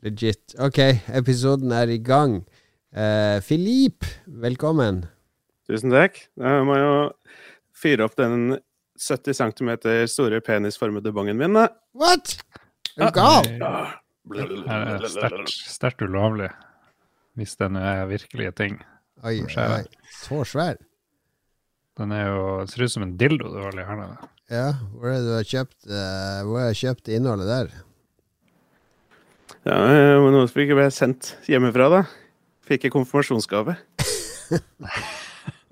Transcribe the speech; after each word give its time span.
Legit. 0.00 0.54
Ok, 0.56 0.78
episoden 1.12 1.72
er 1.76 1.90
i 1.92 1.98
gang. 2.00 2.38
Uh, 2.96 3.36
Filip, 3.44 4.06
velkommen. 4.24 5.02
Tusen 5.68 5.92
takk. 5.92 6.16
Jeg 6.40 6.62
må 6.64 6.76
jo 6.78 6.92
fyre 7.76 8.06
opp 8.08 8.16
den 8.16 8.56
70 8.96 9.36
cm 9.36 9.70
store 10.08 10.40
penisformede 10.44 11.12
bongen 11.12 11.36
min, 11.36 11.52
da. 11.52 11.66
What? 11.92 12.38
Er 12.96 13.12
du 13.12 13.18
gal? 13.18 15.04
Sterkt 15.04 15.52
sterkt 15.52 16.06
ulovlig. 16.06 16.48
Hvis 17.36 17.54
den 17.60 17.76
er 17.76 18.06
virkelige 18.08 18.54
ting. 18.56 18.80
Oi, 19.20 19.42
oi. 19.44 19.84
Så 20.16 20.40
svær. 20.48 20.80
Den 22.00 22.16
er 22.16 22.24
jo, 22.32 22.40
ser 22.72 22.88
ut 22.88 22.96
som 22.96 23.04
en 23.04 23.14
dildo 23.20 23.52
du 23.52 23.60
har 23.60 23.76
i 23.76 23.84
hånda. 23.84 24.08
Ja, 24.48 24.66
hvor 24.96 25.12
er 25.12 25.20
det 25.20 25.28
du 25.28 25.36
har 25.36 25.46
kjøpt 25.46 25.76
uh, 25.92 26.40
Hvor 26.48 26.64
har 26.64 26.74
kjøpt 26.74 27.12
innholdet 27.12 27.52
der? 27.52 27.80
Ja, 29.68 29.76
men 29.76 30.22
var 30.24 30.32
noe 30.32 30.48
som 30.48 30.62
ikke 30.62 30.78
ble 30.78 30.86
sendt 30.94 31.34
hjemmefra, 31.48 31.90
da. 31.92 32.04
Fikk 32.64 32.86
jeg 32.86 32.94
konfirmasjonsgave. 32.94 33.76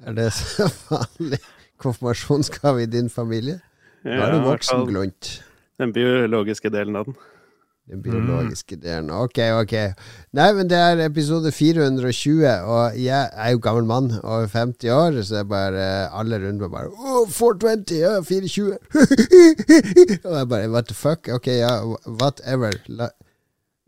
Er 0.05 0.15
det 0.17 0.29
så 0.37 0.69
vanlig 0.91 1.41
konfirmasjonsgave 1.81 2.85
i 2.85 2.91
din 2.91 3.09
familie? 3.11 3.61
Da 4.05 4.29
er 4.29 4.37
du 4.37 4.45
voksen 4.45 4.85
glunt 4.87 4.93
voksenglunt. 4.93 5.33
Den 5.79 5.93
biologiske 5.95 6.71
delen 6.75 6.97
av 6.99 7.09
den. 7.09 7.17
Den 7.89 8.03
biologiske 8.05 8.77
delen. 8.77 9.09
Ok, 9.11 9.39
ok. 9.63 9.73
Nei, 10.37 10.49
men 10.53 10.69
det 10.69 10.77
er 10.77 11.01
episode 11.07 11.53
420, 11.53 12.43
og 12.69 12.99
jeg 13.01 13.31
er 13.33 13.55
jo 13.55 13.63
gammel 13.65 13.87
mann 13.89 14.11
over 14.21 14.47
50 14.53 14.91
år, 14.93 15.23
så 15.25 15.41
er 15.41 15.47
bare 15.49 15.87
alle 16.13 16.41
rundt 16.43 16.61
meg 16.61 16.75
bare 16.75 16.93
oh, 16.93 17.25
420, 17.25 17.95
ja, 17.97 18.19
420. 18.21 18.77
og 20.29 20.37
jeg 20.37 20.49
bare 20.53 20.69
What 20.69 20.93
the 20.93 20.95
fuck? 20.95 21.33
Ok, 21.33 21.47
ja, 21.47 21.73
whatever. 22.05 22.77
La, 22.89 23.09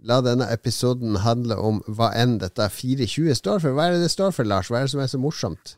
la 0.06 0.20
denne 0.24 0.46
episoden 0.52 1.18
handle 1.24 1.56
om 1.60 1.82
hva 1.86 2.10
enn 2.16 2.38
dette 2.40 2.66
420 2.72 3.34
står 3.36 3.60
for. 3.60 3.74
Hva 3.76 3.88
er 3.90 3.96
det 3.98 4.06
det 4.06 4.12
står 4.14 4.32
for, 4.36 4.48
Lars? 4.48 4.70
Hva 4.72 4.80
er 4.80 4.88
det 4.88 4.94
som 4.94 5.02
er 5.04 5.10
så 5.12 5.20
morsomt? 5.20 5.76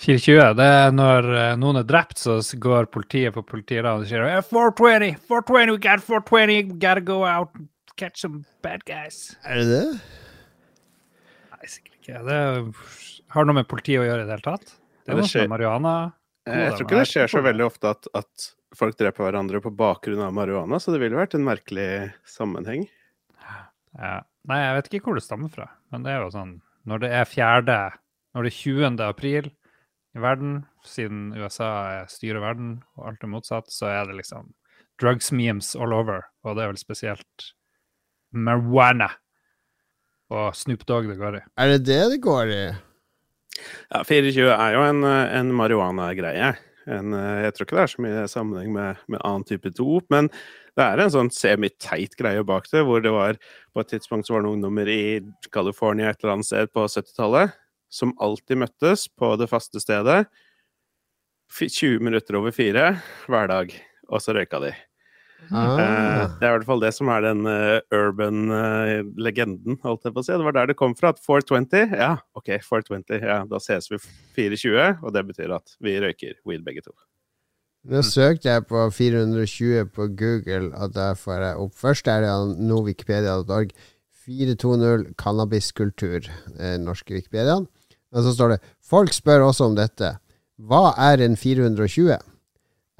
420, 0.00 0.54
det 0.56 0.66
er 0.66 0.92
når 0.92 1.26
eh, 1.36 1.54
noen 1.60 1.78
er 1.80 1.86
drept, 1.88 2.18
så 2.20 2.38
går 2.60 2.88
politiet 2.92 3.32
på 3.36 3.42
politiraden 3.44 4.04
og 4.04 4.08
sier 4.08 4.24
«Eh, 4.24 4.40
420, 4.44 5.16
420, 5.28 5.72
we 5.76 5.78
got 5.84 6.02
420, 6.04 6.46
we 6.52 6.78
gotta 6.80 7.00
go 7.04 7.22
out 7.28 7.52
and 7.56 7.68
catch 7.96 8.20
some 8.24 8.42
bad 8.64 8.84
guys. 8.88 9.36
Er 9.44 9.60
det 9.62 9.66
det? 9.70 9.84
Nei, 11.54 11.70
sikkert 11.70 11.96
ikke. 12.00 12.24
Det 12.28 12.40
har 13.36 13.48
noe 13.48 13.56
med 13.60 13.68
politiet 13.70 14.02
å 14.02 14.06
gjøre 14.08 14.24
i 14.24 14.28
det 14.28 14.36
hele 14.36 14.46
tatt. 14.48 14.66
Det 15.04 15.12
er 15.12 15.14
det 15.14 15.22
noe 15.22 15.28
som 15.28 15.32
skjer- 15.36 15.48
er 15.48 15.52
marihuana. 15.54 15.94
Jeg 16.46 16.74
tror 16.76 16.86
ikke 16.86 17.00
det 17.00 17.08
skjer 17.10 17.30
så 17.32 17.40
veldig 17.42 17.64
ofte 17.66 17.90
at, 17.90 18.06
at 18.14 18.50
folk 18.78 18.96
dreper 19.00 19.24
hverandre 19.26 19.60
på 19.64 19.72
bakgrunn 19.74 20.20
av 20.22 20.34
marihuana, 20.36 20.78
så 20.78 20.92
det 20.94 21.00
ville 21.02 21.18
vært 21.18 21.34
en 21.34 21.46
merkelig 21.46 21.88
sammenheng. 22.28 22.84
Ja. 23.98 24.20
Nei, 24.46 24.58
jeg 24.62 24.74
vet 24.76 24.88
ikke 24.94 25.04
hvor 25.08 25.16
det 25.18 25.24
stammer 25.24 25.48
fra, 25.50 25.66
men 25.90 26.02
det 26.04 26.12
er 26.12 26.20
jo 26.22 26.30
sånn 26.34 26.60
Når 26.86 27.00
det 27.02 27.08
er 27.16 27.24
fjerde 27.24 27.76
Når 28.36 28.44
det 28.46 28.50
er 28.52 28.58
20. 28.60 29.00
april 29.08 29.50
i 30.16 30.20
verden, 30.22 30.66
siden 30.84 31.32
USA 31.36 31.66
er- 32.02 32.06
styrer 32.08 32.40
verden, 32.40 32.82
og 32.96 33.08
alt 33.10 33.24
er 33.24 33.28
motsatt, 33.28 33.66
så 33.68 33.86
er 33.90 34.06
det 34.08 34.14
liksom 34.16 34.54
drugs 35.00 35.28
memes 35.32 35.74
all 35.76 35.92
over, 35.92 36.22
og 36.44 36.56
det 36.56 36.62
er 36.64 36.70
vel 36.72 36.78
spesielt 36.80 37.50
marijuana 38.32 39.10
og 40.32 40.54
Snoop 40.56 40.86
Dogg 40.88 41.06
det 41.10 41.18
går 41.20 41.36
i. 41.38 41.42
Er 41.60 41.68
det 41.74 41.82
det 41.84 41.98
det 42.14 42.20
går 42.24 42.48
i? 42.54 42.62
Ja, 43.92 44.00
24 44.08 44.48
er 44.56 44.72
jo 44.74 44.82
en, 44.88 45.04
eh, 45.04 45.36
en 45.38 45.52
marihuana-greie. 45.52 46.56
En, 46.86 47.12
eh, 47.14 47.42
Jeg 47.46 47.54
tror 47.54 47.66
ikke 47.66 47.76
det 47.76 47.82
er 47.84 47.92
så 47.94 48.04
mye 48.04 48.24
sammenheng 48.30 48.72
med, 48.72 49.02
med 49.10 49.22
annen 49.26 49.44
type 49.48 49.70
dop, 49.74 50.06
men 50.10 50.30
det 50.76 50.84
er 50.84 51.02
en 51.02 51.12
sånn 51.12 51.30
semi-teit 51.34 52.16
greie 52.18 52.44
bak 52.46 52.68
det, 52.70 52.84
hvor 52.86 53.02
det 53.02 53.12
var 53.14 53.38
på 53.74 53.82
et 53.82 53.90
tidspunkt 53.94 54.28
så 54.28 54.36
var 54.36 54.44
det 54.44 54.52
ungdommer 54.54 54.90
i 54.92 55.20
California 55.50 56.10
et 56.10 56.20
eller 56.22 56.36
annet 56.36 56.50
sted 56.50 56.72
på 56.72 56.86
70-tallet 56.86 57.56
som 57.90 58.14
alltid 58.22 58.60
møttes 58.60 59.06
på 59.08 59.34
det 59.40 59.48
faste 59.50 59.80
stedet. 59.82 60.26
20 61.56 62.02
minutter 62.02 62.38
over 62.38 62.54
fire 62.54 62.96
hver 63.30 63.48
dag, 63.50 63.72
og 64.10 64.22
så 64.22 64.34
røyka 64.36 64.60
de. 64.62 64.74
Eh, 65.46 65.54
Ah. 65.54 66.26
Det 66.40 66.42
er 66.42 66.50
i 66.50 66.56
hvert 66.56 66.66
fall 66.66 66.80
det 66.82 66.92
som 66.94 67.08
er 67.12 67.22
den 67.22 67.46
eh, 67.46 67.80
urban 67.94 68.50
eh, 68.50 69.02
legenden, 69.20 69.78
holdt 69.84 70.06
jeg 70.08 70.14
på 70.14 70.22
å 70.22 70.26
si. 70.26 70.32
Det 70.34 70.46
var 70.46 70.56
der 70.56 70.70
det 70.72 70.78
kom 70.78 70.94
fra. 70.98 71.12
At 71.14 71.20
420, 71.22 71.94
ja, 71.94 72.16
OK, 72.38 72.50
420, 72.66 73.20
ja, 73.22 73.42
da 73.46 73.60
ses 73.62 73.90
vi 73.92 74.00
420, 74.38 75.04
og 75.04 75.14
det 75.14 75.24
betyr 75.28 75.54
at 75.54 75.76
vi 75.84 75.98
røyker 76.02 76.34
weed 76.48 76.64
begge 76.66 76.82
to. 76.86 76.94
Nå 77.86 78.02
søkte 78.02 78.50
jeg 78.50 78.66
på 78.66 78.82
420 78.90 79.92
på 79.94 80.08
Google, 80.18 80.72
og 80.74 80.96
da 80.96 81.12
får 81.14 81.44
jeg 81.44 81.60
opp 81.62 81.76
Først 81.78 82.08
er 82.10 82.24
det 82.24 82.32
nowikipedia.org. 82.66 83.70
420 84.26 85.12
cannabiskultur, 85.14 86.26
norske 86.82 87.14
Wikipediaen. 87.14 87.68
Og 88.10 88.24
så 88.26 88.32
står 88.34 88.56
det 88.56 88.62
Folk 88.82 89.14
spør 89.14 89.44
også 89.46 89.68
om 89.70 89.76
dette. 89.78 90.16
Hva 90.58 90.96
er 90.98 91.22
en 91.22 91.38
420? 91.38 92.16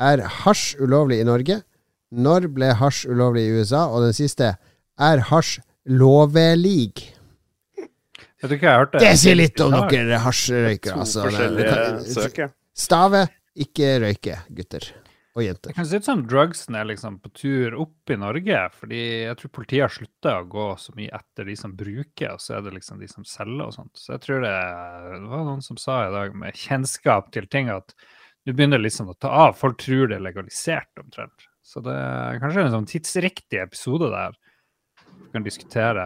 Er 0.06 0.22
hasj 0.44 0.76
ulovlig 0.78 1.19
i 1.19 1.26
Norge? 1.26 1.64
Når 2.12 2.47
ble 2.55 2.72
hasj 2.78 3.06
ulovlig 3.11 3.47
i 3.49 3.55
USA? 3.61 3.87
Og 3.91 4.03
den 4.06 4.12
siste 4.17 4.53
Er 4.99 5.19
hasj 5.31 5.59
lovlig? 5.89 6.93
Vet 7.77 8.50
du 8.53 8.56
hva 8.56 8.61
jeg 8.61 8.69
har 8.71 8.84
hørt 8.84 8.93
Det 8.93 9.00
Det 9.00 9.17
sier 9.19 9.34
litt 9.39 9.61
om 9.65 9.72
noen 9.72 9.89
dere 9.91 10.19
hasjrøykere, 10.22 11.00
altså. 11.03 11.25
Det- 11.31 12.15
det 12.15 12.34
kan- 12.37 12.53
Stave, 12.77 13.28
ikke 13.56 14.00
røyke, 14.03 14.39
gutter 14.55 14.93
og 15.37 15.43
jenter. 15.43 15.69
Det 15.69 15.75
kan 15.75 15.84
se 15.87 15.97
ut 15.97 16.05
som 16.05 16.27
drugsen 16.27 16.77
er 16.77 16.84
liksom 16.84 17.19
på 17.21 17.33
tur 17.33 17.75
opp 17.81 18.11
i 18.11 18.17
Norge, 18.17 18.71
fordi 18.73 19.25
jeg 19.25 19.37
tror 19.38 19.49
politiet 19.50 19.81
har 19.81 19.88
slutta 19.88 20.34
å 20.43 20.49
gå 20.49 20.67
så 20.78 20.94
mye 20.94 21.09
etter 21.12 21.44
de 21.47 21.55
som 21.56 21.73
bruker, 21.73 22.33
og 22.33 22.38
så 22.38 22.59
er 22.59 22.62
det 22.62 22.75
liksom 22.75 23.00
de 23.00 23.09
som 23.09 23.25
selger 23.25 23.67
og 23.67 23.73
sånt. 23.75 23.93
Så 23.97 24.12
jeg 24.12 24.21
tror 24.21 24.41
det, 24.43 24.53
det 25.23 25.28
var 25.31 25.44
noen 25.44 25.62
som 25.62 25.77
sa 25.77 26.06
i 26.09 26.12
dag 26.12 26.34
med 26.34 26.55
kjennskap 26.55 27.31
til 27.33 27.47
ting 27.47 27.69
at 27.71 27.94
du 28.47 28.53
begynner 28.53 28.78
liksom 28.78 29.09
å 29.09 29.19
ta 29.19 29.28
av. 29.28 29.56
Folk 29.56 29.78
tror 29.78 30.09
det 30.09 30.17
er 30.21 30.21
legalisert 30.33 30.93
omtrent. 31.03 31.49
Så 31.66 31.82
det 31.82 31.94
er 31.94 32.38
kanskje 32.43 32.66
en 32.66 32.75
sånn 32.77 32.87
tidsriktig 32.87 33.59
episode 33.65 34.10
der. 34.12 34.37
Vi 35.19 35.32
kan 35.32 35.47
diskutere 35.47 36.04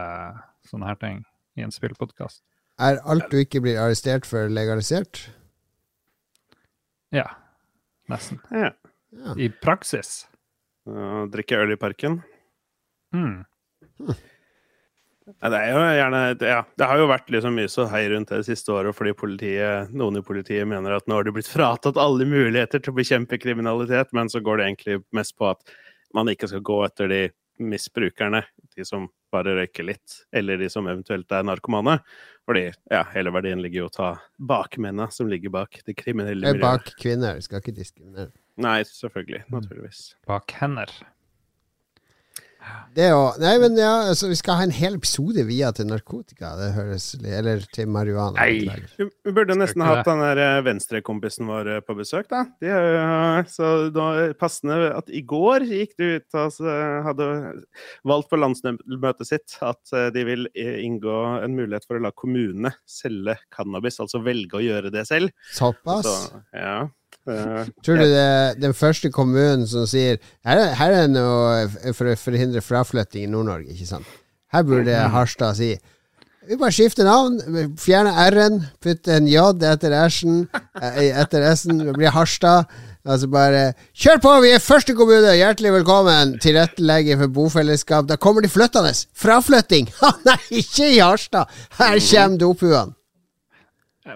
sånne 0.65 0.89
her 0.89 0.97
ting 1.01 1.21
i 1.59 1.65
en 1.65 1.73
spillpodkast. 1.73 2.41
Er 2.81 2.97
alt 3.05 3.29
du 3.29 3.37
ikke 3.37 3.61
blir 3.61 3.77
arrestert 3.77 4.25
for, 4.25 4.49
legalisert? 4.49 5.27
Ja, 7.13 7.27
nesten. 8.09 8.41
ja. 8.55 8.73
I 9.37 9.51
praksis. 9.61 10.23
Og 10.89 11.29
drikke 11.33 11.59
øl 11.61 11.75
i 11.75 11.79
parken. 11.79 12.21
Hmm. 13.13 13.43
Ja, 15.29 15.51
det 15.53 15.59
er 15.59 15.67
jo 15.69 15.81
gjerne 15.95 16.21
ja, 16.41 16.61
Det 16.79 16.87
har 16.89 16.97
jo 16.97 17.09
vært 17.11 17.27
liksom 17.33 17.53
mye 17.53 17.69
så 17.69 17.85
hei 17.91 18.01
rundt 18.09 18.31
det 18.31 18.39
det 18.41 18.47
siste 18.47 18.73
året 18.73 18.97
fordi 18.97 19.13
politiet, 19.17 19.91
noen 19.93 20.17
i 20.17 20.23
politiet 20.25 20.65
mener 20.67 20.95
at 20.97 21.05
nå 21.09 21.19
har 21.19 21.27
de 21.27 21.33
blitt 21.35 21.49
fratatt 21.51 21.99
alle 22.01 22.25
muligheter 22.25 22.81
til 22.81 22.93
å 22.93 22.97
bekjempe 22.97 23.39
kriminalitet, 23.41 24.09
men 24.17 24.31
så 24.33 24.41
går 24.43 24.59
det 24.59 24.67
egentlig 24.69 24.97
mest 25.15 25.37
på 25.37 25.51
at 25.51 25.61
man 26.17 26.31
ikke 26.31 26.49
skal 26.49 26.65
gå 26.65 26.79
etter 26.87 27.11
de 27.11 27.21
misbrukerne, 27.61 28.41
de 28.75 28.85
som 28.87 29.05
bare 29.31 29.53
røyker 29.55 29.85
litt, 29.87 30.17
eller 30.35 30.59
de 30.59 30.67
som 30.71 30.87
eventuelt 30.89 31.31
er 31.31 31.45
narkomane. 31.47 31.99
Fordi 32.49 32.65
ja, 32.91 33.03
hele 33.13 33.31
verdien 33.35 33.61
ligger 33.63 33.85
jo 33.85 33.89
å 33.91 33.95
ta 33.95 34.09
bakmennene 34.49 35.11
som 35.13 35.29
ligger 35.31 35.53
bak 35.53 35.79
det 35.85 35.95
kriminelle 35.99 36.49
er 36.49 36.57
miljøet. 36.57 36.65
bak 36.65 36.93
kvinner, 36.99 37.39
skal 37.45 37.61
ikke 37.61 37.77
diskriminere. 37.77 38.33
Nei, 38.61 38.81
selvfølgelig. 38.87 39.45
Naturligvis. 39.53 40.01
Bak 40.27 40.57
hender. 40.59 40.91
Det 42.95 43.07
å 43.15 43.21
Nei, 43.41 43.53
men 43.61 43.77
ja, 43.79 43.91
altså, 44.11 44.27
vi 44.29 44.37
skal 44.37 44.59
ha 44.59 44.65
en 44.67 44.73
hel 44.75 44.97
episode 44.99 45.43
via 45.47 45.71
til 45.75 45.87
narkotika. 45.89 46.53
Det 46.59 46.69
høres 46.75 47.07
Eller 47.17 47.63
til 47.73 47.89
marihuana. 47.91 48.43
Nei. 48.43 48.67
Vi 48.99 49.33
burde 49.33 49.55
nesten 49.57 49.83
hatt 49.85 50.03
den 50.07 50.21
der 50.21 50.41
eh, 50.43 50.59
venstrekompisen 50.65 51.49
vår 51.49 51.71
eh, 51.77 51.81
på 51.85 51.95
besøk, 51.97 52.29
da. 52.31 52.43
De, 52.61 52.69
er 52.71 53.49
så 53.51 53.71
da 53.93 54.09
passende 54.39 54.91
at 54.91 55.09
i 55.09 55.23
går 55.25 55.65
gikk 55.69 55.95
du 55.97 56.05
ut 56.17 56.27
og 56.35 56.41
altså, 56.43 56.77
hadde 57.07 57.29
valgt 58.07 58.31
på 58.31 58.39
landsmøtet 58.41 59.29
sitt 59.29 59.57
at 59.65 59.95
eh, 59.95 60.09
de 60.13 60.25
vil 60.27 60.49
eh, 60.51 60.81
inngå 60.85 61.19
en 61.41 61.57
mulighet 61.57 61.87
for 61.87 61.97
å 61.97 62.05
la 62.05 62.13
kommunene 62.13 62.73
selge 62.89 63.39
cannabis, 63.53 64.01
altså 64.03 64.21
velge 64.25 64.59
å 64.59 64.65
gjøre 64.65 64.93
det 64.93 65.07
selv. 65.09 65.33
Såpass? 65.55 66.07
Så, 66.07 66.43
ja. 66.57 66.81
Tror 67.85 68.01
du 68.01 68.05
det 68.09 68.17
er 68.17 68.55
den 68.57 68.73
første 68.73 69.11
kommunen 69.13 69.67
som 69.69 69.85
sier 69.85 70.17
Her 70.47 70.57
er, 70.57 70.71
her 70.79 70.95
er 71.03 71.09
noe 71.11 71.93
for 71.93 72.09
å 72.09 72.17
forhindre 72.17 72.63
fraflytting 72.65 73.27
i 73.27 73.29
Nord-Norge, 73.29 73.75
ikke 73.75 73.89
sant? 73.89 74.07
Her 74.51 74.65
burde 74.67 74.95
Harstad 75.13 75.59
si 75.59 75.75
vi 76.49 76.57
bare 76.57 76.73
skifter 76.73 77.05
navn, 77.05 77.35
fjerne 77.77 78.11
R-en, 78.31 78.55
putte 78.81 79.13
en 79.13 79.27
J 79.29 79.43
etter 79.69 79.93
S-en, 80.07 80.47
eh, 80.81 81.11
etter 81.21 81.45
S-en, 81.51 81.83
det 81.85 81.93
blir 81.93 82.09
Harstad. 82.15 82.65
Altså 83.05 83.29
bare 83.29 83.61
Kjør 83.97 84.19
på, 84.21 84.31
vi 84.43 84.51
er 84.53 84.61
første 84.61 84.93
kommune! 84.97 85.35
Hjertelig 85.37 85.71
velkommen! 85.79 86.35
Tilrettelegger 86.41 87.17
for 87.21 87.33
bofellesskap. 87.37 88.09
Da 88.09 88.17
kommer 88.17 88.41
de 88.41 88.49
flyttende! 88.49 88.93
Fraflytting! 89.17 89.89
Nei, 90.27 90.39
ikke 90.61 90.89
i 90.89 90.99
Harstad! 91.01 91.49
Her 91.77 92.01
kommer 92.01 92.41
dophuene! 92.41 92.97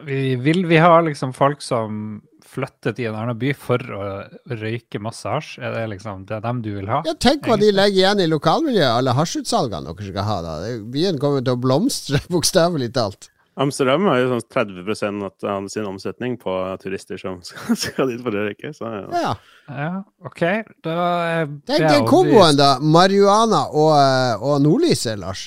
Vi, 0.05 0.35
vil 0.41 0.65
vi 0.65 0.81
ha 0.81 0.97
liksom 1.05 1.33
folk 1.33 1.61
som 1.61 2.23
flyttet 2.55 2.99
i 3.03 3.05
en 3.09 3.17
annen 3.19 3.37
by 3.41 3.51
for 3.59 3.83
å 3.95 4.07
røyke 4.55 5.01
masse 5.03 5.27
hasj? 5.29 5.59
Er 5.59 5.75
det 5.75 5.85
liksom 5.93 6.25
det 6.29 6.39
er 6.39 6.43
dem 6.47 6.63
du 6.65 6.71
vil 6.79 6.89
ha? 6.91 7.03
Ja, 7.07 7.13
tenk 7.19 7.45
hva 7.49 7.59
de 7.61 7.69
legger 7.75 8.01
igjen 8.01 8.23
i 8.25 8.31
lokalmiljøet, 8.31 8.89
alle 8.95 9.15
hasjutsalgene 9.19 9.91
dere 9.93 10.09
skal 10.11 10.27
ha. 10.31 10.41
da. 10.45 10.57
Byen 10.95 11.19
kommer 11.21 11.43
til 11.45 11.55
å 11.57 11.61
blomstre, 11.67 12.23
bokstavelig 12.33 12.91
talt. 12.97 13.29
Amsterdam 13.55 14.03
har 14.09 14.17
jo 14.19 14.31
sånn 14.33 14.41
30% 14.51 15.45
av 15.47 15.67
sin 15.71 15.85
omsetning 15.87 16.33
på 16.41 16.53
turister 16.81 17.15
som 17.21 17.37
skal, 17.47 17.77
skal 17.79 18.09
dit 18.11 18.19
for 18.23 18.35
å 18.35 18.47
røyke. 18.49 18.73
Så 18.75 18.89
ja. 18.91 19.05
Ja. 19.15 19.35
Ja, 19.71 19.91
OK. 20.27 20.41
Da 20.83 20.95
er 21.29 21.45
Tenk 21.69 21.85
den 21.87 22.07
komboen, 22.09 22.59
da. 22.59 22.73
Marihuana 22.83 23.61
og, 23.71 23.93
eh, 23.95 24.43
og 24.43 24.59
nordlyset, 24.65 25.15
Lars. 25.21 25.45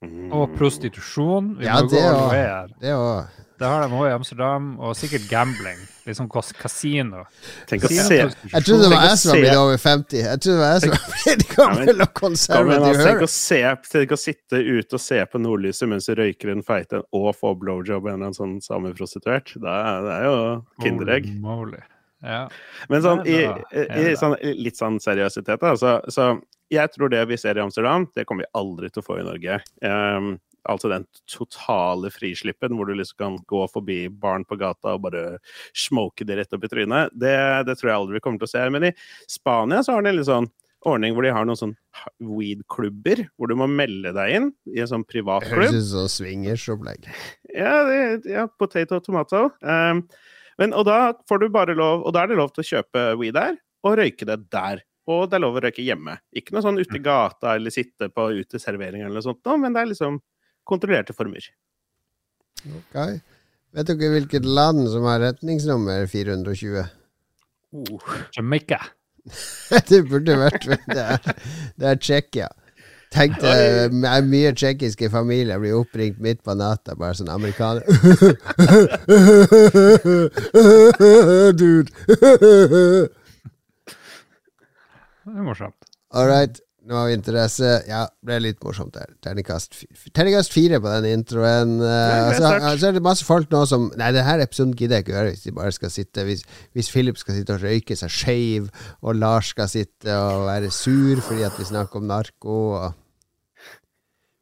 Mm. 0.00 0.30
Og 0.32 0.54
prostitusjon. 0.56 1.56
Vi 1.58 1.66
Ja, 1.66 1.80
må 1.82 1.90
det 1.90 1.98
gå 1.98 2.06
all 2.08 2.28
way 2.30 2.44
her. 2.46 2.70
Det 2.80 2.94
Det 3.60 3.68
har 3.68 3.82
de 3.82 3.98
òg 3.98 4.06
i 4.08 4.14
Amsterdam, 4.14 4.70
og 4.80 4.94
sikkert 4.96 5.26
gambling. 5.28 5.82
Liksom 6.10 6.28
kas 6.32 6.50
kasino. 6.58 7.24
Tenk 7.70 7.86
å 7.86 7.92
se. 7.92 8.18
Jeg 8.18 8.66
trodde 8.66 8.82
det 8.84 8.90
var 8.92 9.06
jeg 9.08 9.20
som 9.22 9.32
var 9.32 9.44
blitt 9.44 9.60
over 9.60 9.80
50. 9.84 10.18
Jeg 10.24 10.42
trodde 10.44 10.56
det 10.56 10.64
var 10.64 10.74
jeg 10.74 10.84
som 10.84 10.94
var 10.96 11.14
blitt 11.14 11.46
gammel 11.54 12.04
og 12.06 12.12
konservativ. 12.18 12.88
altså, 12.90 13.06
tenk, 13.06 13.22
å 13.22 13.30
se, 13.36 13.60
tenk 13.94 14.16
å 14.16 14.20
sitte 14.20 14.60
ute 14.60 14.98
og 14.98 15.04
se 15.04 15.22
på 15.30 15.42
nordlyset 15.42 15.90
mens 15.90 16.10
du 16.10 16.16
røyker 16.18 16.52
en 16.52 16.66
feite 16.66 17.04
og 17.16 17.30
får 17.38 17.56
blowjob 17.62 18.02
av 18.02 18.10
en 18.10 18.18
eller 18.18 18.30
annen 18.32 18.36
sånn 18.36 18.58
sameprostituert. 18.64 19.54
Det 19.56 19.78
er, 19.78 20.04
det 20.04 20.18
er 20.18 20.28
jo 20.28 20.36
kinderegg. 20.84 21.32
Holy 21.46 21.46
moly. 21.46 21.82
Ja. 22.20 22.44
Men 22.92 23.02
sånn, 23.04 23.22
i, 23.28 23.40
i, 23.72 23.84
i 24.10 24.16
sånn, 24.18 24.36
litt 24.60 24.76
sånn 24.76 24.98
seriøsitet, 25.00 25.60
da. 25.62 25.72
Så, 25.80 25.96
så 26.12 26.34
jeg 26.70 26.92
tror 26.94 27.12
det 27.12 27.22
vi 27.30 27.38
ser 27.40 27.58
i 27.58 27.64
Amsterdam, 27.64 28.06
det 28.16 28.26
kommer 28.28 28.46
vi 28.46 28.52
aldri 28.60 28.90
til 28.92 29.02
å 29.02 29.06
få 29.06 29.20
i 29.20 29.26
Norge. 29.26 29.60
Ehm, 29.86 30.34
altså 30.68 30.90
den 30.92 31.06
totale 31.30 32.10
frislippen 32.12 32.74
hvor 32.76 32.88
du 32.88 32.94
liksom 32.98 33.18
kan 33.20 33.36
gå 33.48 33.64
forbi 33.72 34.00
barn 34.12 34.44
på 34.48 34.58
gata 34.60 34.96
og 34.96 35.04
bare 35.06 35.24
smoke 35.76 36.26
det 36.26 36.38
rett 36.40 36.56
opp 36.56 36.64
i 36.66 36.72
trynet. 36.72 37.14
Det, 37.14 37.36
det 37.68 37.76
tror 37.78 37.90
jeg 37.90 37.98
aldri 37.98 38.18
vi 38.18 38.24
kommer 38.24 38.42
til 38.42 38.50
å 38.50 38.54
se. 38.54 38.64
Men 38.74 38.90
i 38.90 38.94
Spania 39.30 39.84
så 39.86 39.96
har 39.96 40.06
de 40.06 40.16
litt 40.16 40.28
sånn 40.28 40.50
ordning 40.88 41.14
hvor 41.14 41.26
de 41.26 41.32
har 41.34 41.46
noen 41.48 41.58
sånn 41.58 41.74
weed-klubber, 42.24 43.26
hvor 43.36 43.50
du 43.50 43.56
må 43.60 43.68
melde 43.68 44.14
deg 44.16 44.36
inn 44.36 44.50
i 44.72 44.80
en 44.80 44.90
sånn 44.90 45.04
privat 45.08 45.44
klubb. 45.44 45.66
høres 45.66 45.90
ut 45.90 45.90
som 45.92 46.12
swingersopplegg. 46.12 47.08
Ja, 47.52 47.74
det, 47.88 47.98
ja 48.30 48.46
potato 48.48 49.00
tomato. 49.04 49.48
Um, 49.60 50.06
men, 50.60 50.76
og 50.76 50.86
da 50.88 51.12
får 51.28 51.40
du 51.40 51.46
bare 51.52 51.72
lov 51.76 52.02
Og 52.04 52.12
da 52.12 52.22
er 52.22 52.30
det 52.30 52.36
lov 52.36 52.50
til 52.52 52.60
å 52.60 52.68
kjøpe 52.68 53.04
weed 53.20 53.36
der, 53.36 53.56
og 53.86 53.96
røyke 54.00 54.28
det 54.28 54.42
der. 54.52 54.82
Og 55.10 55.24
det 55.28 55.38
er 55.38 55.44
lov 55.44 55.56
å 55.58 55.62
røyke 55.64 55.84
hjemme. 55.84 56.18
Ikke 56.36 56.54
noe 56.54 56.64
sånn 56.64 56.80
ute 56.80 56.98
i 56.98 57.02
gata 57.02 57.56
eller 57.56 57.74
sitte 57.74 58.10
på 58.12 58.28
uteservering 58.42 59.02
eller 59.02 59.18
noe 59.18 59.26
sånt, 59.26 59.48
men 59.60 59.74
det 59.74 59.82
er 59.82 59.92
liksom 59.92 60.20
kontrollerte 60.68 61.14
former. 61.16 61.44
Ok. 62.66 62.96
Vet 63.70 63.86
dere 63.86 64.10
hvilket 64.14 64.46
land 64.46 64.88
som 64.90 65.04
har 65.06 65.22
retningsnummer 65.22 66.06
420? 66.10 66.88
Jamaica. 68.36 68.80
det 69.90 70.00
burde 70.08 70.34
vært 70.40 70.64
Det 70.88 71.04
er, 71.04 71.18
det 71.78 71.86
er 71.92 72.00
Tsjekkia. 72.00 72.48
Tenk 73.10 73.40
deg 73.42 73.90
mye 74.30 74.52
tsjekkiske 74.54 75.08
familier 75.10 75.58
blir 75.58 75.74
oppringt 75.80 76.20
midt 76.22 76.44
på 76.46 76.54
natta, 76.54 76.94
bare 76.94 77.16
sånn 77.18 77.32
amerikaner 77.32 77.82
Dude. 81.58 81.90
Det 85.26 85.34
er 85.34 85.42
morsomt. 85.46 85.90
All 86.14 86.30
right. 86.30 86.62
Nå 86.90 86.96
har 86.98 87.06
vi 87.06 87.14
interesse. 87.14 87.68
Ja, 87.86 88.00
ble 88.26 88.40
litt 88.42 88.64
morsomt 88.66 88.96
der. 88.96 89.12
Terningkast, 89.22 89.76
terningkast 90.10 90.50
fire 90.50 90.80
på 90.82 90.90
den 90.90 91.20
introen. 91.20 91.76
Uh, 91.78 91.86
det 91.86 91.92
er 91.92 92.32
så, 92.34 92.48
sterkt. 92.48 92.80
så 92.82 92.88
er 92.88 92.96
det 92.96 93.02
masse 93.06 93.26
folk 93.28 93.52
nå 93.54 93.60
som 93.70 93.84
Nei, 94.00 94.08
denne 94.16 94.34
episoden 94.42 94.72
gidder 94.74 94.98
jeg 94.98 95.06
ikke 95.06 95.14
høre 95.14 95.30
hvis 95.30 95.44
de 95.44 95.54
bare 95.54 95.74
skal 95.76 95.92
sitte 95.94 96.24
Hvis, 96.26 96.42
hvis 96.74 96.90
Philip 96.90 97.20
skal 97.20 97.36
sitte 97.36 97.54
og 97.54 97.62
røyke 97.62 97.94
seg 98.00 98.10
skeiv, 98.10 98.66
og 99.06 99.20
Lars 99.20 99.52
skal 99.54 99.70
sitte 99.70 100.16
og 100.18 100.48
være 100.48 100.72
sur 100.74 101.22
fordi 101.28 101.46
at 101.46 101.62
vi 101.62 101.68
snakker 101.70 102.02
om 102.02 102.10
narko 102.10 102.58
og 102.80 102.98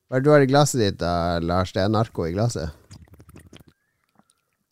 Hva 0.09 0.17
er 0.17 0.25
det 0.25 0.25
du 0.25 0.33
har 0.33 0.47
i 0.47 0.49
glasset 0.49 0.81
ditt 0.81 1.01
da, 1.05 1.13
Lars? 1.45 1.77
Det 1.77 1.85
er 1.85 1.93
narko 1.93 2.25
i 2.25 2.33
glasset? 2.33 2.73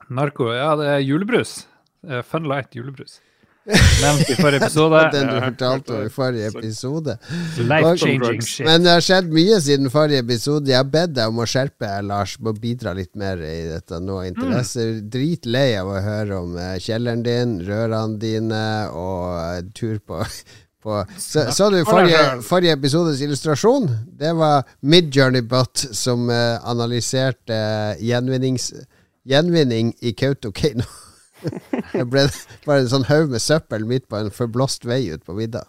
Narko, 0.08 0.48
ja, 0.54 0.72
det 0.80 0.88
er 0.94 1.04
julebrus. 1.04 1.58
Funlight 2.06 2.30
Fun 2.30 2.48
Light 2.48 2.76
julebrus. 2.78 3.20
Nevnt 4.02 4.28
i 4.30 4.36
forrige 4.38 4.60
episode. 4.62 5.00
Den 5.12 5.30
du 5.30 5.38
fortalte 5.42 5.94
om 5.96 6.04
i 6.06 6.10
forrige 6.12 6.50
episode. 6.52 7.16
Shit. 7.26 8.66
Men 8.66 8.84
det 8.84 8.92
har 8.92 9.02
skjedd 9.02 9.32
mye 9.34 9.58
siden 9.62 9.90
forrige 9.90 10.22
episode. 10.22 10.70
Jeg 10.70 10.78
har 10.78 10.90
bedt 10.90 11.16
deg 11.16 11.32
om 11.32 11.40
å 11.42 11.48
skjerpe 11.50 11.90
Lars. 12.06 12.36
Må 12.38 12.54
bidra 12.54 12.94
litt 12.96 13.14
mer 13.18 13.42
i 13.42 13.64
dette 13.72 13.98
nå. 14.02 14.20
Interesse. 14.28 14.86
Dritlei 15.10 15.72
av 15.80 15.90
å 15.90 16.04
høre 16.04 16.38
om 16.44 16.54
eh, 16.60 16.76
kjelleren 16.82 17.24
din, 17.26 17.56
rørene 17.66 18.20
dine 18.22 18.62
og 18.94 19.32
eh, 19.40 19.64
tur 19.74 19.98
på, 19.98 20.22
så, 21.18 21.48
så 21.50 21.70
du 21.72 21.80
forrige, 21.88 22.20
forrige 22.46 22.76
episodes 22.78 23.22
illustrasjon? 23.24 23.88
Det 24.20 24.30
var 24.38 24.62
Midjourneybot 24.86 25.88
som 25.96 26.30
eh, 26.30 26.54
analyserte 26.62 27.58
gjenvinning 27.98 29.90
i 30.06 30.14
Kautokeino. 30.14 30.86
det 31.92 32.06
ble 32.10 32.26
bare 32.66 32.84
en 32.84 32.92
sånn 32.92 33.08
haug 33.10 33.32
med 33.32 33.42
søppel 33.44 33.84
midt 33.88 34.08
på 34.10 34.20
en 34.20 34.32
forblåst 34.34 34.86
vei 34.88 35.02
ut 35.12 35.24
på 35.26 35.36
vidda. 35.38 35.66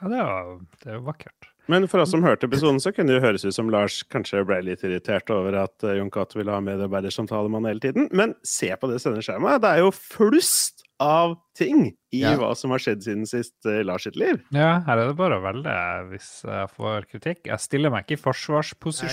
Ja, 0.00 0.08
det 0.10 0.22
jo, 0.22 0.56
det 0.82 0.90
var 0.98 1.04
vakkert. 1.12 1.52
Men 1.66 1.88
for 1.90 1.98
oss 1.98 2.12
som 2.14 2.22
hørte 2.22 2.46
episoden, 2.46 2.78
så 2.82 2.92
kunne 2.94 3.10
det 3.10 3.18
jo 3.18 3.24
høres 3.24 3.44
ut 3.46 3.54
som 3.56 3.70
Lars 3.72 3.98
kanskje 4.12 4.44
ble 4.46 4.60
litt 4.68 4.84
irritert 4.86 5.30
over 5.34 5.56
at 5.64 5.74
uh, 5.82 5.96
Jon 5.98 6.12
Cato 6.14 6.38
ville 6.38 6.54
ha 6.54 6.62
medarbeidersamtale 6.62 7.50
med 7.50 7.58
han 7.62 7.70
hele 7.72 7.82
tiden. 7.82 8.10
Men 8.14 8.36
se 8.46 8.70
på 8.78 8.90
det 8.90 9.00
sendeskjemaet. 9.02 9.64
Det 9.64 9.72
er 9.72 9.82
jo 9.82 9.90
flust 9.96 10.75
av 11.02 11.34
ting 11.56 11.90
i 12.14 12.20
Ja. 12.22 12.32
hva 12.40 12.54
som 12.56 12.70
har 12.72 12.80
skjedd 12.80 13.02
siden 13.04 13.26
sist 13.28 13.54
uh, 13.68 13.82
Lars 13.84 14.06
sitt 14.06 14.16
liv. 14.16 14.38
Ja, 14.54 14.80
her 14.86 15.02
er 15.02 15.10
det 15.10 15.16
bare 15.18 15.36
å 15.36 15.42
velge 15.44 15.74
hvis 16.12 16.28
jeg 16.46 16.70
får 16.76 17.08
kritikk. 17.10 17.42
Jeg 17.50 17.60
stiller 17.60 17.92
meg 17.92 18.06
ikke 18.06 18.16
i 18.16 18.22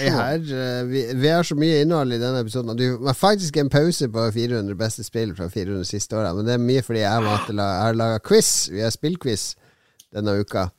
Nei, 0.07 0.13
her, 0.15 0.45
eh, 0.63 0.83
vi, 0.87 1.01
vi 1.19 1.31
har 1.33 1.43
så 1.43 1.57
mye 1.59 1.81
innhold 1.83 2.15
i 2.15 2.21
denne 2.21 2.43
episoden. 2.45 2.77
Du 2.79 2.85
var 3.03 3.17
faktisk 3.17 3.57
en 3.59 3.71
pause 3.73 4.07
på 4.07 4.27
400 4.37 4.77
beste 4.79 5.03
spill 5.03 5.35
fra 5.35 5.49
400 5.51 5.83
siste 5.89 6.15
åra. 6.15 6.31
Men 6.37 6.47
det 6.47 6.55
er 6.55 6.63
mye 6.63 6.85
fordi 6.85 7.03
jeg 7.03 7.27
måtte 7.27 7.57
la, 7.57 7.67
jeg 7.75 7.85
har 7.89 7.99
laga 7.99 8.23
quiz. 8.23 8.53
Vi 8.71 8.83
har 8.85 8.95
spillquiz 8.95 9.49
denne 10.15 10.39
uka. 10.39 10.69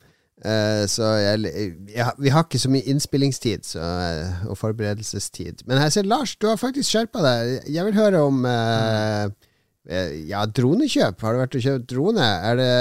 Eh, 0.45 0.83
så 0.91 1.13
jeg, 1.21 1.53
jeg, 1.93 2.11
vi 2.19 2.33
har 2.33 2.43
ikke 2.43 2.59
så 2.59 2.69
mye 2.73 2.89
innspillingstid 2.91 3.65
så, 3.69 3.83
og 4.49 4.57
forberedelsestid. 4.59 5.63
Men 5.69 5.79
jeg 5.85 5.93
ser 5.95 6.09
Lars, 6.09 6.33
du 6.41 6.49
har 6.49 6.57
faktisk 6.59 6.89
skjerpa 6.91 7.21
deg. 7.23 7.53
Jeg 7.71 7.85
vil 7.87 7.97
høre 8.01 8.25
om 8.27 8.41
eh, 8.49 9.29
ja, 10.29 10.45
dronekjøp. 10.45 11.21
Har 11.21 11.35
du 11.35 11.43
vært 11.43 11.59
og 11.59 11.67
kjøpt 11.67 11.91
drone? 11.91 12.31
Er 12.49 12.57
det 12.61 12.71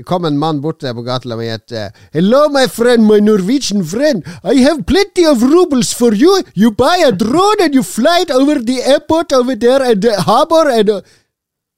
det 0.00 0.06
kom 0.08 0.24
en 0.24 0.38
mann 0.40 0.62
bort 0.64 0.80
der 0.80 0.94
på 0.96 1.02
gata 1.04 1.28
og 1.34 1.42
het 1.44 1.74
Hello, 2.14 2.48
my 2.48 2.66
friend, 2.72 3.04
my 3.04 3.18
Norwegian 3.20 3.84
friend. 3.84 4.24
I 4.42 4.62
have 4.64 4.86
plenty 4.86 5.26
of 5.28 5.42
rubles 5.42 5.92
for 5.92 6.14
you. 6.14 6.40
You 6.54 6.70
buy 6.70 7.04
a 7.04 7.12
drone 7.12 7.60
and 7.60 7.74
you 7.74 7.82
fly 7.82 8.22
it 8.22 8.30
over 8.30 8.62
the 8.64 8.80
airport 8.80 9.32
over 9.32 9.54
there 9.56 9.82
and 9.84 10.00
the 10.00 10.14
harbor 10.22 10.70
and 10.70 10.88
uh, 10.88 11.00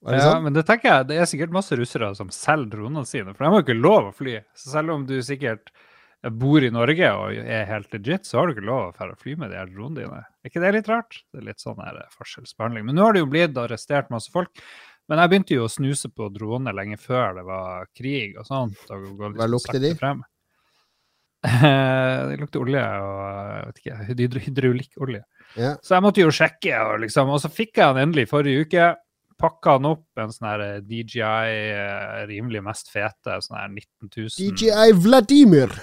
det 0.03 0.19
Ja, 0.19 0.33
sånn? 0.33 0.43
men 0.43 0.55
det 0.55 0.65
tenker 0.67 0.89
jeg, 0.89 1.07
det 1.13 1.19
er 1.23 1.29
sikkert 1.31 1.53
masse 1.55 1.77
russere 1.79 2.09
som 2.19 2.31
selger 2.35 2.73
dronene 2.77 3.07
sine, 3.07 3.35
for 3.35 3.45
de 3.45 3.51
har 3.51 3.61
jo 3.61 3.67
ikke 3.67 3.79
lov 3.79 4.09
å 4.09 4.15
fly. 4.15 4.41
Så 4.59 4.73
selv 4.75 4.95
om 4.97 5.05
du 5.07 5.15
sikkert 5.23 5.71
bor 6.31 6.63
i 6.63 6.71
Norge 6.71 7.09
og 7.19 7.35
er 7.35 7.65
helt 7.67 7.95
legit, 7.95 8.27
så 8.29 8.39
har 8.39 8.47
du 8.47 8.55
ikke 8.55 8.67
lov 8.69 8.93
å 8.95 9.09
fly 9.19 9.35
med 9.41 9.51
de 9.51 9.59
her 9.59 9.71
dronene 9.71 10.05
dine. 10.05 10.23
Er 10.23 10.53
ikke 10.53 10.63
det 10.63 10.73
litt 10.77 10.91
rart? 10.91 11.19
Det 11.33 11.41
er 11.41 11.49
litt 11.49 11.63
sånn 11.63 11.81
her 11.83 11.99
forskjellsbehandling. 12.15 12.87
Men 12.87 12.99
nå 12.99 13.07
har 13.09 13.17
det 13.17 13.25
jo 13.25 13.31
blitt 13.33 13.59
arrestert 13.59 14.13
masse 14.15 14.31
folk. 14.31 14.53
Men 15.11 15.19
jeg 15.19 15.33
begynte 15.33 15.57
jo 15.57 15.67
å 15.67 15.73
snuse 15.73 16.13
på 16.15 16.29
droner 16.31 16.77
lenge 16.77 16.99
før 17.01 17.35
det 17.41 17.43
var 17.49 17.89
krig 17.99 18.37
og 18.39 18.47
sånt. 18.47 18.85
Og 18.95 19.09
gå 19.19 19.33
litt 19.33 19.41
Hva 19.41 19.49
lukter 19.51 19.83
de? 19.83 19.95
Frem. 19.99 20.23
det 22.31 22.39
lukter 22.39 22.63
olje 22.63 22.83
og 23.03 23.23
jeg 23.27 23.65
vet 23.67 23.81
ikke, 23.83 24.45
hydraulikkolje. 24.47 25.23
Ja. 25.59 25.73
Så 25.83 25.97
jeg 25.97 26.05
måtte 26.07 26.23
jo 26.23 26.31
sjekke, 26.33 26.77
og, 26.87 27.01
liksom, 27.03 27.33
og 27.35 27.43
så 27.43 27.51
fikk 27.53 27.81
jeg 27.81 27.97
den 27.97 28.07
endelig 28.07 28.29
forrige 28.31 28.63
uke. 28.63 28.93
Pakka 29.43 29.75
den 29.81 29.91
opp, 29.91 30.07
en 30.23 30.31
sånn 30.31 30.49
her 30.53 30.63
DJI 30.87 31.19
eh, 31.75 32.23
rimelig 32.31 32.63
mest 32.63 32.93
fete, 32.95 33.41
sånn 33.43 33.59
her 33.59 33.75
19 33.75 34.07
000. 34.07 34.31
DJI 34.39 34.95
Vladimir. 35.03 35.75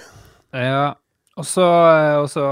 Ja, 0.52 0.94
og 1.38 1.46
så, 1.46 1.64
og 2.22 2.28
så 2.32 2.44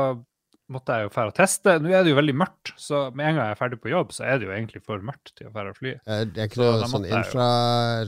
måtte 0.70 0.94
jeg 0.98 1.06
jo 1.08 1.12
fære 1.14 1.30
og 1.32 1.34
teste. 1.38 1.78
Nå 1.82 1.90
er 1.90 2.04
det 2.04 2.12
jo 2.12 2.18
veldig 2.20 2.34
mørkt, 2.36 2.72
så 2.78 3.06
med 3.16 3.26
en 3.30 3.38
gang 3.38 3.46
jeg 3.48 3.56
er 3.56 3.60
ferdig 3.62 3.78
på 3.82 3.90
jobb, 3.90 4.12
så 4.14 4.24
er 4.28 4.38
det 4.38 4.46
jo 4.48 4.52
egentlig 4.54 4.82
for 4.84 5.00
mørkt 5.04 5.32
til 5.38 5.48
å 5.48 5.52
fære 5.54 5.72
og 5.72 5.78
fly. 5.80 5.94
Eh, 6.06 6.24
Det 6.28 6.42
er 6.44 6.50
ikke 6.50 6.60
noe 6.62 6.80
så 6.84 6.90
sånn 6.92 7.06
infra 7.08 7.48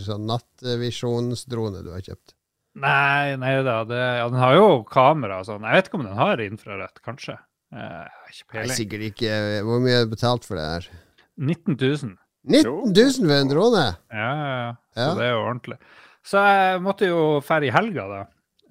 sånn 0.05 0.27
nattvisjonsdrone 0.31 1.83
du 1.87 1.91
har 1.95 2.05
kjøpt? 2.05 2.35
Nei, 2.81 3.35
nei 3.41 3.55
da, 3.67 3.81
det, 3.89 3.99
ja, 4.21 4.27
den 4.31 4.39
har 4.39 4.55
jo 4.55 4.67
kamera 4.87 5.41
og 5.43 5.49
sånn. 5.49 5.65
Jeg 5.67 5.75
vet 5.81 5.89
ikke 5.91 5.99
om 5.99 6.07
den 6.07 6.19
har 6.21 6.43
infrarødt, 6.45 7.01
kanskje. 7.03 7.35
Eh, 7.75 7.79
Jeg 7.81 8.11
har 8.15 8.35
ikke 8.35 8.53
peiling. 8.55 8.77
sikkert 8.79 9.07
ikke. 9.11 9.33
Hvor 9.67 9.81
mye 9.83 9.97
er 9.99 10.05
det 10.07 10.13
betalt 10.15 10.47
for 10.47 10.61
det 10.61 10.67
her? 10.69 10.87
19 11.41 11.77
000. 11.81 12.15
19 12.47 12.93
000 12.95 13.27
for 13.27 13.37
en 13.37 13.51
drone! 13.51 13.87
Ja, 14.13 14.29
ja, 14.31 14.53
ja. 14.55 14.71
Så 14.95 15.01
Ja. 15.09 15.15
det 15.19 15.25
er 15.27 15.33
jo 15.35 15.43
ordentlig. 15.49 15.79
Så 16.31 16.45
jeg 16.47 16.81
måtte 16.85 17.09
jo 17.11 17.21
fære 17.45 17.67
i 17.69 17.75
helga, 17.75 18.07
da. 18.09 18.21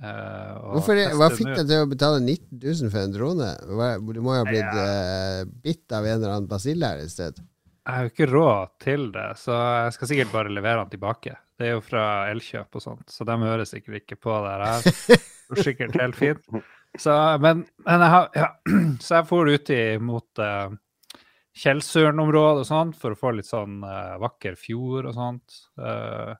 Eh, 0.03 0.56
Hvorfor, 0.74 0.98
det- 1.00 1.13
hva 1.20 1.29
fikk 1.34 1.51
deg 1.53 1.68
til 1.68 1.84
å 1.84 1.89
betale 1.91 2.20
19 2.24 2.60
000 2.63 2.91
for 2.94 3.03
en 3.03 3.15
drone? 3.15 3.51
Du 3.68 4.22
må 4.24 4.36
jo 4.36 4.41
ha 4.41 4.48
blitt 4.48 4.79
ja. 4.79 4.88
uh, 5.44 5.53
bitt 5.63 5.96
av 5.96 6.08
en 6.08 6.18
eller 6.18 6.36
annen 6.36 6.50
basille 6.51 6.86
her 6.86 7.03
et 7.03 7.13
sted. 7.13 7.39
Jeg 7.89 7.96
har 7.96 8.06
jo 8.06 8.12
ikke 8.13 8.29
råd 8.29 8.74
til 8.84 9.06
det, 9.15 9.29
så 9.41 9.56
jeg 9.58 9.94
skal 9.96 10.12
sikkert 10.12 10.34
bare 10.34 10.51
levere 10.53 10.84
den 10.84 10.91
tilbake. 10.94 11.38
Det 11.58 11.68
er 11.68 11.74
jo 11.74 11.84
fra 11.84 12.03
Elkjøp 12.29 12.77
og 12.77 12.84
sånt, 12.84 13.08
så 13.12 13.25
de 13.27 13.38
hører 13.41 13.65
sikkert 13.68 14.03
ikke 14.03 14.20
på 14.22 14.36
det 14.46 14.58
her. 14.62 15.24
Sikkert 15.65 15.96
helt 15.98 16.13
fint. 16.13 16.44
Så, 16.98 17.13
men, 17.41 17.63
men 17.86 18.03
jeg 18.06 18.13
har, 18.13 18.27
ja. 18.38 18.50
så 19.03 19.18
jeg 19.18 19.27
for 19.29 19.50
ut 19.50 19.72
i, 19.74 19.82
mot 19.98 20.41
uh, 20.44 20.70
Tjeldsøren-området 21.60 22.63
og 22.63 22.70
sånt 22.70 23.00
for 23.00 23.15
å 23.15 23.20
få 23.20 23.34
litt 23.36 23.50
sånn 23.50 23.82
uh, 23.82 24.20
vakker 24.22 24.56
fjord 24.60 25.10
og 25.10 25.18
sånt. 25.18 25.58
Uh, 25.82 26.38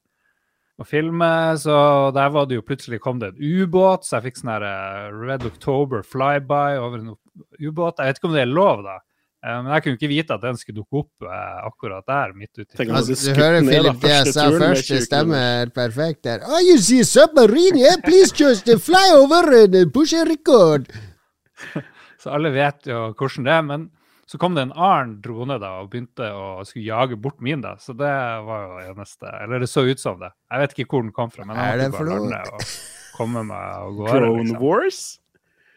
og 0.80 0.88
filme, 0.88 1.30
så 1.60 1.76
der 2.16 2.32
var 2.32 2.48
det 2.48 2.60
jo 2.60 2.64
plutselig 2.64 3.02
kom 3.04 3.20
det 3.20 3.34
en 3.34 3.44
ubåt, 3.64 4.08
så 4.08 4.18
jeg 4.18 4.30
fikk 4.30 4.40
sånn 4.40 4.54
her 4.54 4.66
Red 5.12 5.44
October 5.48 6.06
flyby 6.08 6.80
over 6.80 7.02
en 7.02 7.14
ubåt. 7.60 8.00
Jeg 8.00 8.14
vet 8.14 8.22
ikke 8.22 8.30
om 8.30 8.38
det 8.38 8.46
er 8.46 8.52
lov, 8.54 8.84
da. 8.88 9.00
Men 9.40 9.70
jeg 9.72 9.84
kunne 9.84 9.96
ikke 9.96 10.10
vite 10.12 10.36
at 10.36 10.44
den 10.44 10.58
skulle 10.60 10.82
dukke 10.82 11.00
opp 11.00 11.28
eh, 11.28 11.60
akkurat 11.64 12.04
der. 12.08 12.34
midt 12.36 12.60
ute. 12.60 12.88
Altså, 12.92 13.16
du 13.16 13.40
hører 13.40 13.62
Philip 13.64 14.02
det 14.02 14.12
jeg 14.12 14.34
sa 14.36 14.48
først, 14.52 14.90
det 14.92 15.04
stemmer 15.06 15.72
perfekt 15.76 16.26
der. 16.28 16.44
Oh, 16.44 16.60
you 16.60 16.76
see 16.84 17.06
submarine, 17.08 17.80
yeah, 17.80 17.96
please 18.04 18.36
just 18.36 18.68
fly 18.84 19.06
over 19.16 19.48
and 19.62 19.94
push 19.96 20.14
a 20.14 20.26
record. 20.28 20.92
så 22.22 22.36
alle 22.36 22.52
vet 22.52 22.92
jo 22.92 23.14
hvordan 23.16 23.48
det 23.48 23.56
er. 23.56 23.64
Men 23.72 23.88
så 24.30 24.38
kom 24.38 24.54
det 24.54 24.68
en 24.68 24.74
annen 24.78 25.16
drone 25.26 25.56
da, 25.58 25.72
og 25.82 25.88
begynte 25.90 26.28
å 26.30 26.62
skulle 26.68 26.86
jage 26.86 27.18
bort 27.18 27.40
min. 27.42 27.64
da, 27.66 27.74
Så 27.82 27.96
det 27.98 28.12
var 28.46 28.66
jo 28.68 28.92
eneste 28.92 29.32
Eller 29.42 29.64
det 29.64 29.70
så 29.72 29.82
ut 29.88 30.02
som 30.02 30.20
det. 30.22 30.30
Jeg 30.52 30.62
vet 30.62 30.76
ikke 30.76 30.94
hvor 30.94 31.02
den 31.02 31.16
kom 31.16 31.32
fra, 31.34 31.48
men 31.50 31.58
jeg 31.58 31.80
måtte 31.80 31.96
bare 31.96 32.12
lande 32.12 32.44
og 32.54 32.68
komme 33.16 33.42
meg 33.50 33.64
av 33.80 33.96
gårde. 33.98 34.20
Drone 34.20 34.44
liksom. 34.44 34.62
Wars? 34.62 35.00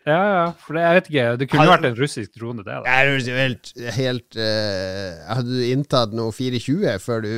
Ja, 0.02 0.18
ja. 0.18 0.44
For 0.58 0.76
det, 0.76 0.82
jeg 0.82 0.98
vet 0.98 1.08
ikke, 1.08 1.24
det 1.38 1.48
kunne 1.48 1.66
vært 1.70 1.88
en 1.88 1.96
russisk 1.96 2.34
drone, 2.36 2.66
det. 2.66 2.74
da. 2.74 2.82
Det 2.84 2.98
høres 3.08 3.30
jo 3.30 3.38
helt, 3.38 3.72
helt 3.96 4.36
uh, 4.36 5.22
Hadde 5.30 5.48
du 5.48 5.64
inntatt 5.70 6.12
noe 6.18 6.34
420 6.34 7.00
før 7.06 7.24
du 7.24 7.32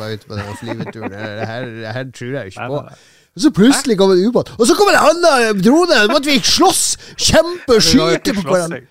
var 0.00 0.16
ute 0.16 0.32
på 0.32 0.40
den 0.40 0.50
flyveturen? 0.64 1.14
Det 1.14 1.48
her, 1.52 1.70
det 1.78 1.94
her 2.00 2.10
tror 2.10 2.34
jeg 2.40 2.54
ikke 2.54 2.68
på. 2.72 2.82
Og 3.36 3.44
så 3.44 3.52
plutselig 3.52 3.98
kom 4.00 4.16
en 4.16 4.26
ubåt, 4.26 4.50
og 4.56 4.66
så 4.66 4.74
kom 4.74 4.90
en 4.90 4.98
annen 4.98 5.62
drone! 5.62 6.02
Da 6.08 6.10
måtte 6.10 6.32
vi 6.32 6.40
slåss! 6.40 6.84
Kjempe, 7.20 7.78
skyte 7.84 8.34
på 8.40 8.48
hverandre. 8.48 8.82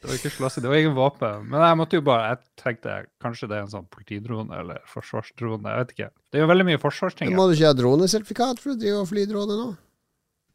Det 0.00 0.08
var 0.08 0.16
ikke 0.16 0.32
slåssing, 0.32 0.64
det 0.64 0.70
var 0.72 0.80
ingen 0.80 0.94
våpen. 0.96 1.42
Men 1.52 1.60
jeg 1.60 1.76
måtte 1.76 1.98
jo 1.98 2.04
bare, 2.06 2.30
jeg 2.30 2.62
tenkte 2.62 2.94
kanskje 3.20 3.50
det 3.50 3.58
er 3.58 3.66
en 3.66 3.72
sånn 3.74 3.88
politidrone 3.92 4.62
eller 4.62 4.80
forsvarsdrone. 4.88 5.68
Jeg 5.68 5.82
vet 5.82 5.92
ikke. 5.92 6.08
Det 6.32 6.40
er 6.40 6.44
jo 6.46 6.48
veldig 6.48 6.66
mye 6.70 6.80
forsvarsting. 6.80 7.28
Men 7.28 7.36
må 7.36 7.48
du 7.50 7.52
ikke 7.58 7.68
ha 7.68 7.76
dronesertifikat 7.76 8.62
for 8.62 8.72
å 8.72 8.78
drive 8.80 9.02
og 9.02 9.10
fly 9.10 9.26
drone 9.28 9.58
nå? 9.58 9.68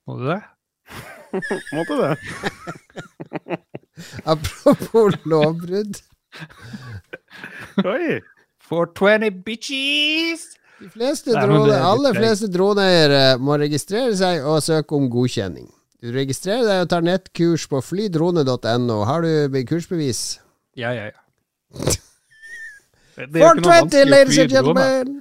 Må 0.10 0.18
du 0.18 0.26
det? 0.32 0.40
Måtte 1.78 2.00
det. 2.02 2.12
Apropos 4.34 5.20
lovbrudd. 5.30 6.02
Oi. 7.86 8.20
420 8.66 9.30
bitches! 9.46 10.48
De 10.82 10.90
fleste 10.92 11.32
drone, 11.38 11.78
aller 11.78 12.18
fleste 12.18 12.50
droneeiere 12.52 13.38
må 13.40 13.56
registrere 13.62 14.16
seg 14.18 14.42
og 14.42 14.58
søke 14.66 14.98
om 14.98 15.06
godkjenning. 15.14 15.70
Du 16.06 16.12
registrerer 16.14 16.68
deg 16.68 16.84
og 16.84 16.90
tar 16.92 17.06
nettkurs 17.06 17.64
på 17.66 17.80
flydrone.no. 17.82 18.98
Har 19.10 19.26
du 19.26 19.62
kursbevis? 19.66 20.38
Ja, 20.78 20.92
ja, 20.94 21.10
ja. 21.10 21.22
420, 23.16 24.04
ladies 24.06 24.38
and 24.44 24.52
gentlemen! 24.52 25.16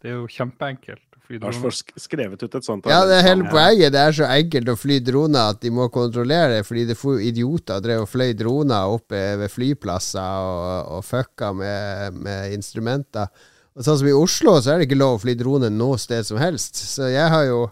Det 0.00 0.12
er 0.12 0.16
jo 0.16 0.28
kjempeenkelt. 0.30 1.02
Lars 1.40 1.58
får 1.60 1.76
skrevet 2.00 2.42
ut 2.44 2.56
et 2.56 2.64
sånt. 2.64 2.88
Ja, 2.88 3.02
det 3.08 3.18
er 3.18 3.26
hele 3.26 3.48
poenget. 3.50 3.92
Det 3.92 4.00
er 4.00 4.16
så 4.16 4.26
enkelt 4.28 4.68
å 4.68 4.76
fly 4.76 4.98
droner 5.04 5.54
at 5.54 5.60
de 5.64 5.72
må 5.72 5.88
kontrollere 5.92 6.58
det, 6.58 6.66
fordi 6.68 6.84
det 6.88 6.96
får 7.00 7.22
idioter 7.24 7.84
drev 7.84 8.04
og 8.04 8.10
fløy 8.12 8.34
droner 8.36 8.92
oppe 8.96 9.22
ved 9.40 9.52
flyplasser 9.52 10.48
og, 10.48 10.98
og 10.98 11.06
fucka 11.08 11.52
med, 11.56 12.20
med 12.28 12.56
instrumenter. 12.56 13.32
Og 13.74 13.84
sånn 13.84 14.00
som 14.00 14.08
i 14.08 14.16
Oslo, 14.16 14.56
så 14.60 14.74
er 14.74 14.80
det 14.80 14.88
ikke 14.88 15.00
lov 15.00 15.16
å 15.18 15.24
fly 15.24 15.36
drone 15.36 15.72
noe 15.72 15.96
sted 16.00 16.28
som 16.28 16.40
helst. 16.40 16.80
Så 16.80 17.08
jeg 17.12 17.32
har 17.32 17.48
jo 17.48 17.64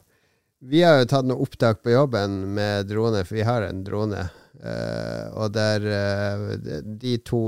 vi 0.62 0.83
har 0.87 1.00
jo 1.00 1.09
tatt 1.11 1.26
noe 1.26 1.42
opptak 1.42 1.83
på 1.83 1.90
jobben 1.90 2.54
med 2.54 2.87
drone, 2.90 3.25
for 3.26 3.38
vi 3.38 3.47
har 3.47 3.66
en 3.66 3.83
drone. 3.87 4.28
Uh, 4.62 5.26
og 5.42 5.50
der 5.57 5.83
uh, 5.83 6.42
de 6.85 7.16
to 7.26 7.40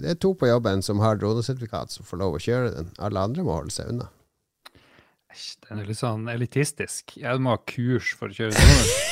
Det 0.00 0.14
er 0.14 0.18
to 0.22 0.30
på 0.38 0.48
jobben 0.48 0.80
som 0.80 1.02
har 1.04 1.18
dronesertifikat, 1.20 1.92
som 1.92 2.06
får 2.08 2.22
lov 2.22 2.38
å 2.38 2.40
kjøre 2.40 2.70
den. 2.78 2.88
Alle 3.02 3.24
andre 3.28 3.44
må 3.44 3.58
holde 3.58 3.74
seg 3.74 3.92
unna. 3.92 4.08
Den 5.68 5.82
er 5.82 5.88
litt 5.88 6.00
sånn 6.00 6.28
elitistisk. 6.32 7.16
Jeg 7.20 7.44
må 7.44 7.56
ha 7.56 7.60
kurs 7.68 8.14
for 8.16 8.32
å 8.32 8.36
kjøre 8.36 8.56
drone. 8.56 9.10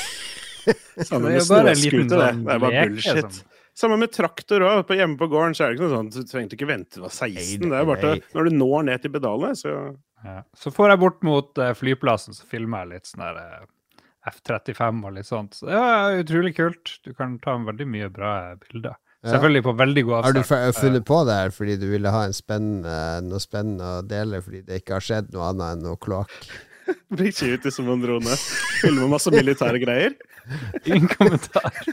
Samme 1.11 1.35
med 1.35 1.45
snøscooter, 1.45 2.17
det. 2.17 2.33
Sånn 2.33 2.45
det 2.45 2.55
er 2.55 2.65
bare 2.65 2.85
bullshit. 2.89 3.41
Som. 3.41 3.57
Samme 3.81 3.97
med 4.01 4.13
traktor 4.13 4.65
òg. 4.67 4.93
Hjemme 4.97 5.21
på 5.21 5.29
gården 5.33 5.57
så 5.57 5.65
er 5.65 5.73
det 5.73 5.79
ikke 5.79 5.89
noe 5.89 5.99
sånt. 5.99 6.17
Du 6.17 6.29
trengte 6.29 6.57
ikke 6.57 6.69
vente 6.69 6.97
til 6.97 7.05
du 7.05 7.07
var 7.07 7.17
16. 7.17 7.69
Det 7.69 7.77
er 7.77 7.89
bare 7.89 8.01
til, 8.05 8.25
når 8.37 8.49
du 8.49 8.57
når 8.57 8.89
ned 8.89 9.05
til 9.05 9.15
pedalene, 9.15 9.57
så 9.57 9.77
ja. 10.25 10.41
Så 10.57 10.73
får 10.75 10.95
jeg 10.95 11.03
bort 11.03 11.23
mot 11.27 11.61
uh, 11.61 11.73
flyplassen, 11.77 12.37
så 12.37 12.49
filmer 12.49 12.85
jeg 12.85 12.95
litt 12.95 13.11
sånn 13.11 13.25
der 13.25 13.39
uh, 13.41 13.69
F-35 14.31 15.05
og 15.07 15.15
litt 15.17 15.29
sånt. 15.29 15.57
Så 15.57 15.71
det 15.71 15.77
er 15.77 16.19
utrolig 16.21 16.55
kult. 16.59 16.99
Du 17.07 17.15
kan 17.17 17.39
ta 17.43 17.57
veldig 17.57 17.87
mye 17.89 18.11
bra 18.13 18.35
bilder. 18.61 18.99
Ja. 19.21 19.35
Selvfølgelig 19.35 19.63
på 19.67 19.73
veldig 19.77 20.03
god 20.07 20.15
avstand. 20.19 20.45
Har 20.49 20.67
du 20.73 20.79
funnet 20.79 21.07
på 21.09 21.21
det 21.29 21.37
her 21.37 21.53
fordi 21.53 21.77
du 21.81 21.87
ville 21.91 22.13
ha 22.13 22.25
spennende, 22.33 22.97
noe 23.27 23.41
spennende 23.43 23.95
å 23.99 24.03
dele, 24.05 24.41
fordi 24.45 24.63
det 24.65 24.81
ikke 24.81 24.97
har 24.97 25.05
skjedd 25.05 25.33
noe 25.35 25.51
annet 25.51 25.77
enn 25.77 25.85
noe 25.89 26.01
kloakk? 26.01 26.37
Blir 27.15 27.29
ikke 27.31 27.53
ut 27.57 27.69
som 27.75 27.91
en 27.93 28.03
drone. 28.03 28.37
Filmer 28.81 29.13
masse 29.13 29.33
militære 29.35 29.83
greier. 29.83 30.17
Ingen 30.89 31.09
kommentar. 31.13 31.69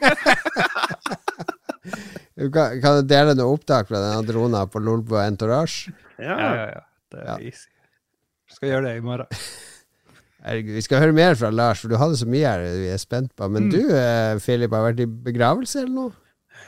kan, 2.56 2.78
kan, 2.82 3.02
du 3.02 3.08
dele 3.08 3.36
noe 3.38 3.56
opptak 3.58 3.92
fra 3.92 4.02
denne 4.02 4.24
dronen 4.28 4.72
på 4.72 4.82
Lolbo 4.84 5.20
Entourage? 5.22 5.92
Ja, 6.18 6.38
ja, 6.40 6.70
ja. 6.78 6.86
Det 7.12 7.24
er 7.24 7.28
ja. 7.28 7.40
easy. 7.52 7.68
Skal 8.58 8.72
gjøre 8.72 8.88
det 8.88 8.96
i 8.98 9.02
morgen. 9.06 9.42
Herregud, 10.48 10.78
vi 10.78 10.82
skal 10.82 11.04
høre 11.04 11.14
mer 11.14 11.36
fra 11.38 11.52
Lars, 11.54 11.84
for 11.84 11.92
du 11.92 11.98
hadde 12.00 12.18
så 12.18 12.26
mye 12.30 12.48
her 12.48 12.64
vi 12.80 12.88
er 12.90 13.02
spent 13.02 13.34
på. 13.38 13.50
Men 13.54 13.68
mm. 13.68 13.74
du, 13.76 13.82
Filip, 14.42 14.74
har 14.74 14.88
vært 14.88 15.04
i 15.04 15.10
begravelse 15.28 15.84
eller 15.84 15.94
noe? 15.94 16.16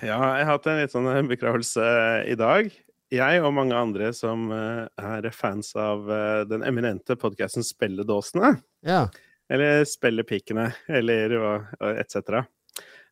Ja, 0.03 0.19
jeg 0.37 0.45
har 0.45 0.51
hatt 0.51 0.67
en 0.69 0.77
litt 0.79 0.93
sånn 0.93 1.09
eh, 1.09 1.23
begravelse 1.31 1.87
i 2.29 2.35
dag. 2.39 2.69
Jeg 3.09 3.41
og 3.41 3.55
mange 3.57 3.73
andre 3.73 4.11
som 4.13 4.51
eh, 4.53 4.85
er 5.01 5.29
fans 5.33 5.71
av 5.79 6.05
den 6.51 6.61
eminente 6.67 7.17
podkasten 7.17 7.65
Spelledåsene. 7.65 8.53
Ja. 8.85 9.07
Eller 9.49 9.81
Spellepikene, 9.89 10.69
eller 10.93 11.33
etc. 11.95 12.43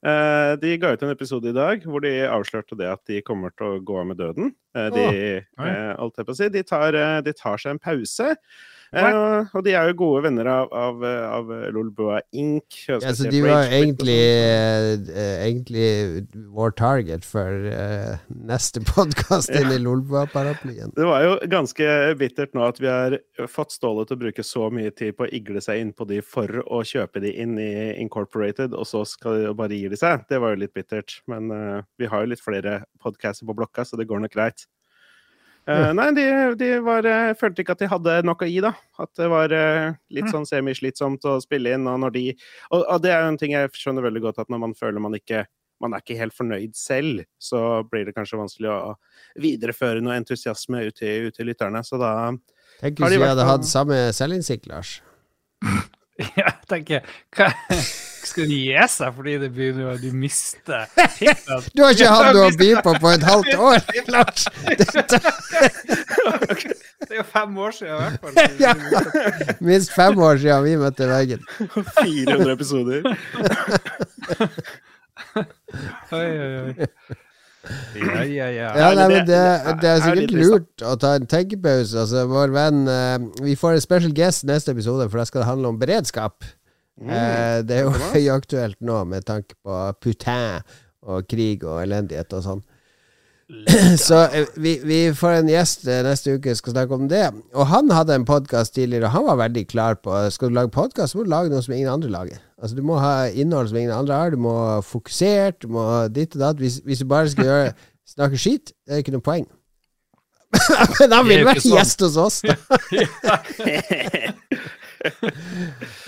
De 0.01 0.71
ga 0.77 0.93
ut 0.93 1.03
en 1.03 1.09
episode 1.09 1.49
i 1.49 1.55
dag 1.55 1.81
hvor 1.89 2.03
de 2.05 2.11
avslørte 2.29 2.77
det 2.77 2.89
at 2.91 3.01
de 3.09 3.23
kommer 3.25 3.53
til 3.57 3.65
å 3.65 3.79
gå 3.81 3.95
av 3.97 4.09
med 4.11 4.19
døden. 4.21 4.51
De, 4.93 5.05
oh, 5.57 6.33
si, 6.37 6.49
de, 6.53 6.61
tar, 6.63 6.97
de 7.25 7.33
tar 7.33 7.61
seg 7.63 7.73
en 7.73 7.81
pause. 7.81 8.35
Uh, 8.95 9.43
og 9.51 9.65
de 9.65 9.73
er 9.75 9.89
jo 9.89 9.97
gode 9.99 10.21
venner 10.23 10.47
av, 10.47 10.69
av, 10.71 11.01
av 11.03 11.49
Lolbua 11.75 12.21
Inc. 12.31 12.77
Ja, 12.87 12.99
så 13.01 13.27
de 13.27 13.41
var 13.43 13.67
egentlig, 13.73 14.19
uh, 15.11 15.17
egentlig 15.43 15.89
vår 16.55 16.75
target 16.79 17.27
for 17.27 17.67
uh, 17.67 18.15
neste 18.29 18.83
podkast 18.93 19.51
ja. 19.51 19.65
i 19.67 19.81
Lolbua-paraplyen. 19.83 20.95
Det 20.95 21.09
var 21.09 21.25
jo 21.25 21.35
ganske 21.51 21.89
bittert 22.19 22.55
nå 22.55 22.63
at 22.69 22.79
vi 22.83 22.91
har 22.91 23.17
fått 23.51 23.75
Ståle 23.77 24.07
til 24.07 24.17
å 24.17 24.21
bruke 24.23 24.45
så 24.47 24.69
mye 24.73 24.93
tid 24.95 25.17
på 25.17 25.27
å 25.27 25.31
igle 25.35 25.61
seg 25.61 25.83
inn 25.83 25.91
på 25.93 26.07
de 26.09 26.21
for 26.25 26.63
å 26.63 26.81
kjøpe 26.87 27.21
de 27.21 27.33
inn 27.43 27.57
i 27.61 27.71
Incorporated, 27.99 28.73
og 28.73 28.87
så 28.87 29.03
skal 29.05 29.43
de 29.43 29.51
bare 29.57 29.75
gi 29.75 29.91
de 29.91 29.99
seg. 29.99 30.23
Det 30.31 30.39
var 30.41 30.55
jo 30.55 30.63
litt 30.63 30.73
bittert. 30.73 31.19
Men 31.29 31.51
vi 31.99 32.09
har 32.09 32.23
jo 32.23 32.31
litt 32.31 32.41
flere 32.41 32.79
podcaster 33.03 33.45
på 33.45 33.55
blokka, 33.57 33.85
så 33.85 33.99
det 33.99 34.07
går 34.09 34.23
nok 34.23 34.33
greit. 34.33 34.65
Uh, 35.67 35.89
nei, 35.91 36.07
de, 36.15 36.25
de 36.55 36.69
var, 36.79 37.03
uh, 37.03 37.33
følte 37.35 37.63
ikke 37.63 37.75
at 37.75 37.81
de 37.83 37.89
hadde 37.91 38.13
nok 38.27 38.45
å 38.45 38.47
gi, 38.47 38.61
da. 38.63 38.71
At 39.03 39.11
det 39.19 39.27
var 39.31 39.51
uh, 39.51 39.97
litt 40.15 40.29
sånn 40.31 40.47
semislitsomt 40.47 41.27
å 41.27 41.37
spille 41.43 41.73
inn. 41.75 41.89
Og 41.91 41.99
når 42.05 42.15
de 42.15 42.23
og, 42.31 42.79
og, 42.79 43.01
det 43.03 43.11
er 43.11 43.25
jo 43.25 43.33
en 43.33 43.39
ting 43.41 43.55
jeg 43.55 43.73
skjønner 43.75 44.07
veldig 44.07 44.23
godt, 44.29 44.39
at 44.45 44.53
når 44.53 44.63
man 44.63 44.75
føler 44.77 45.03
man 45.03 45.17
ikke 45.19 45.43
man 45.83 45.93
er 45.93 46.01
ikke 46.01 46.17
helt 46.17 46.33
fornøyd 46.33 46.73
selv, 46.73 47.21
så 47.37 47.83
blir 47.85 48.07
det 48.07 48.15
kanskje 48.15 48.39
vanskelig 48.39 48.71
å 48.73 48.95
videreføre 49.43 50.01
noe 50.01 50.15
entusiasme 50.17 50.87
ut 50.87 50.97
til, 50.97 51.27
ut 51.29 51.37
til 51.37 51.51
lytterne. 51.51 51.83
Så 51.85 51.99
da 52.01 52.31
Tenk 52.79 52.97
hvis 53.01 53.17
vi 53.17 53.27
hadde 53.27 53.45
hatt 53.45 53.67
samme 53.69 53.99
selvinnsikt, 54.15 54.65
Lars. 54.71 54.97
Jeg 56.39 56.53
tenker 56.69 57.05
hva, 58.27 58.33
Skal 58.33 58.51
gi 58.51 58.87
seg 58.93 59.15
fordi 59.17 59.35
det 59.41 59.49
begynner 59.55 59.91
å 59.91 59.97
de 60.01 60.11
mister 60.13 60.87
Du 61.75 61.83
har 61.83 61.95
ikke 61.95 62.11
hatt 62.11 62.33
noe 62.35 62.47
å 62.49 62.55
by 62.59 62.69
på 62.85 62.95
på 63.01 63.13
et 63.13 63.25
halvt 63.27 63.53
år, 63.69 63.79
Lars! 64.13 64.47
Det 67.07 67.13
er 67.13 67.19
jo 67.21 67.27
fem 67.29 67.57
år 67.61 67.71
siden, 67.77 67.93
i 67.93 67.97
hvert 68.01 68.19
fall. 68.23 68.33
Ja. 68.59 68.71
Minst 69.63 69.93
fem 69.93 70.17
år 70.19 70.39
siden 70.41 70.63
vi 70.65 70.73
møtte 70.81 71.07
veggen. 71.07 71.45
400 72.01 72.55
episoder. 72.55 73.05
oi, 76.17 76.25
oi, 76.25 76.49
oi. 76.65 76.89
Ja, 77.97 78.23
ja, 78.23 78.47
ja. 78.51 78.67
ja 78.77 78.89
nei, 78.95 79.07
men 79.11 79.25
det, 79.27 79.39
det, 79.81 79.89
er 79.89 80.03
sikkert 80.03 80.35
lurt 80.37 80.85
å 80.85 80.93
ta 80.99 81.15
en 81.17 81.27
tenkepause. 81.29 81.97
Altså, 82.03 82.23
vår 82.29 82.53
venn 82.55 82.83
uh, 82.87 83.17
Vi 83.43 83.57
får 83.59 83.77
en 83.77 83.83
special 83.83 84.13
guest 84.15 84.45
neste 84.47 84.73
episode, 84.75 85.09
for 85.09 85.21
da 85.21 85.27
skal 85.27 85.43
det 85.43 85.49
handle 85.49 85.73
om 85.73 85.79
beredskap. 85.81 86.47
Mm, 86.97 87.09
Eh, 87.13 87.59
det 87.67 87.75
er 87.77 87.83
jo 87.85 87.91
høyaktuelt 88.13 88.79
nå 88.89 89.03
med 89.05 89.25
tanke 89.27 89.53
på 89.63 89.75
Putin 90.01 90.63
og 91.07 91.27
krig 91.29 91.61
og 91.63 91.83
elendighet 91.83 92.33
og 92.33 92.41
sånn. 92.43 92.63
Så 94.07 94.17
eh, 94.33 94.47
vi, 94.59 94.73
vi 94.83 94.97
får 95.15 95.37
en 95.37 95.51
gjest 95.51 95.85
eh, 95.87 96.01
neste 96.03 96.33
uke 96.35 96.55
skal 96.57 96.73
snakke 96.73 96.97
om 96.97 97.05
det. 97.07 97.21
Og 97.55 97.69
han 97.69 97.93
hadde 97.93 98.17
en 98.17 98.25
podkast 98.27 98.73
tidligere, 98.75 99.07
og 99.07 99.13
han 99.13 99.27
var 99.29 99.37
veldig 99.45 99.63
klar 99.71 99.99
på 100.03 100.15
Skal 100.35 100.49
du 100.51 100.57
lage 100.57 100.73
podkast, 100.73 101.15
må 101.15 101.23
du 101.23 101.31
lage 101.31 101.53
noe 101.53 101.61
som 101.63 101.77
ingen 101.77 101.93
andre 101.93 102.09
lager. 102.11 102.41
Altså 102.57 102.75
Du 102.75 102.81
må 102.83 102.97
ha 102.99 103.27
innhold 103.29 103.69
som 103.69 103.77
ingen 103.79 103.93
andre 103.95 104.17
har. 104.17 104.33
Du 104.33 104.41
må 104.41 104.55
ha 104.57 104.81
fokusert, 104.83 105.61
du 105.63 105.71
må 105.77 105.85
ha 105.85 106.01
ditt 106.11 106.35
og 106.35 106.43
datt. 106.43 106.59
Hvis, 106.59 106.81
hvis 106.83 107.05
du 107.05 107.07
bare 107.13 107.29
skal 107.31 107.45
gjøre 107.47 107.71
snakke 108.17 108.41
skit, 108.41 108.73
det 108.87 108.97
er 108.97 109.05
ikke 109.05 109.15
noe 109.15 109.23
poeng. 109.23 109.47
Men 110.99 111.13
han 111.13 111.27
ville 111.29 111.45
vært 111.47 111.61
sånn. 111.61 111.77
gjest 111.77 112.03
hos 112.03 112.17
oss, 112.19 112.41
da. 112.41 112.55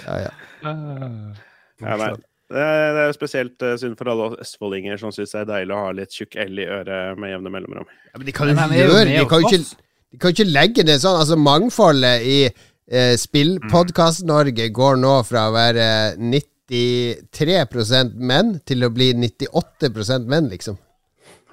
Ja, 0.03 0.15
ja. 0.25 0.31
Ja, 0.63 1.96
nei. 1.96 2.10
Det 2.50 2.58
er, 2.66 2.94
det 2.96 3.01
er 3.06 3.12
spesielt 3.13 3.62
eh, 3.62 3.75
synd 3.78 3.94
for 4.00 4.10
alle 4.10 4.32
østfoldinger 4.42 4.98
som 4.98 5.12
syns 5.13 5.36
det 5.36 5.42
er 5.44 5.50
deilig 5.51 5.74
å 5.75 5.84
ha 5.84 5.92
litt 5.94 6.16
tjukk 6.18 6.34
L 6.42 6.58
i 6.63 6.66
øret 6.66 7.20
med 7.22 7.30
jevne 7.36 7.51
mellomrom. 7.54 7.86
Ja, 8.10 8.16
men 8.18 8.25
de 8.25 8.34
kan 8.34 8.50
jo 8.50 8.56
gjøre 8.58 9.04
De 9.06 9.22
kan 9.30 9.44
jo 9.44 9.51
ikke, 9.51 9.62
de 10.10 10.18
kan 10.18 10.32
jo 10.32 10.36
ikke 10.39 10.50
legge 10.50 10.82
det 10.88 10.96
sånn. 11.04 11.20
Altså, 11.22 11.38
mangfoldet 11.38 12.25
i 12.25 12.39
eh, 12.50 13.13
Spillpodkast-Norge 13.22 14.66
går 14.74 14.98
nå 14.98 15.13
fra 15.30 15.46
å 15.51 15.54
være 15.54 15.86
93% 16.18 18.18
menn 18.18 18.56
til 18.66 18.82
å 18.88 18.89
bli 18.98 19.12
98 19.13 20.25
menn, 20.25 20.50
liksom. 20.50 20.80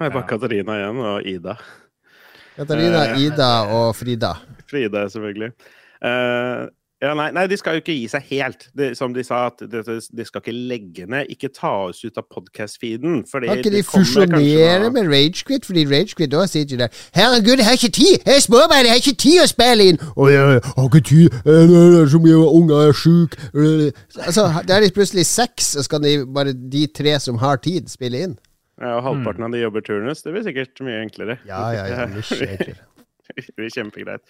Her 0.01 0.09
er 0.09 0.15
bare 0.17 0.25
Katarina 0.29 0.79
igjen, 0.81 0.97
og 1.13 1.29
Ida. 1.29 1.53
Katarina, 2.57 3.03
Eh. 3.13 3.21
Ida 3.27 3.51
og 3.69 3.93
Frida. 3.97 4.33
Frida, 4.69 5.05
selvfølgelig. 5.13 5.51
Eh, 6.01 6.65
ja, 7.01 7.11
nei, 7.13 7.27
nei, 7.35 7.43
de 7.45 7.57
skal 7.59 7.75
jo 7.77 7.81
ikke 7.83 7.93
gi 7.93 8.07
seg 8.09 8.23
helt. 8.31 8.63
Det, 8.77 8.87
som 8.97 9.13
de 9.13 9.21
sa, 9.25 9.43
at 9.51 9.59
de, 9.69 9.81
de 9.85 10.25
skal 10.25 10.41
ikke 10.41 10.53
legge 10.55 11.05
ned. 11.05 11.27
Ikke 11.29 11.51
ta 11.53 11.69
oss 11.89 11.99
ut 12.01 12.17
av 12.17 12.25
podcast-feeden. 12.33 13.19
Kan 13.29 13.45
ikke 13.59 13.73
de 13.75 13.83
fusjonere 13.85 14.89
med 14.95 15.11
Ragequit? 15.11 15.67
Fordi 15.67 15.83
Ragequit 15.91 16.31
da 16.33 16.47
sitter 16.49 16.73
ikke 16.73 16.81
der 16.87 17.03
Herregud, 17.19 17.61
jeg 17.61 17.67
har 17.69 17.77
ikke 17.77 17.91
tid! 17.99 18.15
Jeg 18.25 18.33
er 18.39 18.41
småbarn, 18.47 18.87
jeg 18.87 18.95
har 18.95 19.03
ikke 19.03 19.15
tid 19.27 19.43
å 19.43 19.47
spille 19.53 19.87
inn! 19.91 20.01
Å, 20.15 20.29
jeg 20.33 20.41
har 20.65 20.89
ikke 20.89 21.03
tid, 21.11 21.37
Eh, 21.47 21.63
det 21.69 22.01
er 22.01 22.09
så 22.11 22.19
mye 22.23 22.41
unger, 22.49 22.89
er 22.89 22.97
sjuk 22.97 23.37
Eh, 23.53 23.87
Altså, 24.25 24.47
da 24.67 24.77
er 24.77 24.87
de 24.87 24.91
plutselig 24.95 25.25
seks, 25.29 25.75
og 25.77 25.85
skal 25.85 26.01
de 26.03 26.17
bare 26.25 26.53
de 26.57 26.87
tre 26.89 27.13
som 27.21 27.37
har 27.41 27.61
tid, 27.61 27.87
spille 27.93 28.25
inn? 28.25 28.35
Ja, 28.81 28.97
og 28.97 29.05
halvparten 29.05 29.45
av 29.47 29.53
de 29.53 29.61
jobber 29.61 29.81
turnus. 29.85 30.21
Det 30.25 30.33
blir 30.33 30.45
sikkert 30.45 30.81
mye 30.85 30.99
enklere. 31.05 31.37
Ja, 31.49 31.61
ja, 31.73 31.85
ja. 31.93 32.05
Mye 32.09 32.21
enklere. 32.57 32.75
Det 33.37 33.53
blir 33.57 33.69
kjempegreit. 33.73 34.21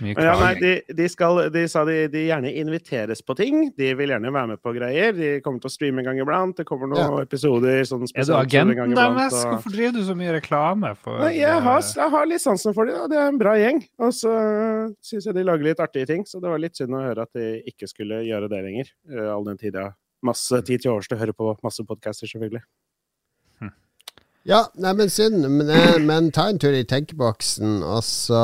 Men 0.00 0.16
ja, 0.24 0.34
nei, 0.40 0.52
de, 0.60 0.70
de, 0.96 1.06
skal, 1.12 1.50
de 1.52 1.62
sa 1.68 1.84
de, 1.84 1.96
de 2.12 2.22
gjerne 2.28 2.50
inviteres 2.62 3.20
på 3.26 3.36
ting. 3.36 3.70
De 3.76 3.90
vil 3.98 4.08
gjerne 4.14 4.32
være 4.32 4.48
med 4.54 4.62
på 4.64 4.72
greier. 4.76 5.12
De 5.16 5.30
kommer 5.44 5.60
til 5.60 5.68
å 5.70 5.74
streame 5.74 6.00
en 6.02 6.08
gang 6.08 6.20
iblant. 6.22 6.56
Det 6.56 6.66
kommer 6.68 6.88
noen 6.92 7.20
episoder 7.22 7.82
sånn 7.88 8.06
Er 8.14 8.24
du 8.24 8.32
agenten 8.38 8.94
deres? 8.96 9.36
og- 9.36 9.52
Hvorfor 9.56 9.76
driver 9.76 9.92
du 9.98 10.02
så 10.08 10.16
mye 10.18 10.34
reklame 10.40 10.94
for 10.96 11.18
Nei, 11.20 11.34
jeg, 11.40 11.60
har, 11.68 11.78
eh, 11.82 11.92
jeg 12.00 12.10
har 12.16 12.26
litt 12.26 12.40
sansen 12.44 12.74
for 12.74 12.86
dem, 12.86 12.96
og 13.04 13.10
det 13.12 13.18
er 13.20 13.28
en 13.28 13.38
bra 13.38 13.54
gjeng. 13.60 13.82
Og 13.98 14.12
så 14.16 14.32
syns 15.04 15.26
jeg 15.28 15.34
de 15.36 15.44
lager 15.44 15.64
litt 15.70 15.78
artige 15.84 16.06
ting, 16.06 16.24
så 16.24 16.40
det 16.40 16.48
var 16.50 16.58
litt 16.62 16.76
synd 16.76 16.94
å 16.96 17.02
høre 17.04 17.22
at 17.28 17.32
de 17.36 17.62
ikke 17.68 17.88
skulle 17.90 18.22
gjøre 18.26 18.48
det 18.52 18.62
lenger. 18.64 18.90
eh, 19.12 19.28
All 19.32 19.44
den 19.44 19.58
tida. 19.58 19.92
masse 20.24 20.58
tid 20.64 20.80
til 20.82 20.90
overs 20.92 21.06
til 21.06 21.16
å 21.18 21.20
høre 21.20 21.32
på 21.36 21.52
masse 21.62 21.84
podcaster, 21.86 22.26
selvfølgelig. 22.26 22.62
Ja, 24.46 24.60
nei, 24.78 24.92
men 24.94 25.10
synd. 25.10 25.42
Men, 25.50 25.70
eh, 25.74 25.96
men 25.98 26.30
ta 26.30 26.44
en 26.46 26.60
tur 26.62 26.74
i 26.74 26.84
tenkeboksen, 26.86 27.80
og 27.82 28.04
så 28.06 28.42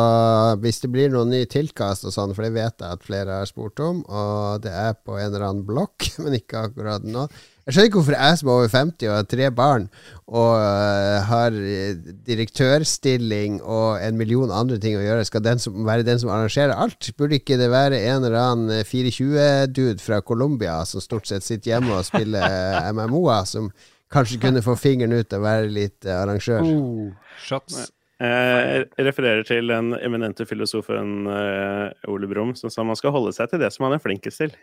hvis 0.58 0.82
det 0.82 0.90
blir 0.90 1.12
noen 1.12 1.30
ny 1.30 1.44
tilkast 1.46 2.08
og 2.08 2.14
sånn, 2.16 2.34
for 2.34 2.42
det 2.42 2.56
vet 2.56 2.82
jeg 2.82 2.98
at 2.98 3.06
flere 3.06 3.38
har 3.38 3.46
spurt 3.46 3.78
om, 3.78 4.00
og 4.10 4.64
det 4.64 4.72
er 4.74 4.98
på 4.98 5.14
en 5.14 5.28
eller 5.28 5.46
annen 5.46 5.66
blokk, 5.68 6.08
men 6.24 6.40
ikke 6.40 6.66
akkurat 6.66 7.06
nå. 7.06 7.28
Jeg 7.62 7.76
skjønner 7.76 7.88
ikke 7.92 8.00
hvorfor 8.00 8.16
jeg 8.18 8.38
som 8.40 8.48
er 8.48 8.56
over 8.56 8.70
50 8.72 9.06
og 9.06 9.14
har 9.14 9.26
tre 9.30 9.50
barn, 9.54 9.84
og 10.26 10.50
uh, 10.58 11.18
har 11.28 11.54
eh, 11.54 12.00
direktørstilling 12.26 13.60
og 13.62 14.02
en 14.02 14.18
million 14.18 14.50
andre 14.50 14.80
ting 14.82 14.98
å 14.98 15.04
gjøre, 15.04 15.28
skal 15.28 15.44
den 15.46 15.62
som, 15.62 15.78
være 15.86 16.08
den 16.08 16.18
som 16.18 16.32
arrangerer 16.34 16.74
alt? 16.74 17.12
Burde 17.14 17.38
ikke 17.38 17.60
det 17.62 17.70
være 17.70 18.02
en 18.08 18.26
eller 18.26 18.40
annen 18.40 18.74
eh, 18.80 18.82
420-dude 18.82 20.02
fra 20.02 20.18
Colombia 20.26 20.80
som 20.90 21.04
stort 21.04 21.30
sett 21.30 21.46
sitter 21.46 21.76
hjemme 21.76 21.94
og 21.94 22.08
spiller 22.10 22.42
eh, 22.50 22.90
MMO-er, 22.90 23.46
som 23.46 23.70
kanskje 24.12 24.40
kunne 24.42 24.62
få 24.64 24.76
fingeren 24.78 25.16
ut 25.16 25.36
og 25.36 25.44
være 25.44 25.72
litt 25.72 26.08
eh, 26.08 26.18
arrangør? 26.18 26.62
oh, 26.62 27.34
shots. 27.42 27.88
Jeg 28.22 28.86
refererer 29.02 29.42
til 29.42 29.66
den 29.72 29.96
eminente 29.98 30.46
filosofen 30.46 31.24
eh, 31.26 32.10
Ole 32.12 32.28
Brumm, 32.30 32.52
som 32.54 32.70
sa 32.70 32.84
man 32.86 32.98
skal 32.98 33.10
holde 33.16 33.32
seg 33.34 33.50
til 33.50 33.64
det 33.64 33.72
som 33.74 33.88
han 33.88 33.96
er 33.96 34.04
flinkest 34.04 34.44
til. 34.44 34.54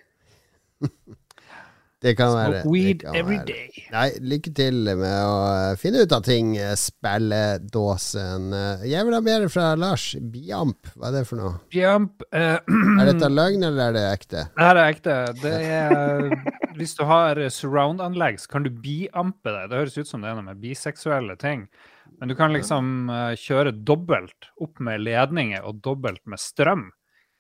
Det 1.99 2.13
kan 2.15 2.31
være. 2.31 2.61
Smoke 2.61 2.71
weed 2.71 3.01
kan 3.03 3.15
every 3.19 3.35
være. 3.41 3.45
day. 3.49 3.83
Nei, 3.91 4.05
lykke 4.31 4.51
til 4.55 4.77
med 4.95 5.15
å 5.27 5.33
eh, 5.51 5.73
finne 5.81 6.05
ut 6.05 6.13
av 6.15 6.21
ting. 6.23 6.53
eh, 6.57 6.71
Spilledåsen. 6.79 8.53
Eh, 8.55 8.85
Jeg 8.87 9.05
vil 9.05 9.13
ha 9.17 9.19
mer 9.25 9.47
fra 9.51 9.73
Lars. 9.75 10.05
Biamp, 10.31 10.87
hva 10.95 11.09
er 11.09 11.17
det 11.19 11.23
for 11.27 11.41
noe? 11.41 11.57
Bjamp 11.73 12.23
uh, 12.31 12.57
Er 13.01 13.09
dette 13.11 13.29
løgn, 13.39 13.65
eller 13.67 13.89
er 13.89 13.97
det 13.97 14.05
ekte? 14.13 14.45
Det 14.55 14.63
her 14.69 14.79
er 14.79 14.93
ekte. 14.93 15.17
Det 15.41 15.53
er 15.81 16.29
Hvis 16.79 16.95
du 16.95 17.03
har 17.09 17.41
surround-anlegg, 17.51 18.39
så 18.39 18.53
kan 18.55 18.63
du 18.63 18.71
biampe 18.71 19.51
deg. 19.51 19.67
Det 19.71 19.81
høres 19.81 19.97
ut 19.99 20.07
som 20.07 20.23
det 20.23 20.31
er 20.31 20.39
noe 20.39 20.47
med 20.53 20.61
biseksuelle 20.63 21.35
ting. 21.41 21.67
Men 22.19 22.31
du 22.31 22.35
kan 22.39 22.55
liksom 22.55 23.09
uh, 23.11 23.33
kjøre 23.39 23.75
dobbelt 23.85 24.49
opp 24.63 24.79
med 24.83 25.03
ledninger 25.03 25.67
og 25.67 25.83
dobbelt 25.85 26.23
med 26.27 26.39
strøm 26.41 26.87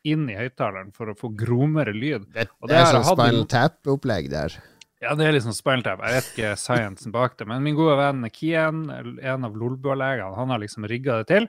inn 0.07 0.27
i 0.31 0.37
høyttaleren 0.37 0.93
for 0.95 1.11
å 1.11 1.17
få 1.17 1.31
gromere 1.37 1.93
lyd. 1.95 2.29
Det, 2.33 2.47
det 2.69 2.77
er 2.77 2.91
sånn 2.93 3.07
Spinal 3.07 3.47
Tap-opplegg 3.51 4.29
der. 4.31 4.59
Ja, 4.99 5.13
det 5.15 5.29
er 5.29 5.35
liksom 5.35 5.53
sånn 5.53 5.61
spinaltap. 5.61 6.01
Jeg 6.03 6.17
vet 6.17 6.31
ikke 6.33 6.55
sciencen 6.59 7.13
bak 7.15 7.37
det. 7.39 7.45
Men 7.47 7.63
min 7.63 7.77
gode 7.77 7.95
venn 7.95 8.25
Kian, 8.35 8.81
en 8.91 9.47
av 9.47 9.55
Lolbua-legene, 9.55 10.35
han 10.35 10.51
har 10.51 10.59
liksom 10.59 10.87
rigga 10.91 11.21
det 11.21 11.29
til. 11.29 11.47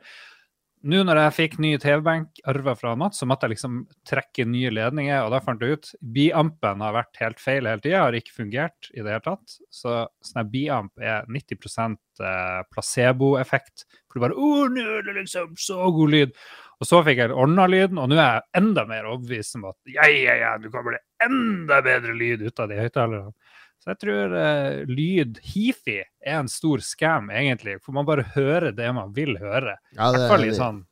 Nå 0.81 1.03
når 1.05 1.19
jeg 1.19 1.35
fikk 1.37 1.57
ny 1.61 1.75
TV-benk 1.77 2.39
arva 2.49 2.73
fra 2.79 2.95
Mats, 2.97 3.19
så 3.21 3.27
måtte 3.29 3.45
jeg 3.45 3.57
liksom 3.57 3.83
trekke 4.09 4.47
nye 4.49 4.71
ledninger, 4.73 5.19
og 5.27 5.35
da 5.35 5.43
fant 5.45 5.61
jeg 5.61 5.77
ut 5.77 5.91
Biampen 6.15 6.81
har 6.81 6.95
vært 6.97 7.21
helt 7.21 7.43
feil 7.43 7.69
hele 7.69 7.83
tida, 7.85 8.07
har 8.07 8.17
ikke 8.17 8.39
fungert 8.39 8.89
i 8.95 9.03
det 9.03 9.13
hele 9.13 9.27
tatt. 9.27 9.59
Så 9.69 9.99
sånn 10.25 10.49
biamp 10.55 11.03
er 11.03 11.29
90 11.29 11.99
eh, 12.23 12.63
placeboeffekt. 12.71 13.85
For 14.07 14.17
du 14.17 14.29
bare 14.29 14.39
Å, 14.39 14.65
nå 14.73 14.87
er 14.95 15.05
det 15.11 15.19
liksom 15.19 15.59
så 15.61 15.91
god 15.99 16.15
lyd. 16.15 16.39
Og 16.81 16.89
så 16.89 17.03
fikk 17.05 17.19
jeg 17.21 17.33
ordna 17.37 17.67
lyden, 17.69 17.99
og 18.01 18.09
nå 18.09 18.17
er 18.17 18.39
jeg 18.39 18.63
enda 18.63 18.87
mer 18.89 19.09
overbevist 19.11 19.59
om 19.59 19.67
at 19.69 19.93
ja, 19.93 20.07
ja, 20.09 20.37
ja, 20.41 20.53
du 20.61 20.71
kommer 20.73 20.97
det 20.97 21.03
enda 21.27 21.83
bedre 21.85 22.15
lyd 22.17 22.47
ut 22.47 22.63
av 22.63 22.71
de 22.71 22.79
høyttalerne. 22.81 23.35
Så 23.81 23.93
jeg 23.95 24.01
tror 24.03 24.35
eh, 24.37 24.79
lyd, 24.89 25.39
hifi, 25.55 25.99
er 26.01 26.39
en 26.39 26.49
stor 26.53 26.83
scam, 26.85 27.31
egentlig. 27.33 27.79
For 27.85 27.97
man 27.97 28.09
bare 28.09 28.27
hører 28.35 28.75
det 28.77 28.89
man 28.97 29.13
vil 29.17 29.39
høre. 29.41 29.79
Ja, 29.97 30.09
I 30.09 30.17
hvert 30.17 30.33
fall 30.35 30.45
i 30.45 30.57
sånn 30.57 30.83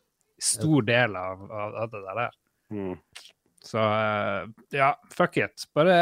stor 0.40 0.86
del 0.88 1.16
av, 1.18 1.42
av, 1.52 1.74
av 1.82 1.90
det 1.92 2.04
der. 2.06 2.38
Mm. 2.72 2.94
Så 3.68 3.82
eh, 3.82 4.46
ja, 4.78 4.92
fuck 5.12 5.36
it. 5.36 5.66
Bare 5.76 5.98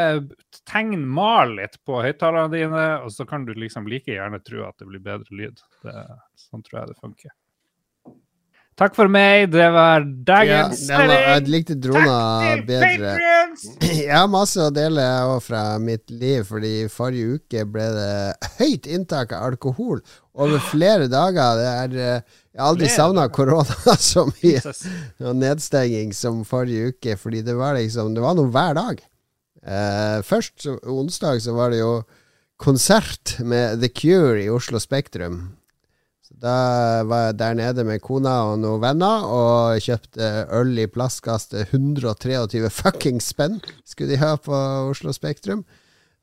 tegn, 0.69 1.03
mal 1.03 1.57
litt 1.57 1.75
på 1.87 1.99
høyttalerne 2.05 2.53
dine, 2.53 2.85
og 3.03 3.11
så 3.11 3.27
kan 3.27 3.47
du 3.47 3.51
liksom 3.55 3.89
like 3.91 4.13
gjerne 4.13 4.39
tro 4.43 4.63
at 4.67 4.79
det 4.79 4.87
blir 4.87 5.03
bedre 5.03 5.41
lyd. 5.41 5.59
Det, 5.83 5.97
sånn 6.47 6.63
tror 6.63 6.81
jeg 6.81 6.93
det 6.93 6.99
funker. 7.01 7.35
Takk 8.77 8.93
for 8.93 9.09
meg. 9.09 9.47
Det 9.49 9.67
var 9.73 10.03
dagens 10.05 10.83
var, 10.91 11.09
jeg 11.09 11.49
likte 11.49 11.77
drona 11.81 12.57
bedre. 12.67 13.15
Jeg 13.97 14.13
har 14.13 14.27
masse 14.29 14.61
å 14.61 14.69
dele 14.69 15.01
fra 15.41 15.79
mitt 15.81 16.11
liv, 16.13 16.43
fordi 16.45 16.85
forrige 16.93 17.39
uke 17.39 17.63
ble 17.73 17.87
det 17.95 18.51
høyt 18.59 18.85
inntak 18.85 19.33
av 19.33 19.47
alkohol 19.47 20.03
over 20.37 20.61
flere 20.71 21.09
dager. 21.09 21.57
Det 21.57 21.71
er, 21.71 21.97
eh, 21.97 22.37
jeg 22.53 22.61
har 22.61 22.69
aldri 22.75 22.91
savna 22.93 23.25
korona 23.33 23.97
så 24.11 24.27
mye. 24.29 24.61
Og 25.25 25.41
nedstenging 25.41 26.13
som 26.13 26.45
forrige 26.45 26.93
uke, 26.93 27.17
fordi 27.17 27.41
det 27.47 27.57
var 27.57 27.79
liksom 27.79 28.13
Det 28.13 28.23
var 28.23 28.37
noe 28.37 28.53
hver 28.53 28.77
dag. 28.77 29.01
Uh, 29.67 30.21
først 30.23 30.69
onsdag 30.85 31.41
så 31.43 31.57
var 31.57 31.73
det 31.73 31.81
jo 31.81 32.03
konsert 32.61 33.39
med 33.41 33.81
The 33.81 33.89
Cure 33.89 34.37
i 34.45 34.51
Oslo 34.53 34.79
Spektrum. 34.79 35.57
Da 36.37 37.01
var 37.09 37.23
jeg 37.27 37.37
der 37.39 37.55
nede 37.57 37.83
med 37.87 38.01
kona 38.05 38.35
og 38.51 38.59
noen 38.61 38.81
venner 38.83 39.25
og 39.25 39.81
kjøpte 39.81 40.27
øl 40.53 40.75
i 40.77 40.85
plastkastet. 40.91 41.71
123 41.73 42.69
fucking 42.69 43.21
spenn 43.23 43.57
skulle 43.85 44.13
de 44.13 44.21
ha 44.21 44.35
på 44.37 44.57
Oslo 44.91 45.15
Spektrum. 45.15 45.63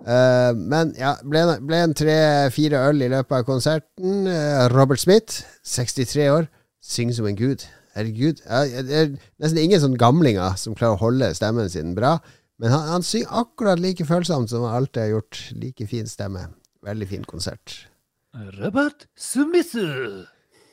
Uh, 0.05 0.51
men 0.59 0.93
ja, 0.99 1.15
ble, 1.23 1.45
ble 1.65 1.81
en 1.87 1.95
tre-fire 1.97 2.83
øl 2.91 3.03
i 3.03 3.11
løpet 3.11 3.41
av 3.41 3.47
konserten. 3.49 4.29
Eh, 4.31 4.67
Robert 4.75 5.03
Smith, 5.03 5.43
63 5.67 6.29
år, 6.31 6.47
synger 6.83 7.19
som 7.19 7.29
en 7.31 7.39
gud. 7.39 7.65
Herregud. 7.95 8.43
Det 8.43 8.99
er 8.99 9.13
nesten 9.43 9.63
ingen 9.63 9.83
sånne 9.83 9.99
gamlinger 9.99 10.59
som 10.59 10.75
klarer 10.79 10.99
å 10.99 11.03
holde 11.05 11.31
stemmen 11.39 11.71
sin 11.71 11.95
bra. 11.99 12.17
Men 12.63 12.75
han, 12.75 12.87
han 12.91 13.07
synger 13.07 13.35
akkurat 13.43 13.83
like 13.83 14.07
følsomt 14.07 14.51
som 14.51 14.67
han 14.67 14.83
alltid 14.83 15.07
har 15.07 15.13
gjort. 15.17 15.43
Like 15.59 15.87
fin 15.91 16.11
stemme. 16.11 16.49
Veldig 16.85 17.11
fin 17.11 17.27
konsert. 17.27 17.85
Robert 18.35 19.07
Sumisu. 19.17 20.25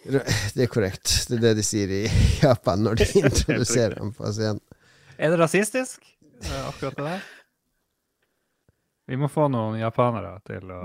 Det 0.04 0.64
er 0.64 0.70
korrekt. 0.72 1.28
Det 1.30 1.38
er 1.38 1.44
det 1.44 1.52
de 1.60 1.66
sier 1.66 1.92
i 1.94 2.02
Japan 2.42 2.82
når 2.88 3.04
de 3.04 3.08
introduserer 3.22 4.00
ham 4.02 4.14
på 4.18 4.32
scenen. 4.34 4.62
Er 5.22 5.30
det 5.30 5.38
rasistisk, 5.38 6.02
akkurat 6.66 6.98
det 6.98 7.06
der? 7.06 7.28
Vi 9.12 9.18
må 9.20 9.28
få 9.30 9.46
noen 9.52 9.78
japanere 9.78 10.40
til 10.48 10.72
å 10.74 10.82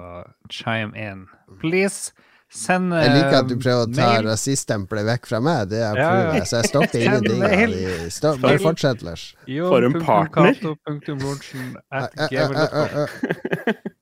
chime 0.53 0.93
in. 0.99 1.25
Please 1.63 2.13
Send 2.47 2.93
Jeg 2.95 3.11
liker 3.11 3.35
at 3.41 3.49
du 3.51 3.57
eh, 3.57 3.59
prøver 3.59 3.89
å 3.89 3.91
ta 3.91 4.11
rasiststempelet 4.23 5.07
vekk 5.09 5.25
fra 5.27 5.41
meg. 5.43 5.65
Det 5.73 5.81
er 5.83 5.99
Ja, 5.99 6.11
ja. 6.37 6.45
så 6.47 6.61
jeg 6.61 6.71
stopper 6.71 7.03
ingenting. 7.07 7.43
Stopp, 8.15 8.39
bare 8.45 8.61
fortsett, 8.63 9.03
Lars. 9.03 9.25
For 9.51 9.87
en 9.89 9.97
partner. 9.99 10.55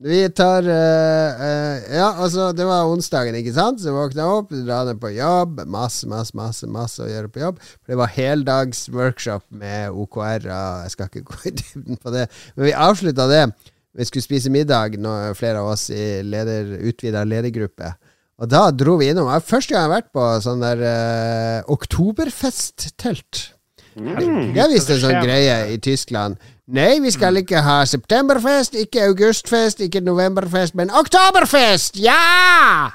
Vi 0.04 0.20
tar 0.37 0.68
uh, 0.68 1.40
uh, 1.40 1.76
Ja, 1.88 2.11
altså, 2.20 2.50
det 2.52 2.68
var 2.68 2.85
onsdagen, 2.92 3.40
ikke 3.40 3.57
sant? 3.57 3.80
Så 3.80 3.96
våkna 3.96 4.26
jeg 4.26 4.42
opp, 4.42 4.52
dra 4.68 4.83
ned 4.90 5.00
på 5.00 5.14
jobb. 5.16 5.64
Masse, 5.64 6.04
masse, 6.11 6.37
masse 6.37 6.68
masse 6.68 7.00
å 7.00 7.09
gjøre 7.09 7.33
på 7.33 7.46
jobb. 7.46 7.64
For 7.80 7.94
det 7.94 8.00
var 8.04 8.12
heldags 8.12 8.87
workshop 8.92 9.48
med 9.57 9.88
OKR. 9.88 10.44
og 10.44 10.85
Jeg 10.85 10.96
skal 10.98 11.09
ikke 11.09 11.28
gå 11.33 11.44
i 11.48 11.57
dybden 11.62 12.02
på 12.04 12.12
det. 12.12 12.28
Men 12.59 12.68
vi 12.68 12.76
avslutta 12.76 13.30
det. 13.33 13.46
Vi 13.94 14.04
skulle 14.04 14.26
spise 14.26 14.50
middag, 14.52 14.98
når 15.00 15.37
flere 15.38 15.62
av 15.62 15.72
oss 15.72 15.88
i 15.94 16.20
leder, 16.26 16.76
utvida 16.90 17.24
ledergruppe. 17.24 17.94
Og 18.42 18.51
da 18.51 18.64
dro 18.75 18.97
vi 18.99 19.11
innom. 19.12 19.31
Første 19.47 19.75
gang 19.75 19.85
jeg 19.85 19.88
har 19.88 19.94
vært 19.94 20.11
på 20.14 20.25
sånn 20.42 20.64
der 20.64 20.81
uh, 20.83 21.75
oktoberfesttelt. 21.75 23.44
Mm. 23.94 24.51
Det 24.57 24.59
er 24.59 24.73
visst 24.73 24.90
en 24.90 25.03
sånn 25.05 25.20
greie 25.23 25.59
i 25.70 25.79
Tyskland. 25.83 26.40
Nei, 26.75 26.97
vi 27.05 27.12
skal 27.14 27.37
ikke 27.38 27.61
ha 27.62 27.83
septemberfest, 27.87 28.75
ikke 28.81 29.05
augustfest, 29.11 29.83
ikke 29.85 30.01
novemberfest, 30.03 30.75
men 30.79 30.90
oktoberfest! 30.90 32.01
Ja! 32.01 32.90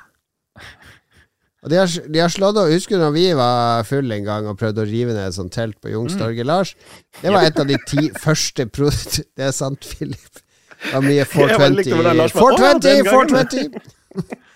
Og 1.59 1.71
de 1.71 1.77
har, 1.77 1.91
de 1.91 2.21
har 2.23 2.31
slått 2.31 2.55
av 2.55 2.69
Husker 2.71 2.95
du 2.95 3.03
når 3.03 3.13
vi 3.13 3.25
var 3.35 3.83
fulle 3.87 4.15
en 4.15 4.27
gang 4.27 4.45
og 4.47 4.55
prøvde 4.59 4.85
å 4.85 4.87
rive 4.87 5.11
ned 5.11 5.27
et 5.27 5.35
sånt 5.35 5.51
telt 5.53 5.75
på 5.83 5.91
Youngstorget, 5.91 6.47
Lars? 6.47 6.71
Det 7.19 7.33
var 7.35 7.47
et 7.47 7.59
av 7.59 7.67
de 7.69 7.77
ti 7.87 8.09
første 8.25 8.67
pro... 8.71 8.91
Det 9.37 9.49
er 9.51 9.55
sant, 9.55 9.87
Philip. 9.87 10.43
Det 10.79 10.93
var 10.95 11.03
mye 11.03 11.19
Jeg 11.19 11.31
bare 11.35 11.71
likte 11.75 11.95
hvordan 11.99 12.15
420. 12.15 12.21
Lars 12.23 12.37
var, 12.39 12.43
«Å, 12.43 12.61
den 12.63 12.83
420, 13.07 13.81
420! 14.19 14.45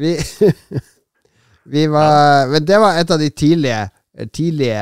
vi, 0.00 0.16
vi 1.74 1.86
var 1.92 2.48
Men 2.52 2.66
det 2.66 2.80
var 2.82 3.00
et 3.00 3.10
av 3.14 3.22
de 3.22 3.30
tidlige 3.30 3.86
Tidlige 4.34 4.74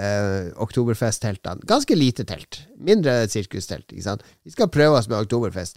eh, 0.00 0.46
oktoberfestteltene. 0.64 1.60
Ganske 1.68 1.92
lite 1.92 2.24
telt. 2.24 2.62
Mindre 2.80 3.18
sirkustelt. 3.28 3.84
Ikke 3.92 4.06
sant? 4.06 4.22
Vi 4.46 4.54
skal 4.54 4.70
prøve 4.72 4.96
oss 4.96 5.10
med 5.10 5.18
oktoberfest. 5.18 5.76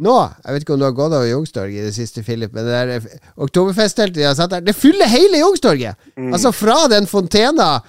Nå, 0.00 0.14
jeg 0.44 0.54
vet 0.54 0.62
ikke 0.64 0.74
om 0.76 0.80
du 0.80 0.86
har 0.86 0.94
gått 0.94 1.14
over 1.16 1.26
Youngstorget 1.26 1.80
i 1.80 1.86
det 1.88 1.94
siste, 1.96 2.22
Philip, 2.22 2.52
men 2.54 2.62
det 2.62 2.76
der 2.76 2.92
eh, 2.94 3.22
oktoberfestteltet 3.42 4.20
de 4.20 4.26
har 4.28 4.36
satt 4.38 4.52
der, 4.52 4.62
det 4.62 4.76
fyller 4.78 5.10
hele 5.10 5.40
Youngstorget! 5.42 5.98
Altså 6.30 6.52
fra 6.54 6.76
den 6.92 7.08
fontena, 7.10 7.80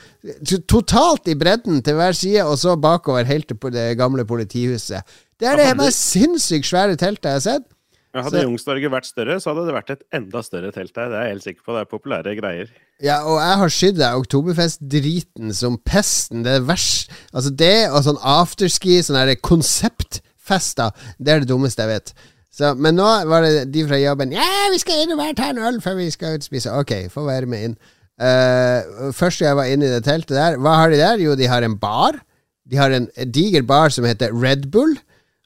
totalt 0.65 1.30
i 1.30 1.36
bredden 1.38 1.84
til 1.86 2.00
hver 2.00 2.17
side, 2.17 2.41
og 2.41 2.58
så 2.58 2.74
bakover 2.82 3.30
helt 3.30 3.48
til 3.54 3.76
det 3.76 3.91
gamle 4.00 4.26
politihuset. 4.26 5.06
Det 5.38 5.52
er 5.52 5.62
det 5.62 5.76
mest 5.78 6.02
sinnssykt 6.10 6.72
svære 6.72 6.98
teltet 6.98 7.30
jeg 7.30 7.38
har 7.38 7.46
sett. 7.46 7.70
Ja, 8.12 8.26
Hadde 8.26 8.41
Youngstorget 8.43 8.91
vært 8.91 9.08
større, 9.08 9.38
så 9.39 9.54
hadde 9.54 9.69
det 9.69 9.76
vært 9.76 9.91
et 9.93 10.02
enda 10.17 10.41
større 10.43 10.74
telt 10.76 10.91
der. 10.97 11.08
Det 11.12 11.15
er 11.15 11.24
jeg 11.24 11.36
helt 11.36 11.45
sikker 11.45 11.63
på. 11.63 11.76
Det 11.76 11.84
er 11.84 11.91
populære 11.91 12.34
greier. 12.36 12.74
Ja, 13.00 13.21
og 13.24 13.38
jeg 13.39 13.60
har 13.62 13.71
skydd 13.71 14.02
deg 14.02 14.24
oktoberfest-driten 14.26 15.54
som 15.56 15.78
pesten. 15.88 16.43
Det 16.43 16.58
er 16.58 16.65
vers. 16.67 16.89
Altså 17.32 17.54
det 17.56 17.78
og 17.88 18.04
sånn 18.10 18.19
afterski, 18.19 19.00
sånne 19.08 19.38
konseptfester, 19.39 20.91
det 21.24 21.34
er 21.34 21.45
det 21.45 21.52
dummeste 21.54 21.86
jeg 21.86 21.93
vet. 21.93 22.13
Så, 22.52 22.74
men 22.76 22.97
nå 23.00 23.08
var 23.32 23.45
det 23.45 23.69
de 23.71 23.86
fra 23.88 23.95
jobben 23.95 24.34
Ja, 24.36 24.43
vi 24.74 24.80
skal 24.82 25.06
inn 25.06 25.13
og 25.13 25.21
bare 25.21 25.36
ta 25.38 25.54
en 25.54 25.62
øl 25.63 25.78
før 25.80 25.95
vi 26.02 26.10
skal 26.12 26.36
ut 26.36 26.43
og 26.43 26.50
spise. 26.50 26.74
Ok, 26.84 26.91
få 27.13 27.24
være 27.30 27.47
med 27.47 27.69
inn. 27.69 27.78
Uh, 28.21 29.08
da 29.15 29.30
jeg 29.32 29.56
var 29.58 29.71
inne 29.71 29.88
i 29.88 29.93
det 29.93 30.04
teltet 30.06 30.36
der, 30.36 30.60
hva 30.60 30.76
har 30.82 30.91
de 30.91 31.00
der? 31.00 31.24
Jo, 31.24 31.38
de 31.39 31.47
har 31.47 31.63
en 31.63 31.80
bar. 31.80 32.19
De 32.67 32.76
har 32.78 32.91
en, 32.91 33.08
en 33.15 33.32
diger 33.32 33.63
bar 33.63 33.95
som 33.95 34.04
heter 34.06 34.36
Red 34.36 34.67
Bull. 34.74 34.97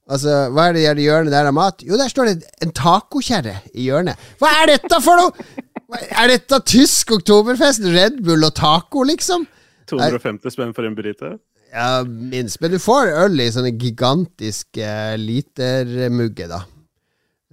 Altså, 0.06 0.34
Hva 0.54 0.68
er 0.70 0.76
det 0.78 0.84
i 1.02 1.08
hjørnet 1.08 1.34
der 1.34 1.50
av 1.50 1.56
mat? 1.58 1.82
Jo, 1.86 1.98
der 1.98 2.12
står 2.12 2.30
det 2.30 2.50
en 2.62 2.74
tacokjerre 2.78 3.58
i 3.74 3.88
hjørnet. 3.88 4.22
Hva 4.42 4.52
er 4.62 4.76
dette 4.76 5.02
for 5.02 5.22
noe?! 5.22 5.50
Er 5.96 6.32
dette 6.32 6.60
tysk 6.66 7.14
oktoberfest? 7.16 7.84
Red 7.94 8.18
Bull 8.26 8.44
og 8.46 8.56
taco, 8.58 9.04
liksom? 9.06 9.46
250 9.90 10.54
spenn 10.54 10.74
for 10.76 10.88
en 10.88 10.96
burrito. 10.98 11.36
Ja, 11.70 12.04
minst. 12.06 12.58
Men 12.62 12.74
du 12.74 12.80
får 12.82 13.12
øl 13.26 13.44
i 13.44 13.52
sånne 13.54 13.74
gigantiske 13.78 14.88
litermugger, 15.22 16.50
da. 16.54 16.62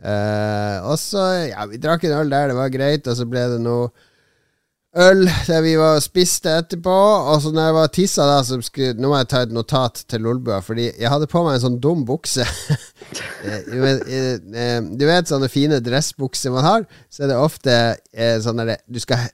Uh, 0.02 0.90
og 0.90 0.96
så, 0.98 1.26
ja, 1.52 1.66
vi 1.70 1.78
drakk 1.78 2.08
en 2.08 2.16
øl 2.22 2.32
der, 2.32 2.50
det 2.50 2.58
var 2.58 2.72
greit, 2.74 3.06
og 3.06 3.18
så 3.18 3.26
ble 3.28 3.44
det 3.52 3.60
noe 3.62 3.92
øl 4.98 5.24
der 5.46 5.62
vi 5.64 5.72
var 5.80 6.00
spiste 6.04 6.52
etterpå. 6.60 6.94
Og 7.32 7.42
så 7.42 7.52
når 7.52 7.68
jeg 7.68 7.76
var 7.76 7.92
tissa, 7.96 8.26
da, 8.28 8.40
så 8.44 8.58
skulle 8.64 8.96
Nå 9.00 9.10
må 9.10 9.20
jeg 9.20 9.30
ta 9.32 9.42
et 9.44 9.54
notat 9.54 10.04
til 10.08 10.24
Lolbua, 10.26 10.60
fordi 10.64 10.90
jeg 10.90 11.10
hadde 11.12 11.30
på 11.30 11.44
meg 11.44 11.56
en 11.56 11.64
sånn 11.66 11.80
dum 11.82 12.06
bukse. 12.08 12.46
Eh, 13.42 13.64
du 13.66 13.80
vet, 13.82 14.02
eh, 14.06 14.36
eh, 14.56 14.84
du 14.96 15.02
vet 15.04 15.28
sånne 15.28 15.48
fine 15.50 15.80
dressbukser 15.82 16.52
man 16.54 16.62
har, 16.64 16.84
så 17.10 17.24
er 17.24 17.32
det 17.32 17.38
ofte 17.42 17.74
sånn 18.40 18.62
at 18.62 18.84
Du 18.86 19.00
skal 19.02 19.26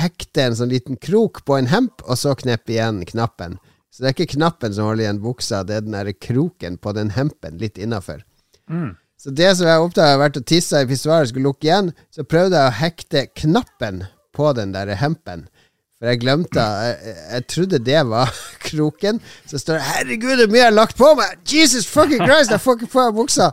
hekte 0.00 0.46
en 0.46 0.56
sånn 0.56 0.72
liten 0.72 0.96
krok 0.96 1.42
på 1.46 1.58
en 1.58 1.68
hemp, 1.70 2.00
og 2.08 2.16
så 2.18 2.32
kneppe 2.40 2.72
igjen 2.72 3.02
knappen. 3.06 3.58
Så 3.92 4.00
det 4.00 4.08
er 4.08 4.16
ikke 4.16 4.38
knappen 4.38 4.72
som 4.74 4.88
holder 4.88 5.04
igjen 5.04 5.20
buksa, 5.22 5.60
det 5.68 5.76
er 5.76 5.84
den 5.84 5.98
der 5.98 6.10
kroken 6.16 6.80
på 6.80 6.94
den 6.96 7.12
hempen 7.14 7.60
litt 7.60 7.78
innafor. 7.78 8.24
Mm. 8.72 8.96
Så 9.20 9.36
det 9.36 9.52
som 9.58 9.68
jeg 9.68 9.84
oppdaga, 9.84 10.14
har 10.16 10.24
vært 10.24 10.40
å 10.40 10.46
tisse 10.48 10.80
i 10.80 10.88
pissoaret, 10.88 11.28
skulle 11.30 11.52
lukke 11.52 11.68
igjen, 11.68 11.92
så 12.08 12.24
prøvde 12.24 12.56
jeg 12.56 12.72
å 12.72 12.78
hekte 12.80 13.26
knappen 13.44 14.06
på 14.40 14.52
den 14.56 14.72
der 14.76 14.96
hempen. 14.96 15.46
For 16.00 16.08
jeg 16.08 16.20
glemte 16.22 16.62
jeg, 16.64 17.16
jeg 17.28 17.46
trodde 17.52 17.78
det 17.84 17.98
var 18.08 18.30
kroken. 18.70 19.18
Så 19.46 19.58
står 19.60 19.74
det 19.74 19.82
'Herregud, 19.82 20.40
er 20.40 20.48
mye 20.48 20.62
jeg 20.62 20.70
har 20.70 20.72
lagt 20.72 20.96
på 20.96 21.10
meg!' 21.18 21.36
Jesus 21.44 21.86
fucking 21.86 22.24
Christ, 22.24 22.50
jeg 22.50 22.60
får 22.60 22.78
ikke 22.78 22.92
på 22.94 23.04
meg 23.04 23.18
buksa! 23.18 23.50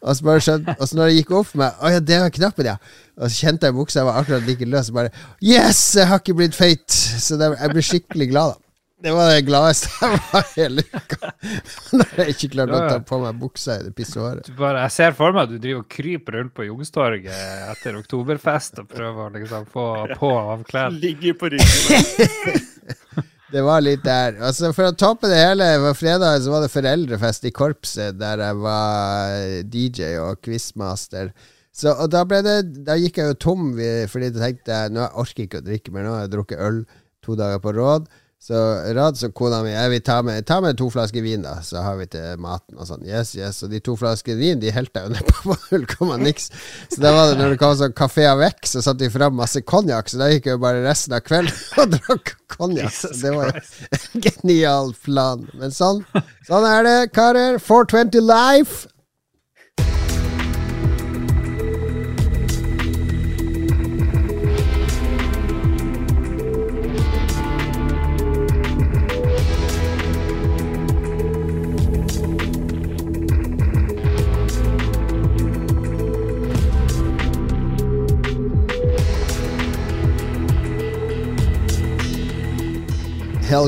Og 0.00 0.16
så, 0.16 0.24
bare 0.24 0.40
skjønte, 0.40 0.76
og 0.80 0.88
så 0.88 0.96
når 0.96 1.10
det 1.10 1.18
gikk 1.18 1.34
opp 1.36 1.50
for 1.50 1.60
meg 1.60 1.76
'Å 1.76 1.92
ja, 1.92 2.00
det 2.00 2.22
var 2.22 2.32
knappen, 2.32 2.70
ja', 2.72 2.78
og 3.20 3.28
så 3.28 3.44
kjente 3.44 3.68
jeg 3.68 3.76
buksa 3.76 4.00
jeg 4.00 4.08
var 4.08 4.22
akkurat 4.22 4.48
like 4.48 4.64
løs, 4.64 4.88
og 4.88 4.94
bare 4.94 5.12
'Yes, 5.44 5.82
jeg 6.00 6.08
har 6.08 6.24
ikke 6.24 6.38
blitt 6.40 6.56
feit!' 6.56 7.00
Så 7.20 7.36
det, 7.36 7.52
jeg 7.60 7.76
ble 7.76 7.84
skikkelig 7.84 8.30
glad, 8.32 8.56
da. 8.56 8.69
Det 9.00 9.12
var 9.16 9.30
det 9.32 9.44
gladeste 9.48 9.88
jeg 9.96 10.18
var 10.32 10.48
hele 10.56 10.84
uka. 10.92 11.30
Når 11.96 12.18
jeg 12.20 12.34
ikke 12.34 12.50
klarte 12.52 12.76
å 12.76 12.88
ta 12.90 12.98
på 13.08 13.20
meg 13.22 13.38
buksa 13.40 13.78
i 13.80 13.86
det 13.86 13.94
pissoaret. 13.96 14.50
Bare, 14.58 14.82
jeg 14.84 14.96
ser 14.98 15.16
for 15.16 15.32
meg 15.36 15.46
at 15.46 15.54
du 15.54 15.58
driver 15.62 15.84
og 15.84 15.88
kryper 15.94 16.36
rundt 16.36 16.54
på 16.56 16.66
Youngstorget 16.68 17.30
etter 17.70 17.96
oktoberfest 18.00 18.82
og 18.82 18.90
prøver 18.92 19.22
å 19.24 19.32
liksom 19.38 19.64
få 19.72 19.86
på 20.20 20.32
og 20.34 20.52
av 20.56 20.66
klær. 20.68 20.92
Ligger 20.92 21.38
på 21.40 21.52
ryggen. 21.54 22.66
Det 23.50 23.62
var 23.66 23.80
litt 23.82 24.04
der. 24.06 24.36
Altså 24.46 24.68
For 24.70 24.92
å 24.92 24.94
toppe 24.94 25.26
det 25.30 25.40
hele, 25.40 25.66
var 25.82 25.96
fredag 25.98 26.44
så 26.44 26.52
var 26.52 26.62
det 26.62 26.70
foreldrefest 26.70 27.48
i 27.48 27.50
korpset, 27.54 28.14
der 28.20 28.44
jeg 28.44 28.58
var 28.62 29.40
DJ 29.66 30.12
og 30.22 30.38
quizmaster. 30.44 31.32
Så, 31.74 31.90
og 31.90 32.10
da 32.10 32.24
ble 32.26 32.40
det 32.42 32.56
Da 32.86 32.96
gikk 32.98 33.20
jeg 33.20 33.30
jo 33.30 33.36
tom, 33.38 33.68
fordi 34.10 34.28
jeg 34.28 34.38
tenkte 34.38 34.80
nå 34.90 35.02
jeg 35.02 35.22
orker 35.22 35.46
ikke 35.46 35.62
å 35.62 35.66
drikke 35.66 35.94
mer. 35.94 36.06
Nå 36.06 36.14
har 36.14 36.26
jeg 36.26 36.34
drukket 36.36 36.62
øl 36.66 36.80
to 37.26 37.36
dager 37.38 37.62
på 37.62 37.74
råd. 37.74 38.06
Så 38.40 38.56
rad 38.96 39.18
og 39.26 39.32
kona 39.36 39.58
mi 39.60 39.72
Jeg 39.74 39.90
vil 39.92 40.00
ta 40.00 40.14
med, 40.24 40.46
ta 40.48 40.62
med 40.64 40.78
to 40.80 40.86
flasker 40.92 41.20
vin, 41.20 41.42
da, 41.44 41.58
så 41.64 41.82
har 41.84 41.98
vi 41.98 42.06
til 42.08 42.38
maten 42.40 42.78
og 42.80 42.88
sånn. 42.88 43.02
Yes, 43.04 43.34
yes. 43.36 43.58
Og 43.66 43.72
de 43.74 43.82
to 43.84 43.98
flaskene 44.00 44.40
vin 44.40 44.62
De 44.62 44.72
helte 44.72 45.02
jeg 45.02 45.10
jo 45.10 45.12
ned 45.12 45.28
på 45.28 45.56
null 45.74 45.84
komma 45.90 46.16
niks. 46.20 46.48
Så 46.88 47.02
da 47.04 47.12
var 47.12 47.30
det 47.30 47.40
når 47.40 47.52
det 47.52 47.60
kom 47.60 47.74
sånn 47.76 47.96
kafé 47.96 48.24
avec, 48.30 48.64
så 48.64 48.80
satte 48.80 49.04
de 49.04 49.10
fram 49.12 49.36
masse 49.36 49.60
konjakk. 49.68 50.08
Så 50.08 50.22
da 50.22 50.30
gikk 50.32 50.48
jeg 50.48 50.56
jo 50.56 50.62
bare 50.64 50.80
resten 50.86 51.18
av 51.18 51.24
kvelden 51.26 51.52
og 51.82 51.98
drakk 51.98 52.32
konjakk. 52.56 53.02
Det 53.20 53.34
var 53.36 53.60
en 54.00 54.24
genial 54.24 54.94
plan. 55.04 55.44
Men 55.60 55.76
sånn, 55.76 56.00
sånn 56.48 56.70
er 56.70 56.88
det, 56.88 56.96
karer. 57.12 57.60
420 57.60 58.24
life. 58.24 58.88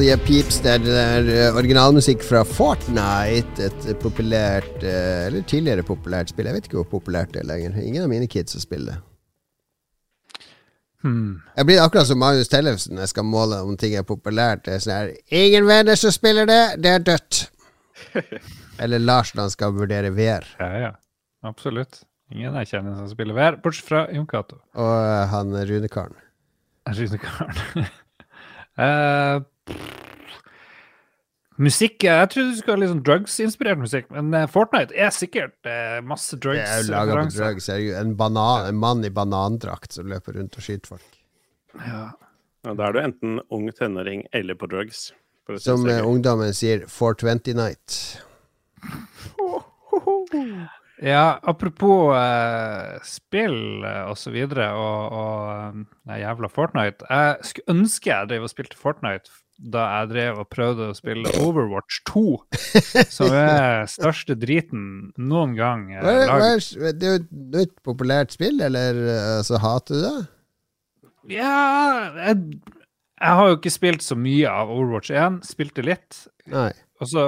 Peeps, 0.03 0.57
det 0.65 0.73
er, 0.88 1.29
eh, 1.31 1.55
originalmusikk 1.55 2.25
fra 2.27 2.41
Fortnite. 2.43 3.69
Et 3.69 3.99
populært, 4.03 4.83
eh, 4.83 5.27
eller 5.29 5.43
tidligere 5.47 5.85
populært 5.87 6.29
spill. 6.29 6.47
Jeg 6.47 6.55
vet 6.55 6.65
ikke 6.67 6.81
hvor 6.83 7.01
populært 7.01 7.33
det 7.33 7.43
er 7.43 7.47
lenger. 7.47 7.77
Ingen 7.79 8.03
av 8.03 8.09
mine 8.09 8.27
kids 8.27 8.61
spiller 8.61 8.93
det. 8.93 8.99
Hmm. 11.03 11.43
Jeg 11.57 11.67
blir 11.67 11.81
akkurat 11.83 12.07
som 12.07 12.19
Magnus 12.19 12.49
Tellefsen 12.49 12.99
jeg 12.99 13.09
skal 13.09 13.25
måle 13.25 13.62
om 13.62 13.77
ting 13.77 13.95
er 13.95 14.03
populært. 14.03 14.65
Det 14.65 14.75
er 14.75 14.83
sånn 14.83 14.97
her 14.97 15.15
Ingen 15.31 15.67
venner 15.67 15.95
som 15.95 16.11
spiller 16.11 16.47
det, 16.47 16.83
det 16.83 16.91
er 16.91 16.99
dødt. 16.99 17.51
Eller 18.83 18.99
Lars 18.99 19.35
når 19.35 19.43
han 19.43 19.55
skal 19.55 19.73
vurdere 19.73 20.11
VR. 20.11 20.47
Ja, 20.59 20.73
ja. 20.79 20.91
Absolutt. 21.47 22.03
Ingen 22.33 22.55
jeg 22.59 22.73
kjenner 22.73 22.99
som 22.99 23.09
spiller 23.11 23.35
VR, 23.38 23.61
bortsett 23.62 23.87
fra 23.87 24.05
Jon 24.11 24.27
Cato. 24.27 24.59
Og 24.75 24.93
eh, 24.99 25.27
han 25.31 25.55
Runekaren. 25.55 26.19
Rynekaren. 26.99 27.87
uh, 28.79 29.43
Musikk 31.62 32.03
Jeg 32.07 32.29
trodde 32.33 32.55
du 32.55 32.59
skulle 32.59 32.75
ha 32.75 32.81
litt 32.81 32.90
sånn 32.90 33.05
drugs-inspirert 33.07 33.79
musikk, 33.83 34.09
men 34.14 34.33
eh, 34.35 34.48
Fortnite 34.51 34.96
er 34.96 35.12
sikkert 35.14 35.68
eh, 35.68 36.01
masse 36.05 36.38
Det 36.40 36.57
er 36.59 36.81
jo 36.81 36.90
laga 36.94 37.18
på 37.29 37.75
er 37.75 37.83
jo 37.85 37.94
en, 38.01 38.14
banan, 38.18 38.66
en 38.70 38.81
mann 38.81 39.05
i 39.05 39.12
banandrakt 39.12 39.92
som 39.94 40.09
løper 40.11 40.38
rundt 40.40 40.57
og 40.57 40.64
skyter 40.64 40.94
folk. 40.96 41.20
Ja. 41.79 42.11
Ja, 42.62 42.77
da 42.79 42.87
er 42.87 42.94
du 42.94 43.01
enten 43.03 43.40
ung 43.51 43.66
tenåring 43.75 44.22
eller 44.33 44.55
på 44.55 44.68
drugs. 44.70 45.11
Som 45.59 45.88
eh, 45.90 45.98
ungdommen 46.07 46.55
sier, 46.55 46.87
420 46.87 47.57
night. 47.59 47.96
Ja, 51.03 51.40
apropos 51.42 52.14
eh, 52.14 53.01
spill 53.03 53.83
eh, 53.83 54.05
og 54.07 54.14
så 54.20 54.31
videre, 54.31 54.68
og, 54.79 55.16
og 55.18 55.81
eh, 56.07 56.20
jævla 56.22 56.51
Fortnite. 56.53 57.09
Jeg 57.11 57.48
skulle 57.48 57.75
ønske 57.75 58.12
jeg 58.12 58.31
drev 58.31 58.46
og 58.46 58.53
spilte 58.53 58.79
Fortnite 58.79 59.35
da 59.62 59.85
jeg 59.87 60.11
drev 60.11 60.40
og 60.42 60.48
prøvde 60.51 60.88
å 60.90 60.96
spille 60.96 61.31
Overwatch 61.38 62.01
2, 62.11 62.22
som 63.16 63.35
er 63.37 63.87
største 63.90 64.35
driten 64.38 65.12
noen 65.20 65.55
gang 65.59 65.88
eh, 65.94 66.03
laget. 66.03 66.72
det 66.98 67.09
er 67.09 67.18
jo 67.18 67.62
et 67.62 67.75
populært 67.87 68.35
spill, 68.35 68.59
eller 68.64 68.98
eh, 69.14 69.40
så 69.46 69.61
hater 69.62 69.98
du 69.98 70.07
det? 70.07 70.14
Ja, 71.37 71.55
jeg, 72.18 72.40
jeg 73.22 73.38
har 73.38 73.53
jo 73.53 73.59
ikke 73.61 73.75
spilt 73.75 74.03
så 74.03 74.18
mye 74.18 74.51
av 74.51 74.72
Overwatch 74.75 75.12
1. 75.14 75.42
Spilte 75.46 75.85
litt, 75.87 76.25
Nei. 76.51 76.72
og 76.98 77.12
så 77.12 77.27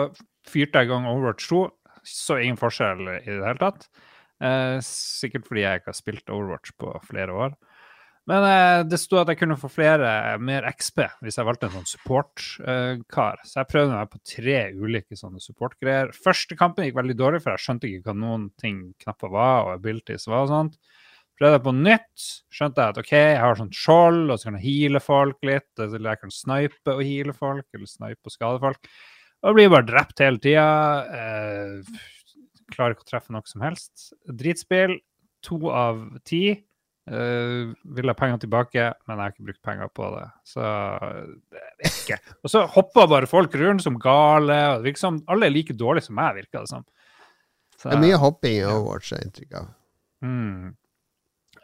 fyrte 0.51 0.83
jeg 0.83 0.91
i 0.91 0.93
gang 0.93 1.07
Overwatch 1.11 1.47
2. 1.53 1.63
Så 2.05 2.37
ingen 2.43 2.59
forskjell 2.61 3.07
i 3.15 3.23
det 3.31 3.39
hele 3.47 3.61
tatt. 3.63 3.87
Eh, 4.45 4.77
sikkert 4.85 5.47
fordi 5.49 5.63
jeg 5.63 5.81
ikke 5.81 5.93
har 5.93 5.97
spilt 5.97 6.33
Overwatch 6.35 6.75
på 6.81 6.91
flere 7.07 7.37
år. 7.47 7.55
Men 8.31 8.47
eh, 8.49 8.83
det 8.89 8.99
sto 9.03 9.19
at 9.21 9.29
jeg 9.29 9.43
kunne 9.43 9.59
få 9.61 9.69
flere, 9.69 10.09
mer 10.41 10.65
XP, 10.71 11.03
hvis 11.25 11.37
jeg 11.37 11.45
valgte 11.45 11.69
en 11.69 11.75
sånn 11.77 11.91
support-kar. 11.91 13.43
så 13.45 13.61
jeg 13.61 13.71
prøvde 13.71 13.99
meg 13.99 14.13
på 14.13 14.21
tre 14.25 14.59
ulike 14.73 15.19
sånne 15.19 15.43
support-greier. 15.45 16.15
Første 16.17 16.57
kampen 16.57 16.89
gikk 16.89 16.97
veldig 16.97 17.19
dårlig, 17.21 17.43
for 17.45 17.53
jeg 17.53 17.67
skjønte 17.67 17.91
ikke 17.91 18.09
hva 18.09 18.17
noen 18.23 18.49
ting 18.61 18.81
knapper 19.05 19.35
var, 19.35 19.67
og 19.67 19.75
abilities 19.77 20.25
var 20.31 20.47
og 20.47 20.55
sånt. 20.55 20.81
Prøvde 21.35 21.59
jeg 21.59 21.65
på 21.67 21.75
nytt, 21.75 22.25
skjønte 22.55 22.81
jeg 22.81 22.95
at 22.95 22.99
OK, 23.03 23.13
jeg 23.19 23.39
har 23.43 23.57
sånn 23.59 23.73
skjold, 23.75 24.23
og 24.31 24.39
så 24.39 24.49
kan 24.49 24.59
jeg 24.61 24.67
heale 24.69 25.01
folk 25.03 25.49
litt. 25.49 25.73
Eller 25.83 26.13
jeg 26.13 26.23
kan 26.23 26.35
snipe 26.35 26.95
og 26.95 27.03
heale 27.03 27.35
folk, 27.37 27.67
eller 27.75 27.91
snipe 27.91 28.31
og 28.31 28.35
skade 28.35 28.61
folk. 28.63 28.93
Og 29.45 29.59
blir 29.59 29.73
bare 29.73 29.89
drept 29.89 30.23
hele 30.23 30.41
tida. 30.41 30.69
Eh, 31.19 32.05
klarer 32.73 32.95
ikke 32.95 33.05
å 33.05 33.11
treffe 33.11 33.35
noe 33.35 33.51
som 33.51 33.67
helst. 33.67 34.13
Dritspill. 34.31 34.97
To 35.45 35.59
av 35.75 36.07
ti. 36.25 36.47
Eh, 37.05 37.73
vil 37.97 38.09
ha 38.09 38.15
penger 38.17 38.39
tilbake, 38.41 38.85
men 39.05 39.19
jeg 39.19 39.21
har 39.21 39.33
ikke 39.35 39.47
brukt 39.51 39.63
penger 39.67 39.91
på 39.93 40.07
det. 40.15 40.25
Så 40.49 40.69
det 41.53 41.61
er 41.61 41.91
ikke. 41.91 42.17
Og 42.41 42.53
så 42.53 42.63
hopper 42.77 43.11
bare 43.11 43.29
folk 43.29 43.57
rundt 43.61 43.85
som 43.85 43.99
gale. 44.01 44.57
og 44.77 44.87
det 44.87 44.97
som 44.97 45.21
Alle 45.29 45.51
er 45.51 45.53
like 45.53 45.77
dårlige 45.77 46.09
som 46.09 46.17
meg, 46.17 46.39
virker 46.41 46.65
det 46.65 46.73
som. 46.73 46.87
Så, 47.77 47.91
Det 47.91 47.99
er 47.99 48.07
mye 48.07 48.21
hopping 48.21 48.57
i 48.57 48.65
Overwatch, 48.65 49.13
har 49.13 49.21
jeg 49.21 49.29
inntrykk 49.29 49.61
av. 49.61 49.69
mm. 50.25 50.77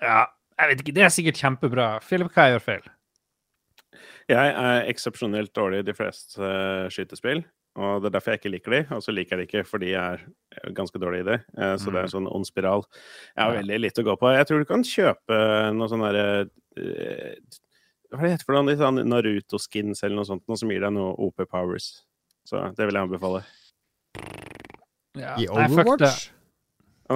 Ja, 0.01 0.25
jeg 0.61 0.69
vet 0.69 0.83
ikke. 0.83 0.95
Det 0.97 1.03
er 1.05 1.13
sikkert 1.13 1.41
kjempebra. 1.41 1.87
Philip, 2.05 2.33
hva 2.33 2.49
jeg 2.49 2.57
gjør 2.57 2.67
feil? 2.67 2.91
Jeg 4.31 4.53
er 4.63 4.89
eksepsjonelt 4.89 5.53
dårlig 5.57 5.81
i 5.81 5.87
de 5.89 5.95
fleste 5.97 6.41
uh, 6.41 6.89
skytespill. 6.93 7.43
Og 7.79 8.03
det 8.03 8.09
er 8.11 8.15
derfor 8.17 8.33
jeg 8.35 8.41
ikke 8.41 8.51
liker 8.51 8.75
de, 8.75 8.81
og 8.97 9.03
så 9.05 9.13
liker 9.15 9.39
jeg 9.39 9.47
de 9.47 9.49
ikke 9.49 9.69
fordi 9.69 9.93
jeg 9.93 10.17
er 10.17 10.25
eh, 10.59 10.71
ganske 10.75 10.99
dårlig 10.99 11.21
i 11.23 11.29
det. 11.31 11.37
Eh, 11.57 11.77
Så 11.79 11.93
det 11.93 12.01
er 12.01 12.09
en 12.09 12.15
sånn 12.17 12.27
ond 12.31 12.49
spiral. 12.49 12.83
Jeg 13.37 13.45
har 13.45 13.55
veldig 13.61 13.79
lite 13.81 14.03
å 14.03 14.09
gå 14.11 14.17
på. 14.19 14.33
Jeg 14.35 14.49
tror 14.49 14.59
du 14.59 14.69
kan 14.69 14.83
kjøpe 14.87 15.39
noe 15.79 15.89
sånn 15.93 16.03
derre 16.03 16.25
eh, 16.81 17.39
Hva 18.11 18.25
heter 18.27 18.43
det 18.43 18.49
for 18.49 18.59
noe? 18.59 18.75
Sånn 18.81 18.99
Naruto-skins 19.07 20.03
eller 20.03 20.19
noe 20.19 20.27
sånt, 20.27 20.43
noe 20.51 20.59
som 20.59 20.73
gir 20.75 20.83
deg 20.83 20.97
noe 20.97 21.15
OP 21.15 21.45
powers. 21.47 22.03
Så 22.49 22.59
det 22.75 22.89
vil 22.91 22.99
jeg 22.99 23.07
anbefale. 23.07 23.45
Ja, 25.15 25.37
I 25.39 25.47
nei. 25.47 25.67
Overwatch? 25.69 26.27
Ja, 26.27 26.40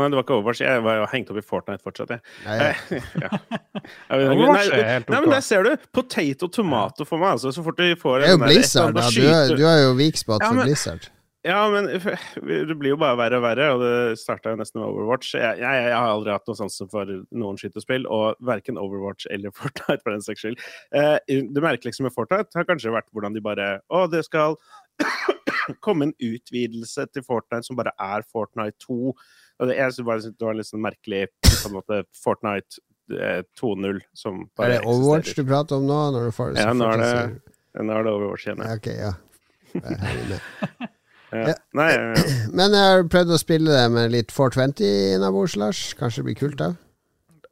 men 0.01 0.11
det 0.13 0.19
var 0.19 0.25
ikke 0.27 0.37
Overwatch. 0.39 0.61
Jeg 0.65 0.83
var 0.85 1.01
jo 1.01 1.07
hengt 1.13 1.31
opp 1.33 1.39
i 1.41 1.45
Fortnite 1.47 1.85
fortsatt, 1.87 2.15
jeg. 2.17 2.23
Nei, 2.47 2.59
ja. 2.61 3.31
Ja, 4.11 4.17
men- 4.19 4.31
Overwatch 4.35 4.71
nei, 4.71 4.79
er 4.81 4.89
helt 4.97 5.11
Nei, 5.13 5.21
men 5.25 5.35
der 5.37 5.45
ser 5.45 5.67
du! 5.67 5.75
Potato 5.95 6.49
tomato 6.49 7.07
for 7.09 7.21
meg, 7.23 7.37
altså. 7.37 7.53
Så 7.55 7.65
fort 7.67 7.79
du 7.81 7.87
får 8.01 8.23
det 8.25 8.29
er 8.31 8.37
jo 8.37 8.39
der- 8.45 8.53
Blizzard, 8.53 8.95
da. 8.97 9.09
Du, 9.13 9.21
er, 9.29 9.57
du 9.59 9.67
er 9.69 9.83
jo 9.87 9.93
weak 9.99 10.17
spot 10.21 10.43
Ja, 10.45 10.53
for 10.55 10.65
Blizzard. 10.67 11.11
Ja, 11.45 11.59
men 11.69 11.85
det 11.93 12.75
blir 12.81 12.95
jo 12.95 12.97
bare 12.97 13.19
verre 13.21 13.37
og 13.37 13.43
verre, 13.45 13.65
og 13.75 13.83
det 13.85 14.15
starta 14.17 14.55
jo 14.55 14.57
nesten 14.57 14.81
med 14.81 14.87
Overwatch. 14.89 15.35
Jeg, 15.37 15.59
jeg, 15.61 15.83
jeg 15.91 15.93
har 15.93 16.09
aldri 16.09 16.33
hatt 16.33 16.47
noe 16.49 16.57
sansen 16.57 16.89
for 16.89 17.11
noen 17.37 17.59
skytespill, 17.61 18.07
og 18.09 18.39
verken 18.49 18.81
Overwatch 18.81 19.27
eller 19.29 19.53
Fortnite 19.59 20.01
for 20.01 20.15
den 20.15 20.25
saks 20.25 20.41
skyld. 20.47 20.63
Eh, 20.97 21.19
det 21.29 21.65
merkeligste 21.67 22.07
med 22.07 22.17
Fortnite 22.17 22.57
har 22.57 22.65
kanskje 22.71 22.95
vært 22.97 23.11
hvordan 23.13 23.37
de 23.37 23.45
bare 23.45 23.69
Å, 23.93 24.07
det 24.09 24.25
skal 24.25 24.57
komme 25.85 26.09
en 26.09 26.15
utvidelse 26.23 27.07
til 27.13 27.25
Fortnite 27.29 27.69
som 27.69 27.77
bare 27.77 27.93
er 28.01 28.25
Fortnite 28.33 28.81
2. 28.89 29.13
Og 29.61 29.69
det, 29.71 29.77
jeg 29.79 29.93
synes 29.95 30.07
bare 30.09 30.21
det 30.25 30.43
var 30.47 30.51
en 30.55 30.59
litt 30.61 30.71
sånn 30.71 30.83
merkelig 30.85 31.23
på 31.45 31.69
en 31.69 31.75
måte 31.77 32.01
Fortnite 32.25 32.81
eh, 33.15 33.43
2.0 33.61 34.01
som 34.19 34.41
Er 34.59 34.73
det 34.75 34.81
Overwatch 34.83 35.29
eksisterer. 35.31 35.45
du 35.47 35.53
prater 35.53 35.77
om 35.79 35.87
nå? 35.87 35.99
Når 36.17 36.25
du 36.31 36.35
får, 36.35 36.57
Ja, 36.59 36.73
nå 36.75 36.89
er 36.93 37.05
det- 37.05 37.55
Nå 37.85 37.91
er 37.99 38.05
det 38.07 38.13
Overwatch 38.15 38.47
igjen. 38.47 38.59
Ja, 38.63 38.69
ja. 38.71 38.75
Ok, 38.79 38.87
ja. 38.99 39.13
Ja. 41.35 41.49
Ja. 41.49 41.55
Nei, 41.75 41.89
eh, 41.91 42.35
Men 42.55 42.71
jeg 42.77 42.85
har 42.93 43.01
prøvd 43.11 43.33
å 43.35 43.39
spille 43.43 43.73
det 43.75 43.87
med 43.91 44.13
litt 44.15 44.31
420 44.31 44.85
innabords, 45.17 45.57
Lars. 45.59 45.81
Kanskje 45.99 46.23
det 46.23 46.27
blir 46.29 46.37
kult 46.39 46.59
da? 46.61 46.69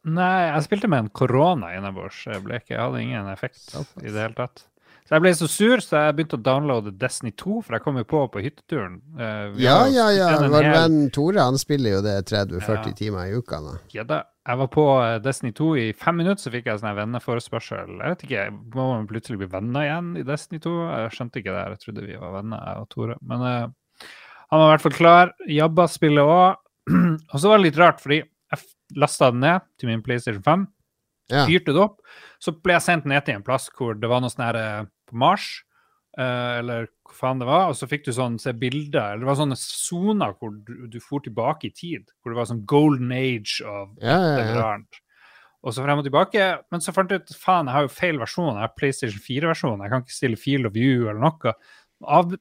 Nei, 0.06 0.46
jeg 0.52 0.62
spilte 0.68 0.90
med 0.90 0.98
en 1.04 1.08
korona 1.10 1.72
innabords. 1.74 2.20
Jeg, 2.26 2.42
jeg 2.68 2.78
hadde 2.78 3.00
ingen 3.02 3.26
effekt 3.32 3.74
i 4.02 4.06
det 4.10 4.14
hele 4.20 4.34
tatt. 4.38 4.62
Så 5.02 5.16
jeg 5.16 5.22
ble 5.24 5.30
så 5.34 5.48
sur, 5.50 5.80
så 5.82 5.98
jeg 6.06 6.14
begynte 6.16 6.36
å 6.38 6.42
downloade 6.46 6.92
Destiny 6.96 7.32
2, 7.36 7.56
for 7.66 7.74
jeg 7.76 7.82
kom 7.84 7.96
jo 7.98 8.04
på 8.08 8.20
på 8.32 8.42
hytteturen. 8.44 9.00
Eh, 9.18 9.48
vi 9.56 9.64
Ja, 9.64 9.86
ja, 9.90 10.08
ja. 10.14 10.28
Vår 10.48 10.62
hel- 10.62 10.72
venn 10.76 11.10
Tore 11.10 11.42
han 11.42 11.58
spiller 11.58 11.96
jo 11.96 12.02
det 12.02 12.14
30-40 12.30 12.86
Ja. 12.86 12.92
timer 13.00 13.26
i 13.26 13.34
uka 13.36 13.58
nå. 13.60 13.78
Ja 13.92 14.04
da. 14.04 14.22
Jeg 14.46 14.58
var 14.58 14.68
på 14.74 14.84
eh, 15.02 15.18
Destiny 15.22 15.52
2 15.52 15.68
i 15.78 15.92
fem 15.92 16.16
minutter, 16.16 16.42
så 16.42 16.50
fikk 16.54 16.66
jeg 16.66 16.80
sånn 16.80 16.96
venneforespørsel. 16.96 17.98
Jeg 17.98 18.08
vet 18.14 18.24
ikke, 18.28 18.46
Må 18.74 18.86
man 18.94 19.06
plutselig 19.06 19.38
bli 19.38 19.46
venner 19.46 19.80
igjen 19.86 20.16
i 20.18 20.22
Destiny 20.22 20.60
2? 20.60 20.72
Jeg 21.02 21.10
skjønte 21.18 21.42
ikke 21.42 21.54
det. 21.54 21.64
Jeg 21.68 21.78
trodde 21.84 22.06
vi 22.06 22.16
var 22.16 22.32
venner, 22.42 22.58
jeg 22.66 22.76
og 22.82 22.88
Tore. 22.88 23.16
Men 23.22 23.40
uh, 23.40 23.68
han 24.50 24.60
var 24.60 24.66
i 24.68 24.76
hvert 24.76 24.86
fall 24.86 24.98
klar. 24.98 25.32
Jabba 25.48 25.86
spiller 25.88 26.22
òg. 26.38 26.56
og 27.32 27.36
så 27.40 27.48
var 27.48 27.58
det 27.58 27.66
litt 27.72 27.78
rart, 27.78 28.00
fordi 28.00 28.22
jeg 28.22 28.64
lasta 28.96 29.30
den 29.30 29.40
ned 29.40 29.60
til 29.78 29.88
min 29.88 30.02
PlayStation 30.02 30.42
5. 30.42 30.66
Ja. 31.30 31.44
fyrte 31.46 31.74
det 31.74 31.82
opp. 31.82 32.00
Så 32.42 32.54
ble 32.58 32.74
jeg 32.76 32.86
sendt 32.86 33.06
ned 33.08 33.24
til 33.26 33.38
en 33.38 33.44
plass 33.46 33.68
hvor 33.76 33.94
det 33.98 34.10
var 34.10 34.22
noe 34.22 34.32
sånn 34.32 34.46
her 34.48 34.58
eh, 34.58 34.88
på 35.08 35.18
Mars, 35.22 35.46
uh, 36.18 36.58
eller 36.58 36.88
hva 37.06 37.14
faen 37.16 37.40
det 37.40 37.48
var, 37.48 37.68
og 37.70 37.76
så 37.78 37.88
fikk 37.88 38.06
du 38.06 38.12
sånn 38.16 38.38
se 38.40 38.54
bilder, 38.56 39.12
eller 39.12 39.24
det 39.24 39.30
var 39.30 39.38
sånne 39.38 39.58
soner 39.60 40.34
hvor 40.40 40.52
du, 40.56 40.74
du 40.90 40.98
for 41.04 41.24
tilbake 41.24 41.68
i 41.68 41.74
tid, 41.76 42.10
hvor 42.20 42.32
det 42.32 42.40
var 42.40 42.50
sånn 42.50 42.66
golden 42.68 43.12
age 43.16 43.60
av 43.64 43.94
Ja, 44.02 44.18
ja, 44.18 44.44
ja. 44.48 44.74
Og 45.62 45.74
så 45.74 45.84
frem 45.84 46.00
og 46.00 46.06
tilbake, 46.06 46.46
men 46.74 46.82
så 46.82 46.90
fant 46.94 47.12
jeg 47.12 47.22
ut 47.22 47.36
faen, 47.38 47.68
jeg 47.70 47.76
har 47.76 47.84
jo 47.86 47.94
feil 47.94 48.18
versjon, 48.18 48.56
jeg 48.56 48.64
har 48.64 48.74
PlayStation 48.74 49.22
4-versjonen, 49.22 49.84
jeg 49.84 49.92
kan 49.92 50.02
ikke 50.02 50.16
stille 50.16 50.40
field 50.40 50.66
of 50.66 50.74
view 50.74 51.06
eller 51.06 51.22
noe. 51.22 51.52
Av, 52.02 52.32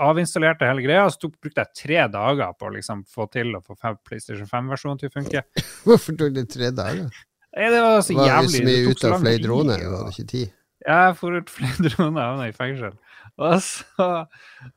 avinstallerte 0.00 0.64
hele 0.64 0.86
greia, 0.86 1.02
så 1.12 1.26
tok, 1.26 1.34
brukte 1.44 1.66
jeg 1.66 1.76
tre 1.76 2.06
dager 2.08 2.54
på 2.56 2.70
å 2.70 2.72
liksom 2.78 3.02
få 3.04 3.26
til 3.34 3.52
å 3.58 3.60
få 3.60 3.76
PlayStation 4.08 4.48
5-versjonen 4.48 5.02
til 5.02 5.12
å 5.12 5.16
funke. 5.18 5.44
Hvorfor 5.84 6.16
tok 6.22 6.32
det 6.38 6.46
tre 6.54 6.72
dager? 6.72 7.20
Det 7.56 7.82
var 7.82 8.00
så 8.06 8.14
jævlig 8.14 8.50
så 8.50 8.58
det 8.58 8.66
mye 8.68 8.90
ute 8.90 9.02
så 9.02 9.12
og 9.14 9.22
fløy 9.24 9.38
drone? 9.42 9.76
Du 9.80 9.94
hadde 9.94 10.14
ikke 10.14 10.30
tid? 10.30 10.56
Jeg 10.86 11.16
for 11.18 11.36
ut 11.36 11.50
flere 11.52 11.88
droner, 11.92 12.22
havna 12.24 12.46
i 12.48 12.54
fengsel. 12.56 12.94
Og 13.40 13.56
så 13.64 14.06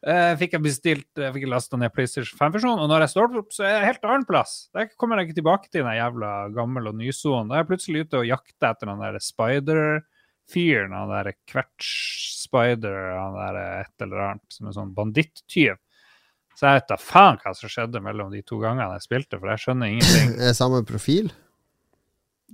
eh, 0.08 0.34
fikk 0.40 0.56
jeg 0.56 0.64
bestilt 0.64 1.20
jeg 1.20 1.36
fikk 1.36 1.46
lasta 1.52 1.80
ned 1.80 1.92
PlayStation 1.96 2.40
5-versjonen, 2.40 2.82
og 2.84 2.90
når 2.92 3.06
jeg 3.06 3.14
står 3.14 3.38
opp, 3.42 3.54
så 3.56 3.66
er 3.68 3.74
jeg 3.76 3.90
helt 3.92 4.08
annen 4.08 4.28
plass. 4.28 4.56
Der 4.76 4.90
kommer 5.00 5.20
jeg 5.20 5.30
ikke 5.30 5.40
tilbake 5.42 5.70
til 5.70 5.84
den 5.84 5.98
jævla 5.98 6.32
gammel 6.56 6.92
og 6.92 6.98
nysonen. 7.00 7.52
Da 7.52 7.58
er 7.58 7.64
jeg 7.64 7.72
plutselig 7.72 8.06
ute 8.06 8.22
og 8.22 8.28
jakter 8.30 8.70
etter 8.72 8.92
den 8.92 9.04
der 9.04 9.20
spider-fyren, 9.28 10.98
han 10.98 11.14
der 11.14 11.32
Quetch-spider, 11.52 13.00
han 13.20 13.40
der 13.40 13.62
et 13.84 14.08
eller 14.08 14.28
annet, 14.30 14.48
som 14.56 14.70
en 14.70 14.78
sånn 14.80 14.96
bandittyv. 14.96 15.80
Så 16.54 16.70
jeg 16.70 16.80
vet 16.80 16.92
da 16.92 17.00
faen 17.02 17.40
hva 17.42 17.56
som 17.58 17.72
skjedde 17.72 18.04
mellom 18.04 18.30
de 18.32 18.44
to 18.46 18.60
gangene 18.62 19.00
jeg 19.00 19.08
spilte, 19.08 19.40
for 19.40 19.50
jeg 19.52 19.64
skjønner 19.64 19.96
ingenting. 19.96 20.36
Er 20.48 20.56
samme 20.58 20.84
profil? 20.88 21.32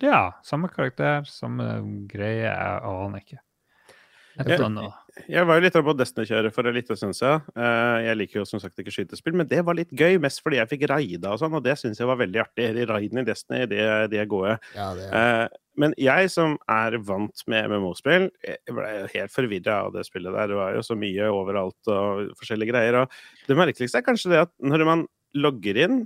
Ja, 0.01 0.31
samme 0.45 0.69
karakter, 0.71 1.25
samme 1.27 1.67
greie, 2.09 2.45
jeg 2.47 2.81
aner 2.87 3.23
ikke. 3.23 3.39
Jeg. 4.39 4.55
Jeg 5.27 5.43
var 5.49 5.57
jo 5.57 5.63
litt 5.65 5.75
på 5.83 5.93
Destiny-kjøret 5.99 6.53
for 6.55 6.67
en 6.69 6.75
liten 6.77 6.95
stund 6.95 7.15
siden. 7.17 7.41
Eh, 7.59 8.05
Jeg 8.05 8.15
liker 8.21 8.39
jo 8.39 8.45
som 8.47 8.61
sagt 8.63 8.77
ikke 8.79 8.93
skytespill, 8.95 9.35
men 9.35 9.49
det 9.49 9.59
var 9.67 9.75
litt 9.75 9.89
gøy, 9.91 10.15
mest 10.23 10.39
fordi 10.45 10.61
jeg 10.61 10.69
fikk 10.71 10.85
raida 10.87 11.33
og 11.33 11.41
sånn, 11.41 11.57
og 11.57 11.63
det 11.65 11.73
syns 11.81 11.99
jeg 11.99 12.07
var 12.07 12.21
veldig 12.21 12.39
artig. 12.45 12.69
De 12.77 12.85
raidene 12.87 13.25
i 13.25 13.27
Destiny, 13.27 13.65
de, 13.67 13.81
de 14.13 14.21
er 14.21 14.29
gode. 14.31 14.53
Ja, 14.77 14.93
det 14.95 15.09
er. 15.09 15.17
Eh, 15.43 15.57
Men 15.79 15.93
jeg 15.99 16.29
som 16.31 16.57
er 16.71 16.95
vant 17.07 17.43
med 17.47 17.67
MMO-spill, 17.71 18.29
ble 18.67 18.87
helt 19.13 19.31
forvirra 19.31 19.77
av 19.85 19.93
det 19.95 20.05
spillet 20.07 20.33
der. 20.35 20.47
Det 20.51 20.57
var 20.59 20.73
jo 20.75 20.81
så 20.83 20.95
mye 20.99 21.27
overalt 21.31 21.91
og 21.91 22.31
forskjellige 22.39 22.71
greier. 22.73 22.97
Og 23.03 23.19
det 23.47 23.55
merkeligste 23.59 23.99
er 24.01 24.07
kanskje 24.07 24.31
det 24.33 24.41
at 24.45 24.51
når 24.59 24.83
man 24.87 25.05
logger 25.39 25.79
inn 25.83 26.01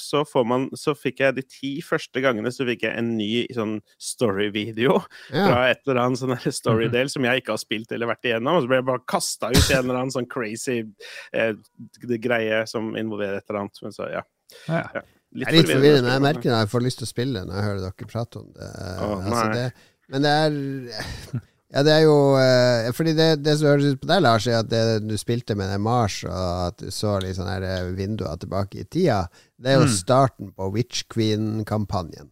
så, 0.00 0.22
får 0.28 0.46
man, 0.48 0.68
så 0.78 0.94
fikk 0.98 1.22
jeg 1.24 1.36
de 1.38 1.44
ti 1.46 1.72
første 1.84 2.22
gangene 2.24 2.52
så 2.54 2.66
fikk 2.68 2.86
jeg 2.86 3.00
en 3.00 3.12
ny 3.18 3.44
sånn 3.54 3.76
story-video 4.02 4.98
Ja. 5.34 5.44
fra 5.48 5.60
et 5.72 5.82
eller 5.86 6.02
annet 6.04 6.22
sånn 6.22 6.36
story-del 6.60 7.12
som 7.12 7.26
jeg 7.28 7.42
ikke 7.42 7.54
har 7.56 7.62
spilt 7.62 7.92
eller 7.94 8.10
vært 8.10 8.30
igjennom. 8.30 8.58
Og 8.58 8.64
så 8.64 8.72
ble 8.72 8.80
jeg 8.80 8.88
bare 8.88 9.06
kasta 9.10 9.52
ut 9.52 9.60
i 9.60 9.76
en 9.76 9.84
eller 9.84 10.00
annen 10.02 10.14
sånn 10.14 10.30
crazy 10.30 10.80
eh, 11.32 11.52
greie 12.18 12.64
som 12.70 12.94
involverer 12.98 13.40
et 13.40 13.46
eller 13.48 13.64
annet. 13.64 13.84
Men 13.84 13.94
så, 13.96 14.08
ja. 14.12 14.24
Ja. 14.66 14.82
ja. 14.96 15.04
Er 15.44 15.52
litt 15.52 15.68
forvirrende. 15.68 16.14
Jeg 16.14 16.24
merker 16.24 16.50
når 16.50 16.64
jeg 16.64 16.72
får 16.72 16.84
lyst 16.86 17.02
til 17.02 17.06
å 17.08 17.10
spille 17.12 17.44
når 17.44 17.58
jeg 17.58 17.68
hører 17.68 17.82
dere 17.84 18.10
prate 18.10 18.40
om 18.40 18.50
det. 18.56 18.68
Å, 18.72 19.08
altså 19.18 19.46
det 19.52 19.68
men 20.08 20.24
det 20.24 20.30
er 20.32 20.54
Ja, 21.70 21.82
det 21.84 21.92
er 21.92 22.02
jo 22.06 22.14
eh, 22.40 22.86
Fordi 22.96 23.12
det, 23.12 23.42
det 23.44 23.58
som 23.58 23.68
høres 23.68 23.84
ut 23.92 24.00
på 24.00 24.08
deg, 24.08 24.22
Lars, 24.24 24.46
er 24.48 24.60
at 24.62 24.70
det 24.72 25.02
du 25.04 25.16
spilte 25.20 25.54
med 25.58 25.68
den 25.68 25.82
Mars, 25.84 26.22
og 26.24 26.66
at 26.70 26.78
du 26.80 26.88
så 26.94 27.18
litt 27.20 27.36
her 27.36 27.62
eh, 27.62 27.90
vinduer 27.98 28.38
tilbake 28.40 28.80
i 28.80 28.84
tida, 28.88 29.26
det 29.60 29.74
er 29.74 29.80
jo 29.82 29.86
Mm. 29.88 29.92
starten 29.98 30.52
på 30.56 30.70
Witch 30.72 31.04
Queen-kampanjen. 31.12 32.30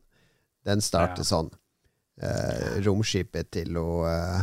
Den 0.64 0.80
starter 0.80 1.20
Ja. 1.22 1.28
sånn. 1.28 1.50
Eh, 2.22 2.80
romskipet 2.86 3.50
til 3.52 3.74
hun, 3.76 4.06
eh, 4.08 4.40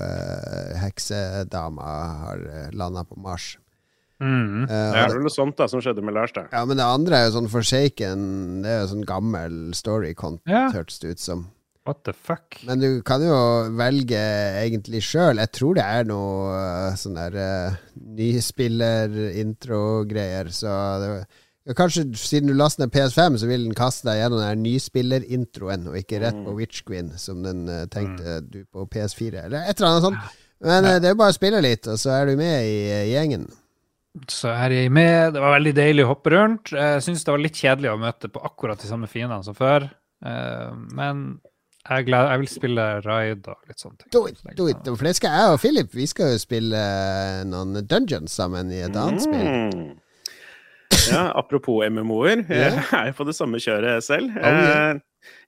eh, 0.00 0.78
heksedama 0.80 1.90
har 2.22 2.38
uh, 2.40 2.70
landa 2.72 3.04
på 3.04 3.16
Mars. 3.20 3.58
Mm. 4.22 4.62
Eh, 4.62 4.66
Det 4.68 4.96
er 4.96 5.08
det- 5.08 5.14
vel 5.16 5.22
noe 5.26 5.30
sånt 5.30 5.56
da 5.56 5.66
som 5.68 5.80
skjedde 5.80 6.02
med 6.02 6.14
Lars, 6.14 6.32
da. 6.32 6.46
ja, 6.52 6.64
men 6.64 6.76
det 6.78 6.84
andre 6.86 7.16
er 7.16 7.24
jo 7.30 7.40
sånn 7.40 7.50
Forsaken. 7.50 8.62
Det 8.62 8.70
er 8.70 8.80
jo 8.86 8.94
sånn 8.94 9.04
gammel 9.04 9.74
story-content, 9.74 10.40
Ja. 10.46 10.70
hørtes 10.70 10.98
det 11.00 11.10
ut 11.10 11.18
som. 11.20 11.50
What 11.86 12.04
the 12.06 12.12
fuck? 12.14 12.62
Men 12.68 12.78
du 12.78 13.02
kan 13.06 13.22
jo 13.24 13.34
velge 13.74 14.18
egentlig 14.60 15.00
sjøl. 15.02 15.38
Jeg 15.42 15.50
tror 15.56 15.74
det 15.78 15.82
er 15.82 16.04
noe 16.06 16.52
uh, 16.54 16.94
sånn 16.98 17.16
der 17.18 17.32
uh, 17.34 17.74
nyspiller-intro-greier. 18.20 20.46
Så 20.54 20.68
det, 21.02 21.08
ja, 21.66 21.72
kanskje 21.78 22.02
siden 22.18 22.50
du 22.52 22.56
lastet 22.58 22.80
ned 22.84 22.92
PS5, 22.94 23.38
så 23.42 23.46
vil 23.50 23.64
den 23.66 23.78
kaste 23.78 24.06
deg 24.08 24.16
gjennom 24.20 24.40
den 24.44 24.62
nyspillerintroen, 24.66 25.82
og 25.90 25.94
ikke 25.98 26.22
rett 26.22 26.40
på 26.46 26.56
Witch 26.60 26.80
Queen, 26.86 27.08
som 27.18 27.36
den 27.46 27.60
uh, 27.66 27.86
tenkte 27.90 28.26
du 28.46 28.60
på 28.70 28.80
PS4, 28.92 29.34
eller 29.48 29.60
et 29.66 29.74
eller 29.74 29.88
annet 29.90 30.06
sånt. 30.06 30.22
Men 30.62 30.80
uh, 30.86 30.96
det 31.02 31.06
er 31.10 31.14
jo 31.16 31.22
bare 31.24 31.34
å 31.34 31.40
spille 31.40 31.60
litt, 31.66 31.84
og 31.90 31.96
så 31.98 32.08
er 32.20 32.24
du 32.30 32.34
med 32.38 32.56
i 32.62 33.10
gjengen. 33.10 33.50
Så 34.28 34.50
er 34.52 34.74
jeg 34.76 34.90
med. 34.92 35.32
Det 35.34 35.40
var 35.40 35.54
veldig 35.56 35.72
deilig 35.76 36.04
å 36.04 36.10
hoppe 36.12 36.30
rundt. 36.34 36.72
Jeg 36.76 37.02
syns 37.02 37.24
det 37.24 37.32
var 37.32 37.40
litt 37.42 37.58
kjedelig 37.58 37.90
å 37.90 38.00
møte 38.00 38.28
på 38.30 38.42
akkurat 38.44 38.80
de 38.82 38.88
samme 38.90 39.06
fiendene 39.08 39.44
som 39.46 39.54
før. 39.56 39.88
Eh, 40.24 40.70
Men 40.92 41.40
jeg, 41.88 42.06
glad, 42.06 42.28
jeg 42.30 42.40
vil 42.42 42.48
spille 42.50 42.84
raid 43.02 43.48
og 43.50 43.58
litt 43.68 43.82
sånne 43.82 43.98
ting. 43.98 44.12
Do 44.14 44.26
it, 44.30 44.38
do 44.58 44.68
it. 44.70 44.86
For 44.86 45.08
det 45.08 45.16
skal 45.18 45.34
jeg 45.34 45.54
og 45.56 45.60
Philip, 45.62 45.90
vi 45.96 46.06
skal 46.10 46.34
jo 46.34 46.40
spille 46.42 46.78
uh, 46.78 47.42
noen 47.48 47.82
dungeons 47.90 48.38
sammen 48.38 48.70
i 48.70 48.84
et 48.86 48.96
annet 48.96 49.24
spill. 49.24 49.50
Mm. 49.50 49.98
Ja, 51.10 51.24
apropos 51.38 51.82
MMO-er, 51.88 52.44
jeg 52.52 52.78
er 52.78 53.10
jo 53.10 53.16
på 53.18 53.26
det 53.26 53.34
samme 53.36 53.60
kjøret 53.62 54.06
selv. 54.06 54.30
Oh, 54.36 54.46
yeah. 54.46 54.92
Eh, 54.92 55.00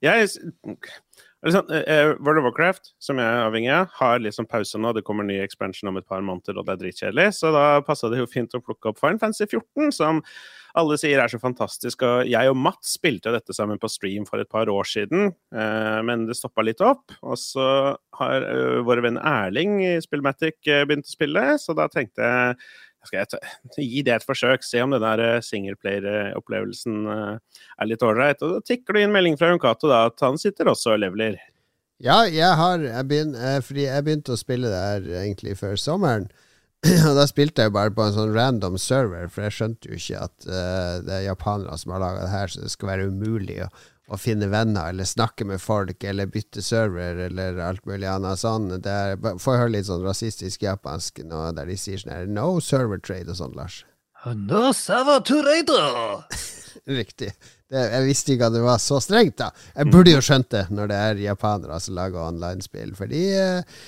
jeg 0.03 0.27
liksom, 1.45 1.71
eh, 1.71 2.11
World 2.19 2.41
of 2.41 2.47
Warcraft, 2.49 2.91
som 2.99 3.21
jeg 3.21 3.27
er 3.29 3.45
avhengig 3.45 3.71
av, 3.71 3.87
har 3.99 4.19
liksom 4.19 4.49
pause 4.49 4.79
nå. 4.81 4.91
Det 4.97 5.05
kommer 5.07 5.27
ny 5.27 5.37
expansion 5.43 5.91
om 5.91 6.01
et 6.01 6.07
par 6.07 6.25
måneder, 6.25 6.57
og 6.59 6.67
det 6.67 6.75
er 6.75 6.83
dritkjedelig. 6.83 7.29
Så 7.39 7.53
da 7.55 7.81
passa 7.85 8.11
det 8.11 8.19
jo 8.19 8.29
fint 8.29 8.55
å 8.57 8.63
plukke 8.63 8.91
opp 8.91 8.99
Final 8.99 9.21
Fantasy 9.21 9.47
14, 9.47 9.93
som 9.95 10.23
alle 10.77 10.97
sier 11.01 11.21
er 11.21 11.31
så 11.31 11.39
fantastisk. 11.41 12.05
Og 12.07 12.29
jeg 12.29 12.51
og 12.51 12.57
Mats 12.59 12.95
spilte 12.97 13.33
dette 13.33 13.55
sammen 13.55 13.79
på 13.81 13.91
stream 13.91 14.27
for 14.29 14.41
et 14.41 14.51
par 14.51 14.71
år 14.71 14.89
siden, 14.89 15.31
eh, 15.55 15.99
men 16.07 16.27
det 16.29 16.37
stoppa 16.39 16.65
litt 16.65 16.83
opp. 16.85 17.15
Og 17.23 17.39
så 17.39 17.69
har 18.19 18.49
uh, 18.49 18.81
vår 18.87 19.03
venn 19.05 19.21
Erling 19.21 19.79
i 19.85 19.95
Spillmatic 20.03 20.59
eh, 20.67 20.83
begynt 20.87 21.07
å 21.07 21.15
spille, 21.15 21.47
så 21.61 21.75
da 21.77 21.89
tenkte 21.91 22.25
jeg 22.25 22.59
skal 23.05 23.25
jeg 23.77 23.87
gi 23.89 24.03
det 24.05 24.15
et 24.17 24.25
forsøk, 24.25 24.63
se 24.65 24.81
om 24.83 24.93
den 24.93 25.03
der 25.03 25.21
eh, 25.23 25.43
singleplayer-opplevelsen 25.45 27.03
eh, 27.13 27.59
er 27.81 27.89
litt 27.89 28.05
ålreit. 28.05 28.41
Og 28.45 28.55
da 28.55 28.63
tikker 28.65 28.97
det 28.97 29.05
inn 29.05 29.13
melding 29.15 29.37
fra 29.39 29.51
Junkato 29.51 29.91
da, 29.91 30.05
at 30.09 30.25
han 30.25 30.39
sitter 30.41 30.71
også 30.71 30.95
og 30.95 31.03
leveler. 31.03 31.37
Ja, 32.03 32.23
jeg 32.27 32.57
har 32.59 32.81
jeg 32.83 33.07
begyn, 33.07 33.35
eh, 33.39 33.61
Fordi 33.63 33.85
jeg 33.87 34.07
begynte 34.07 34.35
å 34.35 34.39
spille 34.39 34.71
det 34.71 34.81
her 34.81 35.11
egentlig 35.23 35.57
før 35.61 35.77
sommeren. 35.79 36.27
Og 37.09 37.17
da 37.17 37.25
spilte 37.29 37.65
jeg 37.65 37.73
bare 37.73 37.93
på 37.95 38.03
en 38.05 38.13
sånn 38.13 38.35
random 38.35 38.77
server, 38.81 39.27
for 39.31 39.47
jeg 39.47 39.57
skjønte 39.57 39.89
jo 39.89 39.97
ikke 39.97 40.21
at 40.27 40.47
uh, 40.47 41.01
det 41.05 41.17
er 41.17 41.27
japanere 41.31 41.77
som 41.81 41.95
har 41.95 42.03
laga 42.03 42.25
det 42.25 42.33
her, 42.33 42.51
så 42.51 42.61
det 42.61 42.71
skal 42.73 42.91
være 42.91 43.07
umulig 43.09 43.57
å, 43.65 43.69
å 44.13 44.19
finne 44.21 44.51
venner 44.51 44.91
eller 44.91 45.09
snakke 45.09 45.47
med 45.49 45.63
folk 45.63 46.05
eller 46.05 46.29
bytte 46.29 46.61
server 46.65 47.23
eller 47.25 47.57
alt 47.65 47.85
mulig 47.89 48.09
annet 48.11 48.41
sånn. 48.41 48.69
Er, 48.77 49.17
får 49.17 49.55
jeg 49.55 49.63
høre 49.63 49.75
litt 49.77 49.89
sånn 49.89 50.05
rasistisk 50.05 50.67
japansk 50.67 51.23
nå, 51.25 51.47
der 51.57 51.71
de 51.71 51.79
sier 51.79 52.01
sånn 52.01 52.13
her 52.13 52.29
No 52.29 52.59
server 52.61 53.01
trade 53.01 53.33
og 53.33 53.41
sånn, 53.41 53.57
Lars. 53.57 53.81
No 54.25 54.69
server 54.73 55.25
trade! 55.25 55.81
Riktig. 57.01 57.31
Det, 57.65 57.81
jeg 57.81 58.05
visste 58.05 58.33
ikke 58.35 58.49
at 58.51 58.53
det 58.53 58.61
var 58.61 58.81
så 58.81 58.99
strengt, 59.01 59.39
da. 59.41 59.49
Jeg 59.73 59.89
burde 59.89 60.13
jo 60.13 60.21
skjønt 60.21 60.51
det 60.53 60.67
når 60.69 60.89
det 60.91 60.97
er 61.01 61.21
japanere 61.23 61.79
som 61.81 61.97
lager 61.97 62.27
online-spill, 62.27 62.93
fordi 62.97 63.23
eh, 63.39 63.79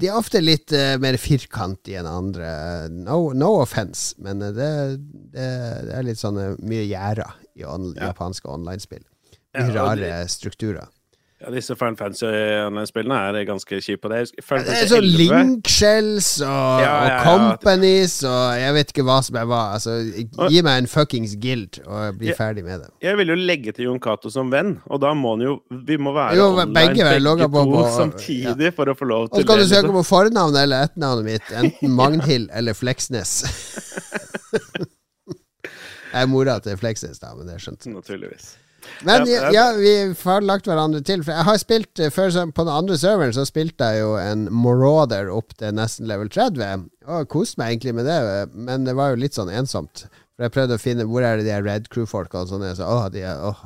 de 0.00 0.08
er 0.08 0.16
ofte 0.18 0.40
litt 0.42 0.72
eh, 0.74 0.96
mer 0.98 1.14
firkantige 1.22 2.00
enn 2.00 2.08
andre. 2.10 2.48
No, 2.90 3.32
no 3.36 3.52
offense, 3.62 4.16
men 4.18 4.42
eh, 4.42 4.50
det, 4.56 4.70
det, 5.34 5.48
det 5.86 5.94
er 6.00 6.06
litt 6.08 6.18
sånn 6.22 6.40
eh, 6.42 6.56
mye 6.66 6.86
gjerder 6.88 7.36
i 7.54 7.64
on, 7.68 7.92
Ja. 7.94 8.08
japanske 8.10 8.48
online-spill. 8.50 9.04
Mye 9.54 9.74
rare 9.76 10.10
strukturer. 10.32 10.88
Ja, 11.42 11.50
disse 11.50 11.74
Final 11.74 11.96
Fantasy-spillene 11.98 13.16
er 13.32 13.44
ganske 13.48 13.78
kjipe 13.82 14.06
det. 14.12 14.18
Det 14.30 14.38
er 14.38 14.46
Fantasy 14.46 14.86
sånn 14.92 15.06
11 15.08 15.16
linkshells 15.18 16.28
og, 16.46 16.82
Ja, 16.84 16.92
ja, 17.08 17.16
og 17.16 17.24
companies 17.26 18.14
og 18.28 18.60
jeg 18.60 18.76
vet 18.76 18.92
ikke 18.94 19.04
hva 19.08 19.16
som 19.26 19.38
er 19.40 19.48
hva. 19.50 19.62
Altså, 19.74 19.96
gi 20.52 20.62
meg 20.62 20.84
en 20.84 20.86
fuckings 20.92 21.34
guild 21.42 21.80
og 21.82 22.20
bli 22.20 22.30
jeg, 22.30 22.38
ferdig 22.38 22.62
med 22.66 22.84
det. 22.84 22.90
Jeg 23.02 23.18
vil 23.18 23.32
jo 23.34 23.38
legge 23.42 23.74
til 23.74 23.88
Jon 23.88 23.98
Cato 24.04 24.30
som 24.30 24.52
venn, 24.54 24.76
og 24.86 25.02
da 25.02 25.10
må 25.18 25.34
han 25.34 25.42
jo 25.48 25.56
Vi 25.90 25.96
må 25.98 26.12
være 26.14 26.38
Jo, 26.38 26.46
online 26.52 26.74
begge 26.78 27.10
på- 27.10 27.18
to 27.42 27.48
på- 27.74 27.84
samtidig 28.00 28.72
for 28.78 28.86
å 28.86 28.94
få 29.02 29.08
lov 29.10 29.26
Og 29.32 29.40
så 29.40 29.46
kan 29.50 29.58
du 29.58 29.66
søke 29.66 29.82
liksom. 29.88 29.98
på 29.98 30.04
fornavnet 30.12 30.62
eller 30.62 30.86
etternavnet 30.86 31.24
mitt, 31.32 31.52
enten 31.58 31.90
Magnhild 32.02 32.50
eller 32.54 32.72
Fleksnes. 32.78 33.34
Jeg 36.12 36.22
er 36.22 36.28
mora 36.28 36.58
til 36.60 36.76
Fleksnes, 36.76 37.18
da, 37.22 37.30
men 37.34 37.46
det 37.48 37.58
skjønte. 37.64 37.88
Naturligvis. 37.88 38.52
Men 39.06 39.26
Ja, 39.28 39.50
ja, 39.54 39.66
vi 39.78 39.92
har 40.24 40.46
lagt 40.46 40.66
hverandre 40.70 41.02
til. 41.06 41.22
For 41.26 41.34
jeg 41.34 41.48
har 41.48 41.60
spilt 41.60 42.02
eh, 42.02 42.10
før 42.14 42.32
På 42.54 42.66
den 42.66 42.74
andre 42.74 42.98
serveren 42.98 43.34
så 43.36 43.44
spilte 43.48 43.92
jeg 43.92 44.02
jo 44.02 44.16
en 44.20 44.48
Marauder 44.50 45.30
opp 45.32 45.54
til 45.58 45.74
nesten 45.76 46.08
level 46.10 46.30
30, 46.32 46.88
og 47.06 47.28
koste 47.32 47.60
meg 47.60 47.74
egentlig 47.74 47.94
med 47.98 48.06
det, 48.06 48.18
men 48.54 48.86
det 48.86 48.94
var 48.98 49.12
jo 49.12 49.22
litt 49.22 49.36
sånn 49.38 49.50
ensomt. 49.52 50.06
For 50.36 50.46
jeg 50.46 50.54
prøvde 50.54 50.78
å 50.78 50.82
finne 50.82 51.06
hvor 51.08 51.24
er 51.26 51.38
det 51.38 51.48
de 51.48 51.60
Red 51.62 51.88
Crew-folka 51.92 52.44
og 52.44 52.50
sånn 52.50 52.64
er. 52.66 52.76
Så, 52.78 52.86
åh, 52.88 53.08
de 53.12 53.24
er, 53.26 53.42
åh, 53.50 53.58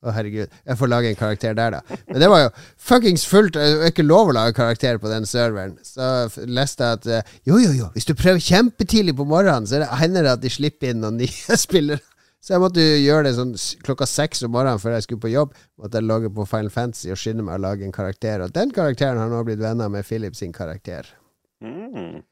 å, 0.00 0.12
herregud. 0.16 0.52
Jeg 0.64 0.78
får 0.80 0.88
lage 0.88 1.10
en 1.10 1.18
karakter 1.18 1.56
der, 1.56 1.74
da. 1.76 1.96
Men 2.08 2.22
det 2.22 2.28
var 2.32 2.44
jo 2.46 2.50
fuckings 2.90 3.26
fullt. 3.28 3.56
Det 3.56 3.64
er 3.68 3.90
ikke 3.92 4.06
lov 4.06 4.30
å 4.30 4.36
lage 4.36 4.56
karakter 4.56 5.00
på 5.00 5.10
den 5.12 5.26
serveren. 5.28 5.74
Så 5.84 6.06
leste 6.48 6.86
jeg 6.86 7.00
at 7.00 7.08
eh, 7.10 7.34
jo, 7.48 7.58
jo, 7.60 7.74
jo, 7.76 7.90
hvis 7.92 8.08
du 8.08 8.14
prøver 8.16 8.40
kjempetidlig 8.40 9.16
på 9.18 9.28
morgenen, 9.28 9.68
så 9.68 9.80
er 9.80 9.90
hender 10.00 10.24
det 10.24 10.32
at 10.38 10.44
de 10.44 10.52
slipper 10.52 10.94
inn 10.94 11.02
noen 11.04 11.20
nye 11.22 11.58
spillere. 11.60 12.00
Så 12.40 12.54
jeg 12.54 12.62
måtte 12.62 12.80
gjøre 12.80 13.26
det 13.26 13.34
sånn 13.36 13.52
klokka 13.84 14.06
seks 14.08 14.40
om 14.46 14.54
morgenen 14.54 14.80
før 14.80 14.94
jeg 14.96 15.04
skulle 15.04 15.20
på 15.26 15.32
jobb. 15.32 15.52
Måtte 15.80 16.00
jeg 16.00 16.08
logge 16.08 16.30
på 16.32 16.46
Final 16.48 16.72
Fantasy 16.72 17.10
og 17.12 17.20
skynde 17.20 17.44
meg 17.44 17.58
å 17.58 17.64
lage 17.66 17.84
en 17.84 17.92
karakter. 17.92 18.40
Og 18.46 18.54
den 18.56 18.72
karakteren 18.72 19.20
har 19.20 19.28
nå 19.28 19.42
blitt 19.44 19.60
venner 19.60 19.92
med 19.92 20.08
Philip 20.08 20.36
sin 20.38 20.54
karakter. 20.56 21.10
Mm. 21.60 22.22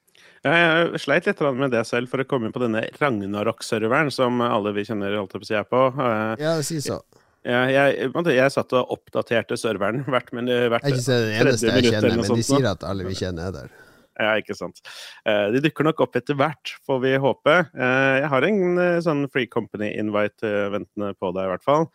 Jeg 0.48 1.00
sleit 1.02 1.26
litt 1.28 1.40
med 1.58 1.74
det 1.74 1.82
selv 1.86 2.08
for 2.08 2.22
å 2.22 2.26
komme 2.28 2.48
inn 2.48 2.54
på 2.54 2.62
denne 2.62 2.86
Ragnarok-serveren 2.96 4.08
som 4.14 4.40
alle 4.44 4.72
vi 4.76 4.86
kjenner 4.88 5.18
holdt 5.18 5.34
på 5.34 5.42
å 5.44 5.48
si 5.50 5.58
er 5.58 5.68
på. 5.68 5.82
Eh, 5.92 6.34
Ja, 6.40 6.54
si 6.64 6.80
så. 6.84 7.02
Jeg, 7.48 7.74
jeg, 7.74 8.08
jeg 8.34 8.52
satt 8.52 8.72
og 8.76 8.96
oppdaterte 8.96 9.56
serveren 9.60 10.02
hvert, 10.08 10.32
hvert 10.32 10.48
Jeg 10.48 10.80
er 10.80 10.96
ikke 10.96 11.04
så 11.04 11.20
den 11.22 11.36
eneste 11.36 11.70
jeg 11.70 11.92
kjenner, 11.92 12.16
men 12.18 12.32
de 12.40 12.44
sier 12.48 12.66
at 12.72 12.82
alle 12.88 13.06
vi 13.06 13.14
kjenner 13.18 13.50
er 13.50 13.54
der. 13.60 13.76
Ja, 14.22 14.34
ikke 14.40 14.56
sant. 14.58 14.80
Eh, 15.28 15.46
de 15.54 15.62
dukker 15.62 15.86
nok 15.86 16.00
opp 16.02 16.16
etter 16.18 16.34
hvert, 16.38 16.72
får 16.86 17.02
vi 17.04 17.12
håpe. 17.22 17.54
Eh, 17.70 18.14
jeg 18.22 18.30
har 18.32 18.46
en 18.48 18.80
eh, 18.82 18.96
sånn 19.04 19.26
Free 19.30 19.46
Company-invite 19.50 20.50
ventende 20.74 21.12
på 21.18 21.30
deg, 21.36 21.46
i 21.46 21.52
hvert 21.52 21.66
fall. 21.66 21.86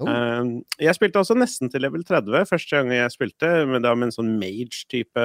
Oh. 0.00 0.08
Eh, 0.08 0.48
jeg 0.86 0.96
spilte 0.96 1.20
også 1.20 1.36
nesten 1.36 1.70
til 1.72 1.82
level 1.84 2.02
30 2.06 2.46
første 2.48 2.78
gang 2.78 2.92
jeg 2.94 3.12
spilte, 3.14 3.50
men 3.68 3.84
da 3.84 3.92
med 3.94 4.08
en 4.08 4.14
sånn 4.16 4.32
mage-type 4.40 5.24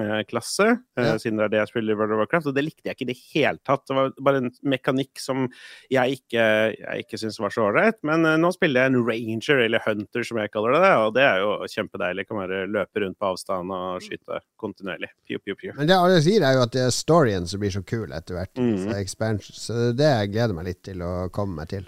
eh, 0.00 0.22
klasse, 0.30 0.68
eh, 0.96 1.04
Ja. 1.04 1.16
siden 1.20 1.40
det 1.40 1.44
er 1.46 1.52
det 1.54 1.60
jeg 1.64 1.72
spiller 1.72 1.92
i 1.92 1.98
World 1.98 2.14
of 2.14 2.22
Warcraft, 2.22 2.46
og 2.50 2.54
det 2.56 2.64
likte 2.64 2.86
jeg 2.88 2.96
ikke 2.96 3.06
i 3.06 3.12
det 3.12 3.18
hele 3.34 3.58
tatt. 3.66 3.84
Det 3.86 3.96
var 3.98 4.12
bare 4.22 4.42
en 4.44 4.50
mekanikk 4.62 5.20
som 5.22 5.46
jeg 5.92 6.20
ikke, 6.20 6.46
jeg 6.78 7.04
ikke 7.04 7.20
syntes 7.20 7.40
var 7.42 7.54
så 7.54 7.66
ålreit. 7.68 8.00
Men 8.06 8.24
eh, 8.24 8.38
nå 8.40 8.52
spiller 8.54 8.86
jeg 8.86 8.94
en 8.94 9.04
ranger, 9.06 9.64
eller 9.66 9.84
hunter 9.86 10.26
som 10.26 10.40
jeg 10.42 10.52
kaller 10.54 10.78
det, 10.78 10.92
og 11.02 11.14
det 11.18 11.26
er 11.26 11.42
jo 11.44 11.52
kjempedeilig. 11.74 12.26
Kan 12.26 12.40
bare 12.40 12.64
løpe 12.70 13.04
rundt 13.04 13.18
på 13.20 13.32
avstand 13.32 13.74
og 13.74 14.00
skyte 14.04 14.40
kontinuerlig. 14.60 15.12
Pew, 15.26 15.38
pew, 15.42 15.54
pew. 15.58 15.74
Men 15.76 15.90
det 15.90 15.98
alle 15.98 16.22
sier, 16.24 16.42
er 16.46 16.56
jo 16.56 16.64
at 16.64 16.72
det 16.72 16.86
er 16.86 16.94
storyen 16.94 17.46
som 17.46 17.60
blir 17.60 17.74
så 17.74 17.82
kul 17.86 18.14
etter 18.16 18.38
hvert. 18.38 18.54
Mm. 18.56 18.76
Så, 18.80 19.60
så 19.60 19.76
det 19.92 20.06
gleder 20.06 20.06
det 20.06 20.12
jeg 20.12 20.32
gleder 20.36 20.56
meg 20.56 20.68
litt 20.70 20.82
til 20.86 21.02
å 21.04 21.12
komme 21.34 21.60
meg 21.60 21.70
til. 21.72 21.86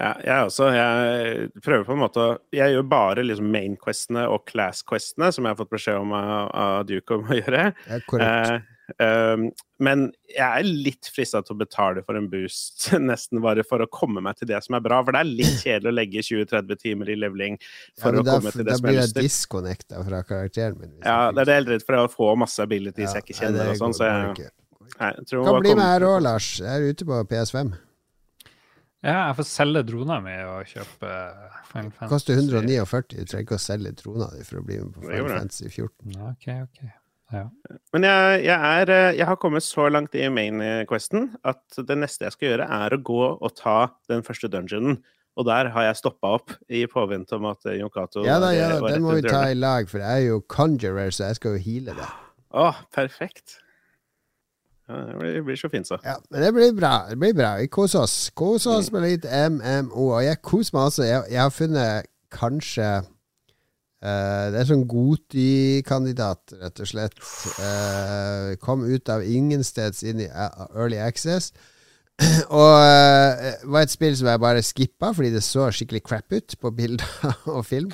Ja, 0.00 0.12
jeg 0.24 0.48
også. 0.48 0.70
Jeg 0.72 1.48
prøver 1.60 1.84
på 1.84 1.92
en 1.92 2.00
måte 2.00 2.22
Jeg 2.56 2.72
gjør 2.72 2.86
bare 2.88 3.24
liksom 3.26 3.50
main-questene 3.52 4.24
og 4.32 4.46
class-questene, 4.48 5.28
som 5.34 5.44
jeg 5.44 5.52
har 5.52 5.60
fått 5.60 5.74
beskjed 5.74 6.00
om 6.00 6.14
av, 6.16 6.48
av 6.48 6.76
Duke 6.88 7.18
om 7.18 7.28
å 7.28 7.40
gjøre. 7.42 7.66
Er 7.92 8.06
korrekt. 8.08 8.54
Eh, 8.54 8.72
Um, 9.00 9.46
men 9.82 10.02
jeg 10.28 10.42
er 10.44 10.66
litt 10.66 11.08
frista 11.14 11.40
til 11.42 11.54
å 11.54 11.60
betale 11.62 12.02
for 12.06 12.18
en 12.18 12.28
boost, 12.30 12.88
nesten 13.10 13.40
bare 13.44 13.64
for 13.66 13.82
å 13.82 13.88
komme 13.90 14.22
meg 14.24 14.38
til 14.40 14.50
det 14.50 14.60
som 14.64 14.76
er 14.78 14.84
bra. 14.84 15.00
For 15.06 15.16
det 15.16 15.22
er 15.22 15.30
litt 15.30 15.60
kjedelig 15.64 15.92
å 15.92 15.94
legge 15.96 16.24
20-30 16.28 16.82
timer 16.82 17.12
i 17.12 17.18
leveling 17.18 17.60
for 18.00 18.18
Ja, 18.18 18.24
å 18.24 18.26
komme 18.26 18.54
til 18.54 18.66
det 18.66 18.76
som 18.76 18.84
da 18.84 18.88
blir 18.88 18.98
jeg 19.00 19.12
lyst 19.12 19.20
disconnecta 19.20 20.02
fra 20.08 20.24
karakteren 20.28 20.80
min. 20.80 20.96
Ja, 21.00 21.30
det 21.30 21.44
er 21.44 21.50
det 21.50 21.56
jeg 21.56 21.64
er 21.64 21.70
redd 21.76 21.86
for, 21.86 22.00
å 22.02 22.10
få 22.12 22.34
masse 22.42 22.64
abilities 22.64 23.08
Ja, 23.10 23.20
jeg 23.20 23.28
ikke 23.28 23.38
kjenner 23.40 23.72
og 23.72 23.80
sånn. 23.80 23.96
Så 23.96 24.10
jeg, 24.10 24.50
nei, 24.98 25.14
jeg 25.14 25.30
tror 25.30 25.48
Kan 25.48 25.62
bli 25.62 25.78
med 25.78 25.88
her 25.88 26.08
òg, 26.10 26.20
Lars. 26.26 26.52
Jeg 26.62 26.72
er 26.74 26.92
ute 26.92 27.08
på 27.08 27.24
PS5. 27.32 27.74
Ja, 29.02 29.28
jeg 29.28 29.38
får 29.40 29.46
selge 29.50 29.82
drona 29.88 30.20
mi 30.22 30.34
og 30.46 30.68
kjøpe 30.70 31.12
Final 31.72 31.88
Det 31.90 31.96
Fantasy. 31.98 32.10
koster 32.12 32.36
149. 32.38 33.06
Du 33.10 33.30
trenger 33.32 33.46
ikke 33.48 33.56
å 33.58 33.62
selge 33.62 33.94
drona 33.98 34.28
di 34.30 34.44
for 34.46 34.60
å 34.60 34.66
bli 34.66 34.76
med 34.78 34.92
på 34.94 35.06
Final. 35.08 35.32
Fantasy 35.40 35.70
14. 35.72 36.20
Ok, 36.28 36.46
ok. 36.62 36.82
Ja. 37.32 37.46
Men 37.96 38.06
jeg, 38.06 38.42
jeg, 38.44 38.58
er, 38.82 38.92
eh, 38.92 39.08
jeg 39.16 39.26
har 39.26 39.38
kommet 39.40 39.64
så 39.64 39.88
langt 39.90 40.14
i 40.14 40.28
main-questen 40.30 41.30
at 41.48 41.80
det 41.88 41.96
neste 41.98 42.28
jeg 42.28 42.36
skal 42.36 42.48
gjøre, 42.50 42.68
er 42.84 42.94
å 42.94 43.00
gå 43.02 43.24
og 43.32 43.56
ta 43.58 43.78
den 44.12 44.22
første 44.26 44.50
dungeonen. 44.52 45.00
Og 45.40 45.48
der 45.48 45.70
har 45.72 45.86
jeg 45.88 45.96
stoppa 46.02 46.34
opp 46.36 46.52
i 46.68 46.84
påvente 46.92 47.38
om 47.38 47.48
at 47.48 47.64
eh, 47.64 47.78
Jon 47.80 47.90
Cato 47.90 48.22
Ja 48.26 48.36
da, 48.42 48.52
ja, 48.52 48.74
den 48.84 49.02
må 49.02 49.16
vi 49.16 49.24
ta 49.24 49.46
i 49.48 49.56
lag, 49.56 49.88
for 49.90 50.04
jeg 50.04 50.26
er 50.26 50.28
jo 50.28 50.42
conjurer, 50.44 51.08
så 51.10 51.30
jeg 51.30 51.40
skal 51.40 51.56
jo 51.56 51.64
heale 51.64 51.96
det. 51.96 52.08
Å, 52.52 52.68
perfekt. 52.92 53.61
Det 54.88 55.18
blir, 55.18 55.40
blir 55.46 55.56
så 55.56 55.68
fint, 55.72 55.86
så. 55.86 55.98
Ja, 56.04 56.16
men 56.30 56.42
det 56.42 56.52
blir 56.54 56.72
bra. 56.76 56.94
Det 57.08 57.18
blir 57.18 57.34
bra. 57.36 57.54
Vi 57.60 57.70
koser 57.72 58.02
oss. 58.02 58.16
Koser 58.34 58.78
oss 58.78 58.90
med 58.92 59.06
litt 59.06 59.24
MMO. 59.24 60.10
Og 60.10 60.24
jeg 60.24 60.42
koser 60.42 60.76
meg 60.76 60.88
altså. 60.90 61.04
Jeg, 61.06 61.24
jeg 61.30 61.42
har 61.42 61.54
funnet 61.54 62.08
kanskje 62.32 62.88
uh, 63.02 64.46
Det 64.52 64.60
er 64.60 64.68
sånn 64.68 64.86
Goti-kandidat, 64.90 66.56
rett 66.60 66.82
og 66.82 66.90
slett. 66.90 67.18
Uh, 67.60 68.54
kom 68.62 68.84
ut 68.88 69.12
av 69.12 69.24
ingensteds 69.24 70.02
inn 70.08 70.24
i 70.24 70.28
eh, 70.28 70.64
Early 70.74 71.00
Access. 71.02 71.52
Og 72.52 72.74
uh, 72.82 73.52
var 73.72 73.84
et 73.84 73.94
spill 73.94 74.16
som 74.18 74.30
jeg 74.32 74.42
bare 74.42 74.66
skippa 74.66 75.12
fordi 75.16 75.32
det 75.34 75.44
så 75.46 75.70
skikkelig 75.72 76.04
crap 76.06 76.34
ut 76.34 76.58
på 76.60 76.74
bilder 76.74 77.28
og 77.56 77.64
film. 77.68 77.92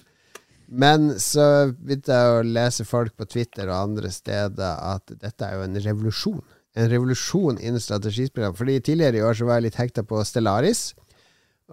Men 0.69 1.15
så 1.17 1.71
begynte 1.73 2.13
jeg 2.13 2.33
å 2.33 2.45
lese 2.45 2.85
folk 2.85 3.15
på 3.17 3.25
Twitter 3.29 3.71
og 3.71 3.79
andre 3.79 4.11
steder 4.13 4.83
at 4.91 5.15
dette 5.17 5.47
er 5.47 5.57
jo 5.57 5.65
en 5.65 5.79
revolusjon. 5.81 6.45
En 6.79 6.91
revolusjon 6.91 7.59
innen 7.59 7.83
strategispill. 7.83 8.53
Fordi 8.55 8.79
tidligere 8.81 9.19
i 9.19 9.25
år 9.27 9.35
så 9.39 9.49
var 9.49 9.59
jeg 9.59 9.69
litt 9.69 9.81
hekta 9.81 10.05
på 10.07 10.21
Stellaris. 10.25 10.93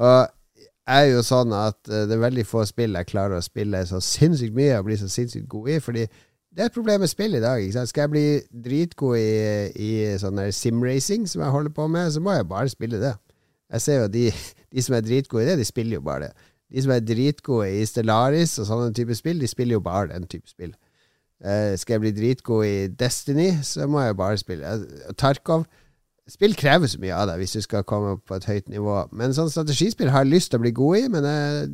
Og 0.01 0.25
jeg 0.85 1.09
er 1.09 1.11
jo 1.15 1.25
sånn 1.25 1.53
at 1.55 1.77
eh, 1.89 2.05
det 2.09 2.17
er 2.17 2.23
veldig 2.23 2.45
få 2.45 2.63
spill 2.69 2.97
jeg 2.97 3.09
klarer 3.09 3.39
å 3.39 3.45
spille 3.45 3.81
så 3.89 4.01
sinnssykt 4.03 4.55
mye 4.57 4.77
og 4.77 4.87
bli 4.89 4.97
så 5.01 5.09
sinnssykt 5.09 5.47
god 5.49 5.69
i. 5.73 5.77
Fordi 5.81 6.05
det 6.55 6.63
er 6.63 6.69
et 6.69 6.75
problem 6.77 7.01
med 7.03 7.11
spill 7.11 7.35
i 7.35 7.43
dag. 7.43 7.63
Skal 7.89 8.05
jeg 8.05 8.13
bli 8.13 8.25
dritgod 8.65 9.17
i, 9.19 9.29
i 9.75 9.91
sånn 10.21 10.39
simracing 10.55 11.25
som 11.27 11.43
jeg 11.43 11.55
holder 11.55 11.73
på 11.75 11.87
med, 11.91 12.13
så 12.13 12.23
må 12.23 12.35
jeg 12.35 12.47
bare 12.47 12.71
spille 12.71 13.01
det. 13.01 13.15
Jeg 13.75 13.81
ser 13.81 14.01
jo 14.03 14.11
de, 14.13 14.25
de 14.73 14.85
som 14.85 14.95
er 14.95 15.05
dritgode 15.05 15.43
i 15.43 15.49
det, 15.49 15.57
de 15.59 15.67
spiller 15.67 15.99
jo 15.99 16.05
bare 16.05 16.29
det. 16.29 16.51
De 16.71 16.81
som 16.81 16.93
er 16.95 17.03
dritgode 17.05 17.69
i 17.75 17.83
Stellaris 17.85 18.55
og 18.61 18.69
sånne 18.69 18.93
type 18.95 19.15
spill, 19.17 19.41
de 19.41 19.49
spiller 19.49 19.77
jo 19.77 19.83
bare 19.85 20.13
den 20.13 20.25
type 20.29 20.49
spill. 20.49 20.73
Eh, 21.43 21.73
skal 21.77 21.97
jeg 21.97 22.03
bli 22.05 22.13
dritgod 22.15 22.63
i 22.67 22.75
Destiny, 22.87 23.49
så 23.63 23.89
må 23.91 24.01
jeg 24.05 24.15
bare 24.17 24.39
spille. 24.39 24.63
Eh, 24.63 25.15
Tarkov 25.19 25.65
Spill 26.25 26.55
krever 26.57 26.89
så 26.89 26.97
mye 26.97 27.13
av 27.13 27.27
deg 27.29 27.37
hvis 27.37 27.51
du 27.53 27.61
skal 27.61 27.83
komme 27.85 28.15
opp 28.15 28.23
på 28.25 28.37
et 28.39 28.47
høyt 28.49 28.69
nivå. 28.73 28.95
Men 29.13 29.35
sånn 29.37 29.51
strategispill 29.53 30.09
har 30.09 30.23
jeg 30.23 30.31
lyst 30.31 30.49
til 30.49 30.57
å 30.57 30.63
bli 30.63 30.71
god 30.73 30.97
i, 30.97 31.03
men 31.13 31.27
jeg, 31.29 31.67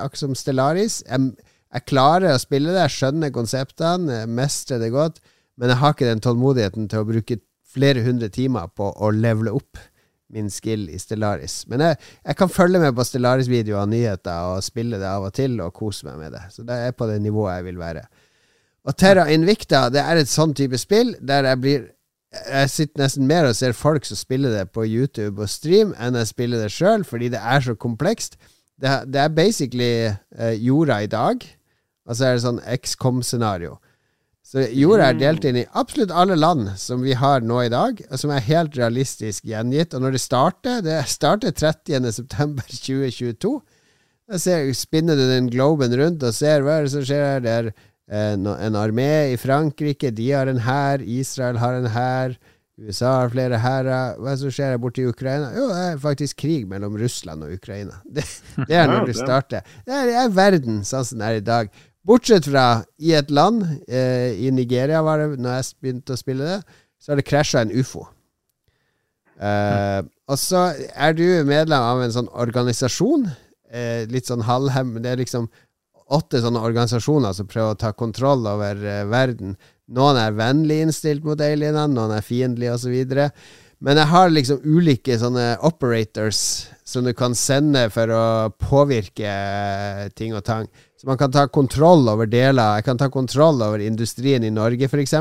akkurat 0.00 0.22
som 0.22 0.38
Stellaris 0.38 1.02
jeg, 1.02 1.26
jeg 1.68 1.84
klarer 1.90 2.32
å 2.32 2.40
spille 2.40 2.72
det, 2.72 2.80
jeg 2.86 2.94
skjønner 2.94 3.34
konseptene, 3.34 4.22
jeg 4.22 4.30
mestrer 4.38 4.80
det 4.80 4.88
godt, 4.94 5.20
men 5.60 5.68
jeg 5.68 5.82
har 5.82 5.92
ikke 5.92 6.08
den 6.08 6.24
tålmodigheten 6.24 6.88
til 6.88 7.02
å 7.02 7.10
bruke 7.10 7.38
flere 7.70 8.06
hundre 8.06 8.30
timer 8.32 8.72
på 8.72 8.88
å 8.88 9.12
levele 9.12 9.52
opp 9.60 9.82
min 10.32 10.48
skill 10.48 10.88
i 10.88 10.96
Stellaris. 11.02 11.66
Men 11.68 11.84
jeg, 11.84 12.00
jeg 12.24 12.40
kan 12.40 12.56
følge 12.56 12.80
med 12.80 12.96
på 12.96 13.04
Stellaris-videoer 13.04 13.82
og 13.82 13.92
nyheter 13.92 14.54
og 14.54 14.64
spille 14.64 14.96
det 15.02 15.12
av 15.12 15.28
og 15.28 15.36
til 15.36 15.60
og 15.60 15.74
kose 15.76 16.08
meg 16.08 16.16
med 16.22 16.38
det. 16.38 16.46
Så 16.54 16.64
det 16.64 16.80
er 16.86 16.96
på 16.96 17.10
det 17.10 17.20
nivået 17.20 17.58
jeg 17.58 17.68
vil 17.68 17.84
være. 17.84 18.06
Og 18.88 18.96
Terra 18.96 19.26
Invicta 19.32 19.88
det 19.92 20.00
er 20.02 20.20
et 20.20 20.30
sånn 20.30 20.54
type 20.56 20.78
spill 20.80 21.12
der 21.20 21.48
jeg 21.50 21.60
blir 21.60 21.88
Jeg 22.30 22.70
sitter 22.70 23.02
nesten 23.02 23.26
mer 23.26 23.48
og 23.48 23.56
ser 23.58 23.74
folk 23.74 24.04
som 24.06 24.16
spiller 24.16 24.52
det 24.54 24.68
på 24.70 24.84
YouTube 24.86 25.42
og 25.42 25.50
stream, 25.50 25.90
enn 25.98 26.14
jeg 26.14 26.28
spiller 26.30 26.60
det 26.62 26.70
sjøl, 26.70 27.02
fordi 27.02 27.26
det 27.32 27.40
er 27.42 27.64
så 27.64 27.74
komplekst. 27.74 28.36
Det, 28.78 28.92
det 29.10 29.18
er 29.18 29.32
basically 29.34 29.88
eh, 30.06 30.54
jorda 30.62 31.00
i 31.02 31.08
dag, 31.10 31.42
og 32.06 32.14
så 32.14 32.28
er 32.28 32.36
det 32.36 32.44
sånn 32.44 32.62
XCOM-scenario. 32.62 33.80
Så 34.50 34.64
jorda 34.74 35.10
er 35.10 35.18
delt 35.18 35.44
inn 35.46 35.58
i 35.60 35.66
absolutt 35.78 36.10
alle 36.10 36.34
land 36.38 36.72
som 36.80 37.02
vi 37.02 37.18
har 37.18 37.42
nå 37.42 37.60
i 37.66 37.70
dag, 37.70 38.00
og 38.06 38.18
som 38.22 38.30
er 38.34 38.46
helt 38.48 38.78
realistisk 38.78 39.44
gjengitt. 39.46 39.94
Og 39.94 40.02
når 40.02 40.16
det 40.16 40.22
starter 40.22 40.80
Det 40.86 40.96
starter 41.10 41.50
30.9.2022. 41.54 43.52
Da 44.30 44.38
spinner 44.78 45.18
du 45.18 45.24
den 45.26 45.48
globen 45.50 45.90
rundt 45.98 46.22
og 46.22 46.34
ser 46.36 46.62
hva 46.62 46.76
er 46.78 46.84
det 46.86 46.92
som 46.92 47.02
skjer 47.02 47.24
her. 47.26 47.40
Det 47.42 47.50
er 47.50 47.70
eh, 48.10 48.34
no- 48.36 48.56
en 48.58 48.74
armé 48.78 49.32
i 49.32 49.36
Frankrike, 49.40 50.10
de 50.14 50.30
har 50.34 50.50
en 50.50 50.58
hær. 50.66 51.00
Israel 51.02 51.58
har 51.62 51.78
en 51.78 51.86
hær. 51.94 52.34
USA 52.80 53.10
har 53.20 53.28
flere 53.28 53.58
hærer. 53.60 54.14
Hva 54.16 54.30
det 54.32 54.38
som 54.40 54.52
skjer 54.56 54.70
her 54.72 54.78
borte 54.80 55.02
i 55.02 55.08
Ukraina? 55.10 55.50
Jo, 55.52 55.66
det 55.68 55.80
er 55.90 55.98
faktisk 56.00 56.38
krig 56.40 56.62
mellom 56.68 56.94
Russland 56.96 57.44
og 57.44 57.52
Ukraina. 57.52 57.98
Det, 58.16 58.24
det 58.68 58.76
er 58.80 58.86
når 58.88 59.04
du 59.06 59.12
det- 59.12 59.18
starter. 59.20 59.66
Det 59.84 59.92
er, 59.98 60.06
det 60.08 60.14
er 60.22 60.30
verden 60.38 60.78
sånn 60.88 61.04
som 61.04 61.18
den 61.20 61.26
er 61.28 61.40
i 61.40 61.44
dag. 61.44 61.68
Bortsett 62.08 62.46
fra 62.48 62.62
i 62.98 63.12
et 63.12 63.28
land, 63.30 63.60
eh, 63.86 64.32
i 64.32 64.48
Nigeria 64.56 65.02
var 65.04 65.20
det 65.20 65.36
når 65.44 65.58
jeg 65.58 65.74
begynte 65.84 66.16
å 66.16 66.20
spille 66.22 66.46
det, 66.48 66.62
så 66.96 67.12
har 67.12 67.20
det 67.20 67.26
krasja 67.28 67.60
en 67.66 67.74
ufo. 67.76 68.06
Eh, 69.40 70.00
og 70.28 70.36
så 70.40 70.62
er 70.96 71.14
du 71.16 71.24
medlem 71.48 71.80
av 71.84 72.00
en 72.04 72.12
sånn 72.12 72.28
organisasjon, 72.32 73.28
eh, 73.72 74.06
litt 74.10 74.28
sånn 74.28 74.42
halvhem 74.48 74.96
Det 75.02 75.12
er 75.14 75.20
liksom 75.22 75.46
åtte 76.10 76.42
sånne 76.42 76.62
organisasjoner 76.66 77.34
som 77.36 77.48
prøver 77.50 77.74
å 77.74 77.80
ta 77.80 77.92
kontroll 77.96 78.46
over 78.50 78.80
uh, 78.82 79.04
verden. 79.10 79.56
Noen 79.90 80.18
er 80.20 80.36
vennlig 80.38 80.82
innstilt 80.84 81.26
mot 81.26 81.40
alienene, 81.40 81.90
noen 81.94 82.14
er 82.14 82.26
fiendtlige 82.26 82.76
osv. 82.76 83.26
Men 83.80 83.96
jeg 83.96 84.10
har 84.10 84.30
liksom 84.30 84.60
ulike 84.68 85.16
sånne 85.18 85.54
operators 85.64 86.40
som 86.84 87.06
du 87.06 87.14
kan 87.16 87.34
sende 87.38 87.86
for 87.94 88.12
å 88.12 88.24
påvirke 88.60 89.24
eh, 89.30 90.08
ting 90.12 90.34
og 90.36 90.44
tang. 90.44 90.66
Så 91.00 91.08
man 91.08 91.16
kan 91.18 91.32
ta 91.32 91.46
kontroll 91.48 92.04
over 92.12 92.28
deler. 92.28 92.76
Jeg 92.76 92.86
kan 92.90 93.00
ta 93.00 93.08
kontroll 93.08 93.62
over 93.64 93.80
industrien 93.80 94.44
i 94.44 94.52
Norge, 94.52 94.84
f.eks., 94.84 95.16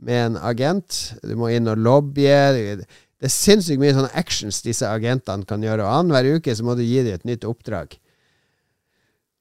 med 0.00 0.18
en 0.26 0.36
agent. 0.44 0.98
Du 1.24 1.32
må 1.40 1.48
inn 1.54 1.70
og 1.72 1.80
lobbye. 1.80 2.36
Det 2.80 3.28
er 3.28 3.32
sinnssykt 3.32 3.80
mye 3.80 3.96
sånne 3.96 4.12
actions 4.16 4.60
disse 4.64 4.88
agentene 4.88 5.48
kan 5.48 5.64
gjøre. 5.64 5.86
Og 5.86 6.02
annenhver 6.02 6.36
uke 6.36 6.54
så 6.56 6.66
må 6.66 6.76
du 6.76 6.84
gi 6.84 7.00
dem 7.06 7.16
et 7.16 7.26
nytt 7.28 7.48
oppdrag. 7.48 7.96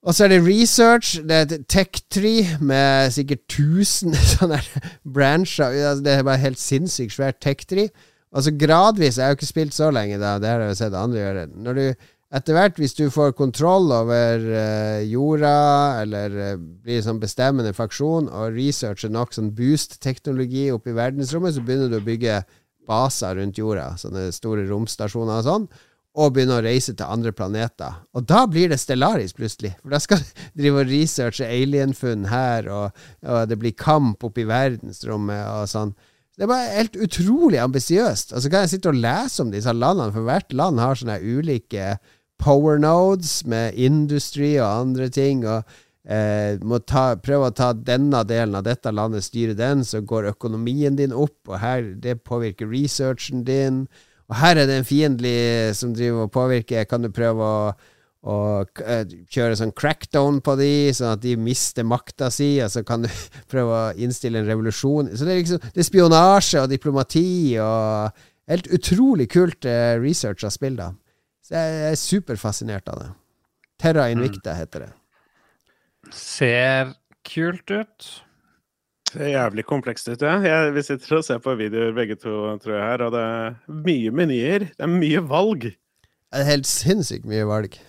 Og 0.08 0.16
så 0.16 0.26
er 0.26 0.32
det 0.32 0.44
research. 0.46 1.18
Det 1.28 1.36
er 1.36 1.48
et 1.48 1.66
tech-tree 1.68 2.60
med 2.64 3.12
sikkert 3.12 3.42
1000 3.50 4.16
sånne 4.36 4.62
brancher. 5.04 5.74
Altså, 5.74 6.04
Det 6.06 6.14
er 6.14 6.24
bare 6.28 6.46
helt 6.46 6.62
sinnssykt 6.62 7.18
svært 7.18 7.42
tech-tree. 7.44 7.90
Og 8.32 8.46
så 8.46 8.54
gradvis 8.54 9.18
Jeg 9.18 9.26
har 9.26 9.34
jo 9.34 9.40
ikke 9.40 9.50
spilt 9.50 9.76
så 9.76 9.90
lenge, 9.92 10.20
da. 10.22 10.38
Det 10.40 10.50
har 10.50 10.64
jeg 10.64 10.72
jo 10.72 10.80
sett 10.80 10.96
andre 10.96 11.20
gjøre. 11.20 11.46
Når 11.56 11.80
du 11.80 11.86
etter 12.30 12.54
hvert, 12.54 12.78
hvis 12.78 12.94
du 12.94 13.08
får 13.10 13.32
kontroll 13.34 13.90
over 13.90 14.44
uh, 14.46 15.02
jorda, 15.02 16.02
eller 16.04 16.36
uh, 16.38 16.62
blir 16.86 17.02
sånn 17.02 17.22
bestemmende 17.22 17.74
faksjon, 17.74 18.30
og 18.30 18.54
researcher 18.54 19.10
nok 19.10 19.34
sånn 19.34 19.50
boost-teknologi 19.58 20.68
oppe 20.70 20.94
i 20.94 20.98
verdensrommet, 20.98 21.56
så 21.58 21.64
begynner 21.66 21.90
du 21.90 21.98
å 21.98 22.06
bygge 22.06 22.44
baser 22.90 23.40
rundt 23.42 23.58
jorda, 23.58 23.96
sånne 23.98 24.28
store 24.34 24.68
romstasjoner 24.70 25.42
og 25.42 25.48
sånn, 25.48 25.66
og 26.18 26.34
begynne 26.34 26.58
å 26.58 26.64
reise 26.66 26.96
til 26.98 27.06
andre 27.06 27.32
planeter. 27.36 28.00
Og 28.18 28.26
da 28.28 28.44
blir 28.50 28.72
det 28.72 28.80
Stellaris, 28.82 29.36
plutselig. 29.38 29.76
For 29.82 29.94
da 29.94 30.00
skal 30.02 30.22
du 30.24 30.30
drive 30.62 30.84
og 30.84 30.94
researche 30.94 31.48
alienfunn 31.48 32.30
her, 32.32 32.70
og, 32.74 33.04
og 33.26 33.44
det 33.50 33.60
blir 33.62 33.78
kamp 33.78 34.26
oppe 34.26 34.44
i 34.44 34.48
verdensrommet 34.50 35.44
og 35.54 35.68
sånn. 35.70 35.94
Det 36.40 36.46
er 36.46 36.54
bare 36.54 36.72
helt 36.78 36.96
utrolig 37.04 37.60
ambisiøst. 37.60 38.34
Og 38.34 38.42
så 38.42 38.52
kan 38.52 38.64
jeg 38.64 38.78
sitte 38.78 38.94
og 38.94 39.02
lese 39.04 39.44
om 39.44 39.52
disse 39.52 39.74
landene, 39.76 40.14
for 40.16 40.28
hvert 40.28 40.56
land 40.56 40.80
har 40.80 40.98
sånne 40.98 41.20
ulike 41.20 41.98
power 42.40 42.80
nodes 42.80 43.42
med 43.50 43.76
industri 43.76 44.56
og 44.58 44.70
andre 44.88 45.10
ting. 45.12 45.44
og 45.44 45.68
eh, 46.08 46.56
må 46.64 46.80
ta, 46.80 47.18
prøve 47.22 47.50
å 47.50 47.56
ta 47.56 47.74
denne 47.74 48.24
delen 48.28 48.56
av 48.56 48.66
dette 48.68 48.92
landet, 48.92 49.28
styre 49.28 49.58
den, 49.58 49.84
så 49.86 50.02
går 50.02 50.32
økonomien 50.34 50.96
din 50.96 51.14
opp, 51.14 51.38
og 51.48 51.60
her, 51.60 51.92
det 52.00 52.22
påvirker 52.24 52.72
researchen 52.72 53.44
din. 53.48 53.84
Og 54.30 54.38
her 54.38 54.60
er 54.62 54.68
det 54.70 54.80
en 54.80 54.88
fiendtlig 54.88 55.38
som 55.78 55.94
driver 55.96 56.28
og 56.28 56.34
påvirker. 56.34 56.86
Kan 56.90 57.02
du 57.06 57.10
prøve 57.14 57.46
å, 57.46 57.72
å 58.30 58.38
eh, 58.86 59.16
kjøre 59.34 59.58
sånn 59.58 59.74
crackdown 59.74 60.38
på 60.46 60.54
de, 60.60 60.72
sånn 60.94 61.16
at 61.16 61.24
de 61.24 61.34
mister 61.40 61.88
makta 61.88 62.30
si, 62.34 62.52
og 62.62 62.70
så 62.70 62.86
kan 62.86 63.08
du 63.08 63.10
prøve 63.52 63.80
å 63.80 63.96
innstille 63.98 64.44
en 64.44 64.50
revolusjon. 64.50 65.10
Så 65.16 65.26
det 65.26 65.34
er 65.34 65.42
liksom 65.42 65.64
det 65.66 65.82
er 65.82 65.90
spionasje 65.90 66.62
og 66.62 66.70
diplomati 66.74 67.32
og 67.64 68.22
helt 68.50 68.70
utrolig 68.78 69.30
kult 69.34 69.66
eh, 69.70 69.96
research 70.02 70.46
av 70.46 70.54
spill, 70.54 70.78
da. 70.78 70.92
Så 71.46 71.58
jeg 71.58 71.90
er 71.90 71.98
superfascinert 71.98 72.94
av 72.94 73.02
det. 73.02 73.12
Terra 73.82 74.10
Invicta 74.14 74.54
heter 74.54 74.86
det. 74.86 74.94
Ser 76.14 76.94
kult 77.26 77.72
ut. 77.72 78.10
Det 79.10 79.18
ser 79.18 79.32
jævlig 79.32 79.64
komplekst 79.66 80.10
ut, 80.12 80.22
ja. 80.22 80.36
Jeg, 80.46 80.74
vi 80.76 80.84
sitter 80.86 81.16
og 81.18 81.24
ser 81.26 81.40
på 81.42 81.56
videoer 81.58 81.96
begge 81.98 82.14
to, 82.20 82.34
tror 82.62 82.76
jeg 82.76 82.84
her, 82.86 83.04
og 83.08 83.16
det 83.16 83.24
er 83.26 83.56
mye 83.88 84.12
menyer. 84.14 84.68
Det 84.76 84.86
er 84.86 84.92
mye 84.92 85.24
valg. 85.26 85.66
Det 85.66 86.44
er 86.44 86.46
helt 86.46 86.70
sinnssykt 86.70 87.26
mye 87.26 87.48
valg. 87.50 87.80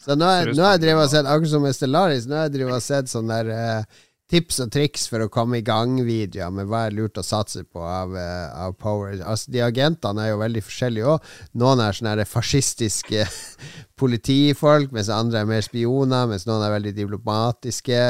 Så 0.00 0.16
nå 0.16 0.24
har 0.24 0.48
jeg 0.48 0.82
drevet 0.86 1.04
og 1.04 1.12
sett, 1.12 1.28
akkurat 1.28 1.52
som 1.52 1.66
med 1.66 1.76
Stellaris, 1.76 2.24
nå 2.24 2.38
har 2.38 2.46
jeg 2.48 2.54
drevet 2.54 2.78
og 2.78 2.86
sett 2.86 3.12
sånne 3.12 3.42
der 3.42 3.52
eh, 3.52 3.98
tips 4.32 4.62
og 4.64 4.70
triks 4.72 5.04
for 5.12 5.20
å 5.20 5.28
komme 5.32 5.60
i 5.60 5.66
gang-videoer 5.66 6.54
med 6.56 6.70
hva 6.70 6.86
er 6.86 6.96
lurt 6.96 7.20
å 7.20 7.26
satse 7.26 7.66
på 7.68 7.84
av, 7.84 8.16
eh, 8.16 8.48
av 8.64 8.72
Power. 8.80 9.12
Altså, 9.20 9.52
de 9.52 9.60
agentene 9.66 10.24
er 10.24 10.32
jo 10.32 10.40
veldig 10.40 10.64
forskjellige 10.64 11.12
òg. 11.12 11.28
Noen 11.60 11.84
er 11.84 12.00
sånne 12.00 12.24
fascistiske 12.28 13.28
politifolk, 14.00 14.96
mens 14.96 15.12
andre 15.12 15.44
er 15.44 15.52
mer 15.52 15.68
spioner, 15.68 16.24
mens 16.32 16.48
noen 16.48 16.64
er 16.64 16.76
veldig 16.78 16.96
diplomatiske. 16.96 18.00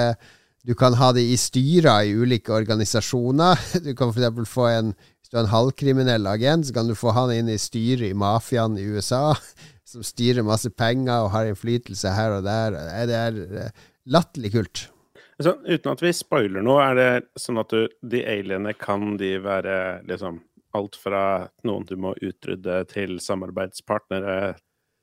Du 0.65 0.73
kan 0.75 0.95
ha 0.97 1.11
det 1.12 1.27
i 1.29 1.37
styrer 1.37 2.07
i 2.09 2.15
ulike 2.17 2.53
organisasjoner. 2.55 3.61
Du 3.85 3.93
kan 3.97 4.15
f.eks. 4.15 4.49
få 4.49 4.69
en 4.71 4.95
Hvis 4.95 5.29
du 5.29 5.37
er 5.37 5.43
en 5.43 5.53
halvkriminell 5.53 6.27
agent, 6.27 6.67
så 6.67 6.75
kan 6.77 6.89
du 6.89 6.95
få 6.97 7.12
han 7.17 7.33
inn 7.35 7.51
i 7.53 7.59
styret 7.61 8.11
i 8.11 8.17
mafiaen 8.17 8.79
i 8.81 8.87
USA, 8.89 9.35
som 9.91 10.05
styrer 10.05 10.45
masse 10.47 10.71
penger 10.71 11.27
og 11.27 11.33
har 11.37 11.51
innflytelse 11.51 12.12
her 12.17 12.39
og 12.39 12.49
der. 12.49 12.77
Det 13.09 13.21
er 13.21 13.39
eh, 13.45 13.85
latterlig 14.09 14.55
kult. 14.57 14.87
Altså, 15.37 15.57
uten 15.67 15.93
at 15.93 16.03
vi 16.05 16.12
spoiler 16.15 16.65
noe, 16.65 16.81
er 16.85 16.99
det 16.99 17.41
sånn 17.41 17.59
at 17.61 17.73
du, 17.73 17.89
de 18.01 18.21
aliene 18.23 18.73
kan 18.79 19.17
de 19.21 19.35
være 19.43 19.79
liksom 20.09 20.41
alt 20.75 20.97
fra 20.99 21.25
noen 21.67 21.85
du 21.89 21.97
må 22.01 22.15
utrydde, 22.23 22.85
til 22.93 23.19
samarbeidspartnere? 23.23 24.55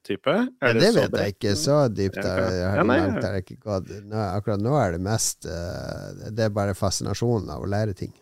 Type? 0.07 0.33
Ja, 0.33 0.71
det, 0.73 0.81
det 0.81 0.91
vet 0.95 1.17
jeg 1.19 1.35
ikke. 1.35 1.53
Så 1.59 1.75
dypt 1.93 2.17
er 2.23 2.39
ja, 2.57 2.85
nei, 2.87 2.97
langt 3.03 3.25
er 3.27 3.37
ikke 3.41 3.59
gått. 3.61 3.91
Nå, 4.09 4.17
akkurat 4.17 4.63
nå 4.63 4.73
er 4.81 4.95
det 4.95 5.01
mest 5.05 5.45
uh, 5.45 6.31
Det 6.33 6.47
er 6.47 6.55
bare 6.55 6.73
fascinasjonen 6.77 7.51
av 7.53 7.61
å 7.61 7.69
lære 7.69 7.93
ting. 7.97 8.13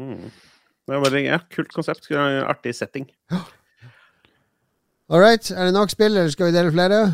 Mm. 0.00 0.30
Det 0.88 0.96
er 0.96 1.04
bare, 1.04 1.22
ja, 1.26 1.38
kult 1.52 1.74
konsept. 1.76 2.08
Artig 2.14 2.72
setting. 2.78 3.08
All 5.12 5.20
right. 5.20 5.50
Er 5.52 5.68
det 5.68 5.76
nok 5.76 5.92
spill, 5.92 6.16
eller 6.16 6.32
skal 6.32 6.48
vi 6.48 6.56
dele 6.56 6.72
flere? 6.72 7.04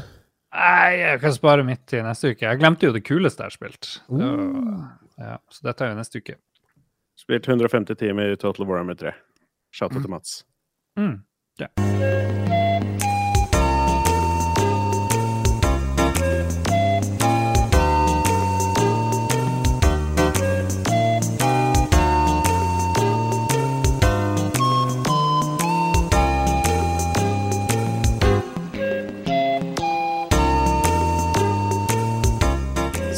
Nei, 0.54 0.94
jeg 1.00 1.20
kan 1.22 1.34
spare 1.34 1.66
mitt 1.66 1.82
til 1.90 2.06
neste 2.06 2.30
uke. 2.30 2.46
Jeg 2.46 2.62
glemte 2.62 2.86
jo 2.86 2.94
det 2.94 3.02
kuleste 3.06 3.42
jeg 3.42 3.50
har 3.50 3.58
spilt. 3.58 3.92
Uh. 4.06 4.86
Ja, 5.18 5.38
så 5.50 5.66
det 5.66 5.76
tar 5.78 5.90
vi 5.90 5.98
neste 5.98 6.22
uke. 6.22 6.38
Spilt 7.18 7.48
150 7.48 7.98
timer 7.98 8.34
i 8.34 8.38
Total 8.38 8.66
Warhammer 8.66 8.98
3. 8.98 9.14
Shout 9.74 9.94
out 9.94 10.02
til 10.02 10.10
Mats. 10.10 10.42
Mm. 10.98 11.22
Ja. 11.58 12.53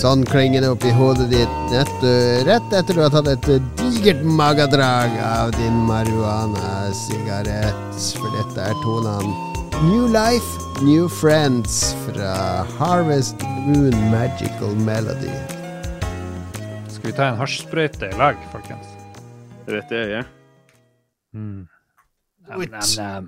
Sånn 0.07 0.23
klinger 0.23 0.63
det 0.63 0.69
opp 0.71 0.85
i 0.87 0.93
hodet 0.95 1.25
ditt 1.33 1.55
nett, 1.73 2.05
rett 2.47 2.75
etter 2.79 2.95
du 2.95 3.01
har 3.03 3.11
tatt 3.11 3.27
et 3.27 3.43
digert 3.81 4.21
magadrag 4.23 5.11
av 5.19 5.51
din 5.57 5.81
marihuana-sigarett. 5.89 7.97
For 8.15 8.31
dette 8.37 8.69
er 8.69 8.77
tonene 8.85 9.35
New 9.89 10.07
Life, 10.15 10.47
New 10.87 11.11
Friends 11.11 11.91
fra 12.05 12.63
Harvest 12.77 13.43
Moon 13.65 13.97
Magical 14.13 14.79
Melody. 14.87 15.35
Skal 16.87 17.11
vi 17.11 17.15
ta 17.19 17.25
en 17.33 17.43
hasjsprøyte 17.43 18.07
i 18.07 18.15
lag, 18.23 18.39
folkens? 18.55 18.87
Rett 19.67 19.91
i 19.91 19.99
øyet. 20.05 20.31
Mm. 21.35 21.67
Nam, 22.47 22.63
nam, 22.63 22.95
nam. 22.95 23.27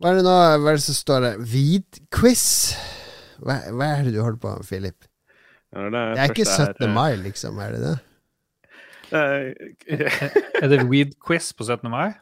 Hva 0.00 0.16
er 0.16 0.16
det 0.16 0.24
nå 0.32 0.32
hva 0.32 0.64
er 0.64 0.80
det 0.80 0.88
som 0.88 0.96
står 1.04 1.28
der? 1.28 1.36
Vidquiz? 1.44 2.72
Hva, 3.44 3.68
hva 3.68 3.84
er 3.98 4.08
det 4.08 4.16
du 4.16 4.24
holder 4.24 4.40
på 4.48 4.56
med, 4.56 4.64
Philip? 4.72 4.96
Ja, 5.72 5.84
det, 5.88 6.00
er 6.20 6.24
ikke 6.24 6.44
17. 6.44 6.92
mai, 6.92 7.16
liksom, 7.16 7.58
er 7.58 7.72
det 7.72 7.80
det? 7.86 7.98
er 10.62 10.68
det 10.68 10.84
weed-quiz 10.88 11.52
på 11.56 11.64
17. 11.64 11.90
mai? 11.90 12.12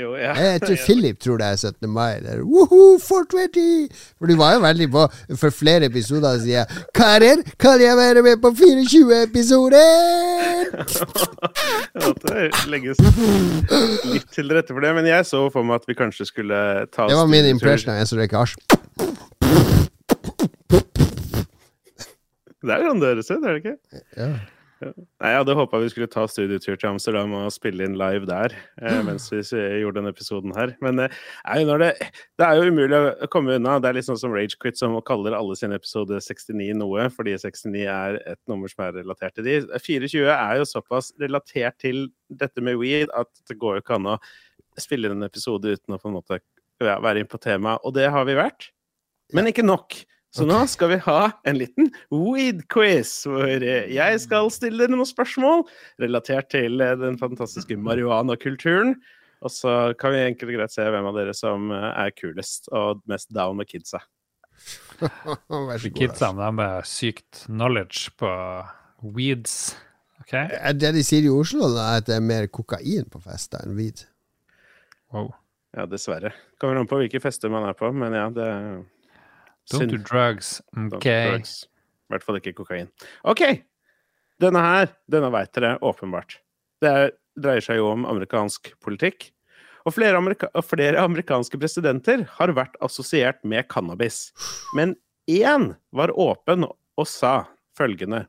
jo, 0.00 0.16
ja. 0.16 0.32
Jeg 0.34 0.60
tror 0.62 0.76
Philip 0.84 1.20
tror 1.20 1.36
det 1.36 1.46
er 1.46 1.56
17. 1.56 1.90
mai. 1.90 2.14
Det 2.14 2.30
er, 2.32 2.40
Woohoo, 2.42 2.98
420! 2.98 3.88
For 4.18 4.26
du 4.26 4.36
var 4.36 4.54
jo 4.54 4.60
veldig 4.60 4.90
på 4.90 5.08
For 5.36 5.50
flere 5.50 5.84
episoder 5.84 6.38
sier 6.38 6.58
jeg 6.58 6.66
'Karer, 6.94 7.42
kan 7.60 7.80
jeg 7.80 7.96
være 7.96 8.22
med 8.22 8.36
på 8.42 8.48
24-episoder?' 8.48 9.78
det 12.28 12.68
legges 12.68 12.96
litt 14.12 14.28
til 14.32 14.52
rette 14.52 14.72
for 14.72 14.80
det, 14.80 14.94
men 14.94 15.06
jeg 15.06 15.26
så 15.26 15.50
for 15.52 15.62
meg 15.62 15.74
at 15.82 15.88
vi 15.88 15.94
kanskje 15.94 16.24
skulle 16.24 16.86
ta 16.92 17.08
Det 17.08 17.16
var 17.16 17.26
min 17.26 17.44
impression 17.44 17.92
av 17.92 18.00
en 18.00 18.06
som 18.06 18.18
røyker 18.18 18.38
hasj. 18.38 18.56
Det 22.64 22.74
er 22.74 22.86
sånn 22.88 23.02
høres 23.04 23.28
ut, 23.30 23.42
er 23.42 23.50
det 23.54 23.58
ikke? 23.62 24.00
Ja. 24.18 24.30
Ja. 24.78 24.92
Nei, 24.94 25.30
Jeg 25.32 25.38
hadde 25.40 25.54
håpa 25.58 25.78
vi 25.82 25.88
skulle 25.90 26.06
ta 26.10 26.22
studietur 26.30 26.76
til 26.78 26.88
Amsterdam 26.92 27.32
og 27.34 27.48
spille 27.50 27.82
inn 27.86 27.96
live 27.98 28.28
der 28.28 28.52
eh, 28.78 29.00
mens 29.02 29.26
vi 29.32 29.40
gjorde 29.42 29.98
denne 29.98 30.12
episoden 30.14 30.54
her. 30.54 30.74
Men 30.84 31.02
eh, 31.02 31.14
det, 31.82 31.88
det, 32.38 32.46
er 32.46 32.60
jo 32.60 32.70
umulig 32.70 32.98
å 32.98 33.28
komme 33.32 33.56
unna. 33.58 33.78
Det 33.82 33.90
er 33.90 33.98
litt 33.98 34.06
sånn 34.06 34.20
som 34.20 34.34
Ragequit, 34.34 34.78
som 34.78 34.94
kaller 35.06 35.34
alle 35.34 35.56
sine 35.58 35.78
episoder 35.78 36.22
69 36.22 36.76
noe, 36.78 37.08
fordi 37.14 37.34
69 37.42 37.82
er 37.90 38.20
et 38.22 38.40
nummer 38.50 38.70
som 38.70 38.86
er 38.86 39.00
relatert 39.00 39.34
til 39.38 39.48
de. 39.48 39.56
24 39.82 40.28
er 40.36 40.60
jo 40.60 40.68
såpass 40.70 41.10
relatert 41.18 41.80
til 41.82 42.06
dette 42.30 42.62
med 42.62 42.78
weed 42.78 43.10
at 43.18 43.32
det 43.50 43.58
går 43.58 43.78
jo 43.78 43.84
ikke 43.86 43.98
an 43.98 44.12
å 44.14 44.18
spille 44.78 45.10
inn 45.10 45.18
en 45.18 45.26
episode 45.26 45.74
uten 45.74 45.96
å 45.96 45.98
på 45.98 46.12
en 46.12 46.20
måte 46.20 46.38
være 46.78 47.18
inn 47.24 47.30
på 47.30 47.42
temaet. 47.42 47.82
Og 47.82 47.98
det 47.98 48.06
har 48.14 48.30
vi 48.30 48.38
vært. 48.38 48.70
Men 49.34 49.50
ikke 49.50 49.66
nok. 49.66 49.98
Så 50.28 50.44
okay. 50.44 50.50
nå 50.52 50.64
skal 50.68 50.90
vi 50.92 50.98
ha 51.06 51.20
en 51.48 51.56
liten 51.56 51.86
weed-quiz, 52.12 53.12
hvor 53.30 53.48
eh, 53.48 53.86
jeg 53.94 54.20
skal 54.20 54.50
stille 54.52 54.82
dere 54.82 54.92
noen 54.92 55.08
spørsmål 55.08 55.64
relatert 56.02 56.50
til 56.52 56.82
eh, 56.84 56.96
den 57.00 57.16
fantastiske 57.20 57.78
marihuana-kulturen. 57.80 58.98
Og 59.40 59.54
så 59.54 59.94
kan 59.98 60.12
vi 60.12 60.20
enkelt 60.26 60.50
og 60.50 60.58
greit 60.58 60.74
se 60.74 60.84
hvem 60.84 61.08
av 61.08 61.16
dere 61.16 61.32
som 61.36 61.72
eh, 61.72 61.88
er 62.04 62.12
kulest 62.12 62.68
og 62.76 63.00
mest 63.08 63.32
down 63.32 63.56
med 63.60 63.70
kidsa. 63.70 64.02
Vær 65.00 65.80
så 65.80 65.88
god. 65.88 65.96
Kidsa 65.96 66.30
med 66.36 66.90
sykt 66.90 67.44
knowledge 67.46 68.12
på 68.20 68.32
weeds. 69.16 69.78
Okay? 70.26 70.52
Det 70.76 70.92
de 70.92 71.06
sier 71.06 71.24
i 71.24 71.32
Oslo, 71.32 71.70
er 71.72 72.02
at 72.02 72.10
det 72.10 72.18
er 72.18 72.28
mer 72.28 72.50
kokain 72.52 73.08
på 73.08 73.22
fester 73.24 73.64
enn 73.64 73.78
weed. 73.78 74.04
Wow. 75.14 75.32
Ja, 75.72 75.88
dessverre. 75.88 76.34
Kommer 76.60 76.82
an 76.82 76.88
på 76.90 77.00
hvilke 77.00 77.20
fester 77.22 77.48
man 77.52 77.64
er 77.68 77.76
på, 77.78 77.88
men 77.96 78.12
ja, 78.16 78.28
det 78.34 78.52
Don't 79.72 79.90
do 79.92 79.98
drugs. 79.98 80.60
OK. 80.76 81.06
I 81.06 82.12
hvert 82.12 82.24
fall 82.24 82.38
ikke 82.40 82.54
kokain. 82.56 82.88
OK! 83.28 83.42
Denne 84.40 84.60
her, 84.62 84.92
denne 85.10 85.28
veit 85.34 85.50
dere 85.56 85.74
åpenbart. 85.84 86.38
Det 86.80 86.88
er, 86.88 87.10
dreier 87.38 87.64
seg 87.64 87.80
jo 87.80 87.90
om 87.90 88.06
amerikansk 88.08 88.70
politikk. 88.84 89.28
Og 89.86 89.94
flere, 89.96 90.18
amerika 90.18 90.48
flere, 90.64 91.00
amerikanske 91.00 91.58
presidenter 91.60 92.24
har 92.38 92.52
vært 92.56 92.76
assosiert 92.84 93.40
med 93.44 93.68
cannabis. 93.72 94.28
Men 94.76 94.94
én 95.28 95.72
var 95.96 96.12
åpen 96.14 96.66
og 96.68 97.08
sa 97.08 97.48
følgende 97.78 98.26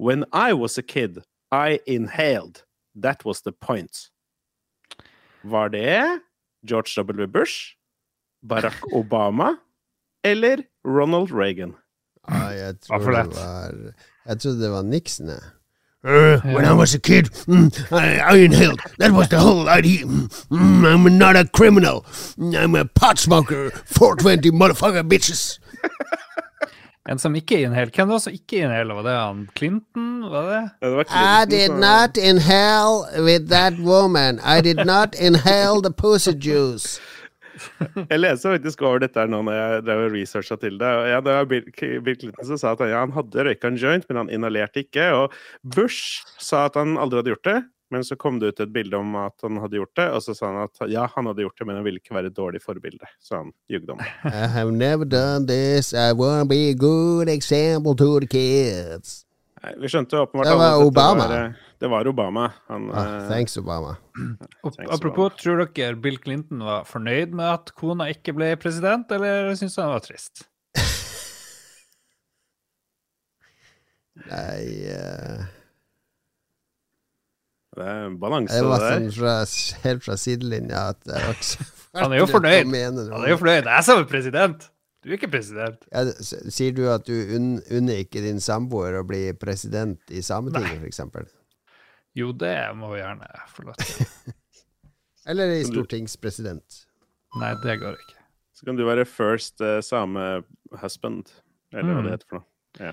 When 0.00 0.24
I 0.32 0.52
was 0.52 0.78
a 0.78 0.82
kid, 0.82 1.20
I 1.52 1.80
inhaled. 1.86 2.62
That 2.94 3.24
was 3.24 3.42
the 3.42 3.52
point. 3.52 4.10
Var 5.42 5.68
det 5.68 6.20
George 6.66 6.94
W. 6.96 7.26
Bush? 7.26 7.76
Barack 8.42 8.80
Obama? 8.92 9.56
Eller 10.24 10.56
Ronald 10.84 11.32
Reagan? 11.32 11.74
Ah, 12.28 12.52
jeg, 12.56 12.74
tror 12.80 12.98
det 12.98 13.36
var, 13.36 13.74
jeg 14.26 14.40
trodde 14.40 14.62
det 14.62 14.70
var 14.70 14.82
Nixon. 14.82 15.30
Uh, 16.02 16.40
when 16.44 16.64
I 16.64 16.72
was 16.72 16.94
a 16.94 16.98
kid, 16.98 17.26
mm, 17.46 17.70
I, 17.92 18.20
I, 18.20 18.36
inhaled. 18.38 18.80
That 18.98 19.12
was 19.12 19.28
the 19.28 19.38
whole 19.38 19.68
idea. 19.68 20.06
Mm, 20.06 20.86
I'm 20.86 21.18
not 21.18 21.36
a 21.36 21.44
criminal. 21.44 22.06
I'm 22.38 22.74
a 22.74 22.86
pot 22.86 23.18
smoker. 23.18 23.70
420 23.84 24.50
motherfucker 24.50 25.02
bitches. 25.02 25.58
En 27.08 27.18
som 27.18 27.34
ikke 27.34 27.62
inhaler. 27.62 27.90
Hvem 27.94 28.08
var 28.08 28.14
det 28.14 28.22
som 28.22 28.32
ikke 28.32 28.56
inhaler? 28.56 28.94
Var 28.94 29.02
det 29.02 29.12
han 29.16 29.48
Clinton? 29.56 30.20
Var 30.30 30.42
det? 30.50 30.70
Ja, 30.82 30.86
det 30.86 30.96
var 30.96 31.04
Clinton, 31.04 31.42
I 31.42 31.56
did 31.56 31.70
not 31.70 32.16
inhale 32.16 33.24
with 33.24 33.48
that 33.48 33.72
woman. 33.78 34.38
I 34.44 34.60
did 34.60 34.76
not 34.86 35.14
inhale 35.18 35.82
the 35.82 35.92
pussy 35.92 36.30
juice. 36.30 37.00
Jeg 38.12 38.20
leste 38.20 38.52
faktisk 38.54 38.84
over 38.86 39.02
dette 39.04 39.24
nå 39.30 39.42
når 39.46 39.56
jeg 39.58 39.82
drev 39.88 40.04
researcha 40.14 40.56
til 40.60 40.78
det. 40.80 40.92
Ja, 41.10 41.18
det 41.24 41.34
var 41.36 41.50
Bill, 41.50 41.66
Bill 42.06 42.16
Clinton 42.18 42.48
som 42.52 42.60
sa 42.60 42.72
at 42.76 42.84
ja, 42.88 43.02
han 43.02 43.14
hadde 43.16 43.46
røyka 43.46 43.70
en 43.70 43.80
joint, 43.80 44.06
men 44.08 44.24
han 44.24 44.32
inhalerte 44.32 44.84
ikke. 44.84 45.10
Og 45.16 45.36
Bush 45.76 46.24
sa 46.40 46.66
at 46.70 46.78
han 46.80 46.96
aldri 47.00 47.22
hadde 47.22 47.34
gjort 47.34 47.50
det. 47.50 47.60
Men 47.90 48.04
så 48.06 48.14
kom 48.16 48.38
det 48.38 48.46
ut 48.52 48.60
et 48.62 48.70
bilde 48.70 48.94
om 48.96 49.16
at 49.18 49.34
han 49.42 49.56
hadde 49.58 49.80
gjort 49.80 49.96
det, 49.98 50.04
og 50.14 50.22
så 50.22 50.34
sa 50.38 50.52
han 50.52 50.60
at 50.62 50.84
ja, 50.92 51.08
han 51.10 51.26
hadde 51.26 51.42
gjort 51.42 51.58
det, 51.58 51.66
men 51.66 51.80
han 51.80 51.86
ville 51.88 51.98
ikke 51.98 52.14
være 52.14 52.30
et 52.30 52.36
dårlig 52.36 52.60
forbilde. 52.62 53.08
Så 53.18 53.40
han 53.40 53.50
jugde 53.66 53.96
om 53.96 53.98
det. 53.98 54.12
I 54.30 54.46
have 54.46 54.70
never 54.70 55.04
done 55.04 55.48
this. 55.50 55.90
I 55.92 56.12
wanna 56.14 56.46
be 56.46 56.70
a 56.70 56.74
good 56.74 57.28
example 57.28 57.96
to 57.96 58.20
the 58.20 58.30
kids. 58.30 59.24
Vi 59.60 59.88
skjønte 59.92 60.16
åpenbart 60.16 60.48
Det 60.48 60.56
var 60.56 60.80
Obama. 60.80 60.80
Det 60.80 60.86
Obama. 60.86 61.26
Var, 61.28 61.44
eh, 61.44 61.52
det 61.80 61.88
var 61.92 62.08
Obama. 62.08 62.44
Han, 62.68 62.90
Ah, 62.90 63.16
eh, 63.16 63.28
thanks, 63.28 63.56
Obama. 63.60 63.96
Thanks, 64.16 64.94
apropos, 64.94 65.36
tror 65.36 65.64
dere 65.66 65.96
Bill 65.96 66.16
Clinton 66.18 66.64
var 66.64 66.84
fornøyd 66.88 67.34
med 67.36 67.44
at 67.44 67.74
kona 67.76 68.08
ikke 68.12 68.32
ble 68.36 68.54
president, 68.56 69.12
eller 69.12 69.52
syns 69.60 69.76
han 69.76 69.92
var 69.92 70.00
trist? 70.04 70.46
Nei 74.30 74.64
uh... 74.92 75.44
det 77.76 77.86
er 77.86 78.02
en 78.06 78.18
balanse, 78.20 78.52
Det 78.52 78.66
var 78.68 78.82
der. 78.84 78.98
sånn 78.98 79.12
fra, 79.16 79.36
helt 79.86 80.04
fra 80.04 80.16
sidelinja 80.20 80.82
at 80.92 81.00
det 81.08 81.22
var 81.22 81.38
ikke 81.38 81.48
så 81.48 81.68
Han 81.96 82.12
er 82.12 82.20
jo 82.20 82.26
fornøyd. 82.30 82.68
Han 82.68 83.24
er 83.24 83.32
jo 83.32 83.38
fornøyd. 83.40 83.64
Jeg 83.66 83.84
som 83.86 84.02
er 84.04 84.04
president! 84.10 84.68
Du 85.00 85.08
er 85.08 85.16
ikke 85.16 85.30
president. 85.32 85.84
Ja, 85.94 86.02
sier 86.52 86.74
du 86.76 86.82
at 86.92 87.06
du 87.08 87.14
unn- 87.36 87.62
unner 87.72 88.02
ikke 88.02 88.20
din 88.20 88.40
samboer 88.44 88.98
å 89.00 89.04
bli 89.08 89.30
president 89.40 90.00
i 90.12 90.20
Sametinget, 90.20 90.82
f.eks.? 90.82 91.30
Jo, 92.18 92.32
det 92.36 92.52
må 92.76 92.90
vi 92.92 92.98
gjerne 93.00 93.28
få 93.54 93.64
lov 93.68 93.78
til. 93.80 94.34
Eller 95.30 95.54
i 95.56 95.64
stortingspresident? 95.68 96.82
Nei, 97.40 97.52
det 97.64 97.78
går 97.80 97.96
ikke. 97.96 98.16
Så 98.56 98.66
kan 98.68 98.76
du 98.76 98.84
være 98.84 99.06
first 99.08 99.60
uh, 99.64 99.78
same 99.84 100.42
husband, 100.82 101.30
eller 101.72 101.94
hva 101.94 102.00
Mm. 102.00 102.04
det 102.08 102.12
heter 102.16 102.28
for 102.28 102.40
noe. 102.40 102.46
Ja. 102.80 102.92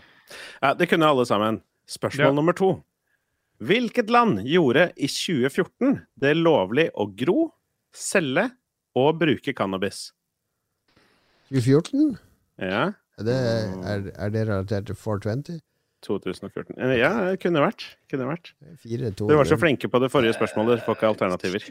ja, 0.62 0.74
det 0.80 0.88
kunne 0.92 1.08
alle 1.12 1.26
sammen. 1.28 1.60
Spørsmål 1.90 2.30
Ja. 2.32 2.36
nummer 2.36 2.54
to. 2.56 2.70
Hvilket 3.64 4.10
land 4.14 4.44
gjorde 4.46 4.92
i 4.96 5.08
2014 5.10 6.06
det 6.22 6.36
lovlig 6.38 6.88
å 6.96 7.08
gro, 7.18 7.50
selge 7.96 8.52
og 8.96 9.18
bruke 9.20 9.54
cannabis? 9.58 10.12
2014? 11.50 12.18
Ja, 12.60 12.92
Er 13.18 13.24
det, 13.26 13.36
er, 13.38 14.12
er 14.14 14.30
det 14.34 14.44
relatert 14.48 14.86
til 14.90 14.96
420? 14.96 15.60
2014. 16.06 16.76
Eh, 16.78 16.98
Ja, 17.00 17.10
det 17.32 17.40
kunne 17.42 17.62
vært. 17.64 17.86
Kunne 18.12 18.28
vært. 18.30 18.52
4, 18.84 19.12
2, 19.18 19.28
du 19.30 19.36
var 19.40 19.48
så 19.50 19.58
flinke 19.58 19.90
på 19.90 20.00
det 20.04 20.12
forrige 20.14 20.36
spørsmålet, 20.38 20.84
får 20.86 20.96
ikke 21.00 21.10
alternativer. 21.14 21.64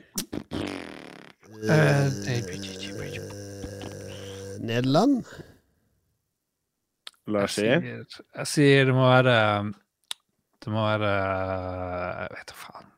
Uh, 1.57 2.11
Nederland? 4.67 5.23
La 7.27 7.43
Jeg 7.43 7.49
oss 7.49 7.57
si. 7.59 7.67
jeg 7.67 8.47
sier 8.47 8.85
det 8.87 8.95
må 8.95 9.07
være 9.09 9.37
Det 10.63 10.71
må 10.75 10.83
være 10.85 11.11
Jeg 12.21 12.29
vet 12.37 12.53
da 12.53 12.59
faen. 12.61 12.93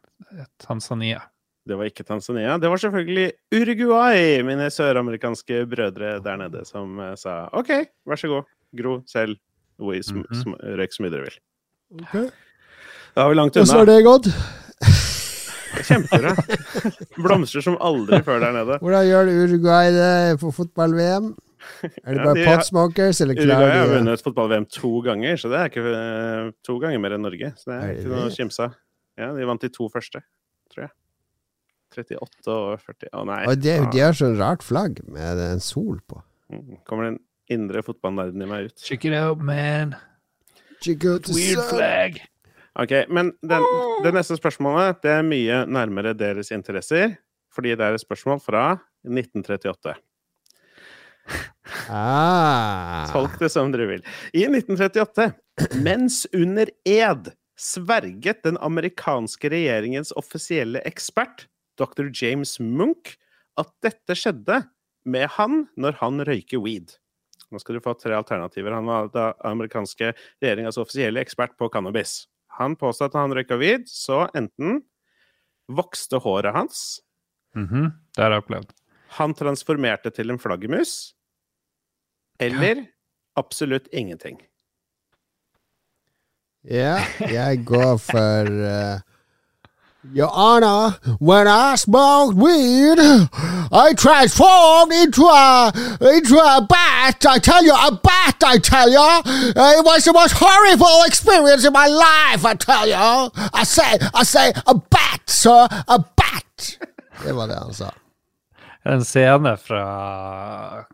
Tanzania. 0.60 1.22
Det 1.68 1.76
var 1.76 1.84
ikke 1.90 2.04
Tanzania. 2.08 2.56
Det 2.58 2.70
var 2.72 2.80
selvfølgelig 2.80 3.26
Uruguay, 3.52 4.40
mine 4.46 4.70
søramerikanske 4.72 5.62
brødre 5.68 6.14
der 6.24 6.36
nede, 6.40 6.64
som 6.68 6.98
eh, 7.04 7.14
sa 7.20 7.42
OK, 7.52 7.68
vær 8.08 8.16
så 8.20 8.30
god, 8.32 8.48
gro 8.78 8.98
selv, 9.06 9.36
sm 9.78 10.22
Mhm. 10.24 10.38
sm 10.40 10.54
røyk 10.80 10.92
så 10.96 11.02
mye 11.04 11.12
dere 11.12 11.26
vil. 11.28 11.36
Okay. 12.02 12.24
Da 13.14 13.22
har 13.22 13.28
vi 13.30 13.36
langt 13.38 13.56
unna. 13.56 13.64
Hvordan 13.64 13.78
har 13.78 13.92
det 13.92 14.04
gått? 14.04 14.26
Kjempebra. 15.88 16.32
Blomstrer 17.20 17.62
som 17.64 17.76
aldri 17.84 18.18
før 18.26 18.40
der 18.42 18.54
nede. 18.56 18.78
Hvordan 18.82 19.06
gjør 19.08 19.28
det 19.28 19.36
Uruguay 19.44 19.90
det 19.94 20.40
på 20.40 20.50
fotball-VM? 20.56 21.28
Er 21.84 22.14
det 22.14 22.16
Ja, 22.16 22.24
bare 22.24 22.34
de 22.38 22.44
potsmokers, 22.48 23.20
eller 23.20 23.34
Uruguay 23.38 23.76
har 23.76 23.90
vunnet 23.92 24.22
fotball-VM 24.24 24.66
to 24.72 24.92
ganger, 25.04 25.36
så 25.40 25.50
det 25.52 25.58
er 25.60 25.70
ikke 25.72 25.84
eh, 25.92 26.50
to 26.66 26.78
ganger 26.82 27.02
mer 27.02 27.16
enn 27.18 27.24
Norge. 27.26 27.52
Så 27.60 27.70
det 27.70 27.76
er 27.76 27.84
Er 27.88 27.98
ikke 27.98 28.12
noe 28.14 28.30
å 28.30 28.34
kimse 28.34 28.64
av. 28.68 28.74
Ja, 29.18 29.32
de 29.34 29.46
vant 29.50 29.60
de 29.64 29.68
to 29.74 29.88
første, 29.92 30.22
tror 30.72 30.86
jeg. 30.86 30.92
38 31.98 32.54
og 32.54 32.82
40 32.84 33.12
Å 33.12 33.24
nei. 33.28 33.40
Og 33.50 33.60
de, 33.60 33.74
de 33.92 34.02
har 34.02 34.16
sånn 34.16 34.38
rart 34.40 34.64
flagg 34.66 35.02
med 35.10 35.42
en 35.44 35.62
sol 35.64 35.98
på. 36.08 36.22
Mm, 36.52 36.80
Kommer 36.88 37.10
den 37.10 37.20
indre 37.52 37.82
fotballnerden 37.84 38.44
i 38.44 38.48
meg 38.48 38.70
ut. 38.70 38.76
Check 38.84 39.06
it 39.08 39.16
out, 39.16 39.42
man. 39.44 39.96
Chicote 40.84 41.32
Weird 41.34 41.62
sun. 41.62 41.70
flag. 41.76 42.20
Ok, 42.78 42.92
men 43.10 43.32
den, 43.42 43.64
det 44.04 44.12
neste 44.14 44.36
spørsmålet 44.38 45.00
det 45.02 45.16
er 45.16 45.24
mye 45.26 45.62
nærmere 45.66 46.12
deres 46.14 46.52
interesser, 46.54 47.16
fordi 47.54 47.74
det 47.74 47.82
er 47.88 47.96
et 47.96 48.04
spørsmål 48.04 48.38
fra 48.44 48.66
1938. 49.08 49.96
Ah. 51.90 53.08
Tolk 53.12 53.38
det 53.40 53.50
som 53.52 53.72
dere 53.72 53.88
vil. 53.90 54.06
I 54.32 54.46
1938, 54.46 55.30
mens 55.84 56.22
under 56.36 56.70
ed, 56.86 57.32
sverget 57.58 58.44
den 58.46 58.58
amerikanske 58.62 59.50
regjeringens 59.52 60.14
offisielle 60.16 60.82
ekspert, 60.88 61.48
dr. 61.78 62.10
James 62.14 62.56
Munch, 62.60 63.16
at 63.58 63.70
dette 63.82 64.14
skjedde 64.18 64.60
med 65.08 65.28
han 65.38 65.62
når 65.78 65.96
han 66.02 66.20
røyker 66.26 66.60
weed. 66.62 66.96
Nå 67.50 67.60
skal 67.62 67.78
du 67.78 67.80
få 67.80 67.94
tre 67.96 68.12
alternativer. 68.18 68.74
Han 68.76 68.86
var 68.90 69.08
da 69.14 69.30
amerikanske 69.48 70.10
regjeringas 70.42 70.76
offisielle 70.78 71.22
ekspert 71.22 71.54
på 71.56 71.70
cannabis. 71.72 72.26
Han 72.58 72.74
påstod 72.76 73.08
at 73.12 73.16
han 73.22 73.32
røyka 73.32 73.56
weed, 73.60 73.86
så 73.88 74.26
enten 74.36 74.82
vokste 75.68 76.20
håret 76.24 76.54
hans, 76.54 77.00
Mhm, 77.56 77.88
Det 78.14 78.22
har 78.22 78.30
jeg 78.30 78.42
opplevd. 78.42 78.70
han 79.16 79.32
transformerte 79.34 80.10
til 80.14 80.30
en 80.30 80.38
flaggermus, 80.38 81.14
eller 82.38 82.84
absolutt 83.36 83.88
ingenting. 83.92 84.36
Ja, 86.68 86.98
jeg 87.20 87.62
går 87.64 87.96
for 88.02 88.50
uh, 88.50 89.00
Your 90.04 90.30
Honor, 90.32 90.96
when 91.18 91.48
I 91.48 91.74
smoked 91.74 92.36
weed, 92.36 92.98
I 93.00 93.92
transformed 93.96 94.92
into 94.92 95.24
a 95.24 95.72
into 96.14 96.36
a 96.38 96.64
bat. 96.68 97.26
I 97.26 97.38
tell 97.40 97.64
you, 97.64 97.72
a 97.72 97.90
bat. 98.00 98.36
I 98.44 98.58
tell 98.58 98.88
you, 98.88 99.22
it 99.26 99.84
was 99.84 100.04
the 100.04 100.12
most 100.12 100.34
horrible 100.36 101.02
experience 101.04 101.64
in 101.64 101.72
my 101.72 101.88
life. 101.88 102.44
I 102.44 102.54
tell 102.54 102.86
you, 102.86 102.94
I 103.52 103.64
say, 103.64 103.98
I 104.14 104.22
say, 104.22 104.52
a 104.66 104.74
bat, 104.74 105.20
sir, 105.26 105.66
a 105.88 105.98
bat. 106.16 106.78
Det 107.24 107.32
var 107.34 107.46
det 107.46 107.58
han 107.58 107.74
sa. 107.74 107.90
En 108.88 109.02
scene 109.04 109.50
fra 109.60 109.82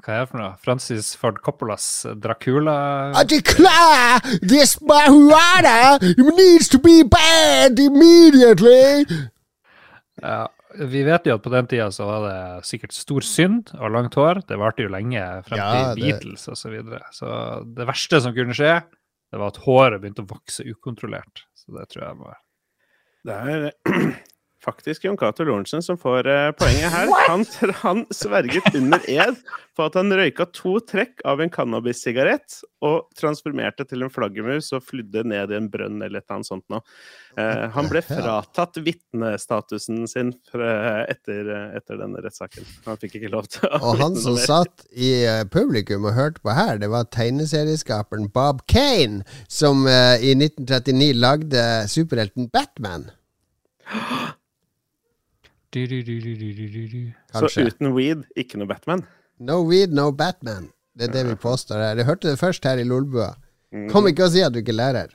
Hva 0.03 0.15
er 0.17 0.25
det 0.25 0.31
for 0.33 0.41
noe? 0.41 0.55
Francis 0.65 1.13
Ford 1.19 1.37
Coppolas 1.45 1.85
Dracula. 2.19 3.13
I 3.15 3.23
declare 3.31 4.19
this 4.43 4.77
marijuana 4.83 6.01
needs 6.35 6.69
to 6.73 6.81
be 6.83 7.05
banned 7.07 7.79
immediately. 7.79 9.05
Ja, 10.23 10.49
vi 10.75 11.05
vet 11.07 11.27
jo 11.29 11.37
at 11.39 11.45
på 11.45 11.53
den 11.55 11.69
tida 11.71 11.87
så 11.95 12.09
var 12.09 12.27
det 12.27 12.67
sikkert 12.67 12.97
stor 12.97 13.23
synd 13.23 13.71
og 13.79 13.95
langt 13.95 14.19
hår. 14.19 14.43
Det 14.49 14.59
varte 14.59 14.83
jo 14.89 14.91
lenge 14.91 15.23
frem 15.47 15.61
Ja, 15.63 15.71
til 15.71 16.03
det- 16.03 16.03
Beatles 16.03 16.49
og 16.51 16.59
så 16.59 16.73
videre. 16.75 17.03
Så 17.15 17.31
det 17.79 17.87
verste 17.87 18.21
som 18.25 18.35
kunne 18.35 18.57
skje, 18.59 18.81
det 19.31 19.39
var 19.41 19.55
at 19.55 19.63
håret 19.69 20.01
begynte 20.03 20.27
å 20.27 20.33
vokse 20.35 20.67
ukontrollert. 20.67 21.45
Så 21.55 21.79
det 21.79 21.87
tror 21.95 22.09
jeg 22.09 22.19
var 22.19 22.37
Det 23.25 23.35
er 23.35 23.71
faktisk 24.65 25.05
Jon 25.05 25.19
Cato 25.21 25.45
Lorentzen 25.47 25.85
som 25.85 25.99
får 26.01 26.29
uh, 26.29 26.49
poenget 26.59 26.93
her. 26.93 27.12
Han, 27.29 27.45
han 27.83 28.05
sverget 28.15 28.75
under 28.75 29.05
ed 29.11 29.39
på 29.75 29.83
at 29.89 29.97
han 29.99 30.12
røyka 30.15 30.47
to 30.55 30.77
trekk 30.87 31.25
av 31.27 31.43
en 31.43 31.51
cannabissigarett 31.51 32.61
og 32.85 33.09
transformerte 33.19 33.87
til 33.89 34.05
en 34.05 34.12
flaggermus 34.12 34.71
og 34.77 34.85
flydde 34.87 35.25
ned 35.27 35.51
i 35.51 35.59
en 35.59 35.67
brønn 35.73 35.99
eller 35.99 36.21
et 36.21 36.27
eller 36.29 36.37
annet 36.37 36.51
sånt 36.51 36.65
noe. 36.73 36.85
Uh, 37.35 37.67
han 37.75 37.89
ble 37.91 38.03
fratatt 38.07 38.79
vitnestatusen 38.85 40.05
sin 40.11 40.31
fra, 40.51 40.71
etter, 41.11 41.51
etter 41.75 41.99
denne 41.99 42.23
rettssaken. 42.23 42.69
Han 42.87 43.01
fikk 43.03 43.19
ikke 43.19 43.33
lov 43.35 43.51
til 43.51 43.67
å 43.67 43.81
Og 43.91 43.99
han 44.03 44.19
som 44.21 44.39
mer. 44.39 44.47
satt 44.47 44.87
i 44.95 45.11
eh, 45.27 45.43
publikum 45.51 46.07
og 46.07 46.15
hørte 46.17 46.45
på 46.45 46.55
her, 46.55 46.79
det 46.83 46.91
var 46.93 47.11
tegneserieskaperen 47.15 48.31
Bob 48.35 48.62
Kane, 48.71 49.25
som 49.51 49.85
uh, 49.89 50.15
i 50.23 50.37
1939 50.39 51.11
lagde 51.19 51.67
superhelten 51.91 52.49
Batman. 52.55 53.11
du, 55.75 55.87
du, 55.91 56.03
du, 56.07 56.20
du, 56.22 56.35
du, 56.39 56.51
du, 56.55 56.66
du, 56.70 56.83
du. 56.87 57.01
Så 57.35 57.66
uten 57.66 57.91
weed, 57.97 58.22
ikke 58.39 58.61
noe 58.61 58.70
Batman. 58.70 59.03
No 59.43 59.59
weed, 59.66 59.91
no 59.91 60.12
Batman. 60.14 60.68
Det 60.95 61.09
er 61.09 61.16
det 61.16 61.25
vi 61.33 61.35
påstår 61.43 61.83
her. 61.83 61.99
Jeg 61.99 62.07
hørte 62.07 62.31
det 62.31 62.39
først 62.39 62.66
her 62.68 62.79
i 62.79 62.87
Lolbua. 62.87 63.33
Mm. 63.75 63.89
Kom 63.91 64.07
ikke 64.07 64.29
og 64.29 64.31
si 64.37 64.45
at 64.47 64.55
du 64.55 64.61
ikke 64.61 64.77
lærer. 64.77 65.11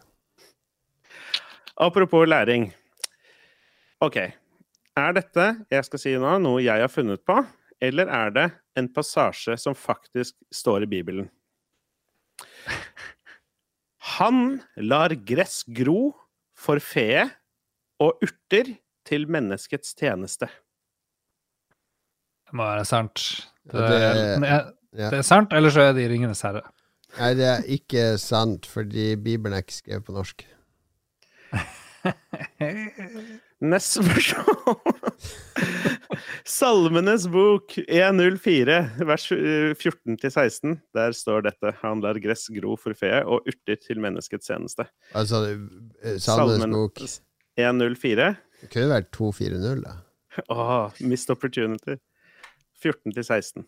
Apropos 1.79 2.27
læring. 2.27 2.67
OK. 4.03 4.17
Er 4.99 5.15
dette 5.15 5.45
jeg 5.71 5.87
skal 5.87 6.03
si 6.03 6.17
nå, 6.19 6.35
noe 6.43 6.59
jeg 6.65 6.83
har 6.83 6.91
funnet 6.91 7.23
på, 7.23 7.37
eller 7.79 8.11
er 8.11 8.35
det 8.35 8.47
en 8.79 8.91
passasje 8.91 9.55
som 9.59 9.77
faktisk 9.77 10.35
står 10.51 10.83
i 10.83 10.91
Bibelen? 10.91 11.29
Han 14.19 14.59
lar 14.75 15.15
gress 15.23 15.63
gro 15.63 16.11
for 16.59 16.83
fe 16.83 17.23
og 18.03 18.19
urter 18.23 18.75
til 19.09 19.25
menneskets 19.31 19.95
tjeneste. 19.97 20.47
Det 22.49 22.53
må 22.57 22.65
være 22.69 22.85
sant. 22.89 23.25
Det, 23.69 23.77
Det- 23.77 24.41
det, 24.41 24.49
Ja. 24.97 25.09
det 25.11 25.19
er 25.19 25.25
sant, 25.27 25.51
eller 25.53 25.69
så 25.73 25.89
er 25.89 25.93
det 25.93 26.05
i 26.07 26.09
Ringenes 26.13 26.41
herre. 26.45 26.61
Nei, 27.17 27.33
det 27.37 27.45
er 27.49 27.61
ikke 27.73 28.05
sant, 28.21 28.65
fordi 28.69 29.15
Bibelen 29.17 29.53
er 29.57 29.61
ikke 29.65 29.77
skrevet 29.81 30.05
på 30.05 30.13
norsk. 30.13 30.45
Neste 33.59 34.03
spørsmål. 34.05 34.75
Salmenes 36.49 37.25
bok 37.31 37.75
104, 37.87 38.77
vers 39.07 39.25
eh, 39.35 39.73
14-16. 39.77 40.77
Der 40.95 41.11
står 41.17 41.43
dette. 41.49 41.73
Han 41.83 42.01
lar 42.03 42.17
gress 42.23 42.47
gro 42.55 42.75
for 42.79 42.95
fe 42.97 43.11
og 43.25 43.45
urter 43.49 43.77
til 43.83 43.99
menneskets 44.03 44.47
tjeneste. 44.49 44.85
Altså, 45.17 45.43
eh, 46.01 46.17
Salmenes 46.23 46.71
bok 46.71 47.01
104. 47.59 48.29
Det 48.61 48.69
kunne 48.73 48.89
vært 48.91 49.09
2-4-0, 49.15 49.81
da. 49.85 49.93
Åh, 50.55 50.91
missed 51.01 51.31
opportunity. 51.33 51.95
14-16. 52.83 53.65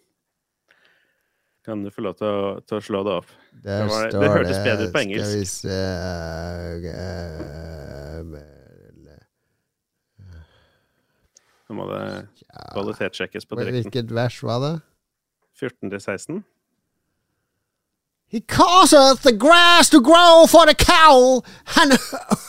Kan 1.65 1.83
du 1.85 1.91
få 1.93 2.01
lov 2.01 2.15
til 2.17 2.25
å, 2.27 2.45
til 2.65 2.79
å 2.79 2.81
slå 2.81 3.01
det 3.05 3.13
opp? 3.19 3.29
Der 3.61 3.83
Det 3.83 3.89
var- 3.91 4.09
det 4.09 4.21
hørtes 4.21 4.35
hørtes 4.35 4.61
bedre 4.65 4.87
ut 4.87 4.93
på 4.95 5.01
engelsk. 5.03 5.27
Skal 5.27 5.39
vi 5.39 5.45
se 5.45 5.79
eh, 6.89 8.31
Nå 11.69 11.75
må 11.77 11.85
det 11.87 11.99
kvalitetssjekkes 12.73 13.45
på 13.47 13.55
direkten. 13.61 13.85
Hvilket 13.85 14.09
vers 14.15 14.37
var 14.43 14.59
det? 14.65 14.71
14-16. 15.61 16.41
He 18.31 18.39
causeth 18.39 19.23
the 19.23 19.33
grass 19.33 19.89
to 19.89 19.99
grow 19.99 20.45
for 20.47 20.65
the 20.65 20.73
cow, 20.73 21.43
and 21.75 21.91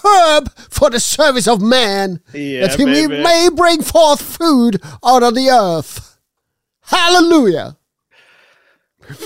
herb 0.05 0.49
for 0.71 0.89
the 0.91 1.01
service 1.01 1.49
of 1.49 1.61
man, 1.61 2.21
Yeah, 2.33 2.69
that 2.69 2.79
he 2.79 2.85
may, 2.85 3.09
baby. 3.09 3.23
may 3.25 3.49
bring 3.51 3.83
forth 3.83 4.23
food 4.23 4.81
out 5.05 5.25
of 5.25 5.35
the 5.35 5.51
earth. 5.51 6.21
Hallelujah! 6.83 7.77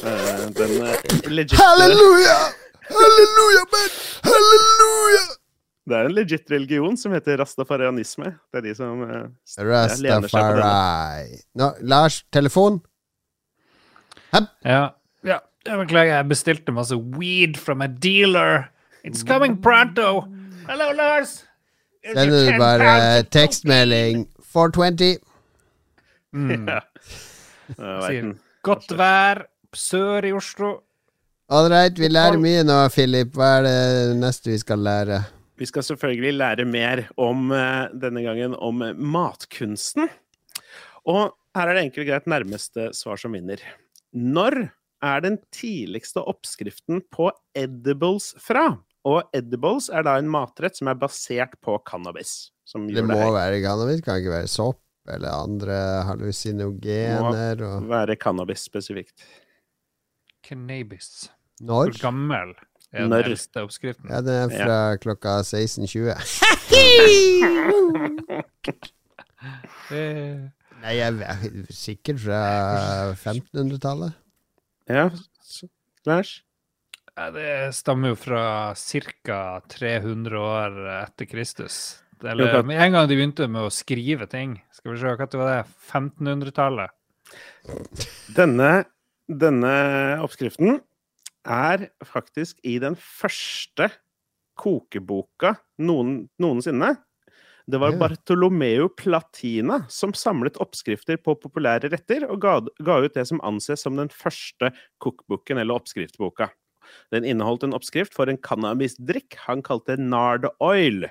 Uh, 0.03 0.49
den 0.57 0.97
legit 1.29 1.59
Hallelujah! 1.59 2.55
Hallelujah, 2.89 3.65
man! 3.73 3.91
Hallelujah! 4.25 5.37
Det 5.87 5.95
er 5.95 6.09
en 6.09 6.15
legit 6.15 6.51
religion 6.51 6.97
som 6.97 7.13
heter 7.13 7.37
rastafarianisme. 7.37 8.33
Det 8.51 8.59
er 8.59 8.65
de 8.71 8.75
som 8.75 9.05
uh, 9.05 9.29
lener 9.61 10.25
seg 10.25 10.41
på 10.41 10.57
denne. 10.57 10.65
Rastafari. 10.65 11.43
Nå, 11.61 11.75
Lars, 11.85 12.23
telefon? 12.33 12.81
Ja. 14.33 14.47
ja. 14.65 14.87
Beklager, 15.67 16.15
jeg 16.15 16.29
bestilte 16.31 16.73
masse 16.75 16.97
weed 16.97 17.57
from 17.59 17.83
a 17.83 17.89
dealer. 17.89 18.69
It's 19.05 19.23
coming 19.27 19.57
pronto. 19.63 20.25
Hello, 20.69 20.93
Lars. 20.95 21.45
Sender 22.07 22.53
du 22.53 22.59
bare 22.59 23.23
tekstmelding 23.35 24.27
420? 24.53 25.19
Mm. 26.35 26.69
Ja. 27.67 27.97
Sier 28.07 28.29
godt 28.63 28.93
vær 28.95 29.41
sør 29.75 30.23
i 30.29 30.31
Oslo. 30.37 30.69
All 31.51 31.67
right, 31.67 31.99
vi 31.99 32.07
lærer 32.07 32.39
mye 32.39 32.61
nå, 32.63 32.77
Philip. 32.95 33.33
Hva 33.35 33.57
er 33.59 33.65
det 33.67 34.21
neste 34.21 34.53
vi 34.53 34.59
skal 34.63 34.85
lære? 34.87 35.19
Vi 35.59 35.67
skal 35.67 35.83
selvfølgelig 35.83 36.37
lære 36.37 36.67
mer 36.71 37.03
om 37.19 37.51
eh, 37.51 37.89
denne 37.99 38.23
gangen 38.23 38.55
om 38.55 38.85
matkunsten. 38.95 40.07
Og 41.11 41.35
her 41.59 41.71
er 41.73 41.75
det 41.75 41.85
enkelt 41.89 42.05
og 42.05 42.11
greit 42.13 42.31
nærmeste 42.31 42.89
svar 42.95 43.19
som 43.19 43.35
vinner. 43.35 43.59
Når 44.15 44.61
er 45.05 45.23
den 45.25 45.39
tidligste 45.55 46.23
oppskriften 46.25 47.03
på 47.13 47.31
edibles 47.57 48.33
fra? 48.43 48.69
Og 49.07 49.23
edibles 49.37 49.91
er 49.93 50.07
da 50.07 50.17
en 50.19 50.31
matrett 50.31 50.79
som 50.79 50.91
er 50.91 50.99
basert 50.99 51.55
på 51.63 51.77
cannabis. 51.87 52.51
Som 52.67 52.89
Det 52.91 53.05
må 53.07 53.15
det 53.15 53.35
være 53.37 53.63
cannabis, 53.63 54.03
kan 54.03 54.19
ikke 54.19 54.35
være 54.35 54.51
sopp 54.51 54.83
eller 55.07 55.31
andre 55.31 55.77
hallusinogener. 56.09 57.63
Og... 57.63 57.87
være 57.91 58.17
cannabis 58.19 58.67
spesifikt. 58.67 59.23
Cannabis. 60.47 61.31
Når? 61.61 61.93
Hvor 61.93 62.03
gammel 62.03 62.53
er 62.93 63.01
den 63.05 63.11
Når? 63.15 63.31
eldste 63.31 63.63
oppskriften? 63.63 64.11
Ja, 64.11 64.21
den 64.21 64.51
er 64.51 64.51
fra 64.51 64.97
klokka 65.01 65.39
16.20. 65.47 66.11
Eh, 69.95 70.51
Nei, 70.83 70.93
jeg 70.99 71.15
er 71.25 71.47
sikkert 71.73 72.21
fra 72.21 72.41
1500-tallet. 73.15 74.26
Ja, 74.87 75.09
Lars? 76.07 76.43
ja, 77.17 77.31
det 77.35 77.75
stammer 77.75 78.13
jo 78.13 78.19
fra 78.21 78.75
ca. 78.77 79.39
300 79.73 80.39
år 80.39 80.77
etter 81.01 81.27
Kristus. 81.27 81.99
Eller 82.23 82.63
med 82.65 82.79
en 82.81 82.95
gang 82.95 83.09
de 83.09 83.17
begynte 83.19 83.49
med 83.51 83.67
å 83.67 83.73
skrive 83.73 84.29
ting. 84.31 84.57
Skal 84.73 84.95
vi 84.95 85.01
se, 85.01 85.15
hva 85.19 85.27
var 85.27 85.51
det? 85.51 85.63
1500-tallet? 85.91 86.95
Denne, 88.37 88.71
denne 89.27 89.75
oppskriften 90.25 90.79
er 91.43 91.89
faktisk 92.07 92.61
i 92.67 92.79
den 92.83 92.97
første 92.97 93.91
kokeboka 94.57 95.57
noen, 95.83 96.29
noensinne. 96.41 96.95
Det 97.67 97.81
var 97.83 97.97
Bartolomeo 97.99 98.89
Platina 98.95 99.81
som 99.91 100.13
samlet 100.15 100.59
oppskrifter 100.63 101.19
på 101.19 101.35
populære 101.43 101.91
retter, 101.91 102.23
og 102.31 102.39
ga, 102.45 102.61
ga 102.87 103.01
ut 103.03 103.17
det 103.17 103.25
som 103.27 103.41
anses 103.43 103.83
som 103.83 103.97
den 103.99 104.11
første 104.13 104.71
cookbooken, 105.03 105.59
eller 105.59 105.75
oppskriftboka. 105.75 106.47
Den 107.11 107.27
inneholdt 107.27 107.67
en 107.67 107.75
oppskrift 107.75 108.15
for 108.15 108.31
en 108.31 108.39
cannabisdrikk 108.39 109.35
han 109.49 109.65
kalte 109.67 109.99
Nard 109.99 110.47
Oil, 110.63 111.09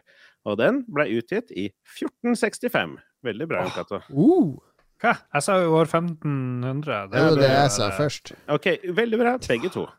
og 0.48 0.62
den 0.62 0.86
ble 0.88 1.10
utgitt 1.18 1.52
i 1.52 1.68
1465. 1.98 2.96
Veldig 3.26 3.50
bra, 3.52 3.66
Jon 3.66 3.76
Cato. 3.76 4.00
Uh, 4.16 4.56
Hva? 5.04 5.18
Jeg 5.36 5.44
sa 5.50 5.60
jo 5.60 5.76
år 5.76 5.90
1500. 5.90 7.12
det 7.12 7.20
er 7.20 7.30
jo 7.34 7.40
det 7.42 7.52
jeg 7.52 7.76
sa 7.76 7.92
først. 8.00 8.32
OK, 8.56 8.72
veldig 8.96 9.20
bra, 9.26 9.36
begge 9.44 9.76
to. 9.76 9.90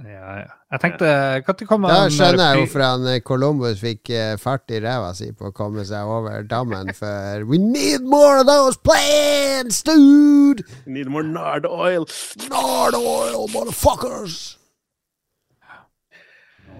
Ja, 0.00 0.38
ja. 0.40 0.52
Jeg 0.72 0.80
tenkte 0.80 1.08
Når 1.44 1.66
kommer 1.68 1.92
Da 1.92 2.04
skjønner 2.08 2.54
jeg 2.54 2.62
hvorfor 2.62 2.84
han 2.84 3.08
eh, 3.10 3.18
Columbus 3.20 3.82
fikk 3.82 4.08
eh, 4.16 4.38
fart 4.40 4.72
i 4.72 4.78
ræva 4.80 5.10
si 5.16 5.28
på 5.36 5.50
å 5.50 5.52
komme 5.52 5.84
seg 5.84 6.08
over 6.08 6.46
dammen, 6.48 6.94
for 7.00 7.44
We 7.48 7.60
need 7.60 8.06
more 8.08 8.40
of 8.40 8.48
those 8.48 8.80
plants, 8.80 9.82
dude! 9.84 10.64
We 10.86 10.96
Need 10.96 11.12
more 11.12 11.26
nard 11.26 11.68
oil. 11.68 12.08
Nard 12.48 12.96
oil, 12.96 13.44
motherfuckers! 13.52 14.56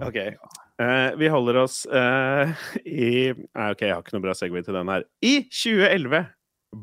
OK. 0.01 0.17
Uh, 0.81 1.13
vi 1.19 1.29
holder 1.29 1.59
oss 1.61 1.83
uh, 1.85 2.49
i 2.81 3.29
uh, 3.29 3.69
OK, 3.69 3.85
jeg 3.85 3.93
har 3.93 4.01
ikke 4.01 4.15
noe 4.15 4.25
bra 4.25 4.33
segway 4.35 4.65
til 4.65 4.73
den 4.73 4.89
her. 4.89 5.05
I 5.21 5.35
2011 5.53 6.25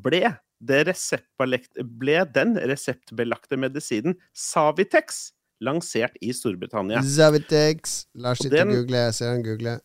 ble, 0.06 0.22
ble 0.62 2.22
den 2.38 2.54
reseptbelagte 2.70 3.58
medisinen 3.58 4.14
Savitex 4.30 5.24
lansert 5.60 6.16
i 6.20 6.32
Storbritannia. 6.34 7.02
Zavitex. 7.04 8.04
Lars 8.14 8.42
sitter 8.42 8.66
og 8.66 8.74
googler, 8.74 9.08
jeg 9.08 9.18
ser 9.20 9.34
han 9.34 9.44
googler. 9.46 9.80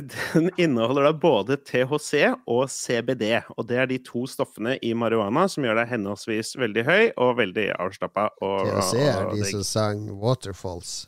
Den 0.00 0.48
inneholder 0.56 1.04
da 1.04 1.12
både 1.20 1.58
THC 1.60 2.24
og 2.48 2.64
CBD, 2.72 3.26
og 3.52 3.66
det 3.68 3.76
er 3.82 3.90
de 3.90 3.98
to 4.02 4.24
stoffene 4.30 4.78
i 4.80 4.94
marihuana 4.96 5.44
som 5.52 5.66
gjør 5.66 5.82
deg 5.82 5.90
henholdsvis 5.92 6.54
veldig 6.58 6.84
høy 6.88 7.02
og 7.20 7.36
veldig 7.42 7.68
avslappa. 7.76 8.30
THC 8.40 9.02
er 9.04 9.28
de 9.34 9.50
som 9.50 9.66
sang 9.68 10.06
Waterfalls. 10.16 11.02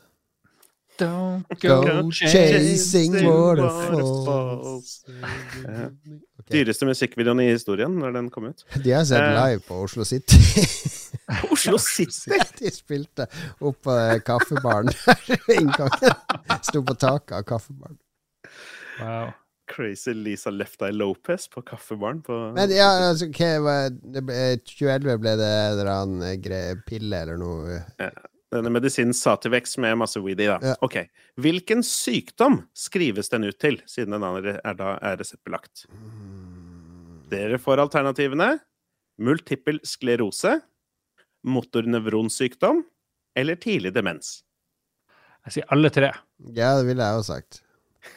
Don't 0.99 1.43
Go 1.61 1.81
go 1.83 2.09
chasing 2.11 2.61
chasing 2.63 3.13
waterfalls. 3.25 5.03
Eh, 5.09 5.87
Ok. 6.45 6.51
Dyreste 6.53 6.85
musikkvideoen 6.85 7.39
i 7.41 7.47
historien 7.49 7.95
når 7.97 8.11
den 8.13 8.27
kom 8.29 8.45
ut. 8.51 8.59
De 8.83 8.91
har 8.93 9.03
sett 9.09 9.17
Eh. 9.23 9.33
live 9.33 9.63
på 9.65 9.79
Oslo 9.81 10.03
City. 10.05 10.37
Oslo 11.51 11.77
City! 11.81 12.37
De 12.59 12.69
spilte 12.71 13.25
opp 13.65 13.79
på 13.87 13.95
eh, 13.97 14.19
kaffebaren 14.21 14.91
der. 14.93 15.39
Inngangen. 15.55 16.13
Sto 16.61 16.83
på 16.85 16.93
taket 17.01 17.31
av 17.39 17.47
kaffebaren. 17.49 17.97
Wow. 18.99 19.31
Crazy 19.67 20.13
Lisa 20.13 20.51
Left 20.53 20.81
Eye 20.85 20.93
Lopez 20.93 21.47
på 21.49 21.63
kaffebaren 21.65 22.21
på 22.21 22.35
Men 22.53 22.69
ja, 22.69 22.91
altså, 23.09 23.25
hva 23.33 23.49
var 23.65 23.89
det 23.89 24.21
ble, 24.27 24.37
2011 24.61 25.17
ble 25.23 25.33
det 25.41 25.47
en 25.49 25.71
eller 25.79 25.89
annen 25.95 26.83
pille 26.85 27.23
eller 27.25 27.41
noe 27.41 27.79
Denne 28.55 28.71
medisinen 28.71 29.13
Sativex 29.15 29.75
med 29.83 29.97
masse 29.99 30.21
weed 30.23 30.39
i, 30.39 30.47
da. 30.47 30.59
Ja. 30.63 30.75
Ok. 30.85 31.01
Hvilken 31.41 31.83
sykdom 31.83 32.61
skrives 32.77 33.29
den 33.33 33.49
ut 33.49 33.59
til, 33.59 33.81
siden 33.89 34.15
den 34.15 34.23
er, 34.23 34.47
er, 34.61 34.77
da 34.79 34.95
er 35.03 35.19
reseptbelagt? 35.19 35.85
Dere 37.31 37.59
får 37.59 37.83
alternativene. 37.83 38.53
Multippel 39.25 39.79
sklerose, 39.87 40.57
motornevronsykdom 41.47 42.83
eller 43.35 43.59
tidlig 43.59 43.93
demens. 43.95 44.41
Jeg 45.45 45.59
sier 45.59 45.71
alle 45.75 45.91
tre. 45.93 46.09
Ja, 46.55 46.73
det 46.79 46.87
ville 46.87 47.05
jeg 47.05 47.19
jo 47.19 47.25
sagt. 47.27 47.61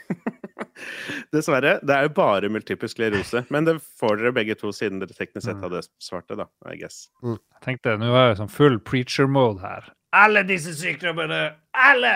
Dessverre, 1.34 1.76
det 1.84 1.94
er 1.94 2.06
jo 2.06 2.14
bare 2.16 2.48
multiple 2.52 2.88
sklerose. 2.90 3.42
Men 3.52 3.66
det 3.66 3.76
får 4.00 4.20
dere 4.20 4.34
begge 4.36 4.56
to, 4.58 4.72
siden 4.74 5.02
dere 5.02 5.14
teknisk 5.16 5.48
sett 5.48 5.62
hadde 5.64 5.82
svart 6.02 6.28
det, 6.30 6.38
da. 6.40 6.48
I 6.70 6.78
guess. 6.80 7.06
Jeg 7.24 7.64
tenkte, 7.66 7.98
Nå 8.00 8.10
er 8.14 8.30
jeg 8.30 8.40
sånn 8.40 8.52
full 8.52 8.78
preacher-mode 8.80 9.62
her. 9.64 9.90
Alle 10.16 10.42
disse 10.48 10.72
sykdommene! 10.76 11.40
Alle! 11.76 12.14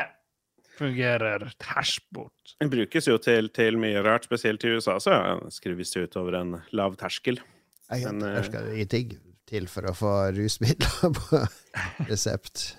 Fungerer 0.78 1.44
tæsj 1.60 1.98
bort. 2.14 2.54
Den 2.60 2.70
brukes 2.72 3.06
jo 3.08 3.18
til, 3.20 3.50
til 3.54 3.76
mye 3.78 4.00
rart, 4.04 4.24
spesielt 4.24 4.64
i 4.64 4.72
USA, 4.72 4.96
så 5.02 5.18
skrives 5.52 5.92
det 5.92 6.06
ut 6.06 6.16
over 6.16 6.38
en 6.40 6.54
lav 6.72 6.96
terskel. 7.00 7.40
Jeg, 7.92 8.06
Men, 8.08 8.24
jeg 8.24 8.38
der 8.38 8.48
skal 8.48 8.64
det 8.66 8.78
ingenting 8.78 9.12
til 9.52 9.68
for 9.68 9.90
å 9.90 9.92
få 9.96 10.14
rusmidler 10.32 11.12
på 11.18 11.42
resept. 12.10 12.72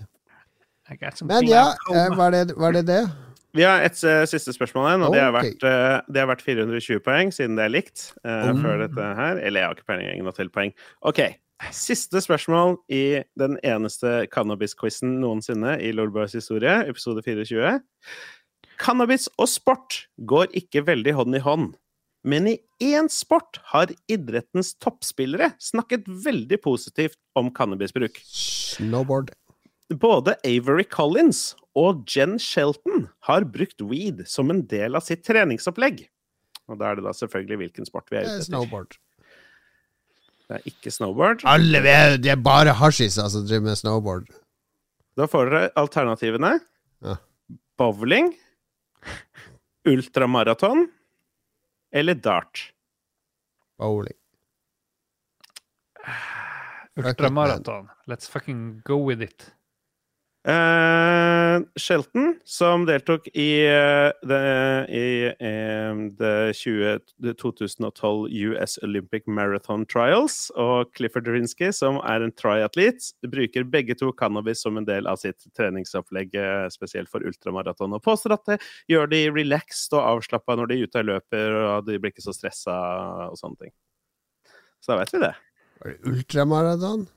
Men 1.24 1.45
ja, 1.47 1.70
eh, 1.93 2.09
var 2.18 2.34
det 2.34 2.57
var 2.59 2.74
det? 2.76 2.84
det? 2.89 3.03
Vi 3.53 3.61
har 3.64 3.84
et 3.86 3.99
uh, 4.01 4.24
siste 4.26 4.53
spørsmål 4.55 4.88
igjen, 4.89 5.03
og 5.05 5.14
det, 5.14 5.22
har 5.22 5.34
vært, 5.36 5.64
uh, 5.64 6.01
det 6.09 6.22
har 6.24 6.30
vært 6.32 6.41
420 6.41 7.03
poeng, 7.05 7.30
siden 7.34 7.59
det 7.59 7.68
er 7.68 7.74
likt 7.76 8.07
uh, 8.26 8.49
Oh. 8.49 8.57
før 8.64 8.82
dette 8.88 9.09
her. 9.20 9.38
Eller 9.38 9.61
jeg 9.61 9.70
har 9.70 9.78
ikke 9.78 9.89
peiling, 9.91 10.09
ingen 10.09 10.34
til 10.34 10.49
poeng. 10.53 10.74
OK. 11.05 11.22
Siste 11.72 12.20
spørsmål 12.24 12.76
i 12.91 13.22
den 13.39 13.55
eneste 13.64 14.26
cannabis-quizen 14.34 15.20
noensinne 15.22 15.78
i 15.80 15.93
Lolboys 15.95 16.36
historie, 16.36 16.82
episode 16.89 17.24
24. 17.24 17.78
Cannabis 18.82 19.30
og 19.38 19.47
sport 19.51 20.03
går 20.28 20.51
ikke 20.59 20.84
veldig 20.88 21.16
hånd 21.20 21.38
i 21.38 21.43
hånd. 21.43 21.72
Men 22.24 22.47
i 22.47 22.57
én 22.84 23.09
sport 23.11 23.59
har 23.74 23.91
idrettens 24.11 24.74
toppspillere 24.82 25.51
snakket 25.61 26.07
veldig 26.07 26.59
positivt 26.64 27.20
om 27.39 27.51
cannabisbruk. 27.53 28.20
Snowboard. 28.24 29.34
Både 29.93 30.38
Avery 30.47 30.88
Collins 30.89 31.51
og 31.78 32.05
Jen 32.09 32.38
Shelton 32.39 33.09
har 33.28 33.45
brukt 33.51 33.84
weed 33.84 34.24
som 34.30 34.51
en 34.53 34.64
del 34.72 34.95
av 34.95 35.03
sitt 35.05 35.26
treningsopplegg. 35.28 36.05
Og 36.72 36.80
da 36.80 36.91
er 36.91 36.99
det 36.99 37.07
da 37.07 37.16
selvfølgelig 37.18 37.59
hvilken 37.66 37.89
sport 37.89 38.07
vi 38.11 38.22
er 38.22 38.28
ute 38.28 38.38
er 38.38 38.39
etter. 38.39 38.51
snowboard. 38.53 38.95
Det 40.48 40.58
er 40.60 40.66
ikke 40.70 40.91
snowboard. 40.91 41.44
Alle 41.48 41.80
vet, 41.84 42.18
det 42.24 42.32
er 42.34 42.41
bare 42.44 42.74
hasjiser 42.78 43.30
som 43.32 43.46
driver 43.48 43.70
med 43.70 43.80
snowboard. 43.80 44.28
Da 45.18 45.28
får 45.30 45.52
dere 45.52 45.70
alternativene. 45.80 46.58
Ja. 47.06 47.16
Bowling, 47.80 48.32
ultramaraton 49.89 50.88
eller 51.94 52.18
dart. 52.18 52.68
Bowling. 53.82 54.18
Ultramaraton. 56.98 57.89
Let's 58.08 58.30
fucking 58.30 58.82
go 58.86 58.98
with 58.98 59.22
it. 59.22 59.52
Eh, 60.44 61.62
Shelton, 61.80 62.34
som 62.44 62.84
deltok 62.86 63.30
i, 63.32 63.64
uh, 63.64 64.12
det, 64.28 64.39
i 64.91 65.06
um, 65.39 66.02
det 66.20 66.54
20, 66.60 66.98
det 67.24 67.34
2012 67.39 68.28
US 68.52 68.76
Olympic 68.84 69.24
Marathon 69.28 69.86
Trials, 69.88 70.50
og 70.60 70.91
Clifford 70.98 71.30
Drinsky, 71.30 71.70
som 71.72 72.02
er 72.04 72.26
en 72.26 72.34
triatlet, 72.36 73.08
bruker 73.32 73.64
begge 73.64 73.96
to 73.96 74.12
cannabis 74.20 74.66
som 74.66 74.76
en 74.80 74.88
del 74.88 75.08
av 75.08 75.22
sitt 75.22 75.48
treningsopplegg, 75.56 76.36
uh, 76.36 76.68
spesielt 76.74 77.12
for 77.12 77.24
ultramaraton, 77.24 77.96
og 77.96 78.04
påstår 78.04 78.36
at 78.36 78.44
det 78.52 78.58
gjør 78.91 79.08
de 79.14 79.22
relaxed 79.32 79.96
og 79.96 80.04
avslappa 80.18 80.58
når 80.60 80.74
de 80.74 80.80
er 80.82 80.89
ute 80.89 81.06
og 81.06 81.12
løper, 81.14 81.56
og 81.62 81.88
de 81.88 82.02
blir 82.02 82.12
ikke 82.12 82.26
så 82.26 82.36
stressa 82.36 82.76
og 83.30 83.39
sånne 83.39 83.64
ting. 83.64 83.76
Så 84.84 84.91
da 84.91 85.00
vet 85.00 85.16
vi 85.16 85.24
det. 85.24 85.32
Var 85.80 85.96
det 85.96 86.12
ultramaraton? 86.12 87.08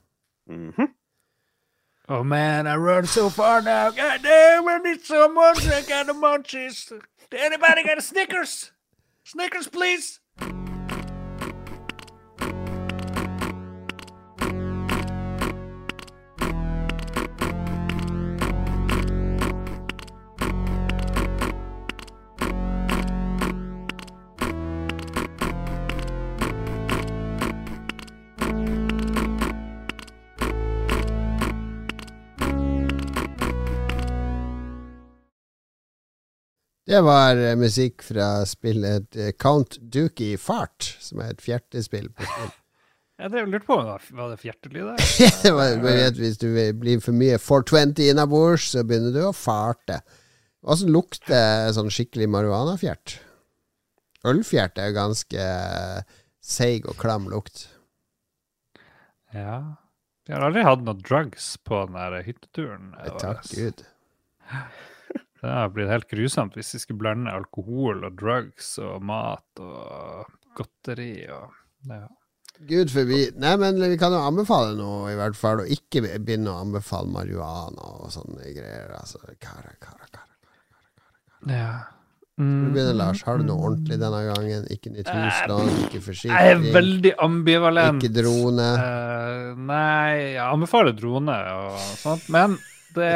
Oh 2.08 2.22
man, 2.22 2.68
I 2.68 2.76
run 2.76 3.06
so 3.06 3.28
far 3.28 3.60
now. 3.60 3.90
God 3.90 4.22
damn, 4.22 4.68
I 4.68 4.78
need 4.78 5.04
someone 5.04 5.56
to 5.56 5.84
got 5.88 6.06
the 6.06 6.12
munchies. 6.12 6.92
Anybody 7.32 7.82
got 7.82 7.98
a 7.98 8.02
Snickers? 8.02 8.70
Snickers, 9.24 9.66
please. 9.66 10.20
Det 36.86 37.00
var 37.02 37.36
eh, 37.36 37.56
musikk 37.58 38.02
fra 38.06 38.44
spillet 38.46 39.16
eh, 39.18 39.32
Count 39.42 39.78
Dookie 39.82 40.38
Fart, 40.38 40.86
som 41.02 41.18
er 41.24 41.32
et 41.34 41.42
fjertespill 41.42 42.12
på 42.14 42.22
spill. 42.28 42.54
Ja, 43.16 43.30
det 43.32 43.46
lurte 43.48 43.64
på 43.64 43.78
om 43.80 43.86
det 43.86 43.92
var- 44.12 44.36
fjertelyd 44.36 44.82
var- 44.84 46.10
hvis 46.20 46.36
du 46.36 46.50
blir 46.76 46.98
for 47.00 47.16
mye 47.16 47.38
420 47.40 48.10
innabords, 48.10 48.66
så 48.74 48.82
begynner 48.84 49.14
du 49.14 49.22
å 49.24 49.30
farte. 49.32 50.02
Åssen 50.68 50.90
lukter 50.92 51.70
sånn 51.72 51.88
skikkelig 51.88 52.28
marihuanafjert. 52.28 53.14
Ølfjert 54.28 54.76
er 54.82 54.92
ganske 54.92 55.40
eh, 55.40 56.02
seig 56.44 56.84
og 56.92 56.98
klam 57.00 57.24
lukt. 57.32 57.64
Ja. 59.32 59.62
Vi 60.26 60.34
har 60.36 60.44
aldri 60.50 60.66
hatt 60.66 60.84
noe 60.84 61.00
drugs 61.00 61.54
på 61.64 61.86
den 61.86 61.96
der 61.96 62.20
hytteturen. 62.26 62.92
Takk 63.16 63.48
Gud. 63.54 63.80
Det 65.42 65.52
har 65.52 65.68
blitt 65.74 65.90
helt 65.92 66.08
grusomt 66.10 66.54
hvis 66.56 66.74
vi 66.74 66.78
skulle 66.82 66.98
blande 67.02 67.32
alkohol 67.36 68.04
og 68.08 68.14
drugs 68.18 68.74
og 68.82 69.02
mat 69.04 69.60
og 69.62 70.30
godteri 70.56 71.26
og 71.28 71.50
ja. 71.90 72.06
Gud 72.66 72.88
forbi. 72.88 73.18
Nei, 73.36 73.50
men 73.60 73.76
vi 73.82 73.98
kan 74.00 74.14
jo 74.16 74.22
anbefale 74.24 74.72
noe, 74.78 75.10
i 75.12 75.16
hvert 75.18 75.36
fall. 75.36 75.60
Og 75.60 75.68
ikke 75.74 76.00
begynne 76.24 76.48
å 76.54 76.62
anbefale 76.64 77.12
marihuana 77.12 77.90
og 78.00 78.08
sånne 78.14 78.48
greier. 78.56 78.94
Altså, 78.96 79.20
kara, 79.44 79.74
kara, 79.82 80.08
kara. 80.08 80.32
ja. 81.52 81.74
Du 82.36 82.42
Mm, 82.44 82.72
begynner, 82.74 82.92
Lars. 82.92 83.22
Har 83.24 83.38
du 83.40 83.44
noe 83.48 83.62
ordentlig 83.64 83.96
denne 83.96 84.18
gangen? 84.26 84.66
Ikke 84.68 84.90
nytt 84.92 85.08
huslån, 85.08 85.70
ikke 85.86 86.00
Jeg 86.28 86.50
er 86.50 86.58
veldig 86.74 87.12
ambivalent. 87.24 88.02
ikke 88.04 88.12
drone. 88.12 88.66
Uh, 88.76 89.54
nei, 89.56 90.34
jeg 90.34 90.42
anbefaler 90.44 90.92
drone 90.92 91.32
og 91.54 91.78
sånt, 91.96 92.28
men 92.28 92.58
det 92.92 93.08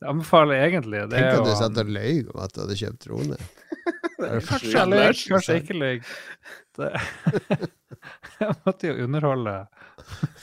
jeg 0.00 0.08
anbefaler 0.12 0.60
egentlig 0.68 1.00
det 1.10 1.18
Tenk 1.18 1.26
er 1.26 1.40
at 1.40 1.48
du 1.48 1.54
satt 1.58 1.78
og 1.82 1.88
løy 1.96 2.20
om 2.34 2.42
at 2.44 2.52
du 2.54 2.60
hadde 2.64 2.76
kjøpt 2.82 3.06
drone. 3.08 3.38
Kanskje 4.48 4.72
jeg 4.74 4.88
løy, 4.92 5.12
kanskje 5.30 5.54
jeg 5.54 5.62
ikke 5.64 5.78
løy. 5.78 5.98
Det- 6.78 7.68
Jeg 8.38 8.54
måtte 8.64 8.86
jo 8.86 9.04
underholde. 9.04 9.52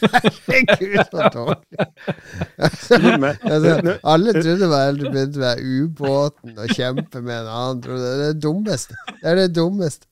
Herregud, 0.02 0.98
så 1.12 1.30
dårlig. 1.32 1.86
altså, 2.60 2.98
alle 4.04 4.34
trodde 4.36 4.58
det 4.60 4.70
var 4.72 4.92
du 4.98 5.06
begynte 5.06 5.40
med 5.40 5.62
ubåten 5.64 6.58
og 6.60 6.74
kjempe 6.76 7.22
med 7.24 7.38
en 7.46 7.48
annen 7.54 7.82
drone. 7.86 8.02
Det 8.04 8.12
er 8.12 8.34
det 8.34 8.42
dummeste. 8.44 8.98
Det 9.22 9.32
er 9.32 9.40
det 9.40 9.48
dummeste. 9.56 10.08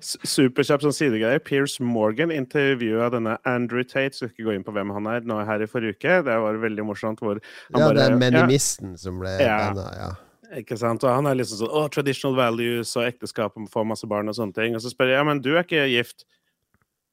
Superkjapp 0.00 0.84
sånn 0.84 0.94
sidegreie. 0.96 1.40
Piers 1.44 1.78
Morgan 1.82 2.32
intervjua 2.34 3.10
denne 3.14 3.36
Andrew 3.48 3.84
Tate, 3.86 4.14
skal 4.16 4.30
ikke 4.32 4.46
gå 4.48 4.54
inn 4.58 4.66
på 4.66 4.74
hvem 4.76 4.92
han 4.96 5.08
er, 5.10 5.24
nå 5.28 5.40
her 5.48 5.64
i 5.64 5.68
forrige 5.70 5.96
uke. 5.98 6.20
Det 6.26 6.36
var 6.44 6.60
veldig 6.62 6.86
morsomt. 6.88 7.22
hvor 7.24 7.40
han 7.40 7.80
Ja, 7.80 7.86
bare, 7.88 7.96
det 7.98 8.04
er 8.06 8.14
ja, 8.16 8.20
menimisten 8.24 8.94
som 9.00 9.18
ble 9.22 9.34
Ja. 9.42 9.58
Denne, 9.72 9.88
ja. 9.98 10.12
Ikke 10.60 10.76
sant? 10.78 11.02
Og 11.02 11.10
han 11.10 11.26
er 11.26 11.34
liksom 11.34 11.64
sånn 11.64 11.72
Å, 11.74 11.88
traditional 11.90 12.36
values 12.38 12.92
og 13.00 13.08
ekteskap 13.08 13.56
og 13.58 13.66
få 13.72 13.82
masse 13.88 14.06
barn 14.06 14.30
og 14.30 14.36
sånne 14.38 14.54
ting. 14.54 14.76
Og 14.76 14.84
så 14.84 14.92
spør 14.92 15.10
jeg 15.10 15.18
ja, 15.18 15.24
men 15.26 15.40
du 15.42 15.54
er 15.56 15.64
ikke 15.64 15.88
gift. 15.90 16.26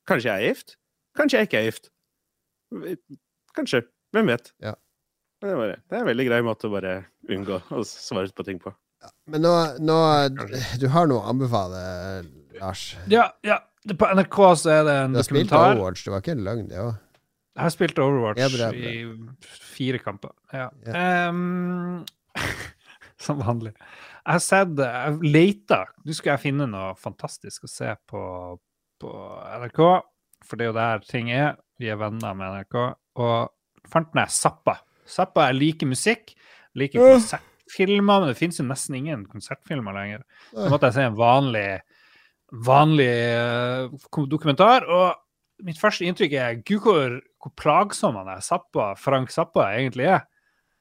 Kanskje 0.09 0.29
jeg 0.29 0.35
er 0.37 0.51
gift? 0.51 0.75
Kanskje 1.17 1.39
jeg 1.39 1.49
ikke 1.49 1.59
er 1.61 1.67
gift? 1.71 1.89
Kanskje. 3.57 3.81
Hvem 4.13 4.29
vet? 4.31 4.51
Ja. 4.61 4.75
Det 5.41 5.49
er, 5.49 5.57
bare, 5.57 5.79
det 5.89 5.97
er 5.97 6.03
en 6.03 6.09
veldig 6.11 6.25
grei 6.27 6.41
måte 6.45 6.67
å 6.69 6.73
bare 6.75 6.93
unngå 7.31 7.57
å 7.73 7.81
svare 7.87 8.29
på 8.35 8.45
ting 8.45 8.59
på. 8.61 8.73
Men 9.31 9.41
nå, 9.45 9.51
nå 9.81 9.97
Du 10.81 10.87
har 10.93 11.07
noe 11.09 11.21
å 11.21 11.29
anbefale, 11.31 11.81
Lars. 12.59 12.91
Ja, 13.11 13.29
ja. 13.45 13.59
På 13.97 14.09
NRK 14.13 14.37
så 14.61 14.69
er 14.75 14.83
det 14.85 14.95
en 15.07 15.15
dokumentar. 15.17 15.17
Du 15.17 15.17
har 15.17 15.25
spilt. 15.25 15.55
Overwatch, 15.57 16.03
det 16.05 16.13
var 16.13 16.21
ikke 16.21 16.35
en 16.35 16.43
løgn, 16.45 16.67
det 16.69 16.81
òg. 16.83 16.91
Jeg 17.51 17.63
har 17.65 17.73
spilt 17.73 17.97
Overwatch 17.99 18.39
Ja, 18.39 18.47
bra, 18.53 18.67
bra. 18.71 18.91
i 18.91 19.55
fire 19.73 19.99
kamper. 19.99 20.31
Ja. 20.55 20.67
Ehm, 20.87 22.05
som 23.25 23.41
vanlig. 23.43 23.73
Jeg 24.21 24.35
har 24.37 24.43
sett 24.45 24.77
Jeg 24.77 25.31
leita 25.33 25.79
Nå 26.05 26.13
skal 26.13 26.35
jeg 26.35 26.43
finne 26.43 26.67
noe 26.69 26.93
fantastisk 27.01 27.65
å 27.65 27.71
se 27.71 27.89
på, 28.07 28.21
på 29.01 29.11
NRK, 29.65 29.81
for 30.45 30.57
det 30.59 30.67
er 30.67 30.69
jo 30.71 30.77
der 30.77 31.03
ting 31.09 31.31
er. 31.33 31.57
Vi 31.81 31.89
er 31.89 31.97
venner 31.99 32.37
med 32.37 32.53
NRK. 32.53 32.77
Og 33.19 33.89
fant 33.89 34.13
den 34.13 34.29
Zappa. 34.31 34.77
Zappa 35.09 35.49
er 35.49 35.57
like 35.57 35.89
musikk, 35.89 36.35
like 36.77 36.95
Ja. 37.01 37.17
Konsertfilmer, 37.71 38.19
men 38.21 38.27
det 38.31 38.37
finnes 38.37 38.59
jo 38.59 38.65
nesten 38.67 38.95
ingen 38.97 39.25
konsertfilmer 39.29 39.93
lenger. 39.95 40.23
Så 40.51 40.69
måtte 40.69 40.89
jeg 40.89 40.93
se 40.97 41.01
en 41.07 41.15
vanlig, 41.19 41.81
vanlig 42.51 43.09
eh, 43.09 43.89
dokumentar. 44.27 44.85
Og 44.89 45.15
mitt 45.65 45.79
første 45.79 46.05
inntrykk 46.07 46.33
er 46.33 46.59
gud 46.65 46.81
hvor, 46.85 47.19
hvor 47.41 47.53
plagsom 47.59 48.15
han 48.19 48.27
er, 48.35 48.41
Zappa, 48.41 48.93
Frank 48.99 49.31
Zappa 49.31 49.69
egentlig 49.77 50.07
er. 50.09 50.25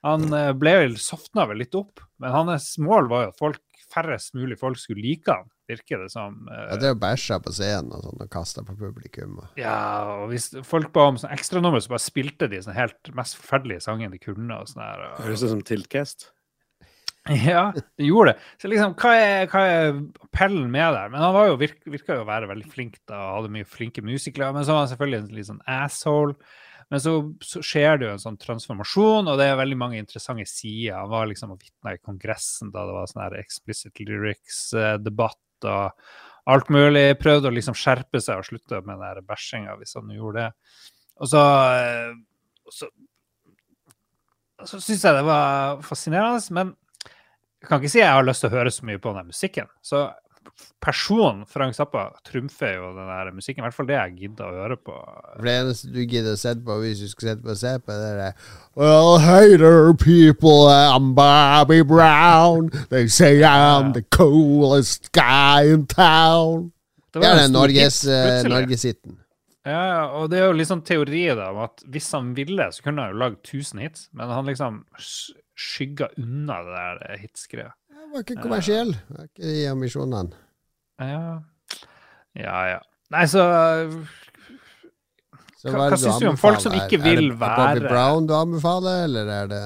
Han 0.04 0.32
eh, 0.32 0.52
ble 0.56 0.76
vel 0.86 0.96
sofna 0.98 1.46
vel 1.50 1.58
litt 1.60 1.74
opp, 1.76 2.00
men 2.18 2.32
hans 2.32 2.72
mål 2.80 3.08
var 3.10 3.26
jo 3.26 3.32
at 3.34 3.38
folk, 3.40 3.60
færrest 3.90 4.36
mulig 4.38 4.54
folk 4.56 4.78
skulle 4.78 5.02
like 5.02 5.26
han, 5.34 5.48
virker 5.66 5.98
det 6.04 6.12
som. 6.12 6.36
Uh, 6.46 6.60
Ja, 6.70 6.76
det 6.78 6.88
er 6.92 6.94
bæsja 6.98 7.40
på 7.42 7.50
scenen 7.50 7.90
og 7.96 8.04
sånn 8.04 8.20
og 8.22 8.28
kasta 8.30 8.62
på 8.62 8.76
publikum. 8.78 9.38
og- 9.42 9.58
ja, 9.58 10.04
og 10.14 10.28
hvis 10.30 10.46
folk 10.66 10.92
ba 10.94 11.08
om 11.10 11.16
sånn 11.18 11.32
ekstranummer, 11.34 11.82
så 11.82 11.88
bare 11.90 12.04
spilte 12.04 12.48
de 12.48 12.60
sånn 12.62 12.74
helt 12.78 13.10
mest 13.18 13.34
forferdelige 13.36 13.82
sangen 13.82 14.12
de 14.12 14.18
kunne. 14.22 14.50
og 14.60 14.68
sånn 14.70 14.82
her. 14.82 15.16
Høres 15.18 15.42
ut 15.42 15.50
som 15.50 15.62
Tiltcast. 15.62 16.30
Ja, 17.50 17.70
det 17.98 18.08
gjorde 18.08 18.32
det. 18.32 18.48
Så 18.58 18.70
liksom, 18.70 18.94
hva 18.98 19.12
er, 19.14 19.44
hva 19.50 19.60
er 19.68 20.00
appellen 20.24 20.70
med 20.72 20.96
der? 20.96 21.12
Men 21.12 21.22
han 21.22 21.36
var 21.36 21.50
jo, 21.50 21.58
virk, 21.60 21.78
virka 21.86 22.16
jo 22.18 22.24
å 22.24 22.30
være 22.30 22.48
veldig 22.50 22.70
flink 22.72 22.98
da, 23.10 23.20
hadde 23.36 23.52
mye 23.54 23.68
flinke 23.68 24.02
musikere. 24.02 24.50
Men 24.56 24.66
så 24.66 24.74
var 24.74 24.84
han 24.84 24.90
selvfølgelig 24.92 25.20
en 25.20 25.36
litt 25.38 25.50
sånn 25.50 25.62
asshole. 25.70 26.34
Men 26.90 27.02
så, 27.02 27.12
så, 27.46 27.62
skjer 27.62 28.00
det 28.00 28.08
jo 28.08 28.14
en 28.16 28.22
sånn 28.24 28.40
transformasjon, 28.42 29.28
og 29.30 29.38
det 29.38 29.46
er 29.46 29.60
veldig 29.60 29.78
mange 29.78 30.00
interessante 30.00 30.46
sider. 30.50 30.96
Han 30.98 31.12
var 31.12 31.28
liksom 31.30 31.52
og 31.54 31.60
vitna 31.62 31.94
i 31.94 32.00
Kongressen 32.02 32.72
da 32.74 32.82
det 32.88 32.96
var 32.96 33.12
sånn 33.12 33.22
her 33.22 33.38
explicit 33.38 34.02
lyrics-debatt 34.02 35.68
og 35.70 36.50
alt 36.50 36.72
mulig. 36.74 37.04
Prøvde 37.20 37.52
å 37.52 37.54
liksom 37.54 37.78
skjerpe 37.78 38.18
seg 38.18 38.42
og 38.42 38.48
slutte 38.48 38.82
med 38.88 38.98
den 39.04 39.28
bæsjinga 39.28 39.78
hvis 39.78 39.94
han 40.00 40.10
gjorde 40.16 40.48
det. 40.48 40.82
Og 41.20 41.30
så, 41.30 41.44
og 42.66 42.74
så, 42.74 42.90
så 44.66 44.82
syns 44.82 45.06
jeg 45.06 45.18
det 45.20 45.26
var 45.28 45.84
fascinerende, 45.86 46.42
men 46.58 46.74
jeg 47.60 47.68
kan 47.68 47.80
ikke 47.80 47.92
si 47.92 48.00
jeg 48.00 48.16
har 48.16 48.24
lyst 48.24 48.44
til 48.44 48.50
å 48.50 48.56
høre 48.56 48.72
så 48.72 48.86
mye 48.88 49.00
på 49.02 49.12
den 49.16 49.28
musikken. 49.28 49.68
Så 49.84 50.08
personen 50.80 51.44
Frank 51.46 51.74
Zappa 51.76 52.06
trumfer 52.24 52.72
jo 52.78 52.90
den 52.96 53.08
der 53.10 53.30
musikken. 53.36 53.60
I 53.60 53.66
hvert 53.66 53.76
fall 53.76 53.88
det 53.90 53.98
jeg 53.98 54.14
gidder 54.22 54.48
å 54.48 54.62
høre 54.62 54.78
på. 54.80 54.96
Det 55.44 55.52
eneste 55.52 55.90
du 55.92 56.00
gidder 56.00 56.36
å 56.36 56.40
sette 56.40 56.64
på 56.64 56.78
hvis 56.80 57.02
du 57.04 57.08
skal 57.10 57.28
sette 57.28 57.44
på 57.44 57.54
på, 57.84 57.96
det 58.00 58.30
er 58.30 58.34
Well, 58.78 59.18
hey 59.20 59.56
there, 59.60 59.92
people, 59.94 60.68
I'm 60.68 61.12
Bobby 61.14 61.82
Brown. 61.82 62.70
They 62.88 63.08
say 63.08 63.42
I'm 63.44 63.92
the 63.92 64.02
coolest 64.02 65.12
guy 65.12 65.68
in 65.68 65.86
town. 65.86 66.72
Det, 67.12 67.20
det 67.20 67.28
er 67.28 67.42
den 67.42 67.52
Norges, 67.52 68.04
uh, 68.06 68.46
Ja, 69.66 70.06
og 70.16 70.30
det 70.30 70.38
er 70.38 70.46
jo 70.46 70.56
liksom 70.56 70.80
teori 70.86 71.26
da, 71.34 71.50
om 71.50 71.64
at 71.66 71.82
hvis 71.90 72.08
han 72.14 72.30
ville, 72.36 72.70
så 72.72 72.84
kunne 72.84 73.02
han 73.02 73.12
jo 73.12 73.20
lagd 73.20 73.40
1000 73.42 73.82
hits, 73.82 74.06
men 74.16 74.30
han 74.30 74.46
liksom 74.48 74.84
skygga 75.60 76.08
unna 76.20 76.62
det 76.66 76.86
der 77.02 77.20
hitsgreia 77.20 77.74
det 78.10 78.16
var 78.16 78.24
ikke 78.24 78.42
kommersiell. 78.42 78.88
Det 78.90 79.16
var 79.16 79.26
ikke 79.28 79.44
de 79.46 79.66
ambisjonene. 79.70 80.38
Ja. 80.98 81.18
ja, 82.34 82.56
ja. 82.72 82.80
Nei, 83.14 83.22
så 83.30 83.44
så 85.60 85.70
Hva, 85.70 85.86
hva 85.92 85.98
syns 86.00 86.18
du 86.22 86.26
om 86.30 86.38
folk 86.40 86.60
som 86.62 86.74
ikke 86.74 86.98
vil 87.02 87.30
være 87.38 87.66
Er 87.68 87.78
det 87.78 87.84
Bobby 87.84 87.92
Brown 87.92 88.26
du 88.28 88.34
anbefaler, 88.36 89.04
eller 89.06 89.30
er 89.34 89.50
det 89.50 89.62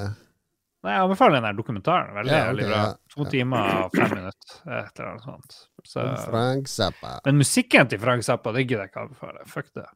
Nei, 0.84 0.92
jeg 0.92 1.04
anbefaler 1.06 1.38
den 1.38 1.46
der 1.48 1.56
dokumentaren. 1.56 2.10
Veldig, 2.18 2.32
ja, 2.34 2.40
okay, 2.42 2.48
veldig 2.50 2.64
bra. 2.68 2.80
To 3.14 3.22
ja. 3.22 3.28
timer 3.32 3.70
og 3.78 3.94
fem 3.94 4.10
minutter, 4.18 4.56
et 4.60 4.98
eller 4.98 5.06
annet 5.08 5.24
sånt. 5.24 5.54
Så, 5.88 6.02
Frank 6.26 6.68
Zappa. 6.68 7.12
Men 7.24 7.38
musikken 7.40 7.88
til 7.88 8.02
Frank 8.02 8.26
Zappa, 8.26 8.52
det 8.52 8.66
gidder 8.66 8.84
jeg 8.84 8.92
ikke 8.92 9.04
anbefale. 9.06 9.46
Fuck 9.48 9.70
det. 9.80 9.86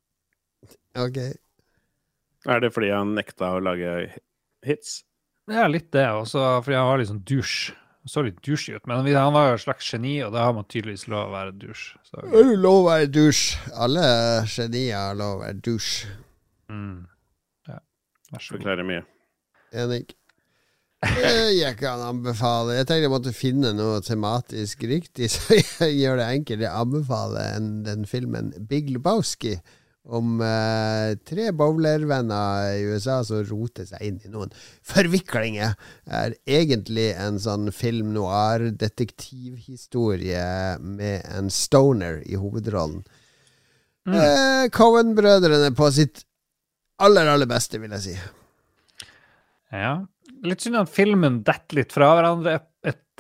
Ok. 1.04 1.20
Er 2.48 2.64
det 2.64 2.72
fordi 2.72 2.88
han 2.94 3.12
nekta 3.18 3.52
å 3.58 3.60
lage 3.60 3.92
hits? 4.64 5.02
Ja, 5.48 5.66
litt 5.70 5.90
det. 5.94 6.06
Også 6.12 6.42
fordi 6.64 6.76
han 6.78 6.88
var 6.90 7.00
litt 7.00 7.10
sånn 7.10 7.24
dusj. 7.28 7.72
Han 8.04 8.12
så 8.12 8.24
litt 8.24 8.38
dusjig 8.44 8.78
ut, 8.78 8.86
men 8.88 9.02
han 9.04 9.34
var 9.34 9.50
jo 9.50 9.56
et 9.58 9.64
slags 9.64 9.88
geni, 9.92 10.14
og 10.24 10.32
da 10.32 10.46
har 10.46 10.54
man 10.56 10.66
tydeligvis 10.70 11.08
lov 11.12 11.28
å 11.28 11.34
være 11.34 11.56
dusj. 11.60 11.88
Så. 12.08 12.22
Lov 12.56 12.84
å 12.84 12.86
være 12.86 13.10
dusj. 13.12 13.42
Alle 13.76 14.06
genier 14.48 14.96
har 14.96 15.18
lov 15.18 15.38
å 15.38 15.42
være 15.42 15.60
dusj. 15.66 16.06
Mm. 16.72 17.02
Ja, 17.68 17.80
vær 18.32 18.44
så 18.44 18.54
god. 18.54 18.62
Forklarer 18.62 18.88
mye. 18.88 19.02
Enig. 19.76 20.06
Jeg 20.98 21.76
kan 21.78 22.00
anbefale 22.02 22.74
Jeg 22.74 22.88
tenkte 22.88 23.04
jeg 23.04 23.10
måtte 23.12 23.30
finne 23.36 23.70
noe 23.76 24.00
tematisk 24.02 24.80
riktig, 24.90 25.28
så 25.30 25.58
jeg 25.84 25.98
gjør 26.00 26.18
det 26.18 26.30
enkelt. 26.38 26.64
Jeg 26.64 26.74
anbefaler 26.74 27.60
den 27.86 28.06
filmen 28.08 28.50
Big 28.70 28.90
Lebowski 28.90 29.58
om 30.08 30.40
eh, 30.40 31.20
tre 31.28 31.50
bowlervenner 31.52 32.78
i 32.78 32.86
USA 32.88 33.20
som 33.26 33.42
roter 33.44 33.84
seg 33.88 34.02
inn 34.06 34.20
i 34.24 34.28
noen 34.32 34.50
forviklinger. 34.88 35.74
er 36.06 36.34
egentlig 36.48 37.14
en 37.20 37.38
sånn 37.42 37.72
film 37.74 38.12
noir-detektivhistorie 38.16 40.78
med 40.80 41.24
en 41.28 41.50
stoner 41.52 42.22
i 42.24 42.34
hovedrollen. 42.40 43.04
Mm. 44.08 44.16
Eh, 44.16 44.68
Cohen-brødrene 44.72 45.76
på 45.76 45.90
sitt 45.92 46.24
aller, 47.04 47.28
aller 47.28 47.44
beste, 47.50 47.78
vil 47.82 47.92
jeg 47.98 48.04
si. 48.06 48.16
Ja. 49.74 50.06
Litt 50.46 50.62
synd 50.62 50.76
at 50.80 50.90
filmen 50.92 51.42
detter 51.44 51.76
litt 51.80 51.92
fra 51.92 52.14
hverandre 52.16 52.60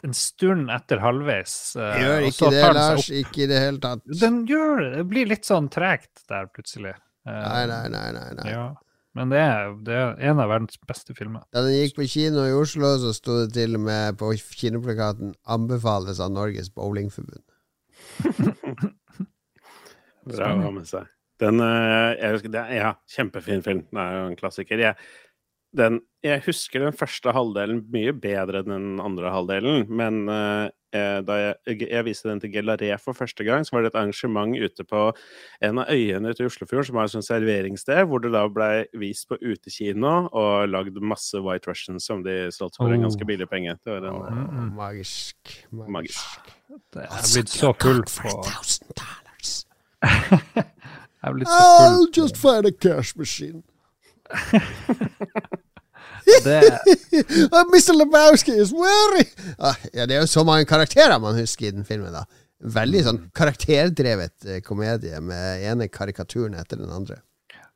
en 0.06 0.14
stund 0.16 0.70
etter 0.72 1.00
halvveis. 1.02 1.54
Uh, 1.78 1.94
gjør 2.02 2.26
ikke 2.28 2.50
det, 2.54 2.64
Lars. 2.76 3.08
Ikke 3.10 3.44
i 3.44 3.48
det 3.50 3.62
hele 3.62 3.80
tatt. 3.82 4.04
Den 4.20 4.42
gjør 4.48 4.82
det. 4.82 4.90
Det 4.96 5.06
blir 5.10 5.30
litt 5.30 5.48
sånn 5.48 5.70
tregt 5.72 6.24
der 6.30 6.50
plutselig. 6.52 6.94
Uh, 7.28 7.34
nei, 7.34 7.64
nei, 7.70 7.82
nei. 7.94 8.04
nei, 8.16 8.28
nei. 8.38 8.52
Ja. 8.52 8.68
Men 9.18 9.32
det 9.32 9.40
er, 9.42 9.72
det 9.82 9.94
er, 9.98 10.12
en 10.30 10.40
av 10.42 10.50
verdens 10.52 10.78
beste 10.86 11.14
filmer. 11.16 11.42
Da 11.54 11.64
den 11.66 11.74
gikk 11.74 11.96
på 11.96 12.06
kino 12.10 12.44
i 12.46 12.54
Oslo, 12.54 12.92
så 13.02 13.10
sto 13.16 13.40
det 13.40 13.50
til 13.56 13.74
og 13.74 13.82
med 13.88 14.18
på 14.20 14.30
kinoplakaten 14.60 15.32
'Anbefales 15.42 16.20
av 16.22 16.30
Norges 16.34 16.70
Bowlingforbund'. 16.70 17.48
Bra 20.28 20.52
å 20.52 20.60
ha 20.62 20.70
med 20.74 20.86
seg. 20.86 21.08
Den, 21.42 21.62
uh, 21.62 22.14
jeg 22.18 22.36
husker, 22.36 22.52
det 22.52 22.62
er, 22.62 22.76
ja, 22.78 22.92
kjempefin 23.10 23.64
film. 23.64 23.82
Det 23.90 24.04
er 24.04 24.16
jo 24.18 24.22
en 24.28 24.38
klassiker. 24.38 24.82
Jeg, 24.82 24.94
den, 25.76 26.00
jeg 26.24 26.42
husker 26.46 26.80
den 26.80 26.96
første 26.96 27.32
halvdelen 27.34 27.82
mye 27.92 28.14
bedre 28.16 28.62
enn 28.62 28.72
den 28.72 29.00
andre 29.04 29.30
halvdelen. 29.32 29.84
Men 29.92 30.24
uh, 30.30 30.68
da 30.88 31.36
jeg, 31.36 31.82
jeg, 31.82 32.04
viste 32.06 32.30
den 32.30 32.40
til 32.40 32.52
Gelaré 32.54 32.94
for 33.02 33.16
første 33.16 33.44
gang, 33.44 33.66
så 33.66 33.76
var 33.76 33.84
det 33.84 33.90
et 33.92 33.98
arrangement 34.00 34.56
ute 34.56 34.86
på 34.88 35.02
en 35.68 35.82
av 35.82 35.92
øyene 35.92 36.32
ute 36.32 36.42
i 36.42 36.48
Oslofjorden 36.48 36.88
som 36.88 36.96
var 36.96 37.08
et 37.08 37.12
sånt 37.12 37.28
serveringssted, 37.28 38.00
hvor 38.08 38.24
det 38.24 38.32
da 38.32 38.46
blei 38.48 38.86
vist 38.96 39.28
på 39.28 39.36
utekino 39.36 40.14
og 40.32 40.72
lagd 40.72 40.96
masse 41.04 41.36
White 41.44 41.68
Russians 41.68 42.08
som 42.08 42.24
de 42.24 42.48
solgte 42.54 42.80
for 42.80 42.94
en 42.94 43.04
ganske 43.04 43.24
oh. 43.24 43.28
billig 43.28 43.48
penge. 43.52 43.76
Det 43.84 43.98
var 43.98 44.08
en, 44.08 44.42
oh, 44.48 44.64
magisk, 44.78 45.36
magisk. 45.68 45.92
magisk. 45.92 46.52
Det 46.96 47.04
er 47.04 47.32
blitt 47.34 47.52
så 47.52 47.74
full 47.76 48.04
på 48.08 48.36
Jeg 51.18 51.26
er 51.26 51.34
blitt 51.34 51.50
så 51.50 51.60
full 51.60 51.96
I'll 51.98 52.12
just 52.14 52.36
find 52.38 52.64
a 52.64 52.72
cash 52.72 53.16
machine. 53.18 53.62
det 56.44 56.60
Mr. 57.72 57.94
Lebowski 57.96 58.52
is 58.60 58.72
weary! 58.72 59.26
ah, 59.58 59.76
Ja, 59.92 60.06
det 60.06 60.16
er 60.16 60.24
jo 60.24 60.30
så 60.30 60.44
mange 60.46 60.68
karakterer 60.68 61.18
man 61.22 61.38
husker 61.38 61.68
i 61.68 61.74
den 61.74 61.86
filmen, 61.88 62.14
da. 62.14 62.26
Veldig 62.58 63.04
sånn 63.06 63.20
karakterdrevet 63.38 64.48
eh, 64.48 64.60
komedie 64.66 65.20
med 65.22 65.62
ene 65.62 65.86
karikaturen 65.92 66.56
etter 66.58 66.80
den 66.80 66.90
andre. 66.90 67.20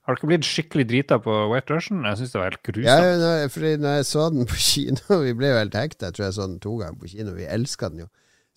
Har 0.02 0.16
du 0.16 0.18
ikke 0.18 0.30
blitt 0.32 0.48
skikkelig 0.48 0.88
drita 0.90 1.20
på 1.22 1.30
White 1.52 1.70
Russian? 1.70 2.00
Jeg 2.02 2.18
syns 2.18 2.32
det 2.32 2.40
var 2.40 2.48
helt 2.50 2.64
grusomt. 2.66 2.88
Ja, 2.88 3.12
når, 3.20 3.44
fordi 3.54 3.76
når 3.78 4.00
jeg 4.00 4.08
så 4.08 4.24
den 4.34 4.48
på 4.50 4.58
kino 4.58 5.18
Vi 5.28 5.36
ble 5.38 5.52
jo 5.52 5.60
helt 5.60 5.76
hekta. 5.78 6.08
Jeg 6.10 6.16
tror 6.16 6.26
jeg 6.26 6.34
så 6.34 6.48
den 6.50 6.58
to 6.64 6.72
ganger 6.80 6.98
på 6.98 7.12
kino. 7.12 7.36
Vi 7.36 7.46
elska 7.46 7.92
den 7.92 8.02
jo. 8.02 8.08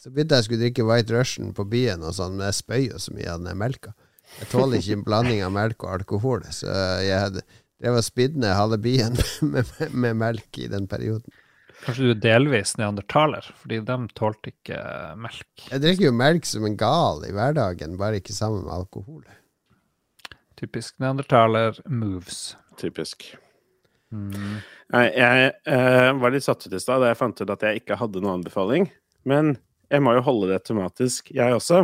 Så 0.02 0.10
begynte 0.10 0.39
jeg 0.39 0.43
å 0.43 0.48
skulle 0.48 0.64
drikke 0.64 0.88
White 0.89 1.14
Russian 1.14 1.54
på 1.56 1.68
byen, 1.70 2.02
og 2.04 2.18
sånn, 2.18 2.34
men 2.39 2.50
jeg 2.50 2.58
spøy 2.58 2.82
jo 2.89 2.98
så 3.00 3.14
mye 3.16 3.30
av 3.32 3.46
den 3.46 3.62
melka. 3.62 3.93
Jeg 4.39 4.50
tåler 4.52 4.82
ikke 4.82 4.98
en 4.98 5.06
blanding 5.06 5.43
av 5.46 5.54
melk 5.56 5.86
og 5.86 5.93
alkohol, 5.93 6.41
så 6.52 6.74
jeg 7.06 7.22
hadde 7.22 7.46
det 7.82 7.91
var 7.91 8.05
spydde 8.05 8.39
ned 8.39 8.55
halve 8.55 8.80
byen 8.82 9.17
med, 9.41 9.71
med, 9.80 9.95
med, 9.95 10.19
melk 10.21 10.59
i 10.61 10.69
den 10.71 10.88
perioden. 10.91 11.41
Kanskje 11.86 12.07
du 12.07 12.11
er 12.13 12.21
delvis 12.23 12.78
neandertaler, 12.80 13.45
fordi 13.61 13.82
de 13.86 13.97
tålte 14.17 14.53
ikke 14.53 14.80
melk. 15.21 15.65
Jeg 15.67 15.84
drikker 15.84 16.07
jo 16.07 16.13
melk 16.15 16.47
som 16.49 16.65
en 16.65 16.78
gal 16.80 17.26
i 17.28 17.34
hverdagen, 17.36 17.97
bare 17.99 18.21
ikke 18.21 18.34
sammen 18.34 18.63
med 18.65 18.73
alkohol. 18.73 19.26
Typisk 20.55 20.95
neandertaler 21.03 21.76
moves. 21.91 22.55
Typisk. 22.80 23.28
Mm. 24.15 24.61
Jeg, 24.95 25.11
jeg 25.19 25.51
uh, 25.67 26.15
var 26.21 26.34
litt 26.34 26.45
satt 26.45 26.63
ut 26.65 26.73
i 26.73 26.80
stad 26.82 27.03
da 27.03 27.11
jeg 27.11 27.19
fant 27.19 27.41
ut 27.41 27.51
at 27.51 27.65
jeg 27.67 27.84
ikke 27.84 27.99
hadde 27.99 28.23
noen 28.23 28.39
anbefaling. 28.39 28.88
Men 29.28 29.57
jeg 29.91 30.03
må 30.05 30.15
jo 30.15 30.23
holde 30.26 30.53
det 30.53 30.63
tematisk, 30.65 31.30
jeg 31.36 31.59
også. 31.59 31.84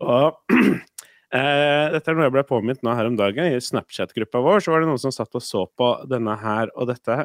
Og 0.00 0.56
Eh, 1.30 1.84
dette 1.94 2.10
er 2.10 2.16
noe 2.18 2.26
jeg 2.26 2.34
ble 2.34 2.42
påminnet 2.48 2.82
nå 2.82 2.94
her 2.98 3.06
om 3.06 3.18
dagen. 3.18 3.46
I 3.46 3.62
Snapchat-gruppa 3.62 4.42
vår 4.42 4.64
så 4.64 4.74
var 4.74 4.82
det 4.82 4.90
noen 4.90 5.02
som 5.02 5.14
satt 5.14 5.36
og 5.38 5.44
så 5.46 5.66
på 5.78 5.92
denne 6.10 6.34
her, 6.40 6.72
og 6.74 6.90
dette 6.90 7.22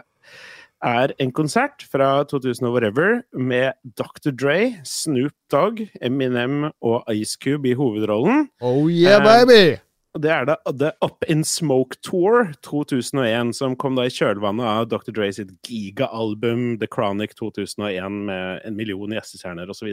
er 0.85 1.13
en 1.23 1.31
konsert 1.33 1.85
fra 1.89 2.09
2000 2.29 2.67
og 2.67 2.75
whatever 2.75 3.23
med 3.33 3.73
Dr. 3.97 4.29
Dre, 4.29 4.59
Snoop 4.85 5.33
Dogg, 5.49 5.87
Eminem 6.03 6.69
og 6.85 7.09
Ice 7.15 7.39
Cube 7.41 7.71
i 7.71 7.73
hovedrollen. 7.77 8.49
Oh 8.61 8.85
yeah, 8.91 9.23
baby! 9.23 9.73
Eh, 9.73 9.81
det 10.21 10.31
er 10.31 10.45
da 10.47 10.55
The 10.69 10.93
Up 11.03 11.25
In 11.27 11.43
Smoke 11.43 11.97
Tour 12.05 12.53
2001, 12.63 13.55
som 13.57 13.73
kom 13.75 13.97
da 13.97 14.05
i 14.07 14.13
kjølvannet 14.13 14.69
av 14.69 14.85
Dr. 14.91 15.11
Dre 15.17 15.31
sitt 15.35 15.51
gigaalbum 15.65 16.77
The 16.79 16.87
Chronic 16.87 17.35
2001 17.35 18.21
med 18.29 18.61
en 18.63 18.77
million 18.77 19.17
gjestestjerner 19.17 19.73
osv. 19.73 19.91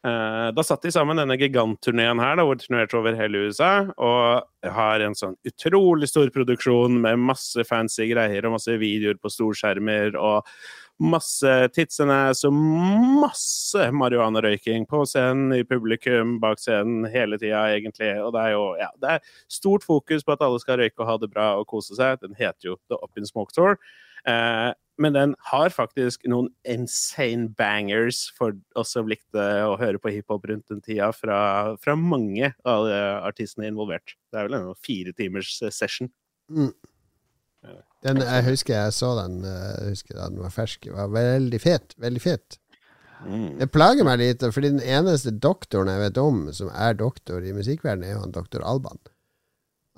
Uh, 0.00 0.48
da 0.56 0.62
satt 0.64 0.86
de 0.86 0.92
sammen 0.94 1.18
denne 1.20 1.36
gigantturneen 1.36 2.22
her, 2.22 2.38
da, 2.38 2.44
hvor 2.48 2.56
de 2.56 2.64
turnerte 2.64 2.96
over 2.96 3.16
hele 3.18 3.44
USA. 3.46 3.72
Og 4.00 4.70
har 4.76 5.04
en 5.04 5.16
sånn 5.16 5.36
utrolig 5.48 6.08
stor 6.08 6.30
produksjon 6.32 7.00
med 7.02 7.20
masse 7.30 7.64
fancy 7.68 8.08
greier 8.12 8.46
og 8.48 8.56
masse 8.56 8.76
videoer 8.80 9.20
på 9.20 9.32
storskjermer 9.32 10.16
og 10.20 10.48
masse 11.00 11.52
titsenes 11.72 12.42
og 12.44 12.56
masse 13.22 13.86
marihuanarøyking 13.96 14.84
på 14.88 15.02
scenen, 15.08 15.54
i 15.56 15.64
publikum, 15.64 16.36
bak 16.42 16.60
scenen, 16.60 17.06
hele 17.12 17.38
tida, 17.40 17.62
egentlig. 17.72 18.12
Og 18.20 18.34
det 18.36 18.44
er 18.44 18.54
jo 18.56 18.66
ja, 18.80 18.90
det 19.00 19.16
er 19.16 19.32
stort 19.48 19.86
fokus 19.86 20.24
på 20.24 20.36
at 20.36 20.44
alle 20.44 20.60
skal 20.60 20.80
røyke 20.80 21.00
og 21.00 21.08
ha 21.08 21.16
det 21.22 21.32
bra 21.32 21.50
og 21.60 21.68
kose 21.72 21.96
seg. 21.96 22.20
Den 22.24 22.36
heter 22.38 22.72
jo 22.72 22.78
The 22.88 23.00
Up 23.00 23.16
in 23.16 23.28
Smoke 23.28 23.56
Tour. 23.56 23.80
Uh, 24.28 24.72
men 25.00 25.16
den 25.16 25.32
har 25.48 25.72
faktisk 25.72 26.26
noen 26.28 26.50
insane 26.68 27.48
bangers 27.56 28.26
for 28.36 28.52
oss 28.76 28.92
som 28.92 29.08
likte 29.08 29.46
å 29.64 29.78
høre 29.80 30.00
på 30.02 30.12
hiphop 30.12 30.44
rundt 30.50 30.68
den 30.68 30.82
tida, 30.84 31.08
fra, 31.16 31.38
fra 31.80 31.94
mange 31.96 32.52
av 32.68 32.84
artistene 33.24 33.70
involvert. 33.70 34.12
Det 34.28 34.42
er 34.42 34.50
vel 34.50 34.58
en 34.58 34.74
fire 34.76 35.14
timers 35.16 35.54
session. 35.72 36.10
Den, 38.04 38.22
jeg 38.24 38.44
husker 38.46 38.76
jeg 38.76 38.96
så 38.96 39.10
den 39.18 39.42
eh, 39.44 39.70
Jeg 39.82 39.94
husker 39.94 40.16
da 40.16 40.28
den 40.32 40.40
var 40.40 40.52
fersk. 40.54 40.86
Den 40.88 40.96
var 40.96 41.12
veldig 41.12 41.60
fet. 41.60 41.94
Veldig 42.00 42.22
fet. 42.24 42.56
Mm. 43.20 43.58
Det 43.60 43.68
plager 43.68 44.06
meg 44.08 44.22
litt, 44.22 44.44
fordi 44.54 44.72
den 44.72 44.84
eneste 44.84 45.34
doktoren 45.36 45.90
jeg 45.92 46.00
vet 46.06 46.20
om 46.22 46.46
som 46.56 46.70
er 46.72 46.96
doktor 46.96 47.44
i 47.44 47.52
musikkverdenen, 47.52 48.06
er 48.08 48.16
jo 48.16 48.22
han 48.22 48.32
doktor 48.32 48.64
Alban. 48.64 49.00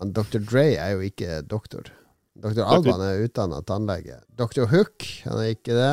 Han 0.03 0.11
doktor 0.17 0.43
Dre 0.43 0.73
er 0.75 0.97
jo 0.97 1.05
ikke 1.07 1.39
doktor. 1.47 1.93
Dr. 2.41 2.65
Alban 2.65 3.03
er 3.05 3.27
utdanna 3.27 3.61
tannlege. 3.69 4.17
Dr. 4.39 4.65
Hook, 4.71 5.05
han 5.27 5.41
er 5.43 5.53
ikke 5.53 5.77
det. 5.77 5.93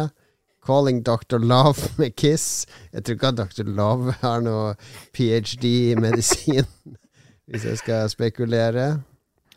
Calling 0.66 1.02
Dr. 1.04 1.40
Love 1.42 1.90
med 2.00 2.16
Kiss. 2.16 2.66
Jeg 2.94 3.04
tror 3.04 3.18
ikke 3.18 3.32
at 3.34 3.40
Dr. 3.42 3.68
Love 3.68 4.16
har 4.22 4.42
noe 4.46 4.74
ph.d. 5.16 5.66
i 5.66 5.96
medisin, 6.00 6.68
hvis 7.50 7.68
jeg 7.68 7.82
skal 7.82 8.10
spekulere. 8.12 8.88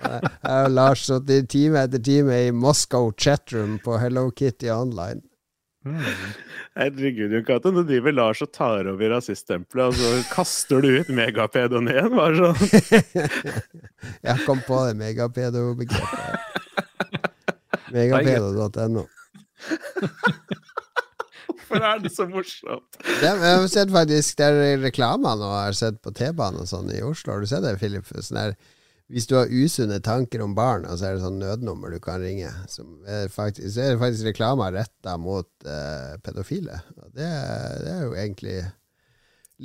Jeg 0.00 0.20
og 0.48 0.70
Lars 0.72 1.02
sittet 1.06 1.48
time 1.52 1.76
etter 1.84 2.00
time 2.00 2.32
i 2.46 2.50
Moscow 2.56 3.12
Chatroom 3.12 3.78
på 3.84 3.98
Hello 4.00 4.30
Kitty 4.32 4.70
Online. 4.72 5.20
Mm. 5.86 6.00
Herregud, 6.76 7.32
Jon 7.32 7.44
Cato, 7.46 7.70
nå 7.72 7.82
driver 7.88 8.12
Lars 8.12 8.42
og 8.44 8.50
tar 8.52 8.88
over 8.90 9.14
rasiststempelet, 9.14 9.86
og 9.88 9.94
så 9.96 10.10
kaster 10.34 10.84
du 10.84 10.90
ut 11.00 11.08
megapedoen 11.16 11.88
igjen. 11.88 12.12
Bare 12.16 12.36
sånn. 12.36 12.58
Jeg 14.28 14.44
kom 14.44 14.60
på 14.66 14.82
det 14.88 14.98
megapedo-begrepet. 15.00 16.50
Megapedo.no. 17.94 19.06
Hvorfor 21.70 21.86
er 21.86 21.98
det 22.02 22.12
så 22.12 22.26
morsomt? 22.26 23.00
Det, 23.00 23.28
jeg 23.28 23.38
har 23.38 23.66
sett 23.70 23.90
faktisk 23.92 24.38
Det 24.40 24.46
er 24.46 24.80
reklamer 24.80 25.36
nå 25.38 25.50
jeg 25.50 25.66
har 25.68 25.76
sett 25.76 25.98
på 26.02 26.12
T-banen 26.16 26.64
og 26.64 26.70
sånn 26.70 26.88
i 26.94 27.02
Oslo. 27.06 27.34
Har 27.34 27.44
du 27.44 27.50
sett 27.50 27.62
det, 27.66 27.76
Filip? 27.82 28.08
Sånn 28.10 28.38
der, 28.40 28.54
hvis 29.10 29.26
du 29.26 29.34
har 29.34 29.50
usunne 29.50 29.98
tanker 30.04 30.42
om 30.44 30.54
barn, 30.54 30.84
så 30.94 31.08
er 31.08 31.16
det 31.16 31.24
sånn 31.24 31.40
nødnummer 31.42 31.90
du 31.90 31.98
kan 32.02 32.22
ringe, 32.22 32.50
som 32.70 33.00
er 33.10 33.30
faktisk, 33.32 33.72
så 33.74 33.82
er 33.82 33.94
det 33.94 34.02
faktisk 34.02 34.28
reklamer 34.30 34.74
retta 34.76 35.16
mot 35.18 35.48
uh, 35.66 36.14
pedofile. 36.22 36.78
Det, 37.10 37.26
det 37.82 37.90
er 37.90 38.04
jo 38.04 38.14
egentlig 38.14 38.58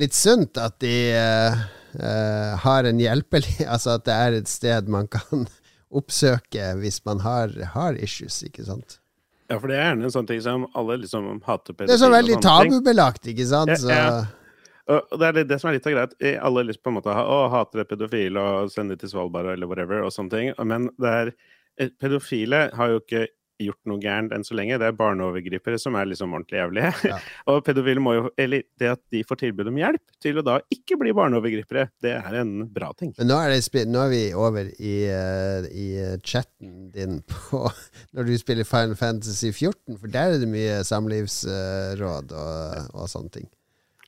litt 0.01 0.17
sunt 0.17 0.57
at 0.57 0.79
de 0.81 0.95
uh, 1.13 1.61
uh, 1.99 2.55
har 2.65 2.89
en 2.89 2.99
hjelpelig 2.99 3.53
Altså 3.73 3.95
at 3.95 4.03
det 4.07 4.15
er 4.15 4.39
et 4.41 4.49
sted 4.51 4.89
man 4.91 5.07
kan 5.11 5.45
oppsøke 5.99 6.73
hvis 6.81 7.03
man 7.05 7.21
har, 7.23 7.53
har 7.75 7.99
issues, 8.01 8.41
ikke 8.49 8.65
sant? 8.67 8.99
Ja, 9.45 9.59
for 9.59 9.69
det 9.69 9.77
er 9.77 9.91
gjerne 9.91 10.07
en 10.07 10.15
sånn 10.15 10.25
ting 10.25 10.41
som 10.41 10.65
alle 10.73 10.97
liksom 11.03 11.27
hater 11.45 11.75
pedofile. 11.75 11.91
Det 11.91 11.99
er 11.99 12.01
så 12.01 12.09
veldig 12.09 12.39
tabubelagt, 12.41 13.29
ikke 13.29 13.45
sant? 13.45 13.75
Ja, 13.75 13.77
Så, 13.77 13.93
ja. 13.93 14.07
Og 14.09 14.44
og 14.91 15.15
det 15.21 15.29
er 15.29 15.47
det 15.49 15.57
som 15.61 15.71
er 15.71 15.77
litt 15.79 15.87
av 15.89 15.95
greit. 15.95 16.17
Alle 16.21 16.43
Alle 16.45 16.67
lyst 16.69 16.83
på 16.83 16.91
en 16.91 16.99
måte 16.99 17.13
ha- 17.15 17.25
å, 17.25 17.45
hater 17.53 17.87
pedofile 17.89 18.41
og 18.41 18.73
sender 18.73 18.99
til 19.01 19.09
Svalbard 19.11 19.49
eller 19.55 19.69
whatever 19.69 20.05
og 20.05 20.13
sånne 20.13 20.33
ting. 20.35 20.53
Men 20.61 20.91
det 21.01 21.15
er 21.21 21.33
eh, 21.79 21.89
Pedofile 21.99 22.69
har 22.75 22.93
jo 22.93 23.01
ikke 23.01 23.25
gjort 23.61 23.87
noe 23.87 24.01
gærent 24.03 24.33
enn 24.35 24.43
så 24.43 24.55
lenge. 24.57 24.77
Det 24.81 24.87
er 24.89 24.97
barneovergripere 24.99 25.79
som 25.79 25.95
er 25.95 26.09
liksom 26.09 26.33
ordentlig 26.35 26.59
jævlige. 26.59 26.91
Ja. 27.07 27.19
og 27.51 27.61
pedofile 27.65 28.03
må 28.03 28.15
jo 28.17 28.29
Eller 28.41 28.65
det 28.79 28.89
at 28.91 29.01
de 29.13 29.23
får 29.27 29.39
tilbud 29.45 29.69
om 29.71 29.79
hjelp 29.79 30.15
til 30.23 30.39
å 30.39 30.45
da 30.45 30.57
ikke 30.73 30.97
bli 30.99 31.13
barneovergripere, 31.15 31.87
det 32.03 32.15
er 32.17 32.39
en 32.41 32.53
bra 32.75 32.91
ting. 32.99 33.13
Men 33.17 33.31
nå 33.31 33.39
er, 33.41 33.55
det, 33.55 33.85
nå 33.89 34.05
er 34.05 34.11
vi 34.11 34.23
over 34.35 34.71
i, 34.75 34.95
eh, 35.11 35.69
i 35.71 35.89
eh, 36.03 36.15
chatten 36.23 36.89
din 36.95 37.21
på 37.31 37.63
når 38.15 38.27
du 38.29 38.35
spiller 38.41 38.67
Final 38.67 38.97
Fantasy 38.99 39.51
14, 39.53 39.99
for 40.01 40.11
der 40.11 40.35
er 40.35 40.43
det 40.43 40.51
mye 40.51 40.81
samlivsråd 40.87 42.35
og, 42.35 42.91
og 42.93 43.11
sånne 43.11 43.39
ting. 43.39 43.47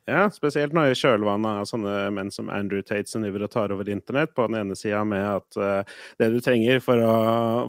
Ja, 0.08 0.30
spesielt 0.32 0.72
nå 0.72 0.86
i 0.88 0.93
kjølvannet 0.95 1.60
av 1.60 1.66
sånne 1.68 1.93
menn 2.16 2.30
som 2.32 2.47
Andrew 2.47 2.80
Tate 2.80 3.12
som 3.12 3.26
driver 3.26 3.43
og 3.43 3.49
tar 3.51 3.74
over 3.76 3.89
internett. 3.91 4.32
På 4.38 4.45
den 4.47 4.55
ene 4.62 4.78
sida 4.80 5.01
med 5.03 5.20
at 5.20 5.58
uh, 5.60 5.97
det 6.16 6.30
du 6.32 6.38
trenger 6.43 6.80
for 6.86 7.03
å, 7.03 7.16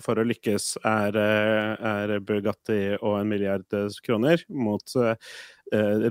for 0.05 0.23
å 0.23 0.27
lykkes, 0.29 0.69
er, 0.87 1.19
eh, 1.19 1.89
er 1.91 2.15
Bugatti 2.23 2.95
og 3.01 3.19
en 3.19 3.33
milliard 3.33 3.67
eh, 3.75 3.91
kroner, 4.07 4.47
mot 4.55 4.95
eh, 5.03 5.35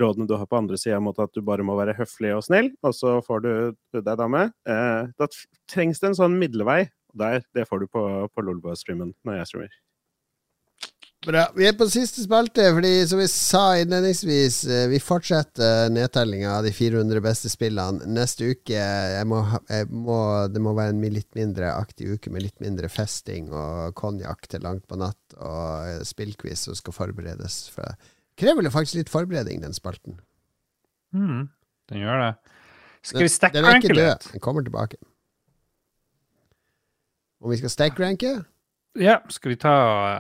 rådene 0.03 0.27
du 0.27 0.35
har 0.35 0.51
på 0.51 0.59
andre 0.59 0.75
sida 0.81 0.99
mot 0.99 1.15
at 1.23 1.31
du 1.31 1.39
bare 1.47 1.63
må 1.63 1.79
være 1.79 1.95
høflig 1.95 2.35
og 2.35 2.43
snill, 2.43 2.73
og 2.83 2.99
så 2.99 3.17
får 3.23 3.47
du 3.47 3.51
deg 3.95 4.13
dame. 4.19 4.49
Uh, 4.67 5.07
da 5.15 5.31
trengs 5.71 6.03
det 6.03 6.11
en 6.11 6.21
sånn 6.25 6.39
middelvei. 6.43 6.81
Der, 7.17 7.39
det 7.55 7.69
får 7.71 7.85
du 7.85 7.91
på, 7.91 8.07
på 8.35 8.43
Lolbua-streamen 8.43 9.15
når 9.23 9.45
jeg 9.45 9.53
streamer. 9.53 9.83
Bra. 11.27 11.41
Vi 11.57 11.65
er 11.67 11.73
på 11.75 11.83
siste 11.91 12.23
spalte, 12.23 12.69
fordi 12.71 12.91
som 13.09 13.19
vi 13.19 13.25
sa 13.27 13.63
innledningsvis, 13.81 14.61
eh, 14.71 14.85
vi 14.87 14.99
fortsetter 15.03 15.89
nedtellinga 15.91 16.53
av 16.55 16.63
de 16.63 16.71
400 16.71 17.19
beste 17.25 17.51
spillene 17.51 18.07
neste 18.15 18.53
uke. 18.53 18.77
Jeg 18.77 19.27
må, 19.27 19.41
jeg 19.67 19.89
må, 19.91 20.19
det 20.47 20.61
må 20.63 20.71
være 20.77 20.95
en 20.95 21.03
litt 21.11 21.27
mindre 21.35 21.73
aktiv 21.73 22.15
uke 22.15 22.31
med 22.31 22.45
litt 22.45 22.63
mindre 22.63 22.87
festing 22.87 23.51
og 23.51 23.91
konjakk 23.99 24.47
til 24.47 24.63
langt 24.63 24.87
på 24.87 25.01
natt 25.01 25.35
og 25.35 25.89
eh, 25.89 25.99
spillquiz 26.07 26.63
som 26.69 26.79
skal 26.79 26.95
forberedes. 26.95 27.65
For 27.75 27.83
det 27.83 28.13
krever 28.39 28.71
faktisk 28.71 29.01
litt 29.01 29.11
forbereding, 29.11 29.59
den 29.65 29.75
spalten. 29.75 30.21
Mm. 31.11 31.49
Den 31.91 32.05
gjør 32.05 32.23
det. 32.23 32.33
Skal 33.03 33.19
vi 33.19 33.27
den 33.27 33.33
er 33.33 33.35
stack-ranke 33.35 33.83
ikke 33.83 33.99
litt? 33.99 34.05
død. 34.05 34.33
Den 34.37 34.47
kommer 34.47 34.63
tilbake. 34.63 35.01
Om 37.43 37.51
vi 37.51 37.59
skal 37.59 37.75
stack-ranke? 37.75 38.37
Ja, 38.97 39.19
skal 39.29 39.53
vi 39.53 39.59
ta 39.61 39.71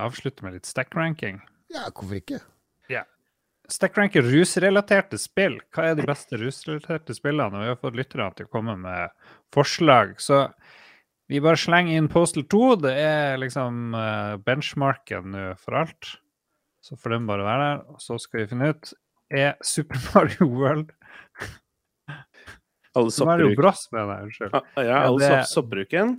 avslutte 0.05 0.45
med 0.45 0.53
litt 0.57 0.67
stack-ranking? 0.69 1.39
Ja, 1.73 1.87
hvorfor 1.89 2.19
ikke? 2.21 2.43
Stack-ranke 3.67 4.21
rusrelaterte 4.23 5.17
spill. 5.19 5.57
Hva 5.75 5.89
er 5.89 5.97
de 5.99 6.05
beste 6.07 6.37
rusrelaterte 6.39 7.11
spillene? 7.17 7.51
Og 7.59 7.65
vi 7.65 7.71
har 7.73 7.79
fått 7.81 7.97
lytterne 7.99 8.29
til 8.37 8.47
å 8.47 8.51
komme 8.53 8.77
med 8.79 9.11
forslag. 9.51 10.13
Så 10.23 10.45
vi 11.27 11.41
bare 11.43 11.59
slenger 11.59 11.97
inn 11.99 12.07
Postal 12.07 12.45
2. 12.47 12.61
Det 12.85 12.93
er 13.01 13.35
liksom 13.41 13.91
eh, 13.99 14.37
benchmarken 14.47 15.27
nå 15.35 15.43
for 15.59 15.81
alt. 15.81 16.13
Så 16.79 16.95
får 16.95 17.17
den 17.17 17.27
bare 17.27 17.43
være 17.43 17.65
der. 17.73 17.83
Og 17.91 17.99
så 18.05 18.15
skal 18.23 18.45
vi 18.45 18.47
finne 18.53 18.71
ut 18.71 18.93
Er 19.35 19.57
Super 19.67 19.99
Mario 20.13 20.47
World 20.47 20.93
Alle 22.95 23.11
Super 23.11 23.33
Mario 23.33 23.49
soppbruk... 23.49 23.57
Bros, 23.59 23.83
mener 23.91 24.13
jeg. 24.13 24.29
Unnskyld. 24.29 24.55
Ja, 24.55 24.61
ja, 24.77 24.87
Ja, 24.87 25.01
alle 25.09 25.27
det- 25.35 25.47
soppbruken. 25.51 26.15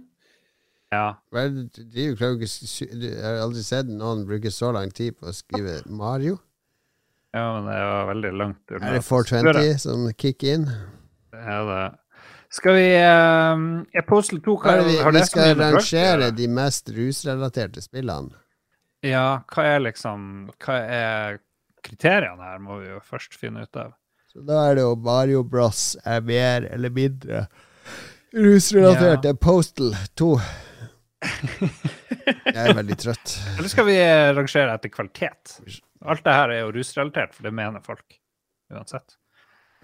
Ja. 0.90 1.19
Hva 1.32 1.43
er 1.44 1.51
er 1.52 2.05
jo 2.06 2.16
klarer 2.16 2.39
du- 2.40 3.09
Jeg 3.09 3.23
har 3.23 3.43
aldri 3.44 3.62
sett 3.62 3.86
noen 3.93 4.24
bruke 4.27 4.51
så 4.51 4.73
lang 4.73 4.90
tid 4.90 5.19
på 5.19 5.28
å 5.28 5.35
skrive 5.36 5.82
Mario. 5.86 6.39
ja, 7.35 7.60
men 7.60 7.66
det 7.69 7.81
var 7.85 8.06
veldig 8.15 8.32
langt 8.39 8.70
unna. 8.73 8.86
Er 8.86 8.93
det 8.94 9.05
420 9.05 9.78
som 9.78 10.06
kicker 10.15 10.55
inn? 10.55 10.65
Det 11.32 11.39
er 11.44 11.65
det. 11.69 11.98
Skal 12.51 12.73
vi 12.78 12.86
uh, 12.97 14.02
Postal 14.09 14.40
2 14.40 14.55
Hva 14.56 14.62
hva, 14.65 14.73
er 14.73 14.78
det 14.78 14.86
vi, 14.89 15.19
vi 15.19 15.24
skal 15.27 15.55
rangere 15.60 16.31
de 16.35 16.47
mest 16.48 16.89
rusrelaterte 16.97 17.82
spillene. 17.85 18.32
Ja, 19.05 19.43
hva 19.52 19.66
er 19.77 19.81
liksom 19.85 20.48
Hva 20.56 20.78
er 20.89 21.39
kriteriene 21.85 22.43
her, 22.43 22.59
må 22.59 22.81
vi 22.81 22.89
jo 22.89 23.01
først 23.05 23.36
finne 23.36 23.62
ut 23.69 23.77
av. 23.77 23.93
Så 24.32 24.40
da 24.44 24.70
er 24.70 24.74
det 24.78 24.82
jo 24.86 24.94
Mario 24.97 25.43
Bros 25.44 25.97
er 26.05 26.20
mer 26.24 26.65
eller 26.73 26.90
mindre 26.90 27.47
rusrelatert. 28.32 29.24
Ja. 29.24 29.32
Postal 29.35 29.94
2. 30.16 30.32
Jeg 32.49 32.65
er 32.70 32.74
veldig 32.78 32.97
trøtt. 33.01 33.32
Eller 33.59 33.70
skal 33.73 33.86
vi 33.89 33.97
rangere 34.36 34.74
etter 34.77 34.93
kvalitet? 34.93 35.57
Alt 36.07 36.23
det 36.27 36.35
her 36.36 36.53
er 36.55 36.61
jo 36.62 36.73
rusrelatert, 36.77 37.35
for 37.35 37.49
det 37.49 37.53
mener 37.57 37.82
folk 37.85 38.19
uansett. 38.70 39.16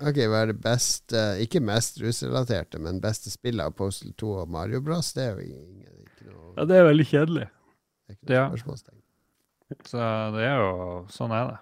Ok, 0.03 0.19
hva 0.27 0.41
er 0.43 0.49
det 0.51 0.57
beste 0.59 1.21
Ikke 1.45 1.61
mest 1.63 2.01
rusrelaterte, 2.03 2.81
men 2.83 2.97
beste 3.03 3.31
spillet 3.31 3.63
av 3.63 3.77
Postal 3.79 4.11
2 4.19 4.31
og 4.43 4.49
Mario 4.51 4.81
Bros? 4.83 5.13
Det 5.15 5.23
er 5.29 5.37
jo 5.39 5.45
ingen, 5.55 6.01
ikke 6.03 6.27
noe 6.33 6.55
Ja, 6.59 6.65
det 6.71 6.79
er 6.81 6.89
veldig 6.89 7.07
kjedelig. 7.13 7.45
det 7.47 8.11
er 8.11 8.17
ikke 8.17 8.27
noe 8.33 8.35
Ja. 8.41 8.47
spørsmålstegn. 8.51 9.01
Så 9.87 10.09
det 10.35 10.43
er 10.49 10.57
jo 10.61 10.73
Sånn 11.15 11.33
er 11.35 11.45
det. 11.53 11.61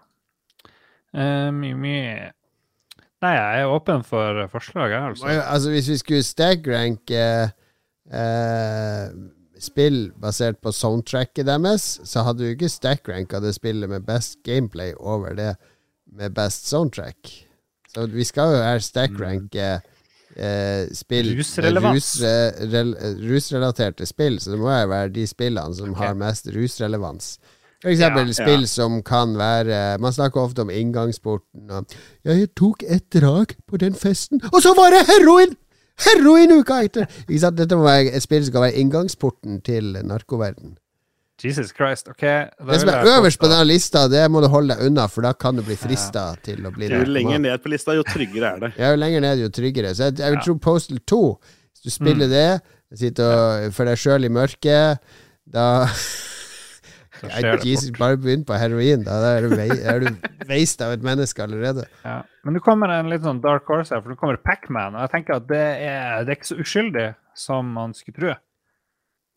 Eh, 1.13 1.51
mye, 1.53 1.77
mye 1.77 2.15
Nei, 3.23 3.35
jeg 3.37 3.61
er 3.63 3.71
åpen 3.71 4.01
for 4.03 4.41
forslag, 4.51 4.91
jeg, 4.91 5.03
altså. 5.13 5.29
Altså. 5.29 5.71
hvis 5.71 5.89
vi 5.93 5.99
skulle 6.01 6.25
stack-ranke 6.27 7.21
eh, 8.11 9.13
spill 9.63 10.11
basert 10.21 10.61
på 10.63 10.73
soundtracket 10.75 11.47
deres, 11.47 12.01
så 12.09 12.25
hadde 12.27 12.43
du 12.43 12.51
ikke 12.53 12.71
stack-ranka 12.73 13.41
det 13.43 13.55
spillet 13.57 13.91
med 13.91 14.07
best 14.07 14.41
gameplay 14.47 14.93
over 14.99 15.37
det 15.39 15.55
med 16.13 16.35
best 16.37 16.69
soundtrack. 16.69 17.31
Så 17.93 18.07
vi 18.11 18.25
skal 18.25 18.57
jo 18.57 18.63
her 18.65 18.83
stack-ranke 18.83 19.67
eh, 20.37 20.89
spill 20.97 21.33
Rusrelaterte 21.39 21.93
rus, 23.23 23.51
rus 24.03 24.15
spill, 24.15 24.39
så 24.41 24.55
det 24.55 24.61
må 24.61 24.71
jo 24.73 24.93
være 24.93 25.13
de 25.15 25.27
spillene 25.29 25.77
som 25.77 25.95
har 26.01 26.17
mest 26.19 26.49
rusrelevans. 26.55 27.37
For 27.83 27.91
eksempel 27.91 28.31
Ja, 28.31 28.37
spill 28.39 28.69
som 28.71 29.01
kan 29.03 29.35
være 29.39 29.99
Man 29.99 30.15
snakker 30.15 30.41
ofte 30.41 30.63
om 30.63 30.71
inngangsporten. 30.71 31.71
Og, 31.71 31.87
'Jeg 32.25 32.55
tok 32.57 32.83
et 32.87 33.13
drag 33.13 33.57
på 33.69 33.77
den 33.77 33.95
festen, 33.95 34.41
og 34.53 34.63
så 34.63 34.75
var 34.79 34.95
det 34.95 35.07
heroin!' 35.11 35.57
Heroin 35.99 36.53
uka 36.61 36.83
etter! 36.87 37.07
Ikke 37.29 37.41
sant? 37.41 37.57
Dette 37.59 37.77
må 37.77 37.85
være 37.85 38.13
et 38.17 38.23
spill 38.25 38.43
som 38.45 38.53
skal 38.53 38.65
være 38.69 38.81
inngangsporten 38.81 39.61
til 39.67 39.93
narkoverden. 40.09 40.77
Jesus 41.43 41.73
Christ. 41.75 42.07
OK. 42.09 42.21
da 42.23 42.67
Det 42.71 42.81
som 42.81 42.89
er 42.93 43.09
øverst 43.17 43.41
på 43.41 43.49
denne 43.51 43.65
lista, 43.67 44.05
det 44.09 44.31
må 44.31 44.41
du 44.45 44.47
holde 44.53 44.77
deg 44.77 44.87
unna, 44.87 45.09
for 45.11 45.27
da 45.27 45.33
kan 45.35 45.57
du 45.59 45.63
bli 45.67 45.75
frista 45.75 46.37
til 46.45 46.63
å 46.69 46.71
bli 46.71 46.87
Jo 46.93 47.01
lenger 47.09 47.41
ned 47.43 47.63
på 47.65 47.73
lista, 47.73 47.97
jo 47.99 48.05
tryggere 48.07 48.53
er 48.55 48.61
det. 48.63 48.71
Ja, 48.79 48.93
jo 48.95 49.01
lenger 49.01 49.25
ned, 49.25 49.43
jo 49.43 49.49
tryggere. 49.51 49.91
Så 49.95 50.11
jeg, 50.11 50.21
jeg 50.23 50.31
vil 50.37 50.39
Ja. 50.39 50.45
tro 50.47 50.55
Postal 50.63 51.01
2, 51.03 51.21
hvis 51.73 51.83
du 51.83 51.91
spiller 51.91 52.31
det, 52.31 52.47
sitter 52.95 53.33
og, 53.67 53.73
for 53.75 53.91
deg 53.91 53.99
sjøl 53.99 54.25
i 54.29 54.31
mørket, 54.31 55.03
da 55.51 55.67
Ja, 57.31 57.57
Jesus, 57.63 57.91
fort. 57.91 57.99
bare 57.99 58.17
begynn 58.19 58.45
på 58.49 58.57
heroin, 58.59 59.03
da. 59.07 59.19
Da 59.23 59.33
er 59.39 59.43
du, 59.47 59.57
vei, 59.57 59.69
er 59.71 60.01
du 60.01 60.09
veist 60.49 60.81
av 60.83 60.93
et 60.97 61.03
menneske 61.07 61.43
allerede. 61.45 61.87
Ja. 62.05 62.23
Men 62.45 62.55
nå 62.57 62.61
kommer 62.65 62.91
en 62.91 63.07
litt 63.13 63.23
sånn 63.23 63.39
dark 63.41 63.69
horse 63.71 63.95
her, 63.95 64.01
for 64.03 64.11
nå 64.11 64.17
kommer 64.19 64.37
Pacman. 64.43 64.97
Og 64.97 65.05
jeg 65.05 65.13
tenker 65.13 65.37
at 65.39 65.45
det 65.47 65.61
er, 65.87 66.25
det 66.27 66.33
er 66.33 66.39
ikke 66.41 66.49
så 66.51 66.59
uskyldig 66.65 67.05
som 67.39 67.69
man 67.77 67.93
skulle 67.95 68.17
tro. 68.19 68.33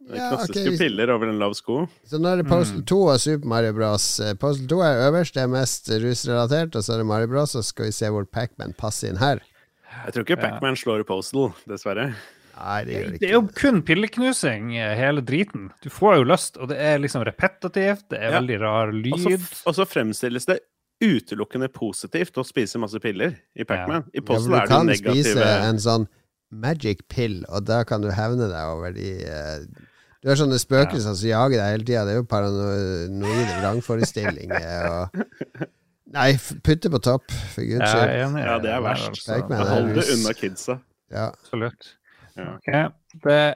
Det 0.05 0.17
Ja, 0.19 0.31
klassiske 0.33 0.59
ok, 0.61 0.65
jo 0.71 0.77
piller 0.77 1.09
over 1.13 1.29
en 1.31 1.37
lav 1.39 1.53
sko. 1.57 1.75
Så 2.05 2.17
nå 2.21 2.29
er 2.33 2.41
det 2.41 2.47
Postal 2.49 2.81
Mm. 2.81 2.85
2 2.91 2.97
og 3.13 3.19
Super 3.21 3.47
Mario 3.53 3.73
Bros. 3.77 4.07
Eh, 4.21 4.33
Postal 4.37 4.67
2 4.69 4.79
er 4.85 5.03
øverst, 5.07 5.33
det 5.37 5.43
er 5.45 5.47
mest 5.53 5.89
rusrelatert, 6.03 6.75
og 6.75 6.83
så 6.85 6.93
er 6.93 6.97
det 7.01 7.05
Mario 7.09 7.27
Bros, 7.31 7.55
og 7.55 7.63
så 7.63 7.69
skal 7.73 7.85
vi 7.87 7.91
se 7.95 8.09
hvor 8.13 8.25
Pacman 8.25 8.73
passer 8.77 9.09
inn 9.13 9.17
her. 9.21 9.39
Jeg 10.05 10.13
tror 10.13 10.25
ikke 10.25 10.37
Ja. 10.41 10.49
Pacman 10.49 10.75
slår 10.77 11.05
Postal, 11.07 11.53
dessverre. 11.69 12.09
Nei, 12.55 12.83
det 12.87 12.93
gjør 12.93 13.09
det 13.11 13.19
Det 13.19 13.29
er 13.29 13.33
jo 13.33 13.41
kun 13.55 13.81
pilleknusing, 13.83 14.69
eh, 14.77 14.93
hele 14.95 15.21
driten. 15.21 15.69
Du 15.83 15.89
får 15.91 16.17
jo 16.21 16.27
lyst, 16.29 16.57
og 16.57 16.69
det 16.71 16.77
er 16.79 17.01
liksom 17.03 17.25
repetitivt, 17.27 18.07
det 18.09 18.19
er 18.21 18.31
Ja. 18.31 18.39
veldig 18.39 18.59
rar 18.61 18.87
Og 18.93 19.19
så 19.19 19.29
lyd. 19.29 19.47
Og 19.65 19.75
så 19.75 19.85
fremstilles 19.85 20.45
det 20.45 20.59
utelukkende 21.03 21.67
positivt 21.67 22.37
å 22.39 22.45
spise 22.47 22.79
masse 22.79 22.99
piller 23.03 23.35
i 23.55 23.63
Pacman. 23.63 24.05
I 24.13 24.19
Ja, 24.19 24.21
I 24.21 24.25
Postal 24.25 24.49
du 24.49 24.55
er 24.55 24.61
det 24.61 24.69
kan 24.69 24.87
spise 25.15 25.49
en 25.69 25.77
sånn 25.77 26.07
magic 26.51 27.07
pill, 27.09 27.43
og 27.49 27.65
da 27.65 27.83
kan 27.83 28.01
du 28.01 28.09
hevne 28.09 28.47
deg 28.47 28.71
over 28.71 28.91
de 28.95 29.25
uh 29.25 29.65
Du 30.23 30.29
har 30.31 30.37
sånne 30.39 30.57
spøkelser 30.57 31.13
som 31.13 31.29
jager 31.29 31.59
deg 31.59 31.67
hele 31.69 31.85
tida. 31.85 32.05
Det 32.07 32.13
er 32.15 32.17
jo 32.17 32.23
paranoide 32.25 33.59
vrangforestillinger 33.61 34.87
og 34.89 35.09
Nei, 36.15 36.31
putte 36.63 36.89
på 36.89 37.01
topp, 37.03 37.29
for 37.53 37.61
guds 37.61 37.91
skyld. 37.91 38.09
Ja. 38.09 38.29
Ja, 38.39 38.55
det 38.63 38.71
er 38.71 38.81
verst. 38.81 39.21
Pac-Man 39.27 39.59
er 39.59 39.69
Hold 39.69 39.93
det 39.97 40.05
unna 40.15 40.33
kidsa. 40.37 40.79
Ja. 41.11 41.27
Absolutt. 41.27 41.91
Ja. 42.35 42.55
Ok, 42.57 42.67
Det 43.23 43.55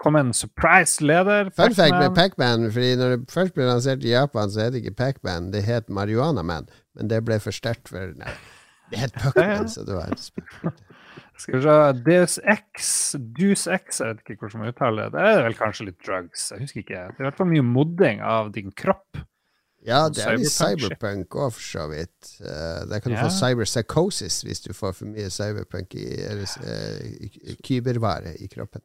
kom 0.00 0.16
en 0.16 0.32
surprise-leder. 0.32 1.50
Fun 1.52 1.74
fact 1.76 1.98
med 2.00 2.14
Pac-Man. 2.16 2.70
Fordi 2.72 2.94
når 2.96 3.12
det 3.12 3.32
først 3.32 3.54
ble 3.56 3.66
lansert 3.68 4.04
i 4.04 4.14
Japan, 4.14 4.50
så 4.50 4.64
het 4.64 4.72
det 4.76 4.84
ikke 4.84 4.96
Pac-Man, 4.96 5.50
det 5.52 5.66
het 5.66 5.90
Marihuana 5.92 6.42
Man. 6.46 6.68
Men 6.96 7.10
det 7.12 7.22
ble 7.26 7.36
for 7.44 7.52
sterkt 7.52 7.92
for 7.92 8.14
Nei, 8.16 8.32
det 8.92 9.02
het 9.04 9.16
Puckman, 9.20 9.68
så 9.68 9.84
det 9.84 9.98
var. 9.98 10.16
Skal 11.36 11.58
vi 11.58 11.62
se 11.66 11.76
Deus 12.06 12.38
X, 12.48 12.90
Deus 13.36 13.66
X, 13.68 14.00
jeg 14.00 14.14
vet 14.14 14.22
ikke 14.32 14.46
hvordan 14.46 14.62
man 14.62 14.72
uttaler 14.72 15.10
det. 15.12 15.20
Det 15.20 15.32
er 15.36 15.42
vel 15.44 15.58
kanskje 15.58 15.90
litt 15.90 16.00
drugs. 16.06 16.48
Jeg 16.54 16.64
husker 16.64 16.80
ikke. 16.86 17.02
Det 17.12 17.20
er 17.20 17.26
i 17.26 17.28
hvert 17.28 17.40
fall 17.42 17.50
mye 17.52 17.64
modding 17.66 18.22
av 18.24 18.48
din 18.56 18.72
kropp. 18.72 19.20
Ja, 19.86 20.08
det 20.10 20.24
er 20.26 20.36
litt 20.36 20.50
Cyberpunk. 20.50 21.28
òg, 21.38 21.52
for 21.54 21.62
så 21.62 21.84
vidt. 21.92 22.32
Uh, 22.42 22.84
der 22.90 23.00
kan 23.00 23.12
du 23.12 23.16
Ja. 23.18 23.28
få 23.28 23.30
cyberpsychosis 23.30 24.42
hvis 24.44 24.60
du 24.64 24.72
får 24.74 24.94
for 24.98 25.06
mye 25.06 25.30
cyberpunk 25.30 25.94
i, 25.94 26.06
eller, 26.26 26.46
eh, 26.66 27.54
kybervare 27.62 28.34
i 28.42 28.48
kroppen. 28.48 28.82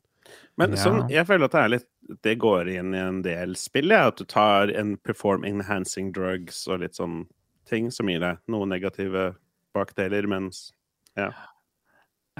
Men 0.57 0.71
Ja. 0.75 0.83
sånn, 0.83 1.09
jeg 1.09 1.25
føler 1.27 1.45
at 1.45 1.51
det 1.51 1.61
er 1.65 1.69
litt 1.69 1.87
Det 2.23 2.39
går 2.39 2.67
inn 2.67 2.93
i 2.93 2.97
en 2.97 3.21
del 3.21 3.55
spill, 3.55 3.87
ja, 3.89 4.07
at 4.07 4.17
du 4.17 4.25
tar 4.25 4.67
en 4.75 4.97
perform 4.97 5.45
enhancing 5.45 6.11
drugs 6.11 6.67
og 6.67 6.81
litt 6.81 6.93
sånn 6.97 7.25
ting 7.65 7.89
som 7.89 8.07
gir 8.07 8.19
deg 8.19 8.37
noen 8.49 8.67
negative 8.67 9.35
bakdeler, 9.73 10.27
mens 10.27 10.73
Jeg 11.15 11.33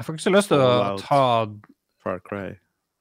får 0.06 0.16
ikke 0.16 0.26
så 0.28 0.34
lyst 0.36 0.48
til 0.50 0.58
å 0.58 1.00
ta 1.00 1.48
Far 2.04 2.20
Cry 2.20 2.58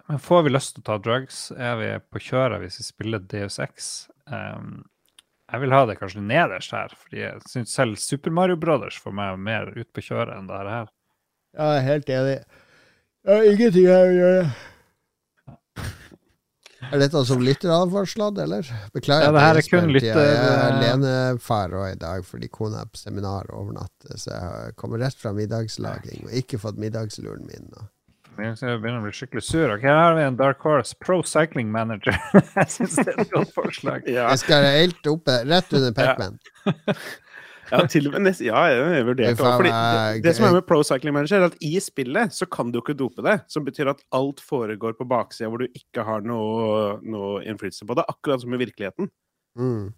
Men 0.08 0.18
får 0.18 0.44
vi 0.44 0.50
lyst 0.50 0.74
til 0.74 0.82
å 0.82 0.84
ta 0.84 0.98
drugs, 0.98 1.50
er 1.56 1.76
vi 1.76 1.90
på 2.12 2.20
kjøret 2.30 2.60
hvis 2.60 2.78
vi 2.78 2.84
spiller 2.84 3.18
Deus 3.26 3.58
Ex. 3.58 4.08
Um, 4.26 4.84
jeg 5.50 5.62
vil 5.64 5.74
ha 5.74 5.84
det 5.88 5.98
kanskje 5.98 6.22
nederst 6.22 6.74
her, 6.74 6.92
fordi 6.94 7.22
jeg 7.24 7.44
syns 7.50 7.74
selv 7.74 7.98
Super 7.98 8.34
Mario 8.34 8.58
Brothers 8.60 8.98
får 9.02 9.14
meg 9.16 9.38
mer 9.42 9.70
ut 9.74 9.88
på 9.94 10.04
kjøret 10.10 10.36
enn 10.36 10.50
det 10.50 10.58
her. 10.62 10.90
Ja, 11.58 11.70
jeg 11.74 11.78
er 11.80 11.86
helt 11.88 12.12
enig. 12.16 12.36
Jeg 13.26 13.36
har 13.36 13.48
ingenting 13.50 13.88
her 13.90 14.04
å 14.04 14.18
gjøre. 14.18 14.50
Er 16.90 16.96
dette 17.02 17.20
som 17.28 17.42
lytter 17.44 17.68
hadde 17.68 17.92
foreslått, 17.92 18.38
eller? 18.40 18.66
Beklager. 18.94 19.26
Ja, 19.26 19.32
det 19.36 19.42
her 19.44 19.58
er 19.60 19.66
kun 19.68 19.90
lytter... 19.92 20.16
Jeg 20.16 20.38
er 20.40 20.62
alenefar 20.64 21.74
i 21.90 21.98
dag 22.00 22.24
fordi 22.24 22.48
kona 22.50 22.80
er 22.80 22.88
på 22.88 22.98
seminar 23.02 23.50
over 23.52 23.76
natt, 23.76 24.06
så 24.14 24.30
jeg 24.32 24.40
har 24.40 24.72
kommet 24.80 25.02
rett 25.04 25.18
fra 25.20 25.34
middagslaging 25.36 26.24
og 26.24 26.38
ikke 26.40 26.58
fått 26.62 26.80
middagsluren 26.80 27.44
min. 27.50 27.68
Og. 27.76 27.84
Jeg 28.38 28.80
begynner 28.80 29.00
å 29.00 29.04
bli 29.04 29.12
skikkelig 29.14 29.42
sur. 29.44 29.72
Ok, 29.74 29.82
Her 29.84 29.98
har 29.98 30.14
vi 30.16 30.22
en 30.24 30.36
Dark 30.38 30.62
Horse 30.64 30.94
Pro 31.02 31.20
Cycling 31.26 31.72
Manager. 31.72 32.14
jeg 32.58 32.70
syns 32.72 32.94
det 33.00 33.08
er 33.12 33.24
et 33.24 33.32
godt 33.34 33.50
forslag. 33.56 34.06
Ja, 34.08 34.28
Jeg 34.30 34.44
skal 34.44 34.68
helt 34.68 35.10
oppe, 35.10 35.40
rett 35.48 35.74
under 35.76 35.96
Pacman. 35.96 36.38
ja 37.70 37.80
til 37.90 38.08
og 38.08 38.16
med 38.16 38.24
nest, 38.28 38.44
Ja, 38.46 38.62
jeg 38.70 39.04
vurderte 39.08 39.34
det. 39.34 39.38
Fordi 39.40 39.72
det, 39.72 40.22
det 40.24 40.36
som 40.38 40.48
er 40.48 40.56
med 40.56 40.66
Pro 40.68 40.80
Cycling 40.86 41.16
Manager, 41.16 41.42
er 41.42 41.50
at 41.50 41.58
i 41.64 41.74
spillet 41.82 42.36
så 42.36 42.48
kan 42.50 42.72
du 42.72 42.80
ikke 42.80 42.96
dope 42.98 43.24
det. 43.26 43.40
Som 43.52 43.66
betyr 43.66 43.92
at 43.92 44.04
alt 44.16 44.40
foregår 44.44 44.96
på 44.98 45.08
baksida, 45.10 45.50
hvor 45.50 45.64
du 45.64 45.68
ikke 45.68 46.06
har 46.06 46.24
noe, 46.24 46.96
noe 47.02 47.42
innflytelse 47.44 47.88
på 47.88 47.98
det. 47.98 48.08
Akkurat 48.08 48.44
som 48.44 48.56
i 48.56 48.62
virkeligheten. 48.62 49.10
Mm. 49.58 49.90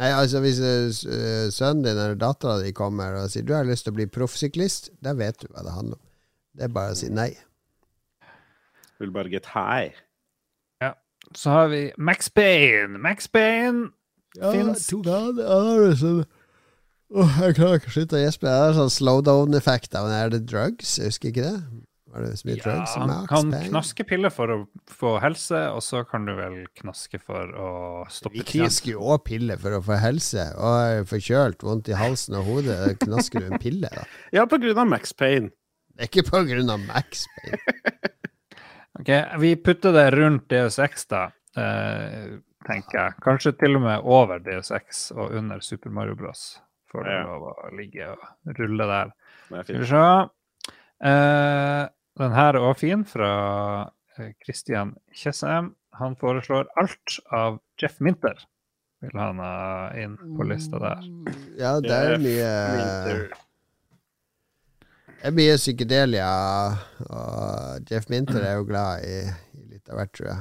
Nei, 0.00 0.08
altså 0.08 0.40
Hvis 0.40 0.58
eh, 0.64 0.88
eh, 0.88 1.48
sønnen 1.52 1.84
din 1.84 1.98
eller 1.98 2.16
dattera 2.18 2.56
di 2.62 2.72
kommer 2.76 3.18
og 3.20 3.28
sier 3.30 3.44
du 3.44 3.52
har 3.54 3.68
lyst 3.68 3.86
til 3.86 3.92
å 3.92 3.98
bli 4.00 4.08
proffsyklist, 4.10 4.88
da 5.04 5.12
vet 5.18 5.42
du 5.42 5.50
hva 5.52 5.64
det 5.66 5.74
handler 5.76 6.00
om. 6.00 6.06
Det 6.56 6.66
er 6.68 6.72
bare 6.74 6.92
å 6.94 6.98
si 6.98 7.08
nei. 7.12 7.30
Vil 9.00 9.10
bare 9.14 9.30
get 9.32 9.46
high. 9.56 9.92
Så 11.38 11.52
har 11.54 11.68
vi 11.70 11.84
Max 12.02 12.26
Payne. 12.34 12.98
Max 12.98 13.28
Payne 13.30 13.92
Finsk. 14.34 14.90
han, 15.06 15.38
han 15.38 15.68
det 15.84 15.92
sånn 16.00 16.18
Jeg 17.14 17.54
klarer 17.56 17.78
ikke 17.78 17.92
å 17.92 17.94
slutte 17.94 18.18
å 18.18 18.22
gjespe. 18.24 18.48
Det 18.50 18.66
er 18.66 18.74
sånn 18.76 18.90
slowdown-effekt 18.92 19.94
av 19.96 20.10
Er 20.10 20.32
det 20.34 20.42
drugs? 20.50 20.96
Jeg 20.98 21.12
husker 21.12 21.30
ikke 21.30 21.44
det. 21.46 21.54
Var 22.12 22.26
det 22.26 22.32
så 22.40 22.48
mye 22.48 22.56
Ja, 22.58 22.64
drugs? 22.66 22.94
han 22.98 23.08
Max 23.12 23.30
kan 23.30 23.52
Payne? 23.54 23.70
knaske 23.70 24.06
piller 24.10 24.34
for 24.34 24.52
å 24.52 24.58
få 24.92 25.14
helse, 25.22 25.62
og 25.72 25.80
så 25.86 26.02
kan 26.10 26.26
du 26.28 26.34
vel 26.36 26.58
knaske 26.82 27.22
for 27.22 27.54
å 27.54 27.70
stoppe 28.10 28.18
stoppe 28.18 28.36
Vi 28.42 28.44
knasker 28.58 28.92
jo 28.96 29.06
òg 29.14 29.22
piller 29.30 29.62
for 29.62 29.78
å 29.78 29.80
få 29.86 30.00
helse. 30.02 30.48
Og 30.58 30.76
er 30.82 31.06
forkjølt, 31.08 31.64
vondt 31.64 31.88
i 31.94 31.96
halsen 31.96 32.36
og 32.42 32.50
hodet. 32.50 32.98
Knasker 33.06 33.40
du 33.46 33.48
en 33.54 33.62
pille, 33.62 33.88
da? 33.94 34.04
Ja, 34.36 34.44
på 34.50 34.58
grunn 34.60 34.82
av 34.84 34.90
Max 34.90 35.14
Payne. 35.16 35.54
Det 35.92 36.06
er 36.06 36.08
ikke 36.10 36.24
på 36.30 36.40
grunn 36.48 36.70
av 36.72 36.80
Max 36.88 37.26
Payne. 37.36 37.58
Ok, 39.00 39.08
Vi 39.40 39.54
putter 39.56 39.92
det 39.96 40.02
rundt 40.12 40.50
DSX, 40.52 41.06
da, 41.08 41.22
eh, 41.56 42.34
tenker 42.68 42.98
jeg. 42.98 43.14
Kanskje 43.24 43.52
til 43.58 43.78
og 43.78 43.82
med 43.86 44.04
over 44.04 44.38
DSX 44.44 45.06
og 45.16 45.32
under 45.38 45.62
Super 45.64 45.90
Mario 45.90 46.14
Bros. 46.14 46.60
Får 46.92 47.04
det 47.08 47.14
Ja. 47.16 47.22
lov 47.24 47.46
å 47.48 47.70
ligge 47.74 48.10
og 48.12 48.52
rulle 48.58 48.86
der. 48.90 49.12
Er 49.56 49.62
Skal 49.64 49.80
vi 49.80 49.86
se. 49.88 50.04
Eh, 51.08 51.88
den 52.20 52.32
her 52.36 52.52
er 52.54 52.60
også 52.68 52.80
fin, 52.84 53.04
fra 53.08 53.30
eh, 54.18 54.32
Christian 54.44 54.92
Tjessem. 55.16 55.72
Han 55.98 56.14
foreslår 56.20 56.68
alt 56.76 57.16
av 57.32 57.58
Jeff 57.80 57.96
Minter. 58.00 58.36
Vil 59.02 59.16
han 59.18 59.40
ha 59.40 59.88
inn 59.98 60.18
på 60.36 60.44
lista 60.46 60.78
der. 60.78 61.00
Ja, 61.58 61.78
det 61.80 61.90
er 61.96 62.18
mye 62.22 62.52
Winter. 62.76 63.24
Det 65.22 65.30
er 65.30 65.34
mye 65.36 65.54
psykedelia, 65.54 66.30
og 67.06 67.90
Jeff 67.90 68.08
Minter 68.10 68.42
er 68.42 68.56
jo 68.58 68.64
glad 68.66 69.04
i, 69.06 69.20
i 69.54 69.60
litt 69.70 69.92
av 69.92 70.00
hvert, 70.00 70.10
tror 70.18 70.26
jeg. 70.26 70.40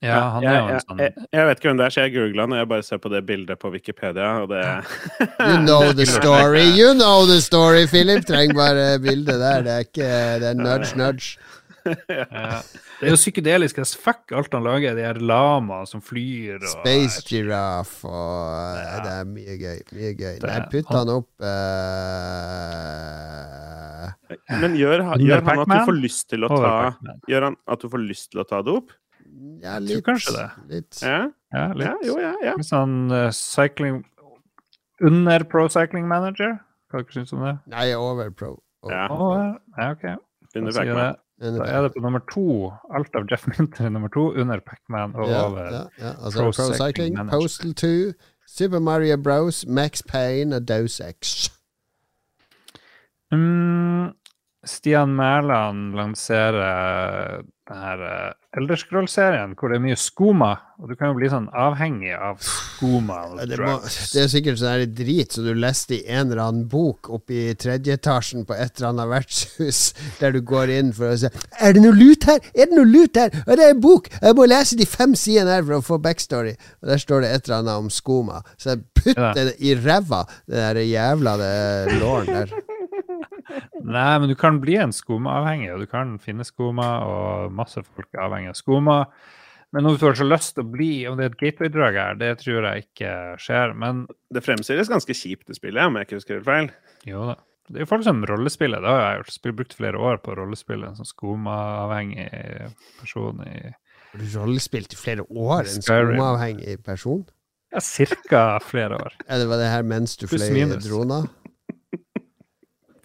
Ja, 0.00 0.20
han 0.32 0.46
er 0.48 0.54
jo 0.54 0.60
en 0.62 0.72
jeg, 0.72 0.84
sånn 0.86 1.02
jeg, 1.04 1.24
jeg 1.36 1.48
vet 1.50 1.58
ikke 1.60 1.68
hvem 1.68 1.80
det 1.82 1.84
er, 1.84 1.92
så 1.92 2.04
jeg 2.06 2.14
googla 2.14 2.46
han, 2.46 2.54
og 2.54 2.60
jeg 2.62 2.68
bare 2.70 2.86
ser 2.86 3.02
på 3.04 3.10
det 3.12 3.20
bildet 3.28 3.60
på 3.60 3.72
Wikipedia, 3.74 4.30
og 4.40 4.48
det 4.54 4.62
You 5.50 5.58
know 5.66 5.92
the 5.92 6.06
story, 6.08 6.64
you 6.64 6.94
know 6.96 7.26
the 7.28 7.42
story, 7.44 7.84
Philip. 7.92 8.24
Trenger 8.24 8.56
bare 8.56 8.86
bildet 9.04 9.36
der. 9.42 9.66
Det 9.66 9.74
er 9.74 9.84
ikke 9.84 10.12
Det 10.40 10.48
er 10.54 10.62
nudge, 10.64 10.96
nudge. 10.96 11.36
ja. 12.08 12.62
Det 13.00 13.08
er 13.08 13.14
jo 13.14 13.16
psykedelisk 13.16 13.78
as 13.80 13.94
fuck, 13.96 14.30
alt 14.36 14.52
han 14.52 14.62
lager. 14.66 14.94
De 14.98 15.02
her 15.06 15.16
lamaene 15.24 15.88
som 15.88 16.02
flyr 16.04 16.58
og 16.60 16.68
Space 16.68 17.22
giraffe 17.24 18.04
og 18.04 18.76
ja. 18.76 18.98
Det 19.06 19.12
er 19.14 19.24
mye 19.30 19.56
gøy. 19.60 19.78
Mye 19.96 20.12
gøy. 20.18 20.34
Det- 20.42 20.50
Nei, 20.50 20.60
putt 20.74 20.90
han 20.92 21.08
opp 21.16 21.30
uh... 22.40 24.10
Men 24.60 24.74
gjør, 24.78 25.02
han- 25.08 25.20
gjør 25.24 25.42
han 25.46 25.60
at 25.64 25.68
du 25.72 25.78
får 25.88 25.96
lyst 26.00 26.28
til 26.30 26.44
å 26.46 26.48
ta 26.52 26.72
Gjør 27.30 27.42
han 27.48 27.56
at 27.74 27.80
du 27.84 27.88
får 27.92 28.02
lyst 28.04 28.30
til 28.34 28.40
å 28.42 28.46
ta 28.48 28.60
det 28.66 28.74
opp? 28.80 28.92
Ja, 29.62 29.76
tror 29.78 29.86
litt. 29.88 30.04
kanskje 30.06 30.32
det. 30.36 30.46
Litt. 30.74 31.00
Ja, 31.04 31.20
Ja, 31.54 31.64
litt. 31.74 31.86
ja 31.86 31.94
jo, 32.06 32.14
ja. 32.20 32.32
ja. 32.44 32.54
Sånn 32.66 33.10
uh, 33.12 33.28
cycling 33.34 34.02
Under 35.00 35.44
Pro 35.48 35.66
Cycling 35.72 36.06
Manager? 36.10 36.58
Hva 36.92 37.04
syns 37.08 37.30
du 37.32 37.36
om 37.38 37.44
det? 37.46 37.56
Nei, 37.72 37.86
over 37.96 38.30
pro. 38.34 38.56
Over. 38.82 38.94
Ja. 38.96 39.06
Over. 39.14 39.58
ja, 39.78 39.90
ok. 39.94 40.04
Under 40.58 40.72
Pac-Man. 40.74 41.16
Da 41.40 41.64
er 41.64 41.82
det 41.86 41.92
på 41.94 42.02
nummer 42.04 42.20
to. 42.28 42.68
Alt 42.92 43.14
av 43.16 43.24
Jeff 43.30 43.46
Minter 43.48 43.86
er 43.88 43.92
nummer 43.94 44.10
to, 44.12 44.26
under 44.36 44.60
Pac-Man 44.60 45.14
og 45.16 45.28
Ja, 45.30 45.44
over 45.46 45.70
ja, 45.72 45.84
ja. 45.98 46.12
Altså, 46.24 46.42
Pro 46.42 46.50
Pro, 46.52 46.66
Cycling 46.68 46.76
Cycling, 46.76 47.14
Manager. 47.16 47.38
Postal 47.38 47.74
2, 47.74 48.12
Super 48.46 48.78
Mario 48.78 49.16
Bros, 49.16 49.64
Max 49.66 50.02
Payne 50.08 50.56
og 50.56 50.68
Dose 50.68 51.12
X. 51.20 51.48
mm, 53.32 54.10
Stian 54.64 55.14
Mæland 55.16 55.94
lanserer 55.96 57.40
den 57.70 57.82
her 57.84 58.00
uh, 58.02 58.58
Elderscroll-serien 58.58 59.54
hvor 59.58 59.70
det 59.70 59.78
er 59.78 59.84
mye 59.84 59.98
skoma, 59.98 60.50
og 60.80 60.90
du 60.90 60.96
kan 60.98 61.12
jo 61.12 61.18
bli 61.20 61.28
sånn 61.30 61.46
avhengig 61.54 62.10
av 62.16 62.40
skoma 62.42 63.20
Det, 63.38 63.58
må, 63.60 63.76
det 63.84 64.24
er 64.24 64.30
sikkert 64.32 64.58
sånn 64.58 64.94
drit 64.96 65.36
som 65.36 65.46
du 65.46 65.52
leste 65.54 66.00
i 66.00 66.02
en 66.08 66.32
eller 66.32 66.42
annen 66.46 66.66
bok 66.70 67.12
oppe 67.14 67.36
i 67.36 67.54
tredje 67.54 67.94
etasjen 67.94 68.46
på 68.48 68.56
et 68.56 68.74
eller 68.80 68.90
annet 68.90 69.12
vertshus, 69.12 69.82
der 70.20 70.34
du 70.34 70.40
går 70.46 70.74
inn 70.80 70.90
for 70.96 71.12
å 71.12 71.20
se 71.22 71.30
Er 71.60 71.76
det 71.76 71.84
noe 71.84 71.94
lut 71.94 72.26
her? 72.26 72.42
Er 72.54 72.70
det 72.70 72.80
noe 72.80 72.90
lut 72.90 73.22
her? 73.22 73.38
Og 73.46 73.54
det 73.54 73.68
er 73.68 73.76
en 73.76 73.84
bok! 73.86 74.10
Jeg 74.18 74.38
må 74.40 74.48
lese 74.50 74.80
de 74.80 74.88
fem 74.88 75.14
sidene 75.18 75.60
her 75.60 75.66
for 75.68 75.78
å 75.78 75.84
få 75.84 76.00
backstory. 76.02 76.56
Og 76.82 76.90
der 76.90 77.02
står 77.02 77.24
det 77.24 77.32
et 77.36 77.46
eller 77.46 77.60
annet 77.60 77.86
om 77.86 77.92
skoma. 77.92 78.42
Så 78.56 78.74
jeg 78.74 78.84
putter 78.98 79.44
det 79.52 79.56
i 79.62 79.76
ræva, 79.78 80.24
det 80.50 80.58
der 80.58 80.82
jævla 80.82 81.38
det 81.40 82.00
låren 82.00 82.34
der. 82.34 82.54
Nei, 83.82 84.18
men 84.22 84.28
du 84.30 84.34
kan 84.38 84.60
bli 84.62 84.76
en 84.80 84.92
skomaavhengig, 84.94 85.72
og 85.74 85.84
du 85.84 85.90
kan 85.90 86.16
finne 86.22 86.44
skoma, 86.46 86.88
og 87.06 87.52
masse 87.56 87.82
folk 87.82 88.08
er 88.14 88.24
avhengig 88.26 88.52
av 88.54 88.58
skoma. 88.58 88.96
Men 89.72 89.86
om 89.86 89.94
du 89.94 90.02
har 90.02 90.16
så 90.18 90.26
lyst 90.26 90.56
til 90.56 90.64
å 90.64 90.70
bli, 90.72 90.90
om 91.06 91.14
det 91.18 91.28
er 91.28 91.30
et 91.30 91.38
gateway-drag 91.38 91.94
her, 92.00 92.16
det 92.18 92.32
tror 92.40 92.64
jeg 92.66 92.86
ikke 92.88 93.12
skjer. 93.38 93.74
Men 93.78 94.00
Det 94.34 94.42
fremstilles 94.42 94.90
ganske 94.90 95.14
kjipt, 95.14 95.46
det 95.46 95.58
spillet, 95.60 95.84
om 95.86 95.94
jeg 96.00 96.08
ikke 96.08 96.18
husker 96.18 96.40
helt 96.40 96.48
feil. 96.48 96.70
jo 97.06 97.28
da. 97.30 97.36
Det 97.70 97.78
er 97.78 97.84
jo 97.84 97.90
folk 97.92 98.02
som 98.02 98.24
rollespiller. 98.26 98.82
Det 98.82 98.90
har 98.90 99.00
jeg 99.04 99.18
gjort. 99.20 99.32
Spil- 99.36 99.52
brukt 99.60 99.74
flere 99.78 99.98
år 100.02 100.16
på 100.24 100.32
å 100.32 100.38
rollespille 100.40 100.88
en 100.88 100.96
sånn 100.98 101.06
skomaavhengig 101.06 102.24
person 102.98 103.38
i 103.46 103.60
Har 104.10 104.18
du 104.18 104.24
rollespilt 104.34 104.90
i 104.92 104.98
flere 104.98 105.22
år, 105.30 105.60
en 105.70 105.84
skomaavhengig 105.86 106.80
person? 106.82 107.22
ja, 107.70 107.78
cirka 107.78 108.58
flere 108.66 108.98
år. 108.98 109.14
Ja, 109.28 109.38
det 109.40 109.46
var 109.46 109.60
det 109.62 109.68
her 109.70 109.84
mens 109.86 110.16
du 110.18 110.26
fløy 110.26 110.66
droner? 110.82 111.28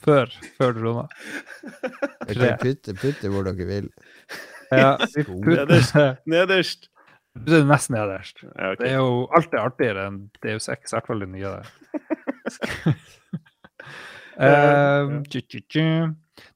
Før, 0.06 0.34
før 0.60 0.76
kan 2.38 2.60
putte, 2.61 2.94
putte 3.02 3.32
hvor 3.34 3.48
dere 3.48 3.65
vil. 3.69 3.88
Ja, 4.72 4.91
vi 5.15 5.23
putter 5.26 6.19
Nederst. 6.30 6.90
det 7.36 7.57
er 7.60 7.65
nesten 7.69 7.98
nederst. 7.98 8.44
Ja, 8.45 8.72
okay. 8.72 8.84
Det 8.84 8.91
er 8.91 8.99
jo 9.02 9.26
alt 9.36 9.53
er 9.53 9.65
artigere 9.65 10.06
enn 10.10 10.19
Deus 10.45 10.69
Ex, 10.72 10.91
i 10.91 10.95
hvert 10.95 11.10
fall 11.10 11.26
det 11.26 11.32
nye 11.34 11.56
der. 11.57 11.73
Eh, 14.36 15.11
tju, 15.32 15.40
tju, 15.48 15.60
tju. 15.72 15.84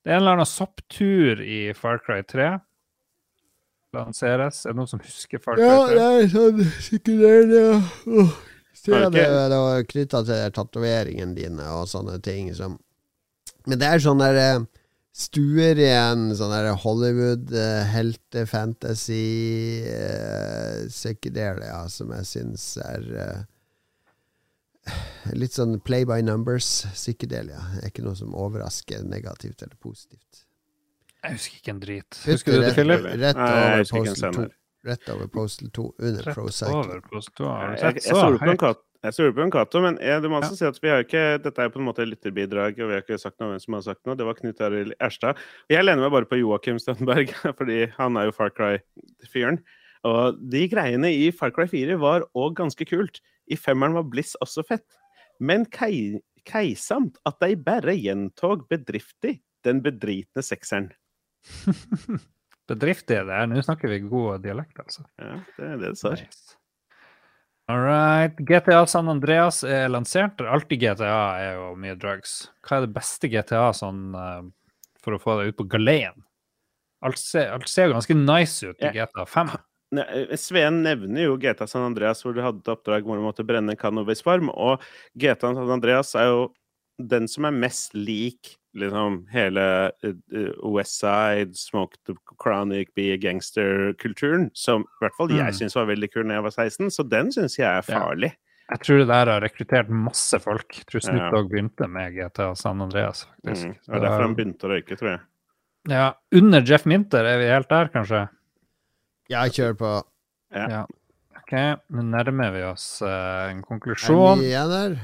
Det 0.04 0.12
er 0.12 0.18
en 0.18 0.22
eller 0.22 0.34
annen 0.36 0.48
sopptur 0.50 1.40
i 1.40 1.72
Far 1.78 2.02
Cry 2.04 2.18
3. 2.28 2.50
Lanseres. 3.96 4.66
Er 4.66 4.74
det 4.76 4.80
noen 4.82 4.90
som 4.92 5.00
husker 5.00 5.40
Far 5.40 5.56
Cry 5.56 5.64
Ja, 5.64 5.78
3? 5.88 5.96
det 5.96 6.10
er 6.10 6.28
sånn 6.34 6.60
sikkert 6.84 7.54
det, 7.56 7.64
oh, 8.12 8.34
det, 9.16 9.24
det 9.54 9.62
var 9.64 9.88
knytta 9.94 10.22
til 10.28 10.54
tatoveringene 10.60 11.36
dine 11.40 11.70
og 11.78 11.88
sånne 11.92 12.20
ting 12.24 12.52
som 12.56 12.76
Men 13.68 13.82
det 13.82 13.88
er 13.90 14.04
sånn 14.04 14.22
der 14.22 14.40
stuer 15.16 15.80
igjen. 15.80 16.30
sånn 16.38 16.54
der 16.54 16.72
Hollywood, 16.80 17.52
eh, 17.54 17.84
helte, 17.92 18.46
fantasy, 18.48 19.84
eh, 19.90 20.86
psychedelia, 20.88 21.88
som 21.90 22.14
jeg 22.16 22.30
syns 22.34 22.78
er 22.86 23.10
eh, 23.16 23.40
Litt 25.38 25.54
sånn 25.54 25.76
play 25.86 26.06
by 26.08 26.24
numbers, 26.26 26.66
psykedelia. 26.96 27.60
Det 27.76 27.84
er 27.84 27.92
ikke 27.92 28.06
noe 28.08 28.18
som 28.18 28.32
overrasker 28.34 29.04
negativt 29.06 29.62
eller 29.62 29.78
positivt. 29.78 30.48
Jeg 31.20 31.36
husker 31.36 31.60
ikke 31.60 31.74
en 31.76 31.82
drit. 31.84 32.08
Husker, 32.24 32.32
Husker 32.32 32.56
du 32.56 32.64
det, 32.64 32.72
Philip? 32.74 33.06
Rett 33.22 33.38
rett 33.38 33.44
over 33.44 33.84
Postal 34.08 34.34
2. 34.34 34.48
Rett 34.90 35.10
over 35.10 35.28
Postal 35.28 35.70
2 35.76 35.86
under 36.00 36.24
Rett 36.24 36.36
Pro 36.36 36.44
over 36.44 36.56
Cycling. 36.56 37.02
på 37.12 37.22
stua. 37.22 37.52
Har 37.60 37.68
du 37.68 37.82
Jeg, 37.82 37.94
jeg, 37.94 38.04
så 38.08 38.16
stoler 38.16 38.40
på 38.40 38.52
en 38.56 38.62
jeg 39.06 39.16
stoler 39.16 39.34
på 39.38 39.44
en 39.46 39.52
Cato, 39.54 39.80
men 39.84 39.98
jeg, 40.04 40.22
du 40.22 40.28
må 40.32 40.40
også 40.42 40.52
Ja. 40.54 40.60
si 40.60 40.66
at 40.68 40.80
vi 40.84 40.90
har 40.92 41.04
ikke, 41.06 41.24
dette 41.44 41.64
er 41.64 41.70
på 41.72 41.80
en 41.80 41.86
måte 41.88 42.06
lytterbidrag, 42.08 42.80
og 42.80 42.90
vi 42.90 42.96
har 42.98 43.04
ikke 43.04 43.20
sagt 43.22 43.40
noe 43.40 43.48
om 43.50 43.54
hvem 43.56 43.64
som 43.64 43.78
har 43.78 43.84
sagt 43.86 44.02
noe. 44.06 44.18
Det 44.20 44.26
var 44.28 44.36
Knut 44.40 44.60
Arild 44.66 44.94
Erstad. 45.00 45.38
Jeg 45.72 45.86
lener 45.86 46.04
meg 46.04 46.12
bare 46.12 46.28
på 46.28 46.40
Joakim 46.42 46.80
Stønberg, 46.84 47.32
fordi 47.60 47.86
han 47.96 48.18
er 48.20 48.28
jo 48.30 48.36
Far 48.36 48.52
Cry-fyren. 48.52 49.62
Og 50.08 50.38
de 50.52 50.66
greiene 50.72 51.10
i 51.12 51.30
Far 51.36 51.52
Cry 51.56 51.68
4 51.72 51.98
var 52.00 52.28
òg 52.36 52.56
ganske 52.60 52.86
kult. 52.88 53.22
I 53.52 53.56
femmeren 53.60 53.96
var 53.98 54.06
Bliss 54.12 54.36
også 54.44 54.64
fett. 54.68 54.86
Men 55.40 55.64
kei, 55.72 56.20
keisamt 56.48 57.18
at 57.28 57.40
de 57.44 57.56
bare 57.56 57.96
gjentog 57.96 58.68
bedriftig 58.72 59.40
den 59.68 59.82
bedritne 59.84 60.44
sekseren. 60.44 60.92
bedriftig 62.70 63.18
er 63.18 63.28
det. 63.28 63.40
Nå 63.52 63.64
snakker 63.66 63.92
vi 63.92 64.02
god 64.08 64.44
dialekt, 64.46 64.78
altså. 64.80 65.04
Ja, 65.20 65.40
det 65.58 65.70
er 65.74 65.78
det 65.82 65.94
du 65.96 66.00
sa. 66.00 66.14
Nice. 66.20 66.59
All 67.70 67.84
right. 67.86 68.34
GTA 68.50 68.86
San 68.90 69.10
Andreas 69.12 69.64
er 69.64 69.90
lansert. 69.94 70.42
Alltid 70.42 70.82
GTA 70.82 71.18
er 71.38 71.52
jo 71.60 71.68
mye 71.78 71.94
drugs. 72.02 72.48
Hva 72.66 72.80
er 72.80 72.88
det 72.88 72.96
beste 72.96 73.30
GTA 73.30 73.68
sånn 73.78 74.08
eh, 74.18 74.40
for 75.04 75.14
å 75.14 75.20
få 75.22 75.36
deg 75.38 75.52
ut 75.52 75.60
på 75.60 75.68
galeien? 75.70 76.18
Alt 77.06 77.22
ser, 77.22 77.52
alt 77.54 77.70
ser 77.70 77.94
ganske 77.94 78.18
nice 78.18 78.72
ut 78.72 78.82
i. 78.82 78.90
GTA 78.98 79.26
5. 79.30 79.54
Ne- 79.96 80.08
eh, 80.18 80.34
Sveen 80.42 80.82
nevner 80.86 81.28
jo 81.28 81.38
GTA 81.42 81.70
San 81.70 81.86
Andreas, 81.86 82.24
hvor 82.26 82.34
du 82.34 82.42
hadde 82.42 82.64
et 82.66 82.74
oppdrag 82.74 83.06
hvor 83.06 83.22
du 83.22 83.24
måtte 83.28 83.46
brenne 83.46 83.78
en 83.78 83.80
cannabisfarm. 83.80 84.50
Og 84.50 84.82
GTA 85.22 85.54
San 85.54 85.76
Andreas 85.78 86.16
er 86.18 86.32
jo 86.34 86.42
den 87.00 87.30
som 87.32 87.46
er 87.48 87.56
mest 87.56 87.94
lik 87.94 88.56
liksom 88.76 89.26
hele 89.34 89.64
eh, 90.04 90.14
eh, 90.36 90.52
West 90.64 91.00
Side, 91.00 91.56
Smoke 91.58 91.98
the 92.06 92.14
Chronic, 92.42 92.94
Be 92.96 93.12
a 93.14 93.18
Gangster-kulturen, 93.18 94.50
som 94.54 94.82
i 94.84 95.04
hvert 95.06 95.16
fall 95.18 95.30
jeg 95.30 95.46
Mm. 95.46 95.58
syns 95.58 95.76
var 95.76 95.86
veldig 95.90 96.12
kul 96.14 96.28
da 96.28 96.34
jeg 96.36 96.44
var 96.44 96.52
16. 96.52 96.90
Så 96.92 97.08
den 97.10 97.32
syns 97.32 97.58
jeg 97.58 97.66
er 97.68 97.84
Ja. 97.88 98.00
farlig. 98.00 98.34
Jeg 98.70 98.80
tror 98.82 98.98
det 99.00 99.08
der 99.08 99.26
har 99.26 99.42
rekruttert 99.42 99.90
masse 99.90 100.40
folk. 100.40 100.68
Jeg 100.78 100.86
tror 100.86 101.02
Snoop 101.02 101.22
Ja. 101.22 101.32
Dogg 101.32 101.50
begynte 101.50 101.90
med 101.90 102.14
GTA 102.14 102.56
San 102.56 102.82
Andreas, 102.82 103.26
faktisk. 103.26 103.66
Mm. 103.66 103.74
Det 103.74 103.88
var 103.88 104.00
derfor 104.00 104.22
han 104.22 104.36
begynte 104.36 104.68
å 104.68 104.70
røyke, 104.70 104.98
tror 104.98 105.10
jeg. 105.10 105.20
Ja, 105.88 106.14
under 106.32 106.62
Jeff 106.62 106.86
Minter 106.86 107.26
er 107.26 107.38
vi 107.40 107.46
helt 107.48 107.70
der, 107.70 107.88
kanskje? 107.88 108.30
Jeg 109.30 109.52
kjører 109.52 109.78
på. 109.78 110.04
Ja. 110.54 110.86
OK, 111.38 111.52
nå 111.90 112.04
nærmer 112.04 112.52
vi 112.54 112.62
oss 112.62 113.02
uh, 113.02 113.50
en 113.50 113.64
Er 113.64 114.36
vi 114.38 114.46
igjen 114.52 114.70
der? 114.70 115.00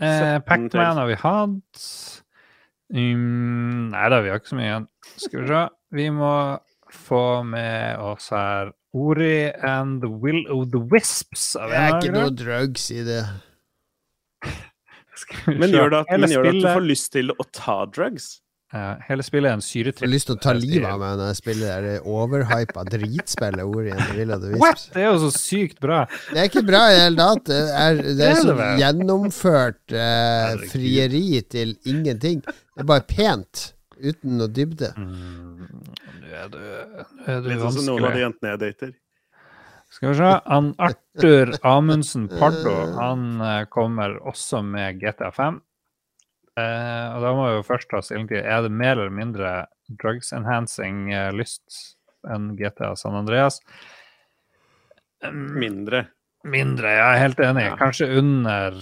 Eh, 0.00 0.38
17 0.40 0.44
Pac-Man 0.44 0.96
har 0.96 1.06
vi 1.06 1.14
hatt. 1.14 2.22
Um, 2.94 3.88
nei 3.90 4.06
da, 4.12 4.20
vi 4.22 4.30
har 4.30 4.40
ikke 4.40 4.52
så 4.52 4.58
mye 4.60 4.68
igjen. 4.68 4.88
Skal 5.16 5.42
vi 5.42 5.48
se. 5.50 5.62
Vi 5.96 6.08
må 6.14 6.32
få 6.94 7.42
med 7.46 7.98
oss 7.98 8.30
her 8.34 8.72
Ori 8.96 9.50
and 9.66 10.00
the 10.00 10.08
Will 10.08 10.46
of 10.52 10.70
the 10.72 10.80
Wisps. 10.92 11.54
Av 11.58 11.70
Det 11.70 11.82
er 11.82 11.98
ikke 11.98 12.14
noe 12.14 12.32
drugs 12.32 12.88
i 12.94 13.02
det. 13.06 13.20
Skal 15.16 15.52
vi 15.52 15.60
Men 15.60 15.72
gjør 15.72 15.92
det 15.92 16.02
at, 16.04 16.18
men 16.20 16.32
gjør 16.32 16.48
det 16.48 16.56
at 16.56 16.62
du 16.62 16.68
får 16.68 16.84
lyst 16.86 17.12
til 17.16 17.32
å 17.32 17.46
ta 17.52 17.78
drugs? 17.92 18.36
Ja, 18.74 18.96
hele 19.06 19.22
spillet 19.22 19.48
er 19.48 19.56
en 19.60 19.62
syretripp. 19.62 20.02
får 20.02 20.10
lyst 20.10 20.26
til 20.26 20.34
å 20.34 20.40
ta 20.42 20.52
livet 20.56 20.88
av 20.90 20.98
meg 20.98 21.20
når 21.20 21.28
jeg 21.30 21.38
spiller 21.38 21.84
det 21.86 21.92
overhypa 22.10 22.82
dritspillet 22.88 23.62
Ori 23.62 23.92
and 23.94 24.02
the 24.02 24.16
Will 24.18 24.34
of 24.34 24.42
the 24.42 24.50
What?! 24.58 24.80
Wisps. 24.80 24.90
Det 24.96 25.04
er 25.04 25.06
jo 25.06 25.20
så 25.22 25.30
sykt 25.36 25.80
bra. 25.84 26.00
Det 26.32 26.40
er 26.42 26.50
ikke 26.50 26.64
bra 26.66 26.82
i 26.90 26.96
det 26.96 27.04
hele 27.04 27.28
tatt. 27.28 27.44
Det 27.46 27.60
er, 27.84 28.00
det 28.02 28.26
er 28.26 28.32
er 28.32 28.42
så 28.42 28.70
gjennomført 28.82 29.96
eh, 30.02 30.66
frieri 30.72 31.26
til 31.46 31.76
ingenting. 31.86 32.42
Det 32.76 32.84
er 32.84 32.88
bare 32.90 33.06
pent, 33.08 33.62
uten 33.96 34.36
noe 34.36 34.50
dybde. 34.52 34.90
Mm, 35.00 35.66
Nå 36.20 36.32
er 36.36 36.48
du, 36.52 36.58
nå 36.60 37.26
er 37.32 37.38
du 37.40 37.48
Litt 37.48 37.62
sånn 37.62 37.72
som 37.78 37.86
noen 37.88 38.04
av 38.10 38.16
de 38.16 38.20
jentene 38.26 38.52
jeg 38.52 38.60
dater. 38.66 38.90
Skal 39.96 40.10
vi 40.10 40.16
se. 40.18 40.30
Han 40.50 40.72
Arthur 40.82 41.54
Amundsen 41.64 42.26
Pardo 42.28 42.74
han 42.98 43.22
eh, 43.40 43.62
kommer 43.72 44.18
også 44.28 44.60
med 44.66 44.98
GTA 45.00 45.30
5. 45.32 45.60
Eh, 46.60 47.06
og 47.14 47.24
da 47.24 47.30
må 47.38 47.46
vi 47.48 47.54
jo 47.58 47.64
først 47.68 47.88
ta 47.92 48.02
stilling 48.04 48.28
til 48.28 48.42
er 48.42 48.64
det 48.66 48.72
mer 48.74 48.96
eller 48.98 49.14
mindre 49.14 49.52
drugs 50.02 50.34
enhancing 50.36 51.06
eh, 51.14 51.30
lyst 51.36 51.94
enn 52.28 52.50
GTA 52.58 52.92
San 52.98 53.16
Andreas. 53.16 53.60
Mindre. 55.32 56.04
Mindre, 56.46 56.92
jeg 56.98 57.06
er 57.06 57.22
helt 57.22 57.40
enig. 57.42 57.64
Ja. 57.70 57.76
Kanskje 57.80 58.10
under, 58.20 58.76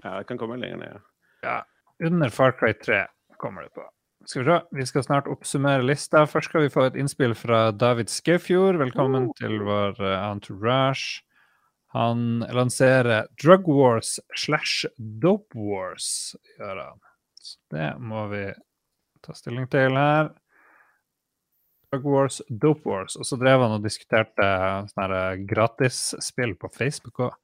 Ja, 0.00 0.14
det 0.16 0.24
kan 0.30 0.38
komme 0.40 0.56
lenger 0.62 0.80
ned. 0.86 1.04
ja. 1.44 1.60
Under 2.00 2.28
Far 2.28 2.52
Cry 2.52 2.72
3 2.72 3.06
kommer 3.36 3.62
det 3.62 3.68
på. 3.74 3.84
Skal 4.24 4.42
vi 4.42 4.50
se, 4.50 4.60
vi 4.70 4.86
skal 4.86 5.04
snart 5.04 5.28
oppsummere 5.32 5.82
lista. 5.82 6.26
Først 6.28 6.50
skal 6.50 6.66
vi 6.66 6.72
få 6.72 6.84
et 6.90 6.96
innspill 7.00 7.34
fra 7.38 7.70
David 7.72 8.10
Skaufjord. 8.12 8.76
Velkommen 8.80 9.30
til 9.38 9.62
vår 9.64 9.96
eh, 10.04 10.24
entourage. 10.28 11.22
Han 11.96 12.44
lanserer 12.54 13.26
Drug 13.42 13.68
Wars 13.68 14.18
slash 14.38 14.86
Dope 14.98 15.58
Wars, 15.58 16.36
gjør 16.58 16.84
han. 16.84 17.00
Så 17.40 17.56
det 17.74 17.88
må 17.98 18.26
vi 18.30 18.44
ta 19.24 19.34
stilling 19.34 19.66
til 19.72 19.96
her. 19.98 20.30
Drug 21.90 22.06
Wars, 22.06 22.38
Dope 22.48 22.86
Wars. 22.86 23.16
Og 23.16 23.26
så 23.26 23.40
drev 23.40 23.64
han 23.64 23.74
og 23.80 23.84
diskuterte 23.88 24.46
sånne 24.92 25.24
gratisspill 25.50 26.54
på 26.60 26.70
Facebook 26.76 27.24
òg. 27.26 27.36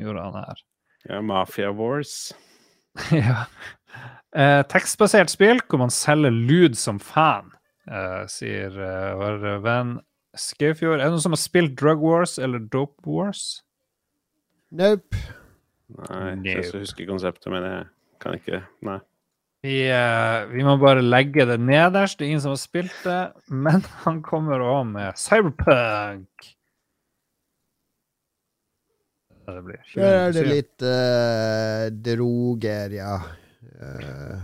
Gjorde 0.00 0.26
han 0.26 0.40
her. 0.42 0.62
ja. 1.08 1.22
Mafia 1.24 1.70
Wars. 1.72 2.32
ja. 3.14 3.44
Eh, 4.30 4.60
tekstbasert 4.70 5.32
spill 5.32 5.58
hvor 5.66 5.80
man 5.82 5.90
selger 5.90 6.30
lyd 6.34 6.76
som 6.78 7.00
fan, 7.02 7.50
eh, 7.90 8.22
sier 8.30 8.74
eh, 8.78 9.10
vår 9.18 9.40
venn 9.64 9.96
Skaufjord. 10.38 11.00
Er 11.00 11.08
det 11.08 11.14
noen 11.16 11.24
som 11.24 11.34
har 11.34 11.42
spilt 11.42 11.74
Drug 11.80 12.02
Wars 12.04 12.36
eller 12.38 12.62
Dope 12.70 13.02
Wars? 13.10 13.62
Nope. 14.70 15.18
Nei, 15.90 16.36
Nope. 16.38 16.46
jeg 16.46 16.70
husker 16.84 17.08
konseptet, 17.08 17.50
men 17.50 17.66
jeg 17.66 17.86
kan 18.22 18.36
ikke 18.38 18.60
Nei. 18.86 19.00
Vi, 19.66 19.74
eh, 19.92 20.46
vi 20.54 20.62
må 20.64 20.76
bare 20.80 21.02
legge 21.04 21.44
det 21.50 21.58
nederst. 21.60 22.16
Det 22.16 22.24
er 22.24 22.30
ingen 22.30 22.44
som 22.46 22.54
har 22.54 22.60
spilt 22.62 22.94
det. 23.04 23.18
Men 23.52 23.82
han 24.06 24.22
kommer 24.24 24.62
òg 24.64 24.86
med 24.94 25.18
Cyberpunk. 25.20 26.46
Det 29.56 29.62
blir 29.66 29.82
Der 29.94 30.16
er 30.20 30.32
det 30.36 30.46
litt 30.48 30.84
uh, 30.86 31.86
droger, 32.10 32.94
ja. 32.96 33.16
Uh, 33.80 34.36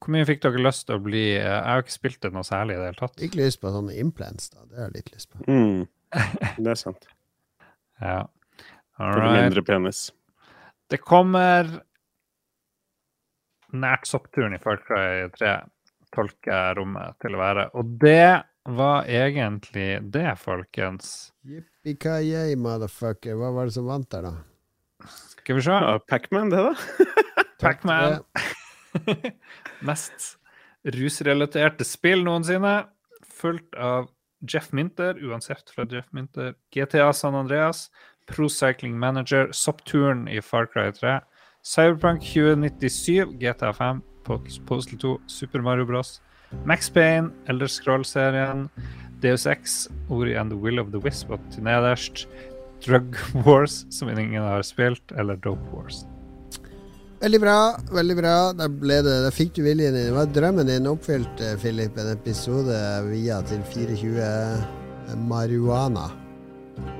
Hvor 0.00 0.14
mye 0.14 0.26
fikk 0.28 0.42
dere 0.44 0.62
lyst 0.62 0.86
til 0.88 0.98
å 0.98 1.04
bli 1.04 1.24
uh, 1.38 1.48
Jeg 1.48 1.70
har 1.70 1.84
ikke 1.84 1.96
spilt 1.96 2.20
det 2.24 2.32
noe 2.34 2.46
særlig 2.46 2.76
i 2.76 2.80
det 2.82 2.90
hele 2.90 3.00
tatt. 3.00 3.24
ikke 3.24 3.40
lyst 3.42 3.60
på 3.62 3.72
sånne 3.74 3.96
implants, 4.00 4.50
da. 4.54 4.64
Det 4.68 4.80
har 4.80 4.88
jeg 4.90 4.96
litt 5.00 5.12
lyst 5.14 5.30
på. 5.32 5.42
Mm. 5.48 5.84
Det 6.62 6.70
er 6.74 6.80
sant. 6.80 7.08
Ja. 8.00 8.20
All 9.00 9.12
For 9.16 9.24
right. 9.24 9.40
mindre 9.42 9.64
penis. 9.66 10.06
Det 10.90 11.00
kommer 11.02 11.70
nært 13.74 14.06
soppturen 14.06 14.54
i 14.54 14.60
Far 14.62 14.78
Cry 14.86 15.24
3, 15.34 15.54
tolker 16.14 16.76
rommet 16.78 17.16
til 17.22 17.34
å 17.34 17.40
være. 17.40 17.64
Og 17.74 17.96
det 18.04 18.44
var 18.64 19.04
egentlig 19.04 20.00
det, 20.12 20.38
folkens. 20.40 21.32
Yippee-ki-yay, 21.44 22.56
motherfucker. 22.56 23.36
Hva 23.36 23.52
var 23.52 23.68
det 23.68 23.76
som 23.76 23.88
vant 23.88 24.08
der, 24.12 24.30
da? 24.30 25.08
Skal 25.44 25.58
vi 25.58 25.66
se. 25.66 25.76
Ja, 25.76 25.98
Pacman, 26.08 26.50
det, 26.50 26.62
da? 26.64 26.74
Pac-Man. 27.60 28.22
Mest 29.88 30.36
rusrelaterte 30.84 31.84
spill 31.84 32.24
noensinne. 32.24 32.84
Fulgt 33.34 33.76
av 33.76 34.08
Jeff 34.44 34.72
Minter, 34.72 35.18
uansett 35.24 35.70
fra 35.72 35.86
Jeff 35.90 36.08
Minter. 36.12 36.54
GTA 36.74 37.12
San 37.12 37.34
Andreas. 37.34 37.90
Pro 38.26 38.48
Cycling 38.48 38.98
Manager. 38.98 39.52
Soppturen 39.52 40.28
i 40.28 40.40
Far 40.42 40.66
Cry 40.72 40.92
3. 40.92 41.20
Cyberpunk 41.64 42.24
2097. 42.24 43.36
GTA 43.40 43.72
5. 43.72 44.02
Postal 44.24 44.98
2. 44.98 45.18
Super 45.26 45.60
Mario 45.60 45.84
Bros. 45.84 46.20
Max 46.64 46.90
Payne. 46.90 47.30
Elder 47.46 47.66
Scroll-serien. 47.66 48.68
Deus 49.20 49.46
X. 49.46 49.88
Ori 50.08 50.36
and 50.36 50.50
the 50.50 50.56
Will 50.56 50.78
of 50.78 50.90
the 50.92 51.00
Wisp 51.00 51.30
og 51.30 51.40
til 51.52 51.64
nederst. 51.64 52.26
Drug 52.84 53.16
Wars, 53.46 53.86
som 53.90 54.08
ingen 54.08 54.42
har 54.42 54.62
spilt, 54.62 55.12
eller 55.16 55.36
Dope 55.36 55.64
Wars. 55.72 56.04
Veldig 57.20 57.40
bra. 57.40 57.76
veldig 57.92 58.16
bra 58.16 58.52
Da, 58.52 58.66
ble 58.68 58.98
det, 59.00 59.14
da 59.24 59.30
fikk 59.32 59.54
du 59.56 59.62
viljen 59.64 59.94
din. 59.96 60.12
Var 60.12 60.28
drømmen 60.34 60.68
din 60.68 60.86
oppfylt, 60.90 61.40
eh, 61.40 61.56
Philip? 61.62 61.96
En 61.98 62.10
episode 62.12 62.80
via 63.08 63.40
til 63.48 63.62
24 63.72 64.28
marihuana. 65.16 66.10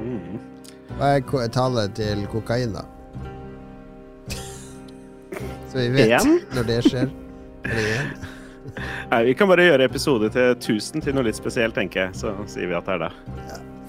Mm. 0.01 0.39
Hva 0.97 1.11
er 1.19 1.53
tallet 1.53 1.93
til 1.99 2.25
kokain, 2.33 2.73
da? 2.73 2.87
Så 5.69 5.83
vi 5.83 5.91
vet 5.99 6.55
når 6.55 6.71
det 6.73 6.81
skjer. 6.89 7.13
Eller 7.65 7.93
én? 7.99 8.34
Nei, 9.11 9.21
vi 9.29 9.35
kan 9.39 9.51
bare 9.51 9.67
gjøre 9.69 9.89
episode 9.89 10.31
til 10.35 10.55
1000 10.55 11.05
til 11.05 11.17
noe 11.17 11.27
litt 11.29 11.39
spesielt, 11.39 11.77
tenker 11.77 12.07
jeg. 12.07 12.19
Så 12.23 12.33
sier 12.51 12.71
vi 12.71 12.79
at 12.79 12.89
det 12.89 12.97
er 12.97 13.07
det. 13.07 13.13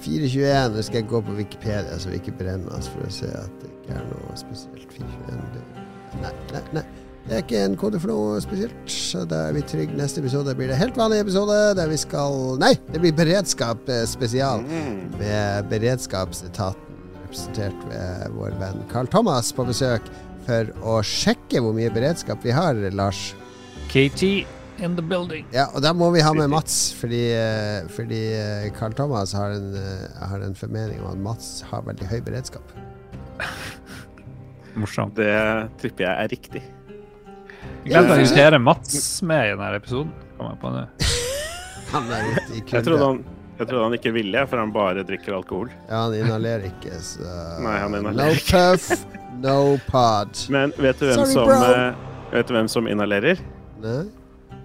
421. 0.06 0.76
Nå 0.76 0.84
skal 0.86 1.02
jeg 1.02 1.10
gå 1.14 1.24
på 1.26 1.38
Wikipedia, 1.40 1.98
så 2.00 2.12
vi 2.12 2.20
ikke 2.20 2.36
brenner 2.42 2.76
oss 2.78 2.92
for 2.92 3.08
å 3.08 3.14
se 3.14 3.32
at 3.32 3.64
det 3.64 3.72
ikke 3.72 3.98
er 3.98 4.06
noe 4.12 4.38
spesielt. 4.40 4.86
421 5.00 5.84
Nei, 6.22 6.32
nei, 6.54 6.62
nei. 6.78 6.86
Det 7.26 7.34
er 7.34 7.42
ikke 7.42 7.62
en 7.66 7.76
kode 7.80 8.00
for 8.00 8.12
noe 8.14 8.42
spesielt. 8.44 8.76
Så 8.92 9.24
da 9.28 9.48
er 9.48 9.56
vi 9.56 9.64
trygge. 9.66 9.98
Neste 9.98 10.22
episode 10.22 10.54
blir 10.58 10.70
det 10.70 10.78
helt 10.78 10.98
vanlig 11.00 11.24
episode 11.24 11.58
der 11.78 11.90
vi 11.90 11.98
skal 11.98 12.60
Nei, 12.62 12.76
det 12.94 13.02
blir 13.02 13.16
beredskap 13.18 13.90
eh, 13.90 14.04
spesial. 14.10 14.62
Mm. 14.62 15.16
Med 15.18 15.72
beredskapsetaten 15.72 16.86
representert 17.26 17.88
ved 17.90 18.36
vår 18.38 18.54
venn 18.62 18.86
Carl 18.92 19.10
Thomas 19.10 19.50
på 19.56 19.66
besøk 19.68 20.06
for 20.46 20.70
å 20.86 21.00
sjekke 21.02 21.64
hvor 21.66 21.74
mye 21.74 21.90
beredskap 21.94 22.46
vi 22.46 22.54
har, 22.54 22.78
Lars. 22.94 23.32
KT 23.90 24.46
in 24.80 24.96
the 24.96 25.02
building. 25.04 25.46
Ja, 25.54 25.68
og 25.74 25.82
da 25.86 25.94
må 25.96 26.10
vi 26.14 26.22
ha 26.26 26.34
med 26.36 26.50
Mats, 26.52 26.94
fordi, 27.00 27.22
eh, 27.36 27.88
fordi 27.96 28.22
eh, 28.36 28.70
Carl 28.78 28.96
Thomas 28.98 29.34
har 29.36 29.56
en, 29.56 29.70
eh, 29.80 30.08
har 30.30 30.44
en 30.46 30.56
formening 30.56 31.02
om 31.04 31.12
at 31.14 31.22
Mats 31.30 31.62
har 31.70 31.86
veldig 31.88 32.08
høy 32.12 32.20
beredskap. 32.26 32.74
Morsomt. 34.80 35.16
Det 35.16 35.32
tripper 35.82 36.08
jeg 36.08 36.26
er 36.26 36.34
riktig. 36.34 36.64
Jeg 37.86 37.94
glemte 37.94 38.18
å 38.18 38.20
invitere 38.20 38.60
Mats 38.60 39.22
med 39.24 39.52
i 39.52 39.54
denne 39.56 39.78
episoden. 39.80 40.12
Kom 40.36 40.50
jeg 40.52 40.60
på 40.64 40.74
nå. 40.74 40.84
Han 41.94 42.12
er 42.12 42.28
ute 42.34 42.58
i 42.58 42.64
Jeg 42.74 42.84
trodde 42.84 43.06
han, 43.06 43.20
jeg 43.56 43.70
trodde 43.70 43.84
han 43.86 43.94
ikke 43.96 44.12
ville, 44.16 44.42
for 44.50 44.60
han 44.60 44.72
bare 44.76 45.04
drikker 45.08 45.38
alkohol. 45.38 45.70
Ja, 45.86 46.02
han 46.08 46.16
inhalerer 46.18 46.66
ikke, 46.68 46.98
så 47.06 47.24
Nei, 47.64 47.78
han 47.80 47.94
No 47.94 48.02
inhalerer 48.02 48.42
puff, 48.50 49.06
no 49.40 49.58
pod. 49.88 50.34
Men 50.52 50.74
vet 50.76 51.00
du 51.00 51.06
hvem, 51.08 51.22
Sorry, 51.22 51.32
som, 51.38 51.48
bro. 51.48 51.72
eh, 51.72 52.30
vet 52.34 52.50
du 52.50 52.56
hvem 52.58 52.72
som 52.74 52.90
inhalerer? 52.92 53.40
Nei? 53.86 54.04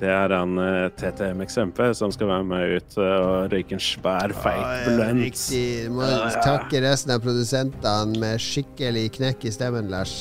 Det 0.00 0.08
er 0.08 0.32
han 0.32 0.56
uh, 0.56 0.88
TTM-eksempel 0.96 1.92
som 1.96 2.12
skal 2.14 2.30
være 2.30 2.44
med 2.48 2.70
ut 2.78 2.94
uh, 2.96 3.04
og 3.04 3.52
røyke 3.52 3.74
en 3.76 3.82
svær, 3.84 4.32
feit 4.32 4.56
Ja, 4.56 4.78
ja, 4.80 4.94
blunt. 4.94 5.24
Riktig. 5.26 5.64
Du 5.84 5.90
må 5.98 6.04
ja. 6.08 6.30
takke 6.40 6.80
resten 6.86 7.12
av 7.12 7.20
produsentene 7.24 8.16
med 8.22 8.40
skikkelig 8.40 9.10
knekk 9.18 9.44
i 9.44 9.52
stemmen, 9.52 9.86
Lars. 9.92 10.14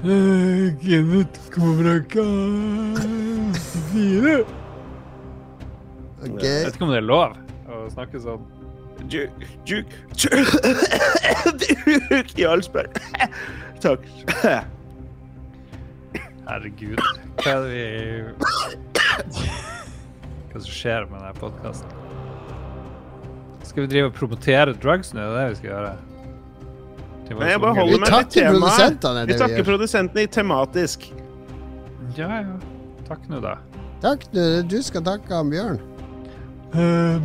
Kenneth 0.00 1.50
kommer 1.52 2.00
fra 2.08 2.24
fire. 3.90 4.36
Okay. 6.22 6.46
Jeg 6.46 6.64
vet 6.64 6.74
ikke 6.74 6.84
om 6.86 6.92
det 6.94 7.00
er 7.02 7.06
lov 7.06 7.30
å 7.68 7.70
snakke 7.92 8.20
sånn. 8.22 8.42
Juk, 9.12 9.30
juk, 9.68 9.88
juk 10.24 10.48
Jarlsberg. 12.40 12.90
Takk. 13.84 14.02
Herregud. 16.48 17.00
Hva 17.42 17.52
er 17.52 17.58
det 17.62 17.70
vi 17.72 17.84
Hva 20.48 20.62
som 20.64 20.72
skjer 20.72 21.04
med 21.10 21.20
denne 21.20 21.34
podkasten? 21.36 21.90
Skal 23.68 23.84
vi 23.84 23.90
drive 23.92 24.08
og 24.08 24.14
promotere 24.16 24.72
drugs 24.80 25.12
nå? 25.12 25.20
Det 25.20 25.26
Er 25.28 25.34
det 25.36 25.50
vi 25.50 25.58
skal 25.60 25.70
gjøre? 25.74 25.96
Nei, 27.28 27.50
jeg 27.50 27.60
bare 27.60 27.76
holder 27.76 28.00
meg 28.00 28.30
til 28.32 28.46
temaet. 28.48 29.04
Vi 29.28 29.36
takker 29.36 29.66
produsentene 29.66 30.24
i 30.24 30.30
tematisk. 30.32 31.04
Ja, 32.16 32.30
ja. 32.40 32.56
Takk 33.04 33.26
nå, 33.28 33.42
da. 33.44 33.58
Takk, 34.00 34.24
du, 34.32 34.40
du 34.64 34.78
skal 34.86 35.04
takke 35.04 35.28
han 35.28 35.50
Bjørn. 35.52 35.76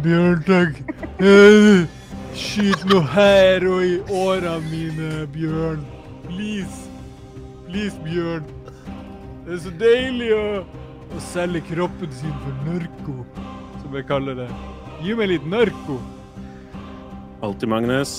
Bjørn, 0.03 0.43
takk. 0.47 0.81
Uh, 1.23 1.87
skyt 2.35 2.83
noe 2.91 3.07
her 3.13 3.63
og 3.69 3.87
i 3.87 3.95
åra 4.11 4.57
mine, 4.67 5.23
Bjørn. 5.31 5.79
Please. 6.27 6.83
Please, 7.69 7.95
Bjørn. 8.03 8.43
Det 9.43 9.57
er 9.57 9.59
så 9.59 9.71
deilig 9.75 10.29
å, 10.37 10.43
å 11.11 11.21
selge 11.25 11.59
kroppen 11.67 12.11
sin 12.15 12.35
for 12.45 12.59
narko, 12.63 13.15
som 13.81 13.97
jeg 13.97 14.05
kaller 14.07 14.37
det. 14.39 14.45
Gi 15.03 15.17
meg 15.19 15.33
litt 15.33 15.49
narko. 15.51 15.97
Alltid, 17.43 17.67
Magnus. 17.73 18.13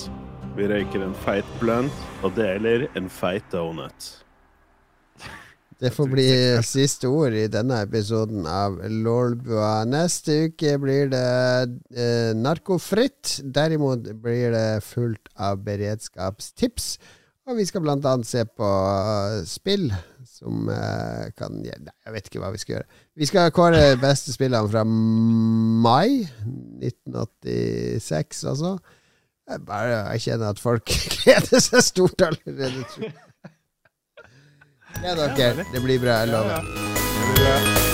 Vi 0.53 0.69
røyker 0.69 1.01
en 1.07 1.17
feit 1.25 1.57
blunt 1.63 2.05
og 2.21 2.37
deler 2.37 2.85
en 3.01 3.09
feit 3.09 3.49
donut. 3.55 4.11
Det 5.81 5.95
får 5.97 6.13
bli 6.13 6.29
siste 6.69 7.09
ord 7.09 7.33
i 7.33 7.49
denne 7.49 7.81
episoden 7.89 8.45
av 8.45 8.77
Lolbua. 8.85 9.73
Neste 9.89 10.43
uke 10.51 10.77
blir 10.85 11.09
det 11.09 11.25
eh, 11.97 12.37
narkofritt. 12.37 13.39
Derimot 13.49 14.13
blir 14.21 14.53
det 14.53 14.85
fullt 14.85 15.33
av 15.41 15.65
beredskapstips. 15.65 16.99
Og 17.49 17.57
vi 17.57 17.65
skal 17.69 17.83
blant 17.85 18.05
annet 18.09 18.29
se 18.29 18.45
på 18.45 18.69
uh, 18.69 19.41
spill 19.49 19.89
som 20.45 20.69
uh, 20.69 21.25
kan 21.39 21.57
ja, 21.65 21.77
Nei, 21.81 21.95
jeg 22.05 22.15
vet 22.17 22.29
ikke 22.29 22.43
hva 22.43 22.53
vi 22.55 22.61
skal 22.61 22.77
gjøre. 22.77 23.01
Vi 23.17 23.29
skal 23.31 23.55
kåre 23.55 23.81
beste 24.01 24.35
spillene 24.35 24.69
fra 24.71 24.85
mai 24.85 26.27
1986, 26.85 28.45
altså. 28.53 28.77
Jeg 29.45 29.61
bare 29.69 30.05
erkjenner 30.13 30.55
at 30.55 30.61
folk 30.61 30.89
gleder 31.17 31.61
seg 31.65 31.85
stort 31.85 32.29
allerede. 32.29 32.85
jeg. 33.01 33.13
Gled 35.01 35.27
dere. 35.37 35.67
Det 35.73 35.83
blir 35.85 36.01
bra, 36.05 36.23
jeg 36.23 36.33
lover. 36.33 37.94